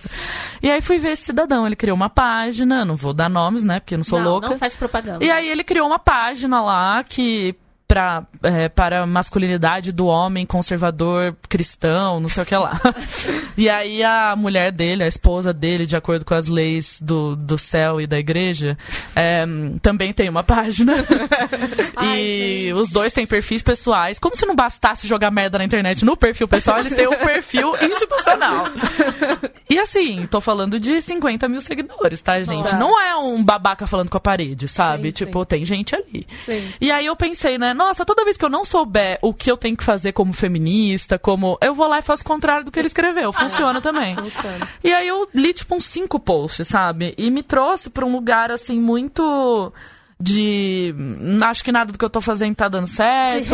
E 0.63 0.71
aí 0.71 0.81
fui 0.81 0.99
ver 0.99 1.13
esse 1.13 1.25
cidadão, 1.25 1.67
ele 1.67 1.77
criou 1.77 1.97
uma 1.97 2.11
página, 2.11 2.85
não 2.85 2.97
vou 2.97 3.13
dar 3.13 3.29
nomes, 3.29 3.65
né, 3.65 3.81
porque 3.81 3.95
eu 3.95 3.99
não 3.99 4.05
sou 4.05 4.19
não, 4.19 4.31
louca. 4.31 4.49
Não 4.49 4.59
faz 4.59 4.77
propaganda. 4.77 5.25
E 5.25 5.31
aí 5.31 5.49
ele 5.49 5.65
criou 5.65 5.87
uma 5.87 5.99
página 5.99 6.61
lá 6.61 7.03
que 7.05 7.55
pra, 7.87 8.25
é, 8.43 8.69
para 8.69 9.03
a 9.03 9.07
masculinidade 9.07 9.93
do 9.93 10.07
homem 10.07 10.45
conservador 10.45 11.37
cristão, 11.49 12.21
não 12.21 12.29
sei 12.29 12.43
o 12.43 12.47
que 12.47 12.57
lá. 12.57 12.81
e 13.57 13.69
aí 13.69 14.03
a 14.03 14.35
mulher 14.37 14.73
dele, 14.73 15.05
a 15.05 15.07
esposa 15.07 15.53
dele, 15.53 15.87
de 15.87 15.97
acordo 15.97 16.25
com 16.25 16.35
as 16.35 16.49
leis 16.49 17.01
do, 17.01 17.37
do 17.37 17.57
céu 17.57 18.01
e 18.01 18.07
da 18.07 18.19
igreja, 18.19 18.77
é, 19.15 19.45
também 19.81 20.13
tem 20.13 20.29
uma 20.29 20.43
página. 20.43 20.95
Ai, 21.95 22.21
e 22.21 22.65
gente. 22.65 22.75
os 22.75 22.91
dois 22.91 23.13
têm 23.13 23.27
perfis 23.27 23.63
pessoais. 23.63 24.19
Como 24.19 24.35
se 24.35 24.47
não 24.47 24.57
bastasse 24.57 25.07
jogar 25.07 25.31
merda 25.31 25.59
na 25.59 25.65
internet 25.65 26.05
no 26.05 26.17
perfil 26.17 26.49
pessoal, 26.49 26.81
eles 26.81 26.95
têm 26.95 27.07
um 27.07 27.17
perfil 27.17 27.73
institucional. 27.81 28.67
E 29.69 29.79
assim, 29.79 30.27
tô 30.27 30.41
falando 30.41 30.79
de 30.81 31.01
50 31.01 31.49
mil 31.49 31.61
seguidores, 31.61 32.21
tá, 32.21 32.41
gente? 32.41 32.71
Tá. 32.71 32.79
Não 32.79 33.01
é 33.01 33.17
um 33.17 33.43
babaca 33.43 33.87
falando 33.87 34.11
com 34.11 34.17
a 34.17 34.21
parede, 34.21 34.67
sabe? 34.69 35.09
Sim, 35.09 35.13
tipo, 35.13 35.45
tem 35.45 35.65
gente 35.65 35.95
ali. 35.95 36.27
Sim. 36.45 36.69
E 36.81 36.91
aí 36.91 37.07
eu 37.07 37.17
pensei, 37.17 37.59
né, 37.59 37.75
nossa, 37.77 38.05
toda 38.05 38.25
vez 38.25 38.37
que 38.37 38.45
eu 38.45 38.49
não 38.49 38.65
souber 38.65 39.19
o 39.23 39.33
que 39.33 39.51
eu 39.51 39.57
tenho 39.57 39.77
que 39.77 39.85
fazer 39.85 40.13
como 40.13 40.33
feminista, 40.33 41.19
como. 41.19 41.59
Eu 41.61 41.75
vou 41.75 41.87
lá 41.87 41.99
e 41.99 42.03
faço 42.03 42.23
o 42.23 42.27
contrário 42.27 42.65
do 42.65 42.73
que 42.73 42.79
ele 42.79 42.87
escreveu. 42.87 43.33
Funciona 43.33 43.81
também. 43.81 44.17
Funciona. 44.17 44.69
E 44.83 44.93
aí 44.93 45.07
eu 45.07 45.29
li, 45.35 45.53
tipo, 45.53 45.75
uns 45.75 45.85
cinco 45.85 46.19
posts, 46.19 46.67
sabe? 46.67 47.15
E 47.17 47.31
me 47.31 47.43
trouxe 47.43 47.91
pra 47.91 48.05
um 48.05 48.13
lugar, 48.13 48.51
assim, 48.51 48.81
muito 48.81 49.73
de 50.19 50.95
acho 51.45 51.63
que 51.63 51.71
nada 51.71 51.93
do 51.93 51.99
que 51.99 52.05
eu 52.05 52.09
tô 52.09 52.23
fazendo 52.23 52.55
tá 52.55 52.69
dando 52.69 52.87
certo. 52.87 53.43
De 53.43 53.49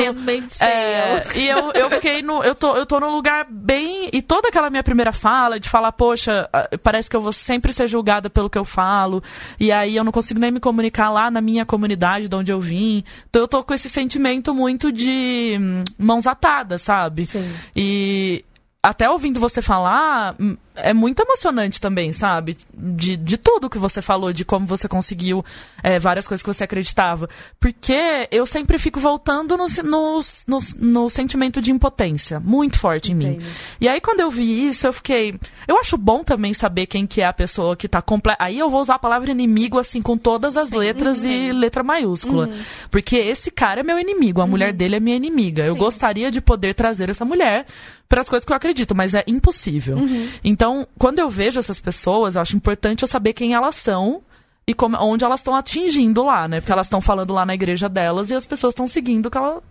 É, 0.62 1.22
e 1.36 1.48
eu, 1.48 1.72
eu 1.72 1.90
fiquei 1.90 2.22
no. 2.22 2.42
Eu 2.44 2.54
tô, 2.54 2.76
eu 2.76 2.86
tô 2.86 3.00
num 3.00 3.10
lugar 3.10 3.44
bem. 3.50 4.08
E 4.12 4.22
toda 4.22 4.48
aquela 4.48 4.70
minha 4.70 4.82
primeira 4.82 5.12
fala 5.12 5.58
de 5.58 5.68
falar, 5.68 5.90
poxa, 5.90 6.48
parece 6.82 7.10
que 7.10 7.16
eu 7.16 7.20
vou 7.20 7.32
sempre 7.32 7.72
ser 7.72 7.88
julgada 7.88 8.30
pelo 8.30 8.48
que 8.48 8.58
eu 8.58 8.64
falo. 8.64 9.22
E 9.58 9.72
aí 9.72 9.96
eu 9.96 10.04
não 10.04 10.12
consigo 10.12 10.38
nem 10.38 10.52
me 10.52 10.60
comunicar 10.60 11.10
lá 11.10 11.30
na 11.32 11.40
minha 11.40 11.66
comunidade 11.66 12.28
de 12.28 12.36
onde 12.36 12.52
eu 12.52 12.60
vim. 12.60 13.02
Então 13.28 13.42
eu 13.42 13.48
tô 13.48 13.64
com 13.64 13.74
esse 13.74 13.88
sentimento 13.88 14.54
muito 14.54 14.92
de 14.92 15.58
hum, 15.60 15.82
mãos 15.98 16.28
atadas, 16.28 16.82
sabe? 16.82 17.26
Sim. 17.26 17.52
E 17.74 18.44
até 18.82 19.08
ouvindo 19.08 19.38
você 19.38 19.62
falar, 19.62 20.34
hum, 20.40 20.56
é 20.74 20.92
muito 20.92 21.22
emocionante 21.22 21.80
também, 21.80 22.10
sabe? 22.10 22.56
De, 22.74 23.16
de 23.16 23.36
tudo 23.36 23.70
que 23.70 23.78
você 23.78 24.02
falou, 24.02 24.32
de 24.32 24.44
como 24.44 24.66
você 24.66 24.88
conseguiu 24.88 25.44
é, 25.84 26.00
várias 26.00 26.26
coisas 26.26 26.42
que 26.42 26.52
você 26.52 26.64
acreditava. 26.64 27.28
Porque 27.60 28.26
eu 28.30 28.44
sempre 28.44 28.78
fico 28.78 28.98
voltando 28.98 29.56
no, 29.56 29.66
no, 29.84 30.20
no, 30.48 30.58
no 30.78 31.08
sentimento 31.08 31.62
de 31.62 31.70
impotência, 31.70 32.40
muito 32.40 32.76
forte 32.76 33.12
em 33.12 33.14
mim. 33.14 33.38
E 33.80 33.88
aí, 33.88 34.00
quando 34.00 34.18
eu 34.18 34.30
vi 34.30 34.66
isso, 34.66 34.86
eu 34.86 34.92
fiquei. 34.92 35.38
Eu 35.68 35.78
acho 35.78 35.96
bom 35.96 36.24
também 36.24 36.52
saber 36.52 36.86
quem 36.86 37.06
que 37.06 37.20
é 37.20 37.26
a 37.26 37.32
pessoa 37.32 37.76
que 37.76 37.86
tá 37.86 38.02
completa. 38.02 38.42
Aí 38.42 38.58
eu 38.58 38.68
vou 38.68 38.80
usar 38.80 38.96
a 38.96 38.98
palavra 38.98 39.30
inimigo, 39.30 39.78
assim, 39.78 40.02
com 40.02 40.18
todas 40.18 40.56
as 40.56 40.72
letras 40.72 41.22
e 41.22 41.52
letra 41.52 41.84
maiúscula. 41.84 42.50
Porque 42.90 43.16
esse 43.16 43.50
cara 43.50 43.80
é 43.80 43.82
meu 43.84 43.98
inimigo, 43.98 44.40
a 44.40 44.46
mulher 44.46 44.72
dele 44.72 44.96
é 44.96 45.00
minha 45.00 45.16
inimiga. 45.16 45.64
Eu 45.64 45.76
gostaria 45.76 46.32
de 46.32 46.40
poder 46.40 46.74
trazer 46.74 47.10
essa 47.10 47.24
mulher 47.24 47.66
para 48.12 48.20
as 48.20 48.28
coisas 48.28 48.44
que 48.44 48.52
eu 48.52 48.56
acredito, 48.56 48.94
mas 48.94 49.14
é 49.14 49.24
impossível. 49.26 49.96
Então, 50.44 50.86
quando 50.98 51.18
eu 51.18 51.30
vejo 51.30 51.58
essas 51.58 51.80
pessoas, 51.80 52.36
eu 52.36 52.42
acho 52.42 52.54
importante 52.54 53.00
eu 53.00 53.08
saber 53.08 53.32
quem 53.32 53.54
elas 53.54 53.74
são 53.74 54.20
e 54.66 54.74
como, 54.74 54.98
onde 54.98 55.24
elas 55.24 55.40
estão 55.40 55.56
atingindo 55.56 56.22
lá, 56.22 56.46
né? 56.46 56.60
Porque 56.60 56.70
elas 56.70 56.88
estão 56.88 57.00
falando 57.00 57.32
lá 57.32 57.46
na 57.46 57.54
igreja 57.54 57.88
delas 57.88 58.30
e 58.30 58.34
as 58.34 58.44
pessoas 58.44 58.72
estão 58.72 58.86
seguindo 58.86 59.30
que 59.30 59.38
ela... 59.38 59.62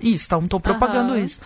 isso, 0.00 0.22
estão 0.22 0.46
propagando 0.60 1.14
Aham. 1.14 1.18
isso. 1.18 1.40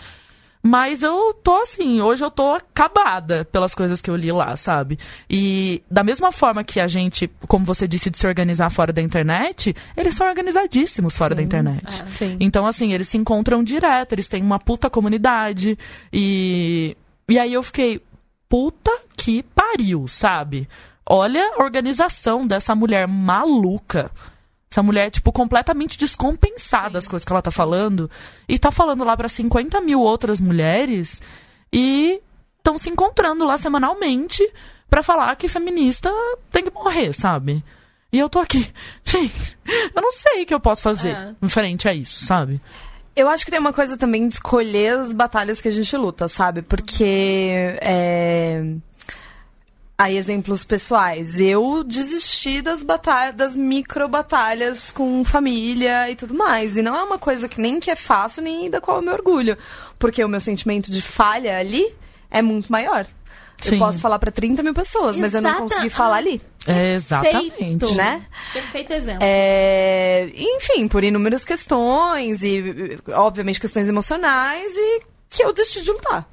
Mas 0.63 1.03
eu 1.03 1.35
tô 1.43 1.57
assim, 1.57 2.01
hoje 2.01 2.25
eu 2.25 2.31
tô 2.31 2.53
acabada 2.53 3.45
pelas 3.45 3.75
coisas 3.75 4.03
que 4.03 4.11
eu 4.11 4.17
li 4.17 4.31
lá, 4.33 4.57
sabe? 4.57 4.99
E 5.31 5.83
da 5.91 6.03
mesma 6.03 6.33
forma 6.33 6.65
que 6.65 6.81
a 6.81 6.89
gente, 6.89 7.31
como 7.47 7.65
você 7.65 7.87
disse, 7.87 8.11
de 8.11 8.19
se 8.19 8.27
organizar 8.27 8.71
fora 8.71 8.93
da 8.93 9.01
internet, 9.01 9.75
eles 9.97 10.15
são 10.15 10.27
organizadíssimos 10.27 11.17
fora 11.17 11.35
da 11.35 11.43
internet. 11.43 12.03
é. 12.03 12.11
Sim. 12.11 12.37
Então, 12.41 12.67
assim, 12.67 12.93
eles 12.93 13.09
se 13.09 13.17
encontram 13.17 13.63
direto, 13.63 14.13
eles 14.13 14.29
têm 14.29 14.43
uma 14.43 14.59
puta 14.59 14.91
comunidade. 14.91 15.79
E. 16.13 16.97
E 17.29 17.39
aí 17.39 17.53
eu 17.53 17.63
fiquei, 17.63 18.01
puta 18.49 18.91
que 19.17 19.43
pariu, 19.43 20.09
sabe? 20.09 20.67
Olha 21.05 21.55
a 21.57 21.63
organização 21.63 22.47
dessa 22.47 22.75
mulher 22.75 23.07
maluca. 23.07 24.11
Essa 24.71 24.83
mulher, 24.83 25.11
tipo, 25.11 25.33
completamente 25.33 25.99
descompensada 25.99 26.91
das 26.91 27.09
coisas 27.09 27.25
que 27.25 27.33
ela 27.33 27.41
tá 27.43 27.51
falando. 27.51 28.11
E 28.49 28.59
tá 28.59 28.71
falando 28.71 29.03
lá 29.05 29.17
pra 29.17 29.29
50 29.29 29.81
mil 29.81 30.01
outras 30.01 30.41
mulheres. 30.41 31.23
E 31.73 32.21
estão 32.59 32.77
se 32.77 32.91
encontrando 32.91 33.45
lá 33.47 33.57
semanalmente 33.57 34.47
pra 34.91 35.03
falar 35.03 35.35
que 35.37 35.49
feminista 35.49 36.11
tem 36.53 36.65
que 36.65 36.71
morrer, 36.73 37.13
sabe? 37.15 37.65
E 38.13 38.19
eu 38.19 38.29
tô 38.29 38.39
aqui. 38.41 38.71
Gente, 39.05 39.59
eu 39.95 40.03
não 40.03 40.13
sei 40.13 40.43
o 40.43 40.47
que 40.47 40.55
eu 40.55 40.61
posso 40.61 40.83
fazer 40.83 41.11
É. 41.11 41.35
em 41.43 41.49
frente 41.49 41.89
a 41.89 41.95
isso, 41.95 42.25
sabe? 42.27 42.61
Eu 43.17 43.29
acho 43.29 43.45
que 43.45 43.51
tem 43.51 43.59
uma 43.61 43.73
coisa 43.73 43.97
também 43.97 44.29
de 44.29 44.35
escolher 44.35 44.99
as 44.99 45.13
batalhas 45.13 45.61
que 45.61 45.69
a 45.69 45.73
gente 45.73 45.97
luta, 45.97 46.29
sabe? 46.29 46.63
Porque. 46.63 47.77
É... 47.81 48.63
Aí, 50.01 50.17
exemplos 50.17 50.65
pessoais. 50.65 51.41
Eu 51.41 51.83
desisti 51.83 52.63
das 52.63 52.85
batalhas, 52.85 53.35
das 53.35 53.57
micro 53.57 54.07
batalhas 54.07 54.93
com 54.93 55.25
família 55.25 56.09
e 56.09 56.15
tudo 56.15 56.35
mais. 56.35 56.77
E 56.77 56.83
não 56.83 56.97
é 56.97 57.03
uma 57.03 57.19
coisa 57.19 57.49
que 57.49 57.61
nem 57.61 57.81
que 57.81 57.91
é 57.91 57.97
fácil, 57.97 58.41
nem 58.45 58.71
da 58.71 58.81
qual 58.81 58.99
eu 58.99 59.03
me 59.03 59.11
orgulho. 59.11 59.59
Porque 59.99 60.23
o 60.23 60.29
meu 60.29 60.41
sentimento 60.41 60.89
de 60.89 61.03
falha 61.03 61.59
ali 61.59 61.85
é 62.31 62.41
muito 62.41 62.71
maior. 62.71 63.07
Sim. 63.61 63.75
Eu 63.75 63.79
posso 63.81 63.99
falar 64.01 64.21
pra 64.21 64.31
30 64.31 64.63
mil 64.63 64.73
pessoas, 64.73 65.17
mas 65.17 65.35
eu 65.35 65.43
não 65.43 65.51
Exata- 65.51 65.63
consegui 65.65 65.91
falar 65.91 66.19
ali. 66.19 66.41
É, 66.65 66.95
exatamente. 66.95 67.51
Perfeito. 67.57 67.95
Né? 67.97 68.23
Perfeito 68.53 68.93
exemplo. 68.93 69.19
É, 69.23 70.31
enfim, 70.33 70.87
por 70.87 71.03
inúmeras 71.03 71.45
questões 71.45 72.45
e, 72.45 73.01
obviamente, 73.15 73.59
questões 73.59 73.89
emocionais 73.89 74.71
e 74.77 75.01
que 75.29 75.43
eu 75.43 75.53
desisti 75.53 75.83
de 75.83 75.91
lutar. 75.91 76.29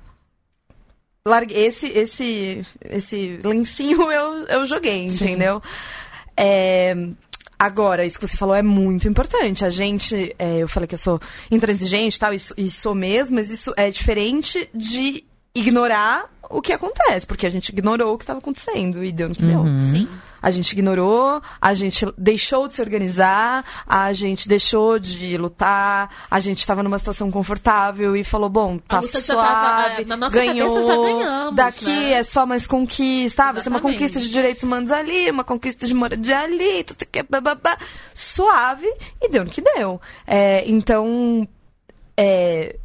Larguei, 1.28 1.66
esse, 1.66 1.88
esse, 1.88 2.64
esse 2.88 3.40
lencinho 3.44 4.04
eu, 4.14 4.46
eu 4.46 4.66
joguei, 4.68 5.10
Sim. 5.10 5.24
entendeu? 5.26 5.60
É, 6.38 6.96
agora, 7.58 8.06
isso 8.06 8.20
que 8.20 8.28
você 8.28 8.38
falou 8.38 8.54
é 8.54 8.62
muito 8.62 9.08
importante. 9.08 9.66
A 9.66 9.72
gente, 9.72 10.36
é, 10.38 10.60
eu 10.60 10.68
falei 10.68 10.86
que 10.86 10.94
eu 10.94 11.00
sou 11.00 11.20
intransigente 11.50 12.18
e 12.18 12.20
tal, 12.20 12.32
e, 12.32 12.38
sou- 12.38 12.56
e 12.60 12.70
sou 12.70 12.94
mesmo, 12.94 13.36
mas 13.38 13.50
isso 13.50 13.74
é 13.76 13.90
diferente 13.90 14.70
de 14.72 15.24
ignorar 15.56 16.26
o 16.48 16.62
que 16.62 16.72
acontece, 16.72 17.26
porque 17.26 17.48
a 17.48 17.50
gente 17.50 17.70
ignorou 17.70 18.14
o 18.14 18.18
que 18.20 18.24
estava 18.24 18.38
acontecendo 18.38 19.04
e 19.04 19.12
deu 19.12 19.30
no 19.30 19.34
que 19.36 19.44
deu. 19.46 19.64
Sim. 19.92 20.08
A 20.46 20.52
gente 20.52 20.74
ignorou, 20.74 21.42
a 21.60 21.74
gente 21.74 22.06
deixou 22.16 22.68
de 22.68 22.76
se 22.76 22.82
organizar, 22.84 23.66
a 23.88 24.14
gente 24.14 24.48
deixou 24.48 25.00
de 25.00 25.36
lutar, 25.38 26.08
a 26.30 26.40
gente 26.40 26.60
estava 26.60 26.84
numa 26.84 27.00
situação 27.00 27.32
confortável 27.32 28.16
e 28.16 28.24
falou, 28.24 28.48
bom, 28.48 28.78
tá 28.78 29.02
já 29.02 29.20
tava, 29.20 29.22
suave, 29.22 30.02
é, 30.04 30.06
na 30.06 30.16
nossa 30.16 30.36
ganhou, 30.36 30.86
já 30.86 30.96
ganhamos, 30.96 31.56
daqui 31.56 31.90
né? 31.90 32.12
é 32.12 32.24
só 32.24 32.46
mais 32.46 32.68
conquista, 32.68 33.46
ah, 33.46 33.52
vai 33.54 33.62
ser 33.64 33.70
uma 33.70 33.78
Exatamente. 33.80 33.98
conquista 33.98 34.20
de 34.20 34.30
direitos 34.30 34.62
humanos 34.62 34.92
ali, 34.92 35.32
uma 35.32 35.44
conquista 35.44 35.88
de 35.88 35.96
moradia 35.96 36.42
ali, 36.42 36.84
tudo 36.84 37.08
bababá, 37.28 37.76
suave, 38.14 38.94
e 39.20 39.28
deu 39.28 39.46
no 39.46 39.50
que 39.50 39.62
deu. 39.62 40.00
É, 40.28 40.64
então, 40.70 41.48
é, 42.16 42.76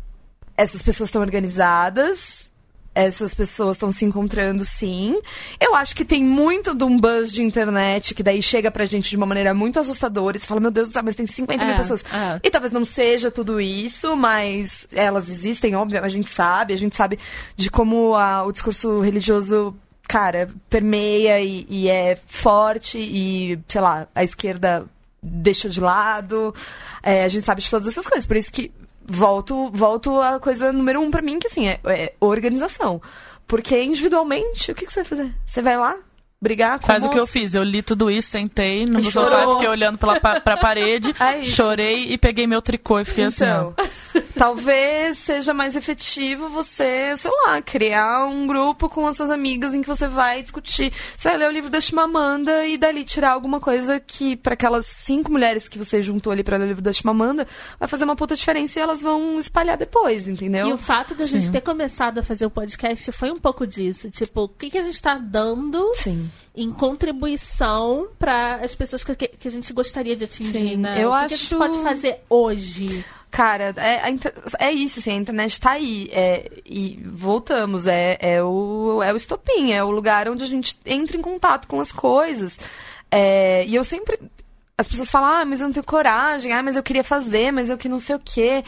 essas 0.57 0.83
pessoas 0.83 1.09
estão 1.09 1.21
organizadas, 1.21 2.50
essas 2.95 3.35
pessoas 3.35 3.77
estão 3.77 3.93
se 3.93 4.05
encontrando 4.05 4.65
sim. 4.65 5.21
Eu 5.61 5.75
acho 5.77 5.95
que 5.95 6.05
tem 6.05 6.25
muito 6.25 6.75
de 6.75 6.83
um 6.85 6.99
buzz 6.99 7.31
de 7.33 7.43
internet 7.43 8.15
que 8.15 8.23
daí 8.23 8.43
chega 8.43 8.71
pra 8.71 8.85
gente 8.85 9.09
de 9.11 9.17
uma 9.17 9.27
maneira 9.27 9.55
muito 9.55 9.79
assustadora. 9.79 10.37
E 10.37 10.41
você 10.41 10.47
fala, 10.47 10.61
meu 10.61 10.71
Deus 10.73 10.89
do 10.89 10.93
céu, 10.93 11.03
mas 11.05 11.15
tem 11.15 11.27
50 11.27 11.65
mil 11.65 11.75
É, 11.75 11.77
pessoas. 11.77 12.03
é. 12.13 12.41
E 12.43 12.51
talvez 12.51 12.73
não 12.73 12.85
seja 12.85 13.31
tudo 13.31 13.61
isso, 13.61 14.17
mas 14.17 14.89
elas 14.93 15.29
existem, 15.29 15.75
óbvio, 15.77 16.03
a 16.05 16.09
gente 16.09 16.29
sabe. 16.29 16.75
A 16.75 16.77
gente 16.77 16.97
sabe 16.97 17.19
de 17.57 17.71
como 17.71 18.15
a- 18.17 18.43
o 18.45 18.51
discurso 18.53 19.01
religioso, 19.01 19.75
cara, 20.09 20.51
permeia 20.69 21.41
e, 21.41 21.65
e 21.71 21.89
é 21.89 22.19
forte 22.27 22.99
e, 22.99 23.57
sei 23.69 23.81
lá, 23.81 24.09
a 24.15 24.25
esquerda 24.25 24.85
deixa 25.23 25.69
de 25.69 25.81
lado. 25.81 26.53
É, 27.03 27.25
a 27.25 27.29
gente 27.29 27.45
sabe 27.47 27.63
de 27.63 27.71
todas 27.71 27.87
essas 27.87 28.07
coisas. 28.07 28.27
Por 28.27 28.37
isso 28.37 28.51
que 28.53 28.73
volto, 29.11 29.71
volto 29.73 30.21
à 30.21 30.39
coisa 30.39 30.73
número 30.73 31.01
um 31.01 31.11
pra 31.11 31.23
mim, 31.23 31.39
que 31.39 31.47
assim, 31.47 31.69
é, 31.69 31.81
é 31.85 32.15
organização. 32.21 33.03
Porque 33.47 33.83
individualmente, 33.83 34.71
o 34.71 34.75
que, 34.75 34.87
que 34.87 34.93
você 34.93 35.01
vai 35.01 35.09
fazer? 35.09 35.35
Você 35.45 35.61
vai 35.61 35.77
lá? 35.77 35.97
Brigar 36.43 36.81
com 36.81 36.87
Faz 36.87 37.05
o 37.05 37.11
que 37.11 37.19
eu 37.19 37.27
fiz. 37.27 37.55
Eu 37.55 37.63
li 37.63 37.83
tudo 37.83 38.11
isso, 38.11 38.31
sentei 38.31 38.87
no 38.87 39.01
meu 39.01 39.11
sofá, 39.11 39.47
fiquei 39.53 39.69
olhando 39.69 39.99
pela, 39.99 40.19
pra 40.19 40.41
parede, 40.57 41.15
É 41.21 41.45
chorei 41.45 42.13
e 42.13 42.17
peguei 42.17 42.47
meu 42.47 42.63
tricô 42.63 42.99
e 42.99 43.05
fiquei 43.05 43.25
assim, 43.25 43.45
Então, 43.45 43.75
ó. 43.79 44.21
talvez 44.39 45.19
seja 45.19 45.53
mais 45.53 45.77
efetivo 45.77 46.49
você, 46.49 47.15
sei 47.15 47.31
lá, 47.47 47.61
criar 47.61 48.25
um 48.25 48.47
grupo 48.47 48.89
com 48.89 49.07
as 49.07 49.19
suas 49.19 49.29
amigas 49.29 49.75
em 49.75 49.83
que 49.83 49.87
você 49.87 50.09
vai 50.09 50.41
discutir. 50.43 50.91
Você 51.15 51.29
vai 51.29 51.37
ler 51.37 51.49
o 51.49 51.53
livro 51.53 51.69
da 51.69 51.79
Chimamanda 51.79 52.65
e 52.67 52.79
dali 52.79 53.05
tirar 53.05 53.33
alguma 53.33 53.61
coisa 53.61 54.01
que, 54.01 54.35
para 54.35 54.55
aquelas 54.55 54.87
cinco 54.87 55.31
mulheres 55.31 55.69
que 55.69 55.77
você 55.77 56.03
juntou 56.03 56.33
ali 56.33 56.43
pra 56.43 56.57
ler 56.57 56.65
o 56.65 56.69
livro 56.69 56.83
da 56.83 56.93
Chimamanda, 56.93 57.47
vai 57.79 57.87
fazer 57.87 58.05
uma 58.05 58.17
puta 58.17 58.35
diferença 58.35 58.79
e 58.79 58.83
elas 58.83 59.03
vão 59.03 59.39
espalhar 59.39 59.77
depois, 59.77 60.27
entendeu? 60.27 60.69
E 60.69 60.73
o 60.73 60.79
fato 60.79 61.15
da 61.15 61.25
gente 61.25 61.45
Sim. 61.47 61.53
ter 61.53 61.61
começado 61.61 62.17
a 62.17 62.23
fazer 62.23 62.47
o 62.47 62.51
podcast 62.51 63.13
foi 63.13 63.31
um 63.31 63.39
pouco 63.39 63.67
disso. 63.67 64.11
Tipo, 64.11 64.45
o 64.45 64.49
que, 64.49 64.71
que 64.71 64.79
a 64.79 64.83
gente 64.83 65.03
tá 65.03 65.19
dando 65.19 65.93
Sim. 65.97 66.30
Em 66.55 66.71
contribuição 66.73 68.09
para 68.19 68.57
as 68.57 68.75
pessoas 68.75 69.05
que, 69.05 69.15
que 69.15 69.49
a 69.49 69.51
gente 69.51 69.73
gostaria 69.73 70.17
de 70.17 70.25
atingir, 70.25 70.53
Sim, 70.59 70.77
né? 70.77 71.03
eu 71.03 71.11
o 71.11 71.13
que, 71.13 71.27
que 71.29 71.35
a 71.35 71.37
acho- 71.37 71.37
gente 71.37 71.57
pode 71.57 71.83
fazer 71.83 72.21
hoje? 72.29 73.05
Cara, 73.31 73.73
é, 73.77 74.03
é 74.59 74.73
isso, 74.73 74.99
assim, 74.99 75.13
a 75.13 75.15
internet 75.17 75.61
tá 75.61 75.71
aí. 75.73 76.09
É, 76.13 76.51
e 76.67 77.01
voltamos, 77.07 77.87
é, 77.87 78.19
é, 78.21 78.43
o, 78.43 79.01
é 79.05 79.13
o 79.13 79.17
estopim, 79.17 79.71
é 79.73 79.85
o 79.85 79.91
lugar 79.93 80.29
onde 80.29 80.43
a 80.43 80.47
gente 80.49 80.77
entra 80.85 81.17
em 81.17 81.23
contato 81.23 81.69
com 81.69 81.81
as 81.81 81.93
coisas. 81.93 82.59
É, 83.11 83.65
e 83.67 83.75
eu 83.77 83.85
sempre. 83.85 84.19
As 84.77 84.89
pessoas 84.89 85.11
falam, 85.11 85.29
ah, 85.29 85.45
mas 85.45 85.61
eu 85.61 85.69
não 85.69 85.73
tenho 85.73 85.85
coragem, 85.87 86.53
ah, 86.53 86.63
mas 86.63 86.75
eu 86.75 86.83
queria 86.83 87.05
fazer, 87.05 87.53
mas 87.53 87.71
eu 87.71 87.79
que 87.79 87.89
não 87.89 88.01
sei 88.01 88.17
o 88.17 88.21
quê. 88.21 88.65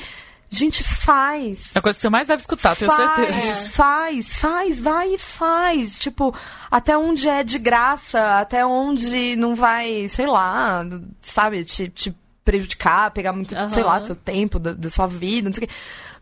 Gente, 0.54 0.84
faz. 0.84 1.70
É 1.74 1.78
a 1.78 1.82
coisa 1.82 1.96
que 1.96 2.02
você 2.02 2.10
mais 2.10 2.28
deve 2.28 2.42
escutar, 2.42 2.76
tenho 2.76 2.90
faz, 2.90 3.26
certeza. 3.26 3.72
faz, 3.72 4.38
faz, 4.38 4.80
vai 4.80 5.14
e 5.14 5.18
faz. 5.18 5.98
Tipo, 5.98 6.34
até 6.70 6.96
onde 6.96 7.26
é 7.26 7.42
de 7.42 7.58
graça, 7.58 8.38
até 8.38 8.64
onde 8.64 9.34
não 9.36 9.54
vai, 9.54 10.06
sei 10.10 10.26
lá, 10.26 10.84
sabe, 11.22 11.64
te, 11.64 11.88
te 11.88 12.14
prejudicar, 12.44 13.10
pegar 13.12 13.32
muito, 13.32 13.56
Aham. 13.56 13.70
sei 13.70 13.82
lá, 13.82 13.98
do 13.98 14.06
seu 14.08 14.16
tempo, 14.16 14.58
da, 14.58 14.74
da 14.74 14.90
sua 14.90 15.06
vida, 15.06 15.48
não 15.48 15.54
sei 15.54 15.64
o 15.64 15.68
quê. 15.68 15.74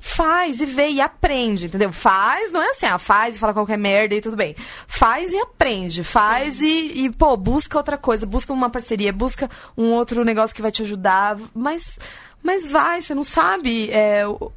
Faz 0.02 0.60
e 0.60 0.66
vê 0.66 0.88
e 0.88 1.00
aprende, 1.00 1.66
entendeu? 1.66 1.92
Faz, 1.92 2.50
não 2.50 2.62
é 2.62 2.70
assim, 2.70 2.86
ah, 2.86 2.98
faz 2.98 3.36
e 3.36 3.38
fala 3.38 3.52
qualquer 3.52 3.76
merda 3.76 4.14
e 4.14 4.20
tudo 4.20 4.36
bem. 4.36 4.56
Faz 4.86 5.30
e 5.32 5.38
aprende, 5.38 6.02
faz 6.02 6.62
e, 6.62 7.04
e, 7.04 7.10
pô, 7.10 7.36
busca 7.36 7.76
outra 7.76 7.98
coisa, 7.98 8.24
busca 8.24 8.52
uma 8.52 8.70
parceria, 8.70 9.12
busca 9.12 9.50
um 9.76 9.92
outro 9.92 10.24
negócio 10.24 10.56
que 10.56 10.62
vai 10.62 10.70
te 10.70 10.82
ajudar, 10.82 11.36
mas, 11.54 11.98
mas 12.42 12.70
vai, 12.70 13.02
você 13.02 13.14
não 13.14 13.24
sabe 13.24 13.90
é, 13.90 14.26
o, 14.26 14.52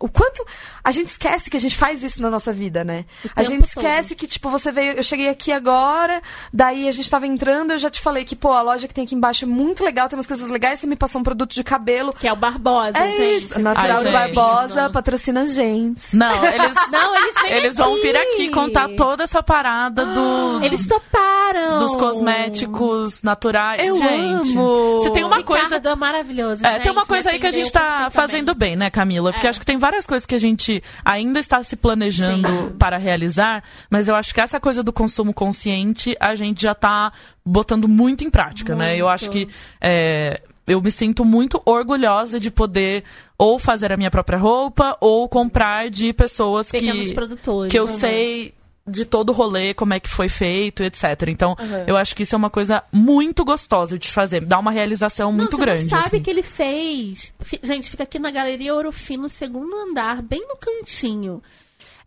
o 0.00 0.08
quanto 0.08 0.44
a 0.82 0.90
gente 0.90 1.06
esquece 1.06 1.50
que 1.50 1.56
a 1.56 1.60
gente 1.60 1.76
faz 1.76 2.02
isso 2.02 2.20
na 2.22 2.30
nossa 2.30 2.52
vida, 2.52 2.84
né? 2.84 3.04
A 3.34 3.42
gente 3.42 3.64
esquece 3.64 4.14
que, 4.14 4.26
tipo, 4.26 4.48
você 4.50 4.70
veio, 4.70 4.92
eu 4.92 5.02
cheguei 5.02 5.28
aqui 5.28 5.50
agora, 5.52 6.22
daí 6.52 6.88
a 6.88 6.92
gente 6.92 7.10
tava 7.10 7.26
entrando, 7.26 7.72
eu 7.72 7.78
já 7.78 7.90
te 7.90 8.00
falei 8.00 8.24
que, 8.24 8.36
pô, 8.36 8.52
a 8.52 8.62
loja 8.62 8.86
que 8.88 8.94
tem 8.94 9.04
aqui 9.04 9.14
embaixo 9.14 9.44
é 9.44 9.48
muito 9.48 9.84
legal, 9.84 10.08
tem 10.08 10.16
umas 10.16 10.26
coisas 10.26 10.48
legais, 10.48 10.80
você 10.80 10.86
me 10.86 10.96
passou 10.96 11.20
um 11.20 11.24
produto 11.24 11.52
de 11.52 11.64
cabelo. 11.64 12.12
Que 12.12 12.28
é 12.28 12.32
o 12.32 12.36
Barbosa, 12.36 12.98
É 12.98 13.10
gente. 13.10 13.44
isso, 13.44 13.58
Natural 13.60 13.96
Ai, 13.98 14.02
gente. 14.04 14.12
Barbosa 14.12 14.90
patrocina 14.90 15.42
a 15.42 15.46
gente. 15.46 16.16
Não, 16.16 16.44
eles, 16.46 16.74
Não, 16.90 17.16
eles 17.16 17.34
vêm 17.42 17.52
eles 17.52 17.76
vão 17.76 17.94
vir 18.00 18.16
aqui 18.16 18.50
contar 18.50 18.88
toda 18.96 19.24
essa 19.24 19.42
parada 19.42 20.04
do, 20.06 20.62
Eles 20.64 20.86
toparam. 20.86 21.78
dos 21.78 21.94
cosméticos 21.96 23.22
naturais. 23.22 23.80
Eu 23.82 23.94
gente, 23.96 24.56
amo. 24.56 25.00
se 25.02 25.10
tem 25.10 25.24
uma 25.24 25.38
Ricardo 25.38 25.68
coisa 25.68 25.90
é 25.90 25.94
maravilhoso. 25.96 26.64
É, 26.66 26.78
tem 26.80 26.92
uma 26.92 27.02
gente, 27.02 27.08
coisa 27.08 27.30
aí 27.30 27.38
que 27.38 27.46
a 27.46 27.50
gente 27.50 27.70
tá 27.72 28.08
fazendo 28.10 28.54
bem, 28.54 28.76
né, 28.76 28.90
Camila? 28.90 29.32
Porque 29.32 29.46
É. 29.46 29.50
acho 29.50 29.58
que 29.60 29.66
tem 29.66 29.78
várias 29.78 29.87
coisas 30.06 30.26
que 30.26 30.34
a 30.34 30.38
gente 30.38 30.82
ainda 31.04 31.38
está 31.40 31.62
se 31.62 31.76
planejando 31.76 32.74
para 32.78 32.96
realizar, 32.96 33.62
mas 33.90 34.08
eu 34.08 34.14
acho 34.14 34.32
que 34.34 34.40
essa 34.40 34.60
coisa 34.60 34.82
do 34.82 34.92
consumo 34.92 35.32
consciente 35.34 36.16
a 36.20 36.34
gente 36.34 36.62
já 36.62 36.74
tá 36.74 37.12
botando 37.44 37.88
muito 37.88 38.24
em 38.24 38.30
prática, 38.30 38.74
né? 38.74 38.94
Eu 38.94 39.06
Muito. 39.06 39.14
acho 39.14 39.30
que 39.30 39.48
é, 39.80 40.40
eu 40.66 40.80
me 40.82 40.90
sinto 40.90 41.24
muito 41.24 41.60
orgulhosa 41.64 42.38
de 42.38 42.50
poder 42.50 43.04
ou 43.38 43.58
fazer 43.58 43.92
a 43.92 43.96
minha 43.96 44.10
própria 44.10 44.38
roupa 44.38 44.96
ou 45.00 45.28
comprar 45.28 45.88
de 45.88 46.12
pessoas 46.12 46.70
Pequenos 46.70 47.08
que, 47.08 47.14
produtores. 47.14 47.70
que 47.72 47.78
eu 47.78 47.82
Uhum. 47.82 47.88
sei 47.88 48.54
de 48.88 49.04
todo 49.04 49.30
o 49.30 49.32
rolê, 49.32 49.74
como 49.74 49.94
é 49.94 50.00
que 50.00 50.08
foi 50.08 50.28
feito, 50.28 50.82
etc. 50.82 51.04
Então, 51.28 51.56
Uhum. 51.58 51.84
eu 51.86 51.96
acho 51.96 52.14
que 52.16 52.22
isso 52.22 52.34
é 52.34 52.38
uma 52.38 52.50
coisa 52.50 52.82
muito 52.92 53.44
gostosa 53.44 53.98
de 53.98 54.08
fazer, 54.10 54.40
dá 54.44 54.58
uma 54.58 54.70
realização 54.70 55.30
muito 55.32 55.52
não, 55.52 55.58
você 55.58 55.64
grande. 55.64 55.82
Não 55.84 55.90
sabe 55.90 56.04
assim. 56.06 56.22
que 56.22 56.30
ele 56.30 56.42
fez. 56.42 57.32
Gente, 57.62 57.90
fica 57.90 58.02
aqui 58.04 58.18
na 58.18 58.30
Galeria 58.30 58.74
Ouro 58.74 58.90
Fino, 58.92 59.28
segundo 59.28 59.74
andar, 59.76 60.22
bem 60.22 60.46
no 60.48 60.56
cantinho. 60.56 61.42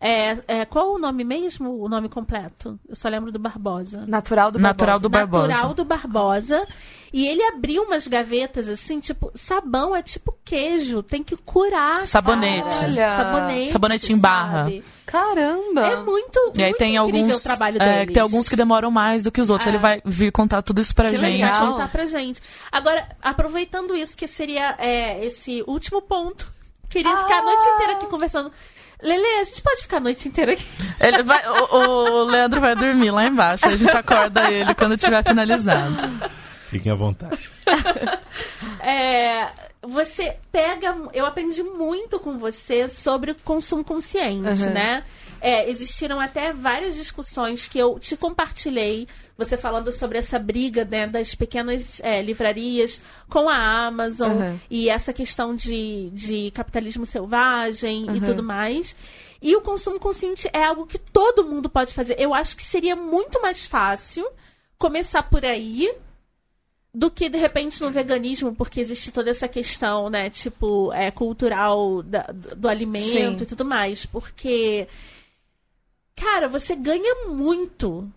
É, 0.04 0.38
é, 0.48 0.64
qual 0.64 0.94
o 0.94 0.98
nome 0.98 1.22
mesmo? 1.22 1.80
O 1.80 1.88
nome 1.88 2.08
completo? 2.08 2.76
Eu 2.88 2.96
só 2.96 3.08
lembro 3.08 3.30
do 3.30 3.38
Barbosa. 3.38 4.04
Natural 4.04 4.50
do 4.50 4.58
Natural 4.58 4.98
do 4.98 5.08
Barbosa. 5.08 5.42
Barbosa. 5.46 5.52
Natural 5.54 5.74
do 5.74 5.84
Barbosa. 5.84 6.66
E 7.12 7.24
ele 7.28 7.42
abriu 7.44 7.84
umas 7.84 8.08
gavetas 8.08 8.66
assim, 8.68 8.98
tipo, 8.98 9.30
sabão 9.34 9.94
é 9.94 10.02
tipo 10.02 10.34
queijo, 10.44 11.02
tem 11.04 11.22
que 11.22 11.36
curar. 11.36 12.04
Sabonete. 12.06 12.78
Olha. 12.84 13.16
Sabonete. 13.16 13.70
Sabonete 13.70 14.12
em 14.12 14.18
barra. 14.18 14.64
sabe? 14.64 14.84
Caramba! 15.06 15.86
É 15.86 16.02
muito, 16.02 16.52
E 16.56 16.62
aí 16.62 16.70
muito 16.70 16.78
tem 16.78 16.96
incrível 16.96 17.20
alguns, 17.20 17.40
o 17.40 17.42
trabalho 17.44 17.82
é, 17.82 17.98
deles. 18.00 18.14
tem 18.14 18.22
alguns 18.22 18.48
que 18.48 18.56
demoram 18.56 18.90
mais 18.90 19.22
do 19.22 19.30
que 19.30 19.40
os 19.40 19.50
outros. 19.50 19.66
É. 19.66 19.70
Ele 19.70 19.78
vai 19.78 20.00
vir 20.04 20.32
contar 20.32 20.62
tudo 20.62 20.80
isso 20.80 20.94
pra 20.94 21.10
Que 21.10 21.18
gente. 21.18 21.42
legal. 21.42 21.72
contar 21.74 21.88
pra 21.92 22.06
gente. 22.06 22.40
Agora, 22.72 23.06
aproveitando 23.20 23.94
isso, 23.94 24.16
que 24.16 24.26
seria 24.26 24.74
é, 24.78 25.24
esse 25.24 25.62
último 25.66 26.00
ponto, 26.02 26.50
queria 26.88 27.14
ficar 27.18 27.40
a 27.40 27.42
noite 27.44 27.62
inteira 27.74 27.92
aqui 27.92 28.06
conversando. 28.06 28.50
Lele, 29.02 29.26
a 29.40 29.44
gente 29.44 29.60
pode 29.60 29.82
ficar 29.82 29.96
a 29.96 30.00
noite 30.00 30.28
inteira 30.28 30.52
aqui. 30.52 30.64
Ele 31.00 31.22
vai, 31.24 31.42
o, 31.48 31.74
o 31.74 32.24
Leandro 32.24 32.60
vai 32.60 32.74
dormir 32.76 33.10
lá 33.10 33.26
embaixo. 33.26 33.66
A 33.66 33.76
gente 33.76 33.96
acorda 33.96 34.50
ele 34.50 34.72
quando 34.74 34.96
tiver 34.96 35.22
finalizado. 35.24 35.94
Fiquem 36.70 36.92
à 36.92 36.94
vontade. 36.94 37.50
É, 38.80 39.46
você 39.80 40.36
pega. 40.50 40.96
Eu 41.12 41.24
aprendi 41.26 41.62
muito 41.62 42.18
com 42.18 42.36
você 42.38 42.88
sobre 42.88 43.30
o 43.30 43.36
consumo 43.44 43.84
consciente, 43.84 44.64
Uhum. 44.64 44.70
né? 44.72 45.04
É, 45.44 45.68
existiram 45.68 46.20
até 46.20 46.52
várias 46.52 46.94
discussões 46.94 47.66
que 47.66 47.76
eu 47.78 47.98
te 47.98 48.16
compartilhei, 48.16 49.08
você 49.36 49.56
falando 49.56 49.90
sobre 49.90 50.16
essa 50.18 50.38
briga 50.38 50.84
né, 50.84 51.06
das 51.08 51.34
pequenas 51.34 51.98
é, 52.00 52.22
livrarias 52.22 53.02
com 53.28 53.48
a 53.48 53.86
Amazon 53.86 54.30
Uhum. 54.36 54.60
e 54.70 54.88
essa 54.88 55.12
questão 55.12 55.52
de, 55.54 56.10
de 56.10 56.52
capitalismo 56.52 57.04
selvagem 57.04 58.06
e 58.06 58.10
Uhum. 58.10 58.20
tudo 58.20 58.42
mais. 58.42 58.94
E 59.42 59.56
o 59.56 59.60
consumo 59.60 59.98
consciente 59.98 60.48
é 60.52 60.62
algo 60.62 60.86
que 60.86 60.98
todo 60.98 61.44
mundo 61.44 61.68
pode 61.68 61.92
fazer. 61.92 62.14
Eu 62.20 62.32
acho 62.32 62.54
que 62.56 62.62
seria 62.62 62.94
muito 62.94 63.42
mais 63.42 63.66
fácil 63.66 64.24
começar 64.78 65.24
por 65.24 65.44
aí 65.44 65.92
do 66.94 67.10
que 67.10 67.28
de 67.28 67.38
repente 67.38 67.80
no 67.80 67.90
veganismo, 67.90 68.54
porque 68.54 68.78
existe 68.80 69.10
toda 69.10 69.30
essa 69.30 69.48
questão, 69.48 70.10
né, 70.10 70.28
tipo, 70.28 70.92
é, 70.92 71.10
cultural 71.10 72.02
da- 72.02 72.26
do, 72.32 72.54
do 72.54 72.68
alimento 72.68 73.38
Sim. 73.38 73.42
e 73.42 73.46
tudo 73.46 73.64
mais. 73.64 74.04
Porque, 74.04 74.86
cara, 76.16 76.48
você 76.48 76.74
ganha 76.76 77.26
muito, 77.28 78.08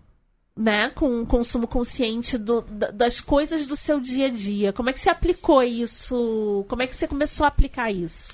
né, 0.56 0.90
com 0.92 1.22
o 1.22 1.26
consumo 1.26 1.68
consciente 1.68 2.38
do- 2.38 2.62
da- 2.62 2.92
das 2.92 3.20
coisas 3.22 3.66
do 3.66 3.76
seu 3.76 4.00
dia 4.00 4.28
a 4.28 4.30
dia. 4.30 4.72
Como 4.74 4.90
é 4.90 4.94
que 4.94 5.00
você 5.00 5.10
aplicou 5.10 5.62
isso? 5.64 6.66
Como 6.68 6.82
é 6.82 6.88
que 6.88 6.96
você 6.96 7.08
começou 7.08 7.44
a 7.46 7.48
aplicar 7.50 7.92
isso? 7.92 8.34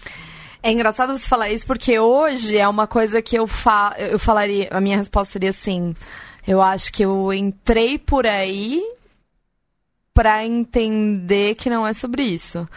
É 0.64 0.72
engraçado 0.72 1.18
você 1.18 1.28
falar 1.28 1.50
isso 1.50 1.66
porque 1.66 1.98
hoje 2.00 2.58
é 2.58 2.68
uma 2.68 2.86
coisa 2.86 3.22
que 3.22 3.36
eu, 3.36 3.48
fa 3.48 3.96
eu 3.98 4.20
falaria. 4.20 4.68
A 4.72 4.80
minha 4.80 4.98
resposta 4.98 5.34
seria 5.34 5.50
assim: 5.50 5.96
eu 6.48 6.62
acho 6.62 6.92
que 6.94 7.04
eu 7.04 7.34
entrei 7.34 7.98
por 7.98 8.28
aí 8.28 8.84
pra 10.14 10.46
entender 10.46 11.56
que 11.56 11.70
não 11.70 11.88
é 11.88 11.94
sobre 11.94 12.24
isso. 12.24 12.68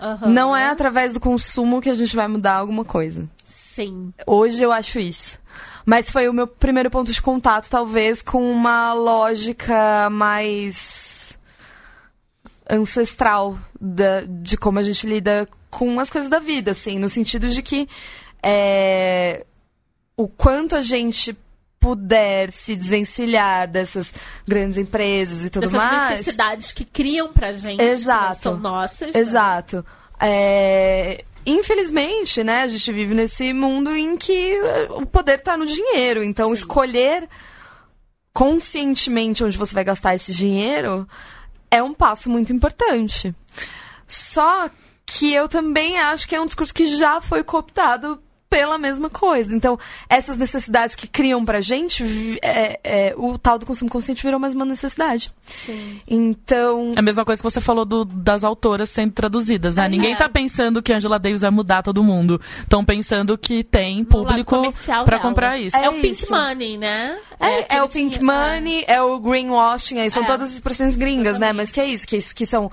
Aham. 0.00 0.28
Não 0.28 0.56
é 0.56 0.66
através 0.68 1.14
do 1.14 1.20
consumo 1.20 1.80
que 1.80 1.88
a 1.88 1.94
gente 1.94 2.14
vai 2.16 2.26
mudar 2.28 2.56
alguma 2.56 2.84
coisa. 2.84 3.28
Sim. 3.44 4.12
Hoje 4.26 4.62
eu 4.62 4.72
acho 4.72 4.98
isso. 4.98 5.38
Mas 5.86 6.10
foi 6.10 6.28
o 6.28 6.32
meu 6.32 6.46
primeiro 6.46 6.90
ponto 6.90 7.10
de 7.12 7.20
contato, 7.22 7.68
talvez, 7.70 8.22
com 8.22 8.50
uma 8.50 8.92
lógica 8.92 10.08
mais 10.10 11.38
ancestral 12.68 13.58
da- 13.80 14.22
de 14.26 14.56
como 14.56 14.78
a 14.78 14.82
gente 14.82 15.06
lida 15.06 15.48
com 15.70 15.98
as 15.98 16.10
coisas 16.10 16.30
da 16.30 16.38
vida, 16.38 16.70
assim, 16.72 16.98
no 16.98 17.08
sentido 17.08 17.48
de 17.48 17.62
que 17.62 17.88
é, 18.42 19.44
o 20.16 20.28
quanto 20.28 20.74
a 20.76 20.82
gente 20.82 21.36
puder 21.78 22.50
se 22.52 22.76
desvencilhar 22.76 23.66
dessas 23.68 24.12
grandes 24.46 24.76
empresas 24.78 25.44
e 25.44 25.50
tudo 25.50 25.62
Dessas 25.62 25.76
mais. 25.82 26.10
necessidades 26.18 26.72
que 26.72 26.84
criam 26.84 27.32
pra 27.32 27.52
gente, 27.52 27.78
que 27.78 27.84
não 27.84 27.90
Exato. 27.92 28.36
são 28.38 28.56
nossas. 28.58 29.14
né? 29.14 29.20
Exato. 29.20 29.84
É, 30.20 31.24
Infelizmente, 31.46 32.44
né, 32.44 32.62
a 32.62 32.68
gente 32.68 32.92
vive 32.92 33.14
nesse 33.14 33.52
mundo 33.52 33.94
em 33.94 34.16
que 34.16 34.52
eh, 34.52 34.88
o 34.90 35.06
poder 35.06 35.40
tá 35.40 35.56
no 35.56 35.66
dinheiro. 35.66 36.22
Então, 36.22 36.52
escolher 36.52 37.28
conscientemente 38.32 39.42
onde 39.42 39.58
você 39.58 39.74
vai 39.74 39.84
gastar 39.84 40.14
esse 40.14 40.32
dinheiro 40.32 41.08
é 41.70 41.82
um 41.82 41.94
passo 41.94 42.28
muito 42.28 42.52
importante. 42.52 43.34
Só 44.06 44.68
que 45.06 45.32
eu 45.32 45.48
também 45.48 45.98
acho 45.98 46.28
que 46.28 46.34
é 46.34 46.40
um 46.40 46.46
discurso 46.46 46.74
que 46.74 46.88
já 46.96 47.20
foi 47.20 47.42
cooptado 47.42 48.22
pela 48.50 48.76
mesma 48.76 49.08
coisa. 49.08 49.54
Então, 49.54 49.78
essas 50.08 50.36
necessidades 50.36 50.96
que 50.96 51.06
criam 51.06 51.44
pra 51.44 51.60
gente, 51.60 52.04
é, 52.42 52.80
é, 52.82 53.14
o 53.16 53.38
tal 53.38 53.56
do 53.58 53.64
consumo 53.64 53.88
consciente 53.88 54.22
virou 54.24 54.40
mais 54.40 54.54
uma 54.54 54.64
necessidade. 54.64 55.32
Sim. 55.46 56.00
Então, 56.06 56.92
É 56.96 56.98
a 56.98 57.02
mesma 57.02 57.24
coisa 57.24 57.40
que 57.40 57.48
você 57.48 57.60
falou 57.60 57.84
do- 57.84 58.04
das 58.04 58.42
autoras 58.42 58.90
sendo 58.90 59.12
traduzidas, 59.12 59.76
né? 59.76 59.86
É. 59.86 59.88
Ninguém 59.88 60.16
tá 60.16 60.28
pensando 60.28 60.82
que 60.82 60.92
Angela 60.92 61.18
Davis 61.18 61.42
vai 61.42 61.50
mudar 61.50 61.82
todo 61.82 62.02
mundo. 62.02 62.40
Estão 62.60 62.84
pensando 62.84 63.38
que 63.38 63.62
tem 63.62 64.04
público 64.04 64.60
dela. 64.86 65.20
comprar 65.20 65.58
isso. 65.58 65.76
É, 65.76 65.84
É 65.84 65.88
o 65.88 65.92
Pink 65.94 66.10
isso. 66.10 66.32
Money, 66.32 66.76
né? 66.76 67.18
É, 67.38 67.46
é 67.46 67.58
aquele 67.62 67.80
o 67.82 67.88
pink 67.88 68.18
dinheiro- 68.18 68.24
money, 68.24 68.84
é. 68.88 69.00
o 69.00 69.18
greenwashing, 69.20 69.98
aí 70.00 70.10
são 70.10 70.24
É. 70.24 70.26
todas 70.26 70.48
as 70.48 70.54
expressões 70.54 70.96
gringas, 70.96 71.38
né? 71.38 71.46
Exatamente. 71.46 71.56
Mas 71.56 71.72
que 71.72 71.80
é 71.80 71.86
isso, 71.86 72.06
que, 72.06 72.16
isso- 72.16 72.34
que 72.34 72.44
são 72.46 72.70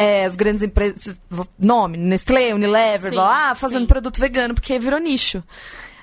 é, 0.00 0.24
as 0.24 0.34
grandes 0.34 0.62
empresas, 0.62 1.14
nome, 1.58 1.98
Nestlé, 1.98 2.54
Unilever, 2.54 3.10
Sim, 3.10 3.16
blá, 3.16 3.54
fazendo 3.54 3.82
sim. 3.82 3.86
produto 3.86 4.18
vegano, 4.18 4.54
porque 4.54 4.78
virou 4.78 4.98
nicho. 4.98 5.42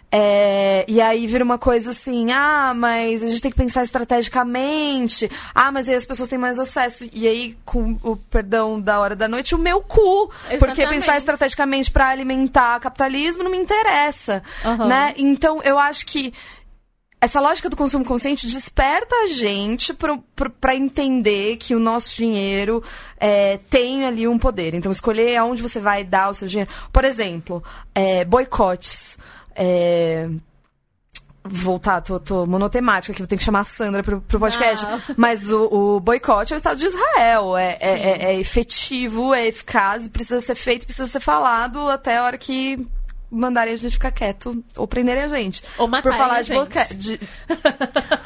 É, 0.09 0.85
e 0.87 1.01
aí 1.01 1.27
vira 1.27 1.43
uma 1.43 1.57
coisa 1.57 1.89
assim, 1.89 2.31
ah, 2.31 2.73
mas 2.73 3.23
a 3.23 3.27
gente 3.27 3.41
tem 3.41 3.51
que 3.51 3.57
pensar 3.57 3.83
estrategicamente, 3.83 5.29
ah, 5.53 5.69
mas 5.69 5.89
aí 5.89 5.95
as 5.95 6.05
pessoas 6.05 6.29
têm 6.29 6.39
mais 6.39 6.59
acesso. 6.59 7.05
E 7.11 7.27
aí, 7.27 7.57
com 7.65 7.97
o 8.03 8.15
perdão 8.15 8.79
da 8.79 8.99
hora 8.99 9.15
da 9.15 9.27
noite, 9.27 9.53
o 9.53 9.57
meu 9.57 9.81
cu. 9.81 10.27
Porque 10.27 10.81
Exatamente. 10.81 10.87
pensar 10.87 11.17
estrategicamente 11.17 11.91
para 11.91 12.07
alimentar 12.07 12.79
capitalismo 12.79 13.43
não 13.43 13.51
me 13.51 13.57
interessa. 13.57 14.41
Aham. 14.63 14.87
Né? 14.87 15.13
Então, 15.17 15.61
eu 15.63 15.77
acho 15.77 16.05
que 16.05 16.33
essa 17.19 17.41
lógica 17.41 17.69
do 17.69 17.75
consumo 17.75 18.05
consciente 18.05 18.45
desperta 18.45 19.15
a 19.15 19.27
gente 19.27 19.91
para 20.61 20.75
entender 20.75 21.57
que 21.57 21.73
o 21.75 21.79
nosso 21.79 22.15
dinheiro 22.15 22.83
é, 23.19 23.57
tem 23.69 24.05
ali 24.05 24.27
um 24.27 24.37
poder. 24.37 24.75
Então, 24.75 24.91
escolher 24.91 25.35
aonde 25.37 25.61
você 25.61 25.79
vai 25.79 26.03
dar 26.03 26.29
o 26.29 26.33
seu 26.35 26.47
dinheiro. 26.47 26.69
Por 26.93 27.03
exemplo, 27.03 27.63
é, 27.95 28.23
boicotes. 28.23 29.17
É, 29.55 30.29
voltar, 31.43 32.01
tô, 32.01 32.19
tô 32.19 32.45
monotemática 32.45 33.13
aqui, 33.13 33.21
vou 33.21 33.27
ter 33.27 33.37
que 33.37 33.43
chamar 33.43 33.61
a 33.61 33.63
Sandra 33.63 34.03
pro, 34.03 34.21
pro 34.21 34.39
podcast. 34.39 34.85
Mas 35.15 35.49
o, 35.49 35.95
o 35.95 35.99
boicote 35.99 36.53
é 36.53 36.55
o 36.55 36.57
Estado 36.57 36.77
de 36.77 36.85
Israel. 36.85 37.57
É, 37.57 37.77
é, 37.79 37.89
é- 37.89 38.23
é 38.33 38.39
efetivo, 38.39 39.33
é 39.33 39.47
eficaz, 39.47 40.07
precisa 40.09 40.41
ser 40.41 40.55
feito, 40.55 40.85
precisa 40.85 41.07
ser 41.07 41.19
falado 41.21 41.87
até 41.89 42.17
a 42.17 42.23
hora 42.25 42.37
que 42.37 42.85
mandarem 43.29 43.73
a 43.73 43.77
gente 43.77 43.91
ficar 43.93 44.11
quieto 44.11 44.63
ou 44.75 44.87
prenderem 44.87 45.23
a 45.23 45.27
gente. 45.27 45.63
Ou 45.77 45.85
Por 45.87 45.91
matarem 45.91 46.17
falar 46.17 46.35
a 46.37 46.41
de 46.41 46.47
gente. 46.47 46.57
bloqueio. 46.57 46.99
de- 46.99 47.19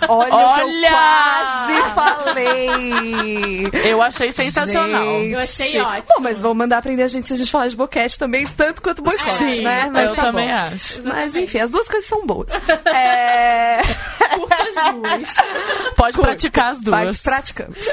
Olha, 0.07 0.33
Olha! 0.35 1.63
o 1.63 1.67
que 1.67 1.73
eu 1.79 1.91
quase 1.93 2.23
falei! 2.23 3.69
Eu 3.91 4.01
achei 4.01 4.31
sensacional. 4.31 5.19
Gente. 5.19 5.31
Eu 5.33 5.39
achei 5.39 5.81
ótimo. 5.81 6.05
Bom, 6.09 6.19
mas 6.21 6.39
vão 6.39 6.53
mandar 6.53 6.81
prender 6.81 7.05
a 7.05 7.07
gente 7.07 7.27
se 7.27 7.33
a 7.33 7.35
gente 7.35 7.51
falar 7.51 7.67
de 7.67 7.75
boquete 7.75 8.17
também, 8.19 8.45
tanto 8.45 8.81
quanto 8.81 9.01
boicote, 9.01 9.51
Sim, 9.51 9.61
né? 9.63 9.89
Mas 9.91 10.09
eu 10.09 10.15
tá 10.15 10.21
também 10.23 10.47
bom. 10.47 10.53
acho. 10.55 11.01
Mas 11.03 11.35
enfim, 11.35 11.59
as 11.59 11.69
duas 11.71 11.87
coisas 11.87 12.07
são 12.07 12.25
boas. 12.25 12.51
É... 12.93 13.79
Curta 14.35 14.55
as 14.55 14.93
duas. 14.93 15.35
Pode 15.95 16.13
Curto. 16.15 16.27
praticar 16.27 16.71
as 16.71 16.81
duas. 16.81 17.17
praticamos. 17.19 17.85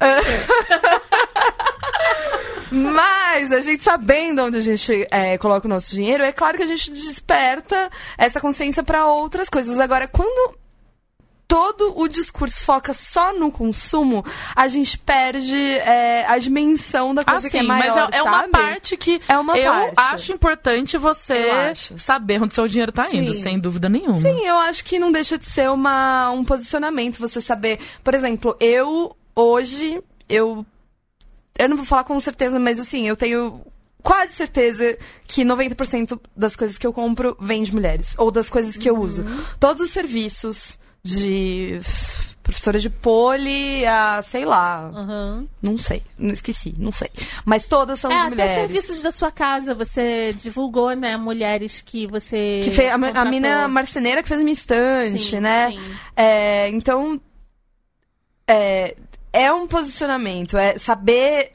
Mas 2.70 3.52
a 3.52 3.60
gente 3.60 3.82
sabendo 3.82 4.42
onde 4.44 4.58
a 4.58 4.62
gente 4.62 5.06
é, 5.10 5.36
coloca 5.38 5.66
o 5.66 5.70
nosso 5.70 5.94
dinheiro, 5.94 6.22
é 6.22 6.32
claro 6.32 6.56
que 6.56 6.62
a 6.62 6.66
gente 6.66 6.90
desperta 6.90 7.90
essa 8.16 8.40
consciência 8.40 8.82
para 8.82 9.06
outras 9.06 9.48
coisas. 9.48 9.78
Agora, 9.78 10.06
quando 10.08 10.54
todo 11.48 11.98
o 11.98 12.06
discurso 12.06 12.62
foca 12.62 12.94
só 12.94 13.32
no 13.32 13.50
consumo, 13.50 14.24
a 14.54 14.68
gente 14.68 14.96
perde 14.96 15.56
é, 15.56 16.24
a 16.28 16.38
dimensão 16.38 17.12
da 17.12 17.24
coisa 17.24 17.48
Ah, 17.48 17.50
que 17.50 17.56
é 17.58 17.60
sim, 17.62 17.66
maior, 17.66 17.96
mas 18.08 18.14
é, 18.14 18.18
é 18.18 18.22
uma 18.22 18.48
parte 18.48 18.96
que 18.96 19.20
É 19.26 19.36
uma 19.36 19.58
eu 19.58 19.72
parte. 19.72 20.14
acho 20.14 20.32
importante 20.32 20.96
você 20.96 21.34
acho. 21.50 21.98
saber 21.98 22.40
onde 22.40 22.54
seu 22.54 22.68
dinheiro 22.68 22.92
tá 22.92 23.08
indo, 23.12 23.34
sem 23.34 23.58
dúvida 23.58 23.88
nenhuma. 23.88 24.16
Sim, 24.18 24.46
eu 24.46 24.58
acho 24.58 24.84
que 24.84 24.96
não 25.00 25.10
deixa 25.10 25.36
de 25.36 25.44
ser 25.46 25.68
uma, 25.70 26.30
um 26.30 26.44
posicionamento 26.44 27.18
você 27.18 27.40
saber. 27.40 27.80
Por 28.04 28.14
exemplo, 28.14 28.56
eu 28.60 29.16
hoje, 29.34 30.00
eu. 30.28 30.64
Eu 31.60 31.68
não 31.68 31.76
vou 31.76 31.84
falar 31.86 32.04
com 32.04 32.20
certeza, 32.20 32.58
mas 32.58 32.78
assim, 32.80 33.06
eu 33.06 33.16
tenho 33.16 33.60
quase 34.02 34.32
certeza 34.32 34.96
que 35.26 35.42
90% 35.44 36.18
das 36.36 36.56
coisas 36.56 36.78
que 36.78 36.86
eu 36.86 36.92
compro 36.92 37.36
vem 37.40 37.62
de 37.62 37.72
mulheres. 37.74 38.14
Ou 38.18 38.30
das 38.30 38.48
coisas 38.48 38.76
que 38.76 38.88
eu 38.88 38.98
uso. 38.98 39.24
Todos 39.58 39.82
os 39.82 39.90
serviços 39.90 40.78
de 41.02 41.80
professora 42.42 42.78
de 42.80 42.88
poli 42.90 43.84
a, 43.86 44.22
sei 44.22 44.44
lá, 44.44 44.90
Uhum. 44.92 45.46
não 45.62 45.78
sei, 45.78 46.02
não 46.18 46.32
esqueci, 46.32 46.74
não 46.78 46.90
sei. 46.90 47.08
Mas 47.44 47.66
todas 47.66 48.00
são 48.00 48.10
É, 48.10 48.14
de 48.16 48.20
até 48.20 48.30
mulheres. 48.30 48.54
serviços 48.62 49.02
da 49.02 49.12
sua 49.12 49.30
casa, 49.30 49.74
você 49.74 50.32
divulgou, 50.32 50.90
né, 50.96 51.16
mulheres 51.16 51.80
que 51.80 52.06
você. 52.08 52.60
Que 52.64 52.70
fez, 52.70 52.90
a, 52.90 52.94
a 52.94 53.24
mina 53.26 53.68
marceneira 53.68 54.22
que 54.22 54.28
fez 54.28 54.40
minha 54.42 54.52
estante, 54.52 55.22
Sim, 55.22 55.40
né? 55.40 55.70
sim. 55.70 55.80
É, 56.16 56.68
então, 56.70 57.20
é, 58.48 58.96
é 59.32 59.52
um 59.52 59.66
posicionamento, 59.66 60.56
é 60.56 60.76
saber 60.78 61.52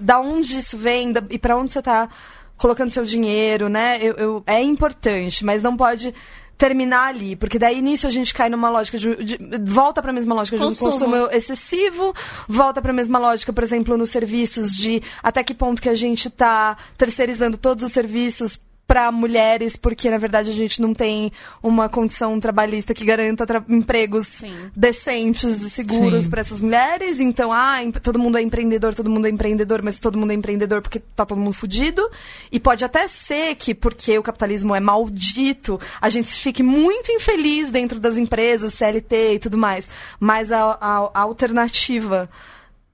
da 0.00 0.20
onde 0.20 0.58
isso 0.58 0.76
vem 0.78 1.12
da- 1.12 1.22
e 1.30 1.38
para 1.38 1.56
onde 1.56 1.70
você 1.72 1.82
tá 1.82 2.08
colocando 2.56 2.90
seu 2.90 3.04
dinheiro, 3.04 3.68
né? 3.68 3.98
Eu, 4.00 4.14
eu- 4.14 4.42
é 4.46 4.62
importante, 4.62 5.44
mas 5.44 5.62
não 5.62 5.76
pode 5.76 6.14
terminar 6.56 7.08
ali, 7.08 7.34
porque 7.34 7.58
daí 7.58 7.82
nisso 7.82 8.06
a 8.06 8.10
gente 8.10 8.32
cai 8.32 8.48
numa 8.48 8.70
lógica 8.70 8.96
de, 8.96 9.16
de- 9.24 9.38
volta 9.64 10.00
para 10.00 10.12
a 10.12 10.14
mesma 10.14 10.34
lógica 10.36 10.56
de 10.56 10.62
um 10.62 10.68
Consumo. 10.68 10.90
consumo 10.92 11.16
excessivo, 11.32 12.14
volta 12.48 12.80
para 12.80 12.92
a 12.92 12.94
mesma 12.94 13.18
lógica, 13.18 13.52
por 13.52 13.64
exemplo, 13.64 13.96
nos 13.98 14.10
serviços 14.10 14.74
de 14.74 15.02
até 15.22 15.42
que 15.42 15.52
ponto 15.52 15.82
que 15.82 15.88
a 15.88 15.96
gente 15.96 16.30
tá 16.30 16.76
terceirizando 16.96 17.58
todos 17.58 17.84
os 17.84 17.92
serviços 17.92 18.58
para 18.86 19.10
mulheres, 19.10 19.76
porque 19.76 20.10
na 20.10 20.18
verdade 20.18 20.50
a 20.50 20.54
gente 20.54 20.80
não 20.82 20.92
tem 20.92 21.32
uma 21.62 21.88
condição 21.88 22.38
trabalhista 22.38 22.92
que 22.92 23.04
garanta 23.04 23.46
tra- 23.46 23.64
empregos 23.68 24.26
Sim. 24.26 24.54
decentes 24.76 25.62
e 25.62 25.70
seguros 25.70 26.28
para 26.28 26.42
essas 26.42 26.60
mulheres. 26.60 27.18
Então, 27.18 27.50
ah, 27.52 27.78
todo 28.02 28.18
mundo 28.18 28.36
é 28.36 28.42
empreendedor, 28.42 28.94
todo 28.94 29.08
mundo 29.08 29.26
é 29.26 29.30
empreendedor, 29.30 29.82
mas 29.82 29.98
todo 29.98 30.18
mundo 30.18 30.32
é 30.32 30.34
empreendedor 30.34 30.82
porque 30.82 31.00
tá 31.00 31.24
todo 31.24 31.38
mundo 31.38 31.54
fudido. 31.54 32.06
E 32.52 32.60
pode 32.60 32.84
até 32.84 33.08
ser 33.08 33.54
que, 33.54 33.74
porque 33.74 34.18
o 34.18 34.22
capitalismo 34.22 34.74
é 34.74 34.80
maldito, 34.80 35.80
a 36.00 36.10
gente 36.10 36.28
fique 36.34 36.62
muito 36.62 37.10
infeliz 37.10 37.70
dentro 37.70 37.98
das 37.98 38.16
empresas, 38.18 38.74
CLT 38.74 39.34
e 39.34 39.38
tudo 39.38 39.56
mais. 39.56 39.88
Mas 40.20 40.52
a, 40.52 40.76
a- 40.80 41.10
a 41.14 41.20
alternativa, 41.22 42.28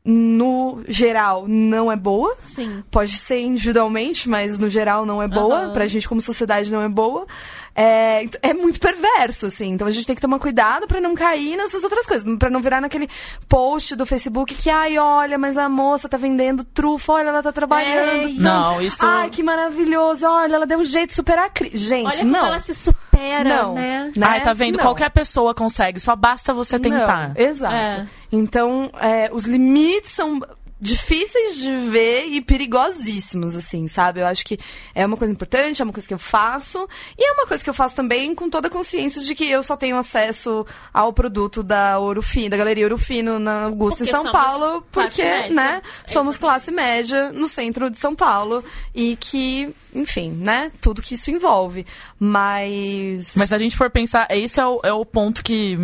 no 0.05 0.83
geral, 0.89 1.45
não 1.47 1.93
é 1.93 1.97
boa. 1.97 2.35
Sim. 2.55 2.83
Pode 2.91 3.17
ser 3.19 3.41
individualmente, 3.41 4.29
mas 4.29 4.59
no 4.59 4.69
geral 4.69 5.05
não 5.05 5.23
é 5.23 5.29
boa. 5.29 5.65
Aham. 5.65 5.73
Pra 5.73 5.87
gente, 5.87 6.09
como 6.09 6.23
sociedade, 6.23 6.73
não 6.73 6.83
é 6.83 6.89
boa. 6.89 7.27
É, 7.75 8.25
é 8.43 8.53
muito 8.55 8.81
perverso, 8.81 9.47
assim. 9.47 9.69
Então 9.73 9.87
a 9.87 9.91
gente 9.91 10.07
tem 10.07 10.15
que 10.17 10.21
tomar 10.23 10.39
cuidado 10.39 10.87
pra 10.87 11.01
não 11.01 11.15
cair 11.15 11.57
nessas 11.57 11.85
outras 11.85 12.07
coisas. 12.07 12.27
Pra 12.39 12.49
não 12.51 12.61
virar 12.61 12.81
naquele 12.81 13.09
post 13.49 13.95
do 13.95 14.05
Facebook 14.07 14.55
que, 14.55 14.71
ai, 14.71 14.99
olha, 14.99 15.39
mas 15.39 15.57
a 15.59 15.69
moça 15.69 16.09
tá 16.09 16.17
vendendo 16.17 16.65
trufa, 16.65 17.13
olha, 17.13 17.29
ela 17.29 17.43
tá 17.43 17.53
trabalhando. 17.53 18.09
É, 18.11 18.23
tanto. 18.23 18.41
Não, 18.41 18.81
isso- 18.83 19.05
Ai, 19.07 19.29
que 19.31 19.43
maravilhoso, 19.43 20.27
olha, 20.27 20.57
ela 20.57 20.67
deu 20.67 20.79
um 20.79 20.85
jeito 20.85 21.11
de 21.11 21.15
superar 21.15 21.47
a 21.47 21.51
crise. 21.51 21.77
Gente, 21.77 22.07
Olha 22.07 22.19
como 22.19 22.33
não. 22.33 22.47
ela 22.47 22.59
se 22.61 22.75
supera, 22.75 23.45
Não. 23.45 23.75
né? 23.75 24.11
Né? 24.17 24.27
Ai, 24.27 24.41
tá 24.43 24.53
vendo? 24.53 24.77
Não. 24.79 24.85
Qualquer 24.85 25.11
pessoa 25.11 25.55
consegue, 25.55 26.01
só 26.01 26.17
basta 26.17 26.53
você 26.53 26.79
tentar. 26.79 27.29
Não, 27.29 27.35
exato. 27.45 27.75
É. 27.75 28.07
Então, 28.33 28.91
é, 29.01 29.29
os 29.33 29.45
limites 29.45 29.90
são 30.05 30.41
difíceis 30.81 31.57
de 31.57 31.77
ver 31.91 32.25
e 32.29 32.41
perigosíssimos, 32.41 33.55
assim, 33.55 33.87
sabe? 33.87 34.21
Eu 34.21 34.27
acho 34.27 34.45
que 34.45 34.59
é 34.95 35.05
uma 35.05 35.17
coisa 35.17 35.33
importante, 35.33 35.83
é 35.83 35.85
uma 35.85 35.93
coisa 35.93 36.09
que 36.09 36.15
eu 36.15 36.19
faço, 36.19 36.89
e 37.19 37.23
é 37.23 37.33
uma 37.33 37.47
coisa 37.47 37.63
que 37.63 37.69
eu 37.69 37.75
faço 37.75 37.95
também 37.95 38.35
com 38.35 38.49
toda 38.49 38.69
a 38.69 38.71
consciência 38.71 39.23
de 39.23 39.35
que 39.35 39.45
eu 39.45 39.63
só 39.63 39.77
tenho 39.77 39.99
acesso 39.99 40.67
ao 40.93 41.13
produto 41.13 41.63
da 41.63 41.99
Ouro 41.99 42.23
Fino, 42.23 42.51
da 42.51 42.57
Galeria 42.57 42.85
Ouro 42.85 42.97
Fino 42.97 43.39
na 43.39 43.65
Augusta, 43.65 44.05
Porque 44.05 44.11
em 44.11 44.23
São 44.23 44.33
Paulo, 44.33 44.83
porque, 44.91 45.23
média. 45.23 45.55
né, 45.55 45.83
somos 46.07 46.39
classe 46.39 46.71
média 46.71 47.31
no 47.31 47.47
centro 47.47 47.91
de 47.91 47.99
São 47.99 48.15
Paulo, 48.15 48.65
e 48.95 49.17
que, 49.17 49.75
enfim, 49.95 50.31
né, 50.31 50.73
tudo 50.81 51.03
que 51.03 51.15
isso 51.15 51.31
envolve. 51.31 51.85
Mas... 52.19 53.35
Mas 53.37 53.51
se 53.51 53.55
a 53.55 53.59
gente 53.59 53.77
for 53.77 53.91
pensar, 53.91 54.27
esse 54.31 54.59
é 54.59 54.67
o, 54.67 54.81
é 54.83 54.93
o 54.93 55.05
ponto 55.05 55.45
que 55.45 55.77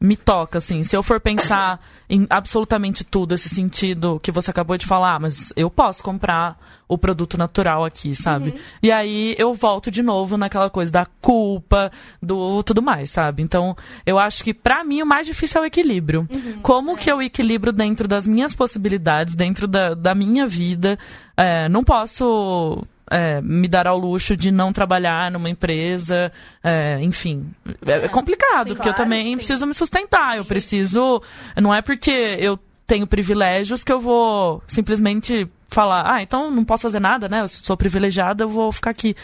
me 0.00 0.16
toca, 0.16 0.58
assim. 0.58 0.82
Se 0.82 0.96
eu 0.96 1.02
for 1.02 1.20
pensar 1.20 1.80
em 2.08 2.26
absolutamente 2.28 3.02
tudo, 3.02 3.34
esse 3.34 3.48
sentido 3.48 4.20
que 4.22 4.30
você 4.30 4.50
acabou 4.50 4.76
de 4.76 4.86
falar, 4.86 5.18
mas 5.18 5.52
eu 5.56 5.70
posso 5.70 6.02
comprar 6.02 6.58
o 6.86 6.96
produto 6.96 7.36
natural 7.36 7.84
aqui, 7.84 8.14
sabe? 8.14 8.54
E 8.82 8.92
aí 8.92 9.34
eu 9.38 9.52
volto 9.54 9.90
de 9.90 10.02
novo 10.02 10.36
naquela 10.36 10.70
coisa 10.70 10.92
da 10.92 11.06
culpa, 11.20 11.90
do 12.22 12.62
tudo 12.62 12.82
mais, 12.82 13.10
sabe? 13.10 13.42
Então, 13.42 13.76
eu 14.04 14.18
acho 14.18 14.44
que 14.44 14.54
pra 14.54 14.84
mim 14.84 15.02
o 15.02 15.06
mais 15.06 15.26
difícil 15.26 15.60
é 15.60 15.64
o 15.64 15.66
equilíbrio. 15.66 16.28
Como 16.62 16.96
que 16.96 17.10
eu 17.10 17.20
equilibro 17.20 17.72
dentro 17.72 18.06
das 18.06 18.26
minhas 18.26 18.54
possibilidades, 18.54 19.34
dentro 19.34 19.66
da, 19.66 19.94
da 19.94 20.14
minha 20.14 20.46
vida? 20.46 20.98
É, 21.36 21.68
não 21.68 21.82
posso 21.82 22.86
é, 23.10 23.40
me 23.40 23.68
dar 23.68 23.86
ao 23.86 23.98
luxo 23.98 24.36
de 24.36 24.50
não 24.50 24.72
trabalhar 24.72 25.30
numa 25.30 25.48
empresa, 25.50 26.32
é, 26.62 26.98
enfim. 27.02 27.50
É, 27.86 28.06
é 28.06 28.08
complicado, 28.08 28.68
sim, 28.68 28.74
porque 28.74 28.88
eu 28.88 28.94
claro, 28.94 29.04
também 29.10 29.26
sim. 29.30 29.36
preciso 29.36 29.66
me 29.66 29.74
sustentar. 29.74 30.36
Eu 30.36 30.44
preciso. 30.44 31.22
Não 31.60 31.74
é 31.74 31.82
porque 31.82 32.36
eu 32.40 32.58
tenho 32.86 33.06
privilégios 33.06 33.82
que 33.82 33.92
eu 33.92 34.00
vou 34.00 34.62
simplesmente 34.66 35.48
falar, 35.68 36.14
ah, 36.14 36.22
então 36.22 36.50
não 36.50 36.64
posso 36.64 36.82
fazer 36.84 37.00
nada, 37.00 37.28
né? 37.28 37.40
Eu 37.42 37.48
sou 37.48 37.76
privilegiada, 37.76 38.44
eu 38.44 38.48
vou 38.48 38.70
ficar 38.72 38.90
aqui. 38.90 39.14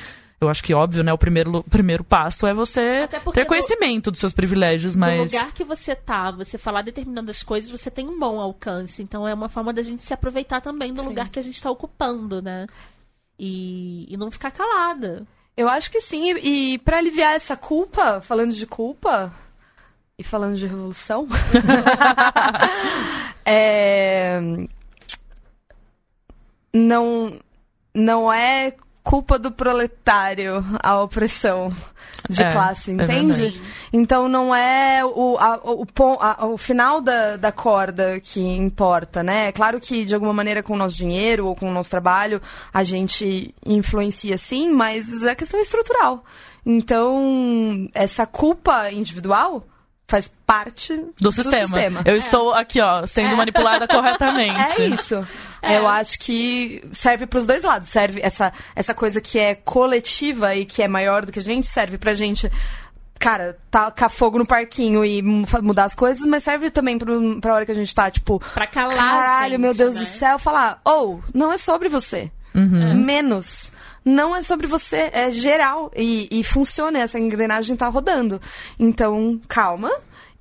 Eu 0.40 0.48
acho 0.48 0.64
que, 0.64 0.74
óbvio, 0.74 1.04
né? 1.04 1.12
O 1.12 1.18
primeiro, 1.18 1.62
primeiro 1.70 2.02
passo 2.02 2.48
é 2.48 2.52
você 2.52 3.06
ter 3.32 3.42
no- 3.42 3.46
conhecimento 3.46 4.10
dos 4.10 4.18
seus 4.18 4.32
privilégios, 4.34 4.96
No 4.96 5.02
mas. 5.02 5.30
lugar 5.30 5.52
que 5.52 5.62
você 5.62 5.94
tá, 5.94 6.32
você 6.32 6.58
falar 6.58 6.82
determinadas 6.82 7.44
coisas, 7.44 7.70
você 7.70 7.88
tem 7.92 8.08
um 8.08 8.18
bom 8.18 8.40
alcance. 8.40 9.00
Então 9.00 9.26
é 9.26 9.32
uma 9.32 9.48
forma 9.48 9.72
da 9.72 9.82
gente 9.82 10.02
se 10.02 10.12
aproveitar 10.12 10.60
também 10.60 10.92
do 10.92 11.00
lugar 11.04 11.28
que 11.28 11.38
a 11.38 11.42
gente 11.42 11.62
tá 11.62 11.70
ocupando, 11.70 12.42
né? 12.42 12.66
E, 13.44 14.06
e 14.08 14.16
não 14.16 14.30
ficar 14.30 14.52
calada. 14.52 15.26
Eu 15.56 15.68
acho 15.68 15.90
que 15.90 16.00
sim. 16.00 16.32
E, 16.36 16.78
para 16.78 16.98
aliviar 16.98 17.34
essa 17.34 17.56
culpa, 17.56 18.20
falando 18.20 18.52
de 18.52 18.64
culpa 18.64 19.34
e 20.16 20.22
falando 20.22 20.56
de 20.56 20.64
revolução, 20.64 21.26
é, 23.44 24.38
não 26.72 27.40
não 27.92 28.32
é 28.32 28.76
culpa 29.02 29.38
do 29.38 29.50
proletário 29.50 30.64
a 30.82 31.00
opressão 31.02 31.72
de 32.30 32.42
É, 32.42 32.52
classe, 32.52 32.90
é 32.92 32.94
entende? 32.94 33.32
verdade. 33.48 33.62
então 33.92 34.28
não 34.28 34.54
é 34.54 35.04
o, 35.04 35.36
a- 35.38 35.60
o, 35.64 35.84
a- 36.20 36.46
o 36.46 36.56
final 36.56 37.00
da, 37.00 37.36
da 37.36 37.50
corda 37.50 38.20
que 38.20 38.40
importa, 38.40 39.22
né? 39.22 39.48
É 39.48 39.52
claro 39.52 39.80
que 39.80 40.04
de 40.04 40.14
alguma 40.14 40.32
maneira 40.32 40.62
com 40.62 40.74
o 40.74 40.76
nosso 40.76 40.96
dinheiro 40.96 41.46
ou 41.48 41.56
com 41.56 41.68
o 41.68 41.72
nosso 41.74 41.90
trabalho 41.90 42.40
a 42.72 42.84
gente 42.84 43.52
influencia 43.66 44.38
sim, 44.38 44.70
mas 44.70 45.24
a 45.24 45.34
questão 45.34 45.58
é 45.58 45.62
estrutural. 45.62 46.24
Então, 46.64 47.88
essa 47.92 48.24
culpa 48.26 48.90
individual 48.92 49.64
faz 50.12 50.30
parte 50.46 50.94
Do 51.18 51.32
sistema. 51.32 51.78
Eu 52.04 52.16
estou 52.18 52.52
aqui, 52.52 52.82
ó, 52.82 53.06
sendo 53.06 53.32
É. 53.32 53.34
manipulada 53.34 53.88
corretamente. 53.88 54.52
É 54.82 54.84
isso. 54.84 55.26
É. 55.62 55.78
Eu 55.78 55.88
acho 55.88 56.18
que 56.18 56.84
serve 56.92 57.26
para 57.26 57.38
os 57.38 57.46
dois 57.46 57.62
lados. 57.62 57.88
Serve 57.88 58.20
essa, 58.22 58.52
essa 58.76 58.92
coisa 58.92 59.20
que 59.22 59.38
é 59.38 59.54
coletiva 59.54 60.54
e 60.54 60.66
que 60.66 60.82
é 60.82 60.88
maior 60.88 61.24
do 61.24 61.32
que 61.32 61.38
a 61.38 61.42
gente, 61.42 61.66
serve 61.66 61.96
pra 61.96 62.14
gente 62.14 62.50
cara, 63.18 63.56
tacar 63.70 64.10
fogo 64.10 64.36
no 64.36 64.44
parquinho 64.44 65.04
e 65.04 65.22
mudar 65.22 65.84
as 65.84 65.94
coisas, 65.94 66.26
mas 66.26 66.42
serve 66.42 66.70
também 66.70 66.98
pro, 66.98 67.40
pra 67.40 67.54
hora 67.54 67.64
que 67.64 67.70
a 67.70 67.74
gente 67.74 67.94
tá, 67.94 68.10
tipo, 68.10 68.42
Pra 68.52 68.66
calar 68.66 68.96
caralho, 68.96 69.52
gente, 69.52 69.60
meu 69.60 69.72
Deus 69.72 69.94
né? 69.94 70.00
do 70.00 70.04
céu, 70.06 70.38
falar, 70.40 70.80
ou, 70.84 71.22
não 71.32 71.52
é 71.52 71.56
sobre 71.56 71.88
você. 71.88 72.32
Menos. 72.52 73.70
Não 74.04 74.34
é 74.34 74.42
sobre 74.42 74.66
você, 74.66 75.10
é 75.12 75.30
geral. 75.30 75.90
E, 75.96 76.28
e 76.30 76.42
funciona, 76.44 76.98
essa 76.98 77.18
engrenagem 77.18 77.76
tá 77.76 77.88
rodando. 77.88 78.40
Então, 78.78 79.40
calma. 79.48 79.90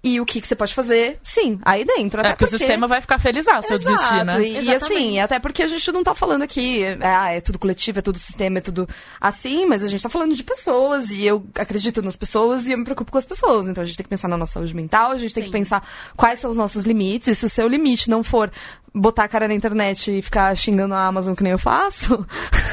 E 0.03 0.19
o 0.19 0.25
que, 0.25 0.41
que 0.41 0.47
você 0.47 0.55
pode 0.55 0.73
fazer? 0.73 1.19
Sim, 1.21 1.59
aí 1.63 1.85
dentro. 1.85 2.19
É 2.19 2.21
até 2.21 2.29
porque 2.31 2.45
o 2.45 2.47
porque- 2.47 2.57
sistema 2.57 2.87
vai 2.87 3.01
ficar 3.01 3.19
feliz 3.19 3.45
se 3.45 3.51
eu 3.71 3.77
desistir, 3.77 4.25
né? 4.25 4.33
Exato, 4.33 4.41
E, 4.41 4.63
e 4.63 4.73
assim, 4.73 5.19
até 5.19 5.37
porque 5.37 5.61
a 5.61 5.67
gente 5.67 5.91
não 5.91 6.03
tá 6.03 6.15
falando 6.15 6.41
aqui, 6.41 6.83
é, 6.83 6.97
ah, 7.01 7.29
é 7.31 7.39
tudo 7.39 7.59
coletivo, 7.59 7.99
é 7.99 8.01
tudo 8.01 8.17
sistema, 8.17 8.57
é 8.57 8.61
tudo 8.61 8.89
assim, 9.19 9.63
mas 9.67 9.83
a 9.83 9.87
gente 9.87 10.01
tá 10.01 10.09
falando 10.09 10.33
de 10.35 10.43
pessoas 10.43 11.11
e 11.11 11.23
eu 11.23 11.45
acredito 11.53 12.01
nas 12.01 12.15
pessoas 12.17 12.67
e 12.67 12.71
eu 12.71 12.79
me 12.79 12.83
preocupo 12.83 13.11
com 13.11 13.17
as 13.19 13.25
pessoas. 13.25 13.67
Então 13.67 13.83
a 13.83 13.85
gente 13.85 13.95
tem 13.95 14.03
que 14.03 14.09
pensar 14.09 14.27
na 14.27 14.37
nossa 14.37 14.53
saúde 14.53 14.75
mental, 14.75 15.11
a 15.11 15.17
gente 15.17 15.35
tem 15.35 15.43
Sim. 15.43 15.49
que 15.51 15.53
pensar 15.55 15.87
quais 16.17 16.39
são 16.39 16.49
os 16.49 16.57
nossos 16.57 16.83
limites. 16.83 17.27
E 17.27 17.35
se 17.35 17.45
o 17.45 17.49
seu 17.49 17.67
limite 17.67 18.09
não 18.09 18.23
for 18.23 18.51
botar 18.93 19.25
a 19.25 19.27
cara 19.27 19.47
na 19.47 19.53
internet 19.53 20.17
e 20.17 20.21
ficar 20.23 20.55
xingando 20.57 20.95
a 20.95 21.05
Amazon 21.05 21.35
que 21.35 21.43
nem 21.43 21.51
eu 21.51 21.59
faço, 21.59 22.25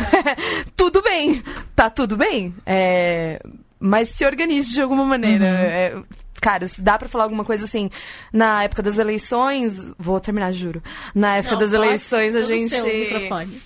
tudo 0.76 1.02
bem, 1.02 1.42
tá 1.76 1.90
tudo 1.90 2.16
bem. 2.16 2.54
É, 2.64 3.40
mas 3.78 4.08
se 4.08 4.24
organize 4.24 4.72
de 4.72 4.80
alguma 4.80 5.04
maneira. 5.04 5.44
É, 5.46 5.94
Cara, 6.40 6.66
se 6.66 6.80
dá 6.80 6.98
pra 6.98 7.08
falar 7.08 7.24
alguma 7.24 7.44
coisa 7.44 7.64
assim, 7.64 7.90
na 8.32 8.64
época 8.64 8.82
das 8.82 8.98
eleições, 8.98 9.86
vou 9.98 10.20
terminar, 10.20 10.52
juro. 10.52 10.82
Na 11.14 11.36
época 11.36 11.54
Não, 11.54 11.60
das 11.60 11.70
pode, 11.70 11.82
eleições 11.84 12.36
a 12.36 12.42
gente 12.42 12.74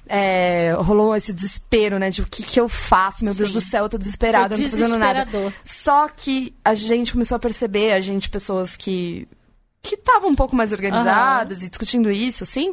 é, 0.09 0.75
rolou 0.79 1.15
esse 1.15 1.33
desespero, 1.33 1.99
né, 1.99 2.11
de 2.11 2.23
o 2.23 2.27
que 2.27 2.43
que 2.43 2.59
eu 2.59 2.69
faço? 2.69 3.25
Meu 3.25 3.35
Deus 3.35 3.49
Sim. 3.49 3.55
do 3.55 3.61
céu, 3.61 3.85
eu 3.85 3.89
tô 3.89 3.99
desesperada, 3.99 4.55
eu 4.55 4.59
não 4.59 4.65
tô 4.65 4.77
fazendo 4.77 4.99
nada. 4.99 5.27
Só 5.65 6.09
que 6.09 6.55
a 6.65 6.75
gente 6.75 7.13
começou 7.13 7.37
a 7.37 7.39
perceber, 7.39 7.93
a 7.93 8.01
gente 8.01 8.29
pessoas 8.29 8.77
que 8.77 9.29
que 9.83 9.97
estavam 9.97 10.31
um 10.31 10.35
pouco 10.35 10.55
mais 10.55 10.73
organizadas 10.73 11.63
e 11.63 11.69
discutindo 11.69 12.09
isso, 12.09 12.45
assim, 12.45 12.73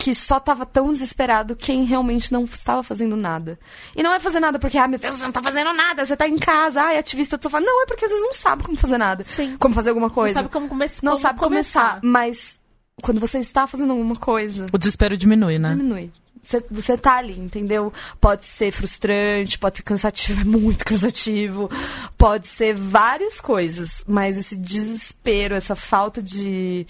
que 0.00 0.14
só 0.14 0.38
tava 0.38 0.64
tão 0.64 0.92
desesperado 0.92 1.56
quem 1.56 1.84
realmente 1.84 2.32
não 2.32 2.44
estava 2.44 2.84
fazendo 2.84 3.16
nada. 3.16 3.58
E 3.96 4.02
não 4.02 4.12
é 4.12 4.20
fazer 4.20 4.38
nada 4.38 4.58
porque, 4.58 4.78
ah, 4.78 4.86
meu 4.86 4.98
Deus, 4.98 5.16
você 5.16 5.24
não 5.24 5.32
tá 5.32 5.42
fazendo 5.42 5.72
nada, 5.72 6.06
você 6.06 6.16
tá 6.16 6.28
em 6.28 6.38
casa, 6.38 6.80
ai, 6.82 6.98
ativista 6.98 7.36
do 7.36 7.42
sofá. 7.42 7.60
Não, 7.60 7.82
é 7.82 7.86
porque 7.86 8.04
às 8.04 8.10
vezes 8.10 8.24
não 8.24 8.32
sabe 8.32 8.62
como 8.62 8.76
fazer 8.76 8.96
nada. 8.96 9.24
Sim. 9.28 9.56
Como 9.58 9.74
fazer 9.74 9.88
alguma 9.88 10.08
coisa. 10.08 10.34
Não 10.34 10.42
sabe 10.42 10.52
como, 10.52 10.68
come 10.68 10.86
Não 11.02 11.12
como 11.12 11.22
sabe 11.22 11.40
começar, 11.40 11.98
mas 12.02 12.60
quando 13.02 13.20
você 13.20 13.38
está 13.38 13.66
fazendo 13.66 13.90
alguma 13.90 14.14
coisa, 14.14 14.66
O 14.72 14.78
desespero 14.78 15.16
diminui, 15.16 15.58
né? 15.58 15.70
diminui. 15.70 16.12
Você, 16.42 16.64
você 16.70 16.96
tá 16.96 17.16
ali, 17.16 17.38
entendeu? 17.38 17.92
Pode 18.20 18.44
ser 18.46 18.70
frustrante, 18.70 19.58
pode 19.58 19.78
ser 19.78 19.82
cansativo, 19.82 20.40
é 20.40 20.44
muito 20.44 20.84
cansativo. 20.84 21.68
Pode 22.16 22.46
ser 22.46 22.74
várias 22.74 23.40
coisas, 23.40 24.04
mas 24.06 24.38
esse 24.38 24.56
desespero, 24.56 25.56
essa 25.56 25.74
falta 25.74 26.22
de. 26.22 26.86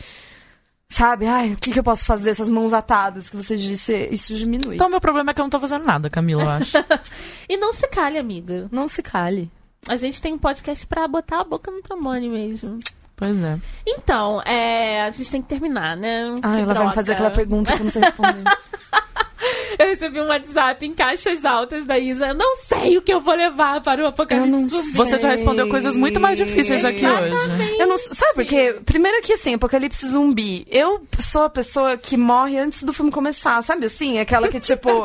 Sabe? 0.90 1.27
Ai, 1.27 1.52
o 1.52 1.56
que, 1.56 1.70
que 1.70 1.78
eu 1.78 1.85
posso 1.85 2.05
fazer? 2.05 2.31
Essas 2.31 2.48
mãos 2.48 2.73
atadas 2.73 3.28
que 3.28 3.36
você 3.36 3.56
disse, 3.56 4.09
isso 4.10 4.35
diminui. 4.35 4.77
Então, 4.77 4.89
meu 4.89 5.01
problema 5.01 5.31
é 5.31 5.35
que 5.35 5.40
eu 5.40 5.44
não 5.44 5.51
tô 5.51 5.60
fazendo 5.60 5.85
nada, 5.85 6.09
Camila, 6.09 6.43
eu 6.43 6.51
acho. 6.51 6.73
E 7.48 7.56
não 7.59 7.73
se 7.73 7.86
calhe, 7.89 8.16
amiga. 8.19 8.69
Não 8.73 8.89
se 8.89 9.02
cale. 9.02 9.51
A 9.89 9.97
gente 9.97 10.20
tem 10.20 10.32
um 10.35 10.39
podcast 10.39 10.86
pra 10.86 11.06
botar 11.06 11.40
a 11.40 11.44
boca 11.44 11.70
no 11.70 11.82
trombone 11.82 12.28
mesmo. 12.28 12.78
pois 13.15 13.43
é. 13.43 13.59
Então, 13.86 14.40
é, 14.43 15.02
a 15.02 15.10
gente 15.10 15.31
tem 15.31 15.43
que 15.43 15.48
terminar, 15.48 15.97
né? 15.97 16.35
Ah, 16.43 16.55
Que 16.56 16.62
ela 16.62 16.74
vai 16.74 16.86
me 16.89 16.94
fazer 16.94 17.12
aquela 17.12 17.31
pergunta 17.31 17.73
que 17.73 17.81
eu 17.81 17.85
não 17.85 17.90
sei 17.90 18.02
responder. 18.02 18.44
Eu 19.78 19.86
recebi 19.89 20.20
um 20.20 20.27
WhatsApp 20.27 20.85
em 20.85 20.93
caixas 20.94 21.44
altas 21.44 21.86
da 21.86 21.98
Isa. 21.98 22.27
Eu 22.28 22.35
não 22.35 22.56
sei 22.56 22.98
o 22.98 23.02
que 23.02 23.12
eu 23.12 23.20
vou 23.20 23.35
levar 23.35 23.81
para 23.81 24.02
o 24.02 24.06
apocalipse 24.06 24.69
zumbi. 24.69 24.93
Você 24.97 25.19
já 25.19 25.28
respondeu 25.31 25.69
coisas 25.69 25.97
muito 25.97 26.19
mais 26.19 26.36
difíceis 26.39 26.85
aqui 26.85 27.06
hoje. 27.06 27.35
Eu 27.78 27.86
não 27.86 27.97
sabe 27.98 28.35
porque 28.35 28.77
primeiro 28.85 29.23
que 29.23 29.32
assim, 29.35 29.55
Apocalipse 29.55 30.09
Zumbi, 30.09 30.66
eu 30.70 31.06
sou 31.20 31.43
a 31.44 31.51
pessoa 31.51 31.97
que 31.97 32.16
morre 32.16 32.59
antes 32.59 32.82
do 32.82 32.93
filme 32.93 33.10
começar, 33.10 33.62
sabe 33.62 33.86
assim, 33.86 34.19
aquela 34.19 34.48
que 34.48 34.59
tipo 34.60 35.05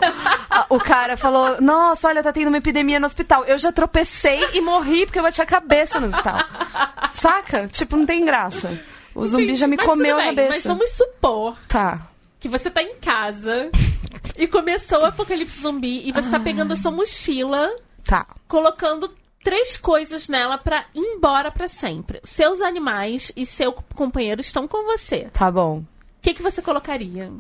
a- 0.50 0.66
o 0.70 0.80
cara 0.80 1.16
falou: 1.18 1.62
"Nossa, 1.62 2.08
olha, 2.08 2.24
tá 2.24 2.32
tendo 2.34 2.48
uma 2.48 2.58
epidemia 2.58 3.00
no 3.00 3.06
hospital". 3.06 3.44
Eu 3.46 3.58
já 3.58 3.72
tropecei 3.72 4.40
e 4.54 4.62
morri 4.62 5.06
porque 5.06 5.20
eu 5.20 5.24
bati 5.24 5.42
a 5.42 5.46
cabeça 5.46 6.00
no 6.00 6.08
hospital. 6.08 6.40
Saca? 7.14 7.68
Tipo, 7.68 7.96
não 7.98 8.06
tem 8.06 8.26
graça. 8.26 8.80
O 9.16 9.26
zumbi 9.26 9.56
já 9.56 9.68
me 9.68 9.78
Mas 9.78 9.86
comeu 9.86 10.16
tudo 10.18 10.22
a 10.22 10.26
bem, 10.34 10.36
cabeça. 10.36 10.50
Mas 10.54 10.64
vamos 10.66 10.90
supor 10.92 11.56
Tá. 11.68 12.08
Que 12.44 12.50
você 12.50 12.70
tá 12.70 12.84
em 12.84 12.96
casa 12.96 13.72
e 14.38 14.46
começou 14.48 15.00
o 15.00 15.06
apocalipse 15.06 15.62
zumbi 15.62 16.06
e 16.06 16.12
você 16.12 16.30
tá 16.30 16.38
pegando 16.42 16.74
a 16.74 16.76
sua 16.76 16.92
mochila, 16.92 17.74
Tá. 18.04 18.28
colocando 18.50 19.10
três 19.42 19.78
coisas 19.78 20.28
nela 20.28 20.58
pra 20.58 20.86
ir 20.94 21.00
embora 21.00 21.50
pra 21.50 21.70
sempre. 21.70 22.20
Seus 22.22 22.60
animais 22.60 23.32
e 23.34 23.46
seu 23.46 23.72
companheiro 23.72 24.42
estão 24.42 24.68
com 24.68 24.84
você. 24.84 25.30
Tá 25.34 25.50
bom. 25.50 25.78
O 25.80 25.86
que, 26.22 26.34
que 26.34 26.42
você 26.44 26.62
colocaria? 26.62 27.32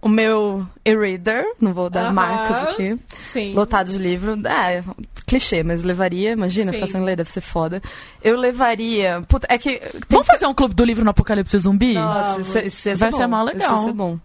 O 0.00 0.08
meu 0.08 0.64
e-reader, 0.84 1.44
não 1.60 1.74
vou 1.74 1.90
dar 1.90 2.04
Aham. 2.06 2.12
marcas 2.12 2.56
aqui. 2.72 2.96
Sim. 3.32 3.52
lotado 3.52 3.90
de 3.90 3.98
livro. 3.98 4.38
É, 4.46 4.84
clichê, 5.26 5.62
mas 5.64 5.82
levaria. 5.82 6.30
Imagina, 6.30 6.70
Sim. 6.72 6.78
ficar 6.78 6.92
sem 6.92 7.02
ler, 7.04 7.16
deve 7.16 7.28
ser 7.28 7.40
foda. 7.40 7.82
Eu 8.22 8.36
levaria. 8.36 9.22
Puta, 9.26 9.46
é 9.50 9.58
que. 9.58 9.78
Tem 9.78 9.90
Vamos 10.08 10.26
fazer 10.26 10.46
um 10.46 10.54
clube 10.54 10.74
do 10.74 10.84
livro 10.84 11.04
no 11.04 11.10
Apocalipse 11.10 11.58
Zumbi? 11.58 11.94
Nossa, 11.94 12.40
isso, 12.40 12.58
isso 12.58 12.88
ia 12.90 12.96
Vai 12.96 13.10
ser 13.10 13.16
ser 13.16 13.22
bom. 13.24 13.36
mó 13.36 13.42
legal. 13.42 13.72
Isso 13.74 13.82
ia 13.82 13.86
ser 13.88 13.92
bom. 13.94 14.18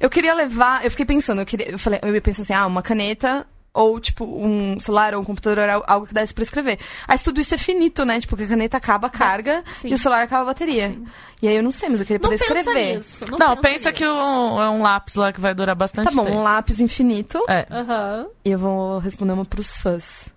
Eu 0.00 0.10
queria 0.10 0.34
levar. 0.34 0.84
Eu 0.84 0.90
fiquei 0.90 1.06
pensando, 1.06 1.40
eu, 1.42 1.46
queria, 1.46 1.70
eu, 1.70 1.78
falei, 1.78 2.00
eu 2.02 2.20
pensei 2.22 2.42
assim, 2.42 2.52
ah, 2.54 2.66
uma 2.66 2.82
caneta. 2.82 3.46
Ou, 3.72 4.00
tipo, 4.00 4.24
um 4.24 4.80
celular 4.80 5.14
ou 5.14 5.20
um 5.20 5.24
computador, 5.24 5.68
al- 5.68 5.84
algo 5.86 6.04
que 6.06 6.12
desse 6.12 6.34
pra 6.34 6.42
escrever. 6.42 6.78
Mas 7.06 7.22
tudo 7.22 7.40
isso 7.40 7.54
é 7.54 7.58
finito, 7.58 8.04
né? 8.04 8.18
Tipo, 8.20 8.36
que 8.36 8.42
a 8.42 8.48
caneta 8.48 8.76
acaba 8.76 9.06
a 9.06 9.10
carga 9.10 9.62
sim. 9.80 9.88
e 9.90 9.94
o 9.94 9.98
celular 9.98 10.22
acaba 10.24 10.42
a 10.42 10.46
bateria. 10.46 10.98
E 11.40 11.46
aí 11.46 11.54
eu 11.54 11.62
não 11.62 11.70
sei, 11.70 11.88
mas 11.88 12.00
eu 12.00 12.06
queria 12.06 12.18
Não 12.20 12.30
poder 12.30 12.38
pensa 12.44 12.58
escrever. 12.58 12.96
nisso. 12.98 13.26
Não, 13.30 13.38
Não, 13.38 13.56
pensa 13.56 13.92
que 13.92 14.04
nisso. 14.04 14.16
o- 14.16 14.60
é 14.62 14.68
um 14.70 14.82
lápis 14.82 15.14
lá 15.14 15.32
que 15.32 15.40
vai 15.40 15.54
durar 15.54 15.76
bastante 15.76 16.06
Tá 16.08 16.10
bom, 16.10 16.24
tempo. 16.24 16.36
um 16.36 16.42
lápis 16.42 16.80
infinito. 16.80 17.44
É. 17.48 17.64
Aham. 17.70 18.26
E 18.44 18.50
eu 18.50 18.58
vou 18.58 18.98
responder 18.98 19.32
uma 19.34 19.44
pros 19.44 19.76
fãs. 19.78 20.28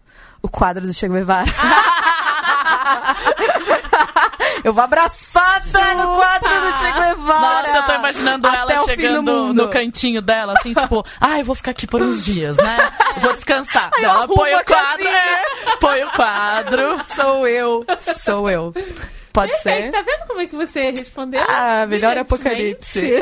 O 0.42 0.48
quadro 0.48 0.86
do 0.86 0.94
Che 0.94 1.08
Guevara. 1.10 1.50
eu 4.64 4.74
vou 4.74 4.84
abraçada 4.84 5.96
no 5.96 6.16
quadro 6.16 6.50
do 6.50 6.78
Che 6.78 6.92
Guevara. 6.92 7.68
Nossa, 7.68 7.78
eu 7.78 7.84
tô 7.84 7.94
imaginando 7.94 8.48
Até 8.48 8.58
ela 8.58 8.86
chegando 8.86 9.54
no 9.54 9.70
cantinho 9.70 10.22
dela, 10.22 10.54
assim, 10.54 10.74
tipo, 10.76 11.06
ai, 11.20 11.42
eu 11.42 11.46
vou 11.46 11.56
ficar 11.56 11.72
aqui 11.72 11.88
por 11.88 12.02
uns 12.02 12.24
dias, 12.24 12.58
né? 12.58 12.78
Vou 13.18 13.34
descansar. 13.34 13.92
eu 13.98 14.10
ela 14.10 14.28
põe 14.28 14.54
o 14.54 14.66
quadro, 14.66 15.08
é, 15.08 15.78
põe 15.80 16.04
o 16.04 16.12
quadro. 16.12 17.04
Sou 17.16 17.48
eu. 17.48 17.86
Sou 18.18 18.50
eu. 18.50 18.74
Pode 19.32 19.52
Perfeito, 19.52 19.86
ser? 19.86 19.92
tá 19.92 20.02
vendo 20.04 20.28
como 20.28 20.42
é 20.42 20.46
que 20.46 20.56
você 20.56 20.92
respondeu? 20.92 21.42
Ah, 21.50 21.88
melhor 21.88 22.16
apocalipse. 22.20 23.14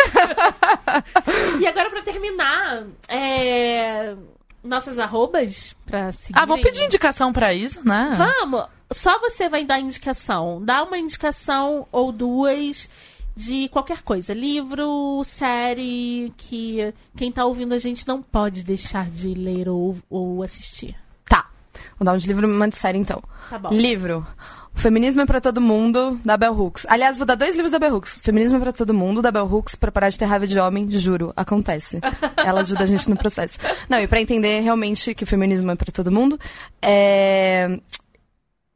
e 1.57 1.65
agora, 1.65 1.89
pra 1.89 2.01
terminar, 2.01 2.83
é... 3.07 4.13
nossas 4.61 4.99
arrobas 4.99 5.73
pra 5.85 6.11
seguir. 6.11 6.37
Ah, 6.37 6.45
vamos 6.45 6.63
pedir 6.63 6.83
indicação 6.83 7.31
pra 7.31 7.53
Isa, 7.53 7.79
né? 7.85 8.13
Vamos! 8.17 8.80
Só 8.91 9.19
você 9.19 9.49
vai 9.49 9.65
dar 9.65 9.79
indicação. 9.79 10.61
Dá 10.63 10.83
uma 10.83 10.97
indicação 10.97 11.87
ou 11.91 12.11
duas 12.11 12.89
de 13.35 13.69
qualquer 13.69 14.01
coisa. 14.01 14.33
Livro, 14.33 15.21
série, 15.23 16.33
que 16.37 16.93
quem 17.15 17.31
tá 17.31 17.45
ouvindo 17.45 17.73
a 17.73 17.79
gente 17.79 18.07
não 18.07 18.21
pode 18.21 18.63
deixar 18.63 19.09
de 19.09 19.33
ler 19.33 19.69
ou, 19.69 19.97
ou 20.09 20.43
assistir. 20.43 20.95
Tá. 21.25 21.49
Vou 21.97 22.05
dar 22.05 22.13
um 22.13 22.17
de 22.17 22.27
livro 22.27 22.47
uma 22.47 22.67
de 22.67 22.77
série, 22.77 22.97
então. 22.97 23.21
Tá 23.49 23.57
bom. 23.57 23.69
Livro. 23.69 24.25
Feminismo 24.73 25.21
é 25.21 25.25
pra 25.25 25.41
todo 25.41 25.59
mundo, 25.59 26.19
da 26.23 26.37
Bell 26.37 26.57
Hooks. 26.57 26.85
Aliás, 26.87 27.17
vou 27.17 27.25
dar 27.25 27.35
dois 27.35 27.55
livros 27.55 27.71
da 27.71 27.79
Bell 27.79 27.93
Hooks. 27.95 28.21
Feminismo 28.23 28.57
é 28.57 28.61
pra 28.61 28.71
todo 28.71 28.93
mundo, 28.93 29.21
da 29.21 29.29
Bell 29.29 29.45
Hooks, 29.45 29.75
pra 29.75 29.91
parar 29.91 30.09
de 30.09 30.17
ter 30.17 30.25
raiva 30.25 30.47
de 30.47 30.57
homem, 30.59 30.89
juro, 30.91 31.33
acontece. 31.35 31.99
Ela 32.37 32.61
ajuda 32.61 32.83
a 32.83 32.87
gente 32.87 33.09
no 33.09 33.17
processo. 33.17 33.57
Não, 33.89 33.99
e 33.99 34.07
pra 34.07 34.21
entender 34.21 34.61
realmente 34.61 35.13
que 35.13 35.23
o 35.23 35.27
feminismo 35.27 35.69
é 35.71 35.75
pra 35.75 35.91
todo 35.91 36.11
mundo, 36.11 36.39
é... 36.81 37.79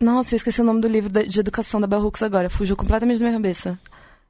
Nossa, 0.01 0.33
eu 0.33 0.37
esqueci 0.37 0.59
o 0.59 0.63
nome 0.63 0.81
do 0.81 0.87
livro 0.87 1.09
de 1.25 1.39
educação 1.39 1.79
da 1.79 1.87
Bell 1.87 2.01
Hooks 2.01 2.21
agora. 2.21 2.49
Fugiu 2.49 2.75
completamente 2.75 3.17
da 3.19 3.25
minha 3.25 3.37
cabeça. 3.37 3.79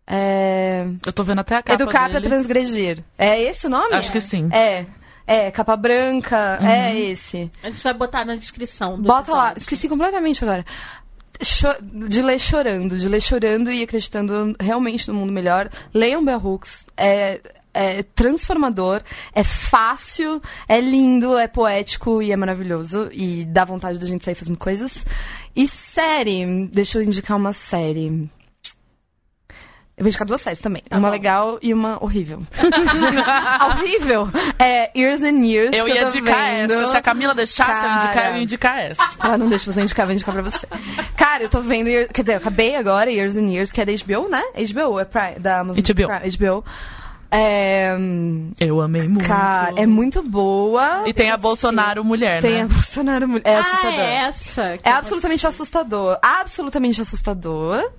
É... 0.06 0.86
Eu 1.06 1.12
tô 1.12 1.24
vendo 1.24 1.40
até 1.40 1.56
a 1.56 1.64
capa 1.64 1.82
Educar 1.82 2.10
pra 2.10 2.20
dele. 2.20 2.30
transgredir. 2.30 3.04
É 3.18 3.42
esse 3.42 3.66
o 3.66 3.70
nome? 3.70 3.94
Acho 3.94 4.12
que 4.12 4.20
sim. 4.20 4.48
É. 4.54 4.86
É, 5.26 5.50
capa 5.50 5.76
branca, 5.76 6.60
é 6.62 6.96
esse. 7.00 7.50
A 7.64 7.70
gente 7.72 7.84
vai 7.84 7.96
botar 7.96 8.24
na 8.24 8.36
descrição. 8.36 8.96
Do 8.98 9.08
Bota 9.08 9.32
lá, 9.32 9.38
episódio. 9.46 9.58
esqueci 9.62 9.90
completamente 9.90 10.44
agora. 10.44 10.64
Cho- 11.42 11.76
de 11.82 12.22
ler 12.22 12.40
chorando, 12.40 12.96
de 13.00 13.10
ler 13.10 13.20
chorando 13.22 13.72
e 13.72 13.82
acreditando 13.82 14.56
realmente 14.60 15.08
no 15.08 15.16
mundo 15.16 15.32
melhor. 15.34 15.68
Leiam 15.92 16.24
Bell 16.24 16.38
Hooks. 16.40 16.86
É, 16.96 17.42
é 17.76 18.04
transformador, 18.04 19.02
é 19.34 19.44
fácil, 19.44 20.42
é 20.68 20.80
lindo, 20.80 21.38
é 21.38 21.48
poético 21.48 22.22
e 22.22 22.32
é 22.32 22.36
maravilhoso. 22.36 23.10
E 23.12 23.46
dá 23.46 23.66
vontade 23.66 24.00
da 24.00 24.08
gente 24.08 24.24
sair 24.24 24.36
fazendo 24.36 24.58
coisas. 24.58 25.06
E 25.56 25.68
série, 25.68 26.68
deixa 26.72 26.98
eu 26.98 27.04
indicar 27.04 27.38
uma 27.38 27.54
série. 27.54 28.30
Eu 29.98 30.04
vou 30.04 30.10
indicar 30.10 30.28
duas 30.28 30.42
séries 30.42 30.60
também. 30.60 30.84
uma 30.92 31.10
legal 31.10 31.58
e 31.62 31.74
uma 31.74 31.98
horrível. 32.04 32.42
A 33.60 33.68
horrível 33.72 34.28
é 34.60 34.92
Years 34.98 35.22
and 35.24 35.40
Years. 35.46 35.74
Eu 35.74 35.88
ia 35.88 36.02
tô 36.02 36.08
indicar 36.10 36.46
vendo. 36.52 36.74
essa. 36.74 36.92
Se 36.92 36.98
a 36.98 37.02
Camila 37.02 37.34
deixasse 37.34 37.72
eu 37.72 37.92
indicar, 37.92 38.10
eu 38.10 38.14
Cara. 38.14 38.38
ia 38.38 38.44
indicar 38.44 38.80
essa. 38.80 39.04
Ela 39.24 39.38
não 39.38 39.48
deixa 39.48 39.72
você 39.72 39.82
indicar, 39.82 40.06
vou 40.06 40.14
indicar 40.14 40.34
pra 40.34 40.44
você. 40.44 40.68
Cara, 41.16 41.44
eu 41.44 41.50
tô 41.50 41.62
vendo. 41.62 41.88
Quer 42.12 42.24
dizer, 42.24 42.34
eu 42.34 42.38
acabei 42.38 42.76
agora 42.76 43.10
Years 43.10 43.38
and 43.38 43.50
Years, 43.50 43.72
que 43.72 43.80
é 43.80 43.86
da 43.86 43.94
HBO, 43.94 44.28
né? 44.28 44.44
HBO, 44.70 45.00
é 45.00 45.06
Prime, 45.06 45.40
da 45.40 45.60
Amazon 45.62 45.82
HBO. 45.82 46.08
Prime, 46.08 46.38
HBO. 46.38 46.66
É. 47.32 47.96
Eu 48.60 48.82
amei 48.82 49.08
muito. 49.08 49.28
Cara, 49.28 49.74
é 49.78 49.86
muito 49.86 50.22
boa. 50.24 51.04
E 51.08 51.14
tem 51.14 51.32
a 51.32 51.38
Bolsonaro 51.38 52.04
mulher, 52.04 52.42
Tem 52.42 52.56
né? 52.56 52.62
a 52.62 52.68
Bolsonaro 52.68 53.28
mulher. 53.28 53.44
É 53.46 53.56
ah, 53.56 53.60
assustador. 53.60 54.00
é 54.00 54.16
essa. 54.16 54.80
É 54.84 54.92
absolutamente 54.92 55.48
assustador. 55.48 56.20
Absolutamente 56.22 57.02
assustador. 57.02 57.92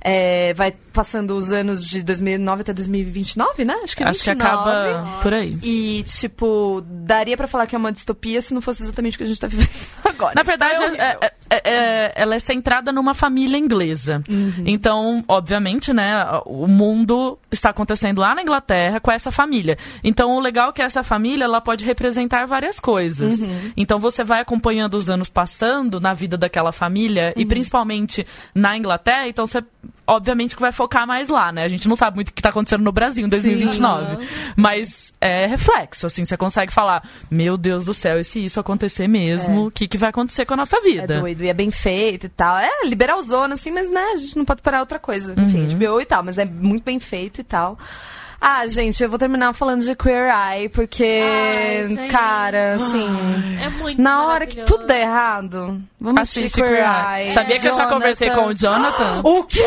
É, 0.00 0.54
vai 0.54 0.72
passando 0.92 1.36
os 1.36 1.50
anos 1.50 1.84
de 1.84 2.04
2009 2.04 2.60
até 2.62 2.72
2029, 2.72 3.64
né? 3.64 3.74
Acho 3.82 3.96
que 3.96 4.02
é 4.04 4.06
Acho 4.08 4.20
que 4.20 4.30
29. 4.30 4.54
acaba 4.70 5.20
por 5.20 5.34
aí. 5.34 5.58
E, 5.60 6.04
tipo, 6.04 6.82
daria 6.86 7.36
pra 7.36 7.48
falar 7.48 7.66
que 7.66 7.74
é 7.74 7.78
uma 7.78 7.90
distopia 7.90 8.40
se 8.40 8.54
não 8.54 8.60
fosse 8.60 8.84
exatamente 8.84 9.16
o 9.16 9.18
que 9.18 9.24
a 9.24 9.26
gente 9.26 9.40
tá 9.40 9.48
vivendo 9.48 9.68
agora. 10.04 10.34
Na 10.36 10.44
verdade, 10.44 10.74
Então, 10.76 10.94
é 11.04 11.32
é- 11.50 11.62
é- 11.64 12.12
ela 12.14 12.34
é 12.34 12.38
centrada 12.38 12.92
numa 12.92 13.14
família 13.14 13.56
inglesa. 13.58 14.22
Uhum. 14.28 14.64
Então, 14.66 15.22
obviamente, 15.28 15.92
né, 15.92 16.24
o 16.44 16.66
mundo 16.66 17.38
está 17.50 17.70
acontecendo 17.70 18.20
lá 18.20 18.34
na 18.34 18.42
Inglaterra 18.42 19.00
com 19.00 19.10
essa 19.10 19.30
família. 19.30 19.76
Então, 20.04 20.36
o 20.36 20.40
legal 20.40 20.70
é 20.70 20.72
que 20.72 20.82
essa 20.82 21.02
família 21.02 21.44
ela 21.44 21.60
pode 21.60 21.84
representar 21.84 22.46
várias 22.46 22.78
coisas. 22.78 23.38
Uhum. 23.40 23.72
Então, 23.76 23.98
você 23.98 24.22
vai 24.24 24.40
acompanhando 24.40 24.94
os 24.94 25.08
anos 25.10 25.28
passando 25.28 26.00
na 26.00 26.12
vida 26.12 26.36
daquela 26.36 26.72
família 26.72 27.32
Uhum. 27.36 27.42
e 27.42 27.46
principalmente 27.46 28.26
na 28.54 28.76
Inglaterra. 28.76 29.28
Então, 29.28 29.46
você 29.46 29.62
obviamente 30.08 30.56
que 30.56 30.60
vai 30.62 30.72
focar 30.72 31.06
mais 31.06 31.28
lá, 31.28 31.52
né? 31.52 31.62
A 31.64 31.68
gente 31.68 31.86
não 31.88 31.94
sabe 31.94 32.16
muito 32.16 32.30
o 32.30 32.32
que 32.32 32.40
está 32.40 32.48
acontecendo 32.48 32.82
no 32.82 32.90
Brasil 32.90 33.24
em 33.26 33.28
2029. 33.28 34.16
Sim. 34.24 34.28
Mas 34.56 35.12
é 35.20 35.46
reflexo, 35.46 36.06
assim, 36.06 36.24
você 36.24 36.36
consegue 36.36 36.72
falar, 36.72 37.06
meu 37.30 37.56
Deus 37.56 37.84
do 37.84 37.92
céu, 37.94 38.18
e 38.18 38.24
se 38.24 38.44
isso 38.44 38.58
acontecer 38.58 39.06
mesmo, 39.06 39.66
o 39.66 39.70
que, 39.70 39.86
que 39.86 39.98
vai 39.98 40.10
acontecer 40.10 40.46
com 40.46 40.54
a 40.54 40.56
nossa 40.56 40.78
É 40.78 40.80
vida? 40.80 41.20
doido, 41.20 41.44
e 41.44 41.48
é 41.48 41.54
bem 41.54 41.70
feito 41.70 42.26
e 42.26 42.28
tal. 42.28 42.56
É 42.56 42.84
liberalzona, 42.86 43.54
assim, 43.54 43.70
mas 43.70 43.90
né, 43.90 44.12
a 44.14 44.16
gente 44.16 44.36
não 44.36 44.44
pode 44.44 44.62
parar 44.62 44.80
outra 44.80 44.98
coisa. 44.98 45.34
Enfim, 45.38 45.66
Uhum. 45.66 45.78
HBO 45.78 46.00
e 46.00 46.06
tal, 46.06 46.22
mas 46.22 46.38
é 46.38 46.44
muito 46.44 46.84
bem 46.84 46.98
feito 46.98 47.40
e 47.40 47.44
tal. 47.44 47.78
Ah, 48.40 48.66
gente, 48.68 49.02
eu 49.02 49.08
vou 49.10 49.18
terminar 49.18 49.52
falando 49.52 49.82
de 49.82 49.94
Queer 49.96 50.30
Eye, 50.32 50.68
porque, 50.68 51.22
Ai, 51.98 52.08
cara, 52.08 52.74
assim, 52.74 53.06
É 53.60 53.68
muito 53.68 54.00
na 54.00 54.26
hora 54.26 54.46
que 54.46 54.62
tudo 54.62 54.86
der 54.86 55.00
errado, 55.02 55.82
vamos 56.00 56.20
assistir 56.22 56.52
Queer, 56.54 56.68
Queer 56.68 56.84
Eye. 56.84 57.26
Eye. 57.28 57.34
Sabia 57.34 57.58
que 57.58 57.68
eu 57.68 57.76
já 57.76 57.86
conversei 57.86 58.30
com 58.30 58.46
o 58.46 58.54
Jonathan? 58.54 59.20
O 59.24 59.42
quê? 59.44 59.60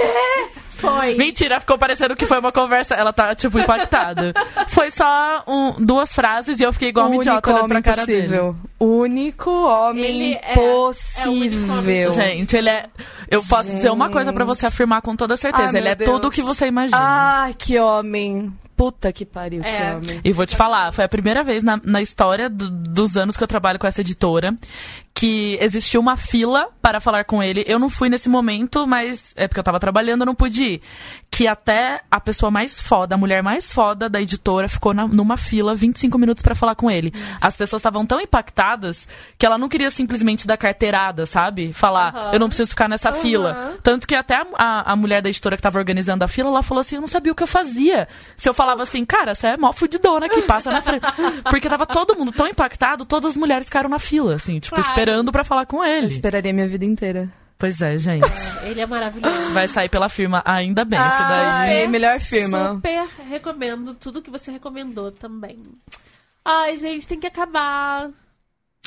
Foi. 0.82 1.16
Mentira, 1.16 1.60
ficou 1.60 1.78
parecendo 1.78 2.16
que 2.16 2.26
foi 2.26 2.40
uma 2.40 2.52
conversa. 2.52 2.96
Ela 2.96 3.14
tá, 3.14 3.34
tipo, 3.36 3.60
impactada. 3.60 4.34
Foi 4.70 4.90
só 4.92 5.44
um- 5.48 5.74
duas 5.84 6.12
frases 6.12 6.60
e 6.60 6.64
eu 6.64 6.74
fiquei 6.74 6.90
igual 6.90 7.08
uma 7.08 7.16
idiota 7.18 7.50
olhando 7.50 7.60
pra 7.68 7.76
homem 7.78 7.82
cara 7.84 8.06
dele. 8.06 8.22
possível. 8.22 8.56
Único 8.80 9.50
homem 9.52 10.04
Ele 10.04 10.34
é- 10.36 10.52
é 10.52 10.56
possível. 10.56 11.74
homem 11.78 12.12
Gente, 12.12 12.56
ele 12.58 12.70
é. 12.70 12.86
Eu 13.30 13.44
posso 13.44 13.74
dizer 13.76 13.92
uma 13.92 14.10
coisa 14.10 14.34
pra 14.34 14.44
você 14.46 14.66
afirmar 14.66 15.02
com 15.02 15.16
toda 15.16 15.38
certeza. 15.38 15.72
Ai, 15.78 15.82
ele 15.82 15.90
é 15.90 15.96
meu 15.96 16.06
tudo 16.06 16.18
o 16.18 16.22
Deus. 16.30 16.36
que 16.36 16.42
você 16.42 16.68
imagina. 16.68 16.98
Ai, 17.00 17.54
que 17.58 17.78
homem. 17.80 18.52
Puta 18.76 19.14
que 19.14 19.24
pariu, 19.26 19.62
que 19.62 19.70
É. 19.70 19.94
homem. 19.96 20.20
E 20.24 20.32
vou 20.32 20.44
te 20.46 20.56
falar, 20.56 20.92
foi 20.92 21.06
a 21.06 21.10
primeira 21.10 21.44
vez 21.44 21.62
na, 21.64 21.80
na 21.84 22.02
história 22.02 22.50
do- 22.50 22.70
dos 22.72 23.16
anos 23.16 23.38
que 23.38 23.44
eu 23.44 23.48
trabalho 23.48 23.78
com 23.78 23.86
essa 23.86 24.02
editora 24.02 24.56
que 25.22 25.56
existiu 25.62 26.02
uma 26.02 26.18
fila 26.18 26.70
para 26.82 27.00
falar 27.00 27.26
com 27.26 27.44
ele. 27.44 27.64
Eu 27.68 27.78
não 27.78 27.90
fui 27.92 28.10
nesse 28.10 28.28
momento, 28.28 28.88
mas 28.88 29.36
é 29.38 29.48
porque 29.48 29.60
eu 29.60 29.64
tava 29.64 29.80
trabalhando, 29.80 30.22
eu 30.22 30.26
não 30.26 30.34
pude 30.34 30.64
ir. 30.64 30.82
Que 31.30 31.46
até 31.48 32.02
a 32.10 32.20
pessoa 32.20 32.50
mais 32.50 32.82
foda, 32.82 33.14
a 33.14 33.18
mulher 33.20 33.44
mais 33.44 33.72
foda 33.72 34.10
da 34.10 34.20
editora 34.20 34.68
ficou 34.68 34.96
na- 34.96 35.08
numa 35.08 35.38
fila 35.38 35.76
25 35.76 36.18
minutos 36.18 36.42
para 36.42 36.56
falar 36.56 36.74
com 36.74 36.90
ele. 36.90 37.14
As 37.40 37.56
pessoas 37.56 37.82
estavam 37.82 38.04
tão 38.04 38.20
impactadas 38.20 39.08
que 39.38 39.46
ela 39.46 39.60
não 39.60 39.70
queria 39.70 39.92
simplesmente 39.92 40.48
dar 40.48 40.58
carteirada, 40.58 41.28
sabe? 41.28 41.72
Falar, 41.72 42.16
Aham. 42.16 42.32
eu 42.34 42.40
não 42.40 42.48
preciso 42.48 42.72
ficar 42.72 42.90
nessa 42.90 43.12
fila. 43.12 43.76
Tanto 43.84 44.08
que 44.08 44.16
até 44.16 44.38
a, 44.38 44.46
a- 44.58 44.92
a 44.94 44.96
mulher 44.96 45.22
da 45.22 45.30
editora 45.30 45.56
que 45.56 45.62
tava 45.62 45.78
organizando 45.78 46.26
a 46.26 46.28
fila, 46.28 46.50
ela 46.50 46.64
falou 46.64 46.82
assim, 46.82 46.96
eu 46.96 47.02
não 47.02 47.08
sabia 47.08 47.32
o 47.32 47.36
que 47.36 47.44
eu 47.44 47.48
fazia. 47.48 48.08
Se 48.36 48.50
eu 48.50 48.56
falava 48.56 48.82
assim, 48.82 49.06
cara, 49.06 49.36
você 49.36 49.50
é 49.50 49.56
mó 49.58 49.72
fudidona 49.72 50.28
que 50.28 50.42
passa 50.42 50.72
na 50.72 50.82
frente. 50.82 51.06
Porque 51.48 51.70
tava 51.70 51.86
todo 51.86 52.16
mundo 52.16 52.32
tão 52.32 52.48
impactado, 52.48 53.06
todas 53.06 53.34
as 53.34 53.38
mulheres 53.38 53.68
ficaram 53.68 53.88
na 53.88 54.00
fila, 54.00 54.34
assim, 54.34 54.60
tipo, 54.60 54.76
Claro. 54.76 54.90
esperando 54.90 55.11
pra 55.32 55.44
falar 55.44 55.66
com 55.66 55.84
Eu 55.84 55.98
ele. 55.98 56.08
esperaria 56.08 56.54
minha 56.54 56.68
vida 56.68 56.86
inteira. 56.86 57.30
Pois 57.58 57.80
é, 57.80 57.96
gente. 57.96 58.26
Ele 58.66 58.82
é 58.82 58.88
maravilhoso. 58.88 59.40
Vai 59.54 59.68
sair 59.68 59.88
pela 59.88 60.10
firma 60.10 60.42
ainda 60.44 60.84
bem, 60.84 60.98
que 61.00 61.06
daí... 61.08 61.46
Ai, 61.46 61.88
melhor 61.88 62.20
firma. 62.20 62.74
Super 62.74 63.08
recomendo 63.30 63.94
tudo 63.94 64.20
que 64.22 64.32
você 64.32 64.50
recomendou 64.50 65.12
também. 65.12 65.62
Ai, 66.44 66.76
gente, 66.78 67.08
tem 67.08 67.20
que 67.20 67.28
acabar. 67.28 68.10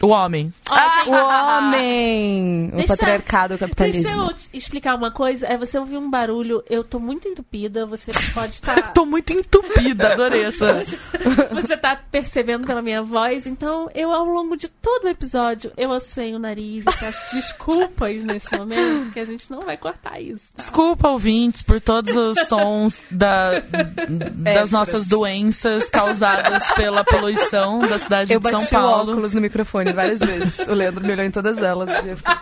O 0.02 0.08
homem. 0.10 0.52
Ai, 0.68 1.08
O 1.08 1.12
homem! 1.12 2.68
o 2.72 2.76
Deixa- 2.76 2.96
patriarcado, 2.96 3.54
o 3.54 3.58
capitalismo. 3.58 4.02
Deixa 4.02 4.16
eu 4.18 4.34
explicar 4.52 4.96
uma 4.96 5.12
coisa. 5.12 5.46
É 5.46 5.56
você 5.56 5.78
ouvir 5.78 5.96
um 5.98 6.10
barulho, 6.10 6.64
eu 6.68 6.82
tô 6.82 6.98
muito 6.98 7.28
entupida, 7.28 7.86
você 7.86 8.10
pode 8.34 8.54
estar. 8.58 8.92
Tô 8.92 9.06
muito 9.06 9.32
entupida, 9.32 10.12
adorei 10.12 10.46
essa. 10.46 10.82
você 11.54 11.76
tá 11.76 11.96
percebendo 12.10 12.66
pela 12.66 12.82
minha 12.82 13.02
voz, 13.02 13.46
então 13.46 13.88
eu 13.94 14.10
ao 14.10 14.24
longo 14.24 14.56
de 14.56 14.68
todo 14.68 15.04
o 15.04 15.08
episódio 15.08 15.70
eu 15.76 15.92
assuei 15.92 16.34
o 16.34 16.40
nariz 16.40 16.82
e 16.84 16.98
peço 16.98 17.22
desculpas 17.34 18.24
nesse 18.24 18.56
momento, 18.58 19.12
que 19.12 19.20
a 19.20 19.24
gente 19.24 19.48
não 19.48 19.60
vai 19.60 19.76
cortar 19.76 20.20
isso. 20.20 20.48
Tá? 20.52 20.56
Desculpa, 20.56 21.08
ouvintes, 21.10 21.62
por 21.62 21.80
todos 21.80 22.14
os 22.16 22.48
sons 22.48 23.02
da- 23.10 23.62
das 24.32 24.72
nossas 24.72 25.06
doenças 25.06 25.88
causadas 25.88 26.66
pela 26.72 27.04
poluição 27.04 27.78
da 27.78 27.96
cidade 27.98 28.32
Eu 28.32 28.40
de 28.40 28.50
São 28.50 28.58
bati 28.58 28.74
o 28.74 28.78
Paulo. 28.78 29.12
óculos 29.12 29.32
no 29.32 29.40
microfone 29.40 29.83
várias 29.92 30.18
vezes. 30.18 30.58
O 30.60 30.74
Leandro 30.74 31.04
me 31.04 31.12
olhou 31.12 31.24
em 31.26 31.30
todas 31.30 31.58
elas. 31.58 31.88
E 32.04 32.08
eu 32.08 32.16
fiquei... 32.16 32.34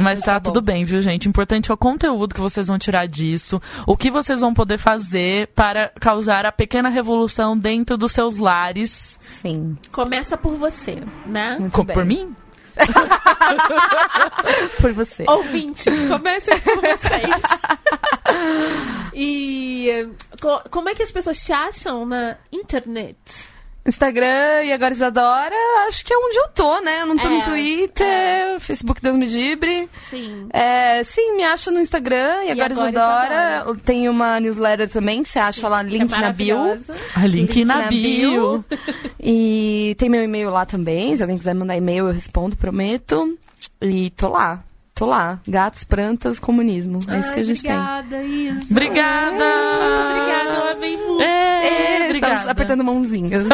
Mas 0.00 0.18
tá, 0.20 0.34
Tá 0.34 0.40
tudo 0.40 0.60
bem, 0.60 0.84
viu, 0.84 1.00
gente? 1.00 1.28
Importante 1.28 1.70
é 1.70 1.74
o 1.74 1.76
conteúdo 1.76 2.34
que 2.34 2.40
vocês 2.40 2.66
vão 2.66 2.76
tirar 2.78 3.06
disso, 3.06 3.60
o 3.86 3.96
que 3.96 4.10
vocês 4.10 4.40
vão 4.40 4.52
poder 4.52 4.76
fazer 4.78 5.48
para 5.54 5.90
causar 6.00 6.44
a 6.44 6.50
pequena 6.50 6.88
revolução 6.88 7.56
dentro 7.56 7.96
dos 7.96 8.10
seus 8.10 8.38
lares. 8.38 9.16
Sim. 9.20 9.76
Começa 9.92 10.36
por 10.36 10.56
você, 10.56 11.00
né? 11.26 11.56
Muito 11.60 11.72
Co- 11.72 11.84
bem. 11.84 11.94
por 11.94 12.04
mim? 12.04 12.34
Por 14.80 14.92
você. 14.92 15.24
Ouvintes, 15.28 15.84
comecem 16.08 16.58
por 16.60 16.76
vocês. 16.76 17.42
e 19.12 19.90
eh, 19.90 20.08
co- 20.40 20.62
como 20.70 20.88
é 20.88 20.94
que 20.94 21.02
as 21.02 21.10
pessoas 21.10 21.38
te 21.44 21.52
acham 21.52 22.06
na 22.06 22.36
internet? 22.50 23.16
Instagram 23.84 24.62
e 24.64 24.72
agora 24.72 24.94
Isadora, 24.94 25.54
acho 25.88 26.04
que 26.04 26.12
é 26.12 26.16
onde 26.16 26.36
eu 26.38 26.48
tô, 26.48 26.80
né? 26.80 27.02
Eu 27.02 27.06
não 27.06 27.16
tô 27.16 27.26
É, 27.26 27.30
no 27.30 27.42
Twitter, 27.42 28.60
Facebook 28.60 29.00
Deus 29.02 29.16
me 29.16 29.26
dibre. 29.26 29.88
Sim. 30.08 30.46
É, 30.52 31.02
sim, 31.02 31.36
me 31.36 31.42
acha 31.44 31.70
no 31.70 31.80
Instagram 31.80 32.44
e, 32.44 32.50
agora, 32.52 32.72
agora 32.72 32.90
Isadora. 32.90 33.54
Isadora. 33.56 33.80
Tenho 33.84 34.10
uma 34.12 34.38
newsletter 34.38 34.88
também, 34.88 35.22
que 35.22 35.28
você 35.28 35.38
acha 35.40 35.68
lá, 35.68 35.84
Que 35.84 35.96
é 35.96 35.98
link 35.98 36.10
na 36.10 36.32
bio. 36.32 36.58
A 37.16 37.26
link, 37.26 37.64
na, 37.64 37.82
bio. 37.82 38.64
E 39.20 39.94
tem 39.98 40.08
meu 40.08 40.22
e-mail 40.22 40.50
lá 40.50 40.64
também. 40.64 41.16
Se 41.16 41.22
alguém 41.22 41.38
quiser 41.38 41.54
mandar 41.54 41.76
e-mail, 41.76 42.06
eu 42.08 42.12
respondo, 42.12 42.56
prometo. 42.56 43.36
E 43.80 44.10
tô 44.10 44.28
lá. 44.28 44.62
Tô 45.02 45.06
lá. 45.06 45.40
Gatos, 45.48 45.82
plantas, 45.82 46.38
comunismo. 46.38 47.00
É 47.08 47.18
isso 47.18 47.32
que 47.32 47.40
a 47.40 47.42
Ai, 47.42 47.42
gente 47.42 47.66
obrigada, 47.66 48.22
Isa. 48.22 48.66
Obrigada! 48.70 49.44
Obrigada, 50.10 50.54
eu 50.54 50.72
amei 50.76 50.96
muito. 50.96 51.22
É, 51.22 51.60
tem. 51.60 51.70
É, 51.70 52.04
obrigada. 52.04 52.34
estamos 52.34 52.52
apertando 52.52 52.84
mãozinhas. 52.84 53.46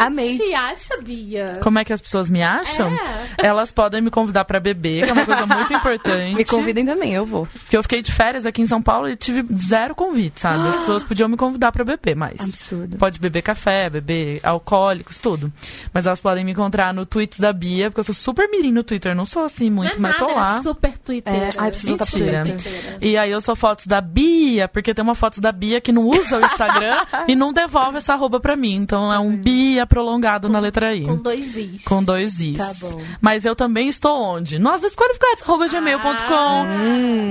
Amei. 0.00 0.36
te 0.36 0.52
acha, 0.52 0.96
Bia? 1.00 1.52
Como 1.62 1.78
é 1.78 1.84
que 1.84 1.92
as 1.92 2.02
pessoas 2.02 2.28
me 2.28 2.42
acham? 2.42 2.90
Elas 3.38 3.70
podem 3.70 4.00
me 4.00 4.10
convidar 4.10 4.44
pra 4.44 4.58
beber, 4.58 5.04
que 5.04 5.10
é 5.10 5.12
uma 5.12 5.24
coisa 5.24 5.46
muito 5.46 5.72
importante. 5.72 6.34
Me 6.34 6.44
convidem 6.44 6.84
também, 6.84 7.14
eu 7.14 7.24
vou. 7.24 7.46
Porque 7.46 7.76
eu 7.76 7.82
fiquei 7.82 8.02
de 8.02 8.10
férias 8.10 8.44
aqui 8.44 8.62
em 8.62 8.66
São 8.66 8.82
Paulo 8.82 9.08
e 9.08 9.16
tive 9.16 9.46
zero 9.56 9.94
convite, 9.94 10.40
sabe? 10.40 10.68
As 10.68 10.76
pessoas 10.78 11.04
podiam 11.04 11.28
me 11.28 11.36
convidar 11.36 11.70
pra 11.70 11.84
beber, 11.84 12.16
mas. 12.16 12.40
Absurdo. 12.40 12.96
Pode 12.96 13.20
beber 13.20 13.42
café, 13.42 13.88
beber 13.88 14.40
alcoólicos, 14.42 15.20
tudo. 15.20 15.52
Mas 15.92 16.06
elas 16.06 16.20
podem 16.20 16.44
me 16.44 16.50
encontrar 16.50 16.92
no 16.92 17.06
tweets 17.06 17.38
da 17.38 17.52
Bia, 17.52 17.90
porque 17.90 18.00
eu 18.00 18.04
sou 18.04 18.14
super 18.14 18.48
mirim 18.50 18.72
no 18.72 18.82
Twitter. 18.82 19.14
Não 19.14 19.26
sou 19.26 19.44
assim 19.44 19.70
muito, 19.70 19.96
é 19.96 19.99
mas 20.00 20.16
tô 20.16 20.26
lá. 20.26 20.56
é 20.58 20.62
super 20.62 20.98
Twitter. 20.98 21.34
É, 21.34 21.48
ai, 21.56 21.70
preciso. 21.70 21.96
Twitter. 21.98 22.98
E 23.00 23.16
aí 23.16 23.30
eu 23.30 23.40
sou 23.40 23.54
fotos 23.54 23.86
da 23.86 24.00
Bia, 24.00 24.68
porque 24.68 24.94
tem 24.94 25.02
uma 25.02 25.14
foto 25.14 25.40
da 25.40 25.52
Bia 25.52 25.80
que 25.80 25.92
não 25.92 26.06
usa 26.06 26.38
o 26.38 26.44
Instagram 26.44 26.96
e 27.28 27.36
não 27.36 27.52
devolve 27.52 27.98
essa 27.98 28.14
arroba 28.14 28.40
pra 28.40 28.56
mim. 28.56 28.74
Então 28.74 29.12
é 29.12 29.18
um 29.18 29.36
Bia 29.36 29.86
prolongado 29.86 30.48
na 30.48 30.58
letra 30.58 30.94
I. 30.94 31.04
Com 31.04 31.16
dois 31.16 31.56
Is. 31.56 31.84
Com 31.84 32.02
dois 32.02 32.40
Is. 32.40 32.58
Tá 32.58 32.72
bom. 32.80 33.00
Mas 33.20 33.44
eu 33.44 33.54
também 33.54 33.88
estou 33.88 34.12
onde? 34.12 34.58
Nós 34.58 34.80
desqualificados, 34.80 35.42
arroba 35.42 35.68
gmail.com. 35.68 36.34
Ah. 36.34 36.64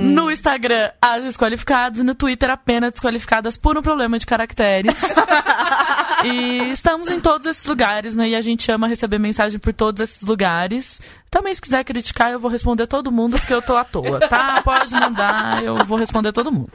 No 0.02 0.30
Instagram, 0.30 0.90
as 1.00 1.24
desqualificadas. 1.24 2.00
E 2.00 2.02
no 2.02 2.14
Twitter, 2.14 2.50
apenas 2.50 2.92
desqualificadas 2.92 3.56
por 3.56 3.76
um 3.76 3.82
problema 3.82 4.18
de 4.18 4.26
caracteres. 4.26 4.94
e 6.24 6.70
estamos 6.72 7.10
em 7.10 7.20
todos 7.20 7.46
esses 7.46 7.64
lugares, 7.66 8.16
né? 8.16 8.28
E 8.30 8.34
a 8.34 8.40
gente 8.40 8.70
ama 8.70 8.86
receber 8.86 9.18
mensagem 9.18 9.58
por 9.58 9.72
todos 9.72 10.00
esses 10.00 10.22
lugares. 10.22 11.00
Também, 11.30 11.54
se 11.54 11.60
quiser 11.60 11.84
criticar, 11.84 12.32
eu 12.32 12.40
vou 12.40 12.50
responder 12.50 12.88
todo 12.88 13.12
mundo, 13.12 13.38
porque 13.38 13.54
eu 13.54 13.62
tô 13.62 13.76
à 13.76 13.84
toa, 13.84 14.18
tá? 14.28 14.60
Pode 14.64 14.92
mandar, 14.92 15.62
eu 15.62 15.84
vou 15.84 15.96
responder 15.96 16.32
todo 16.32 16.50
mundo. 16.50 16.70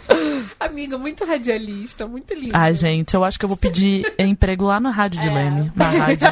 Amiga, 0.58 0.98
muito 0.98 1.26
radialista, 1.26 2.08
muito 2.08 2.34
lindo. 2.34 2.54
Ai, 2.56 2.74
gente, 2.74 3.14
eu 3.14 3.24
acho 3.26 3.38
que 3.38 3.44
eu 3.44 3.50
vou 3.50 3.58
pedir 3.58 4.14
emprego 4.18 4.64
lá 4.64 4.80
na 4.80 4.92
rádio 4.92 5.20
de 5.20 5.28
Leme. 5.30 5.72
Na 5.76 5.90
rádio. 5.90 6.28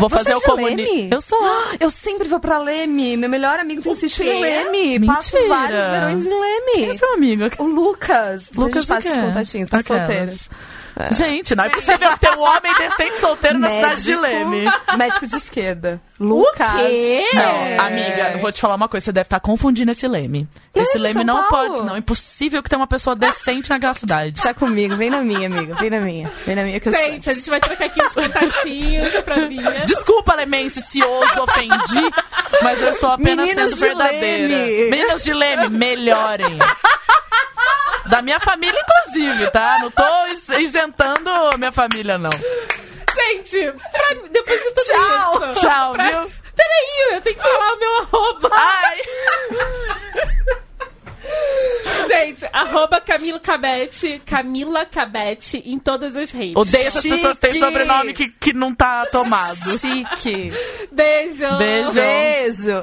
Vou 0.00 0.08
fazer 0.08 0.30
Você 0.30 0.32
é 0.32 0.36
o 0.36 0.40
comuni... 0.40 0.84
Leme? 0.84 1.10
Eu 1.12 1.20
sou. 1.20 1.38
Eu 1.78 1.90
sempre 1.90 2.26
vou 2.26 2.40
pra 2.40 2.58
Leme. 2.58 3.16
Meu 3.16 3.30
melhor 3.30 3.58
amigo 3.60 3.82
tem 3.82 3.94
sítio 3.94 4.24
em 4.24 4.40
Leme. 4.40 4.98
Mentira. 4.98 5.14
Passo 5.14 5.48
vários 5.48 5.88
verões 5.88 6.26
em 6.26 6.40
Leme. 6.40 6.72
Quem 6.74 6.90
é 6.90 6.98
seu 6.98 7.14
amigo? 7.14 7.44
O 7.58 7.64
Lucas. 7.64 8.50
Lucas 8.52 8.84
faz 8.84 9.04
os 9.04 9.12
contatinhos, 9.12 9.68
tá 9.68 9.78
Aquelas. 9.78 10.08
solteiro. 10.08 10.32
Gente, 11.12 11.54
não 11.54 11.64
é 11.64 11.68
possível 11.68 12.18
ter 12.18 12.30
um 12.36 12.40
homem 12.42 12.72
decente 12.78 13.20
solteiro 13.20 13.58
na 13.58 13.70
cidade 13.70 14.02
de 14.02 14.14
Leme. 14.16 14.64
Médico 14.96 15.26
de 15.26 15.36
esquerda. 15.36 16.00
Lucas. 16.18 16.72
quê? 16.76 17.24
Não, 17.32 17.42
É. 17.42 17.78
amiga, 17.78 18.38
vou 18.38 18.52
te 18.52 18.60
falar 18.60 18.74
uma 18.74 18.88
coisa, 18.88 19.06
você 19.06 19.12
deve 19.12 19.24
estar 19.26 19.40
confundindo 19.40 19.90
esse 19.90 20.06
Leme. 20.06 20.46
Esse 20.74 20.98
Leme, 20.98 21.14
Leme 21.14 21.24
São 21.26 21.36
não 21.36 21.48
Paulo. 21.48 21.72
pode, 21.74 21.86
não. 21.86 21.94
É 21.94 21.98
impossível 21.98 22.62
que 22.62 22.68
tenha 22.68 22.78
uma 22.80 22.86
pessoa 22.86 23.16
decente 23.16 23.70
naquela 23.70 23.94
cidade. 23.94 24.32
Deixa 24.32 24.52
comigo, 24.52 24.96
vem 24.96 25.08
na 25.10 25.22
minha, 25.22 25.46
amiga. 25.46 25.74
Vem 25.76 25.88
na 25.90 26.00
minha. 26.00 26.30
Vem 26.44 26.54
na 26.56 26.62
minha 26.62 26.78
que 26.78 26.88
eu 26.88 26.92
sei. 26.92 27.12
Gente, 27.12 27.30
a 27.30 27.34
gente 27.34 27.48
vai 27.50 27.60
trocar 27.60 27.84
aqui 27.86 28.02
os 28.02 28.12
contatinhos 28.14 29.20
pra 29.20 29.48
Bia. 29.48 29.84
Desculpa, 29.86 30.34
Lemense, 30.34 30.82
se 30.82 31.02
ouso, 31.02 31.40
ofendi, 31.42 32.10
mas 32.62 32.82
eu 32.82 32.90
estou 32.90 33.10
apenas 33.10 33.46
Meninas 33.48 33.72
sendo 33.72 33.74
de 33.74 33.80
verdadeira. 33.80 34.48
Leme. 34.48 34.90
Meninas 34.90 35.24
de 35.24 35.32
Leme, 35.32 35.68
melhorem. 35.70 36.58
Da 38.06 38.22
minha 38.22 38.40
família, 38.40 38.78
inclusive, 38.80 39.50
tá? 39.52 39.78
Não 39.80 39.90
tô 39.90 40.26
is- 40.32 40.48
isentando 40.48 40.89
a 40.98 41.56
minha 41.58 41.72
família, 41.72 42.18
não. 42.18 42.30
Gente, 43.14 43.72
pra- 43.72 44.28
depois 44.30 44.60
de 44.62 44.70
tudo 44.70 44.84
Tchau. 44.84 45.50
isso. 45.50 45.60
Tchau, 45.60 45.92
pra- 45.92 46.10
viu? 46.10 46.30
Peraí, 46.56 47.14
eu 47.14 47.20
tenho 47.22 47.36
que 47.36 47.42
falar 47.42 47.72
o 47.72 47.78
meu 47.78 47.96
arroba. 47.98 48.50
Ai! 48.52 48.98
Gente, 52.08 52.46
arroba 52.52 53.00
Camila 53.00 53.38
Cabete, 53.40 54.20
Camila 54.26 54.84
Cabete 54.84 55.58
em 55.64 55.78
todas 55.78 56.14
as 56.16 56.30
redes. 56.30 56.56
Odeio 56.56 56.86
essas 56.86 57.02
pessoas 57.02 57.34
que 57.34 57.40
têm 57.40 57.52
Chique. 57.52 57.64
sobrenome 57.64 58.14
que, 58.14 58.28
que 58.28 58.52
não 58.52 58.74
tá 58.74 59.06
tomado. 59.10 59.78
Chique. 59.78 60.52
Beijo. 60.90 61.56
Beijo. 61.58 61.92
Beijo. 61.92 62.82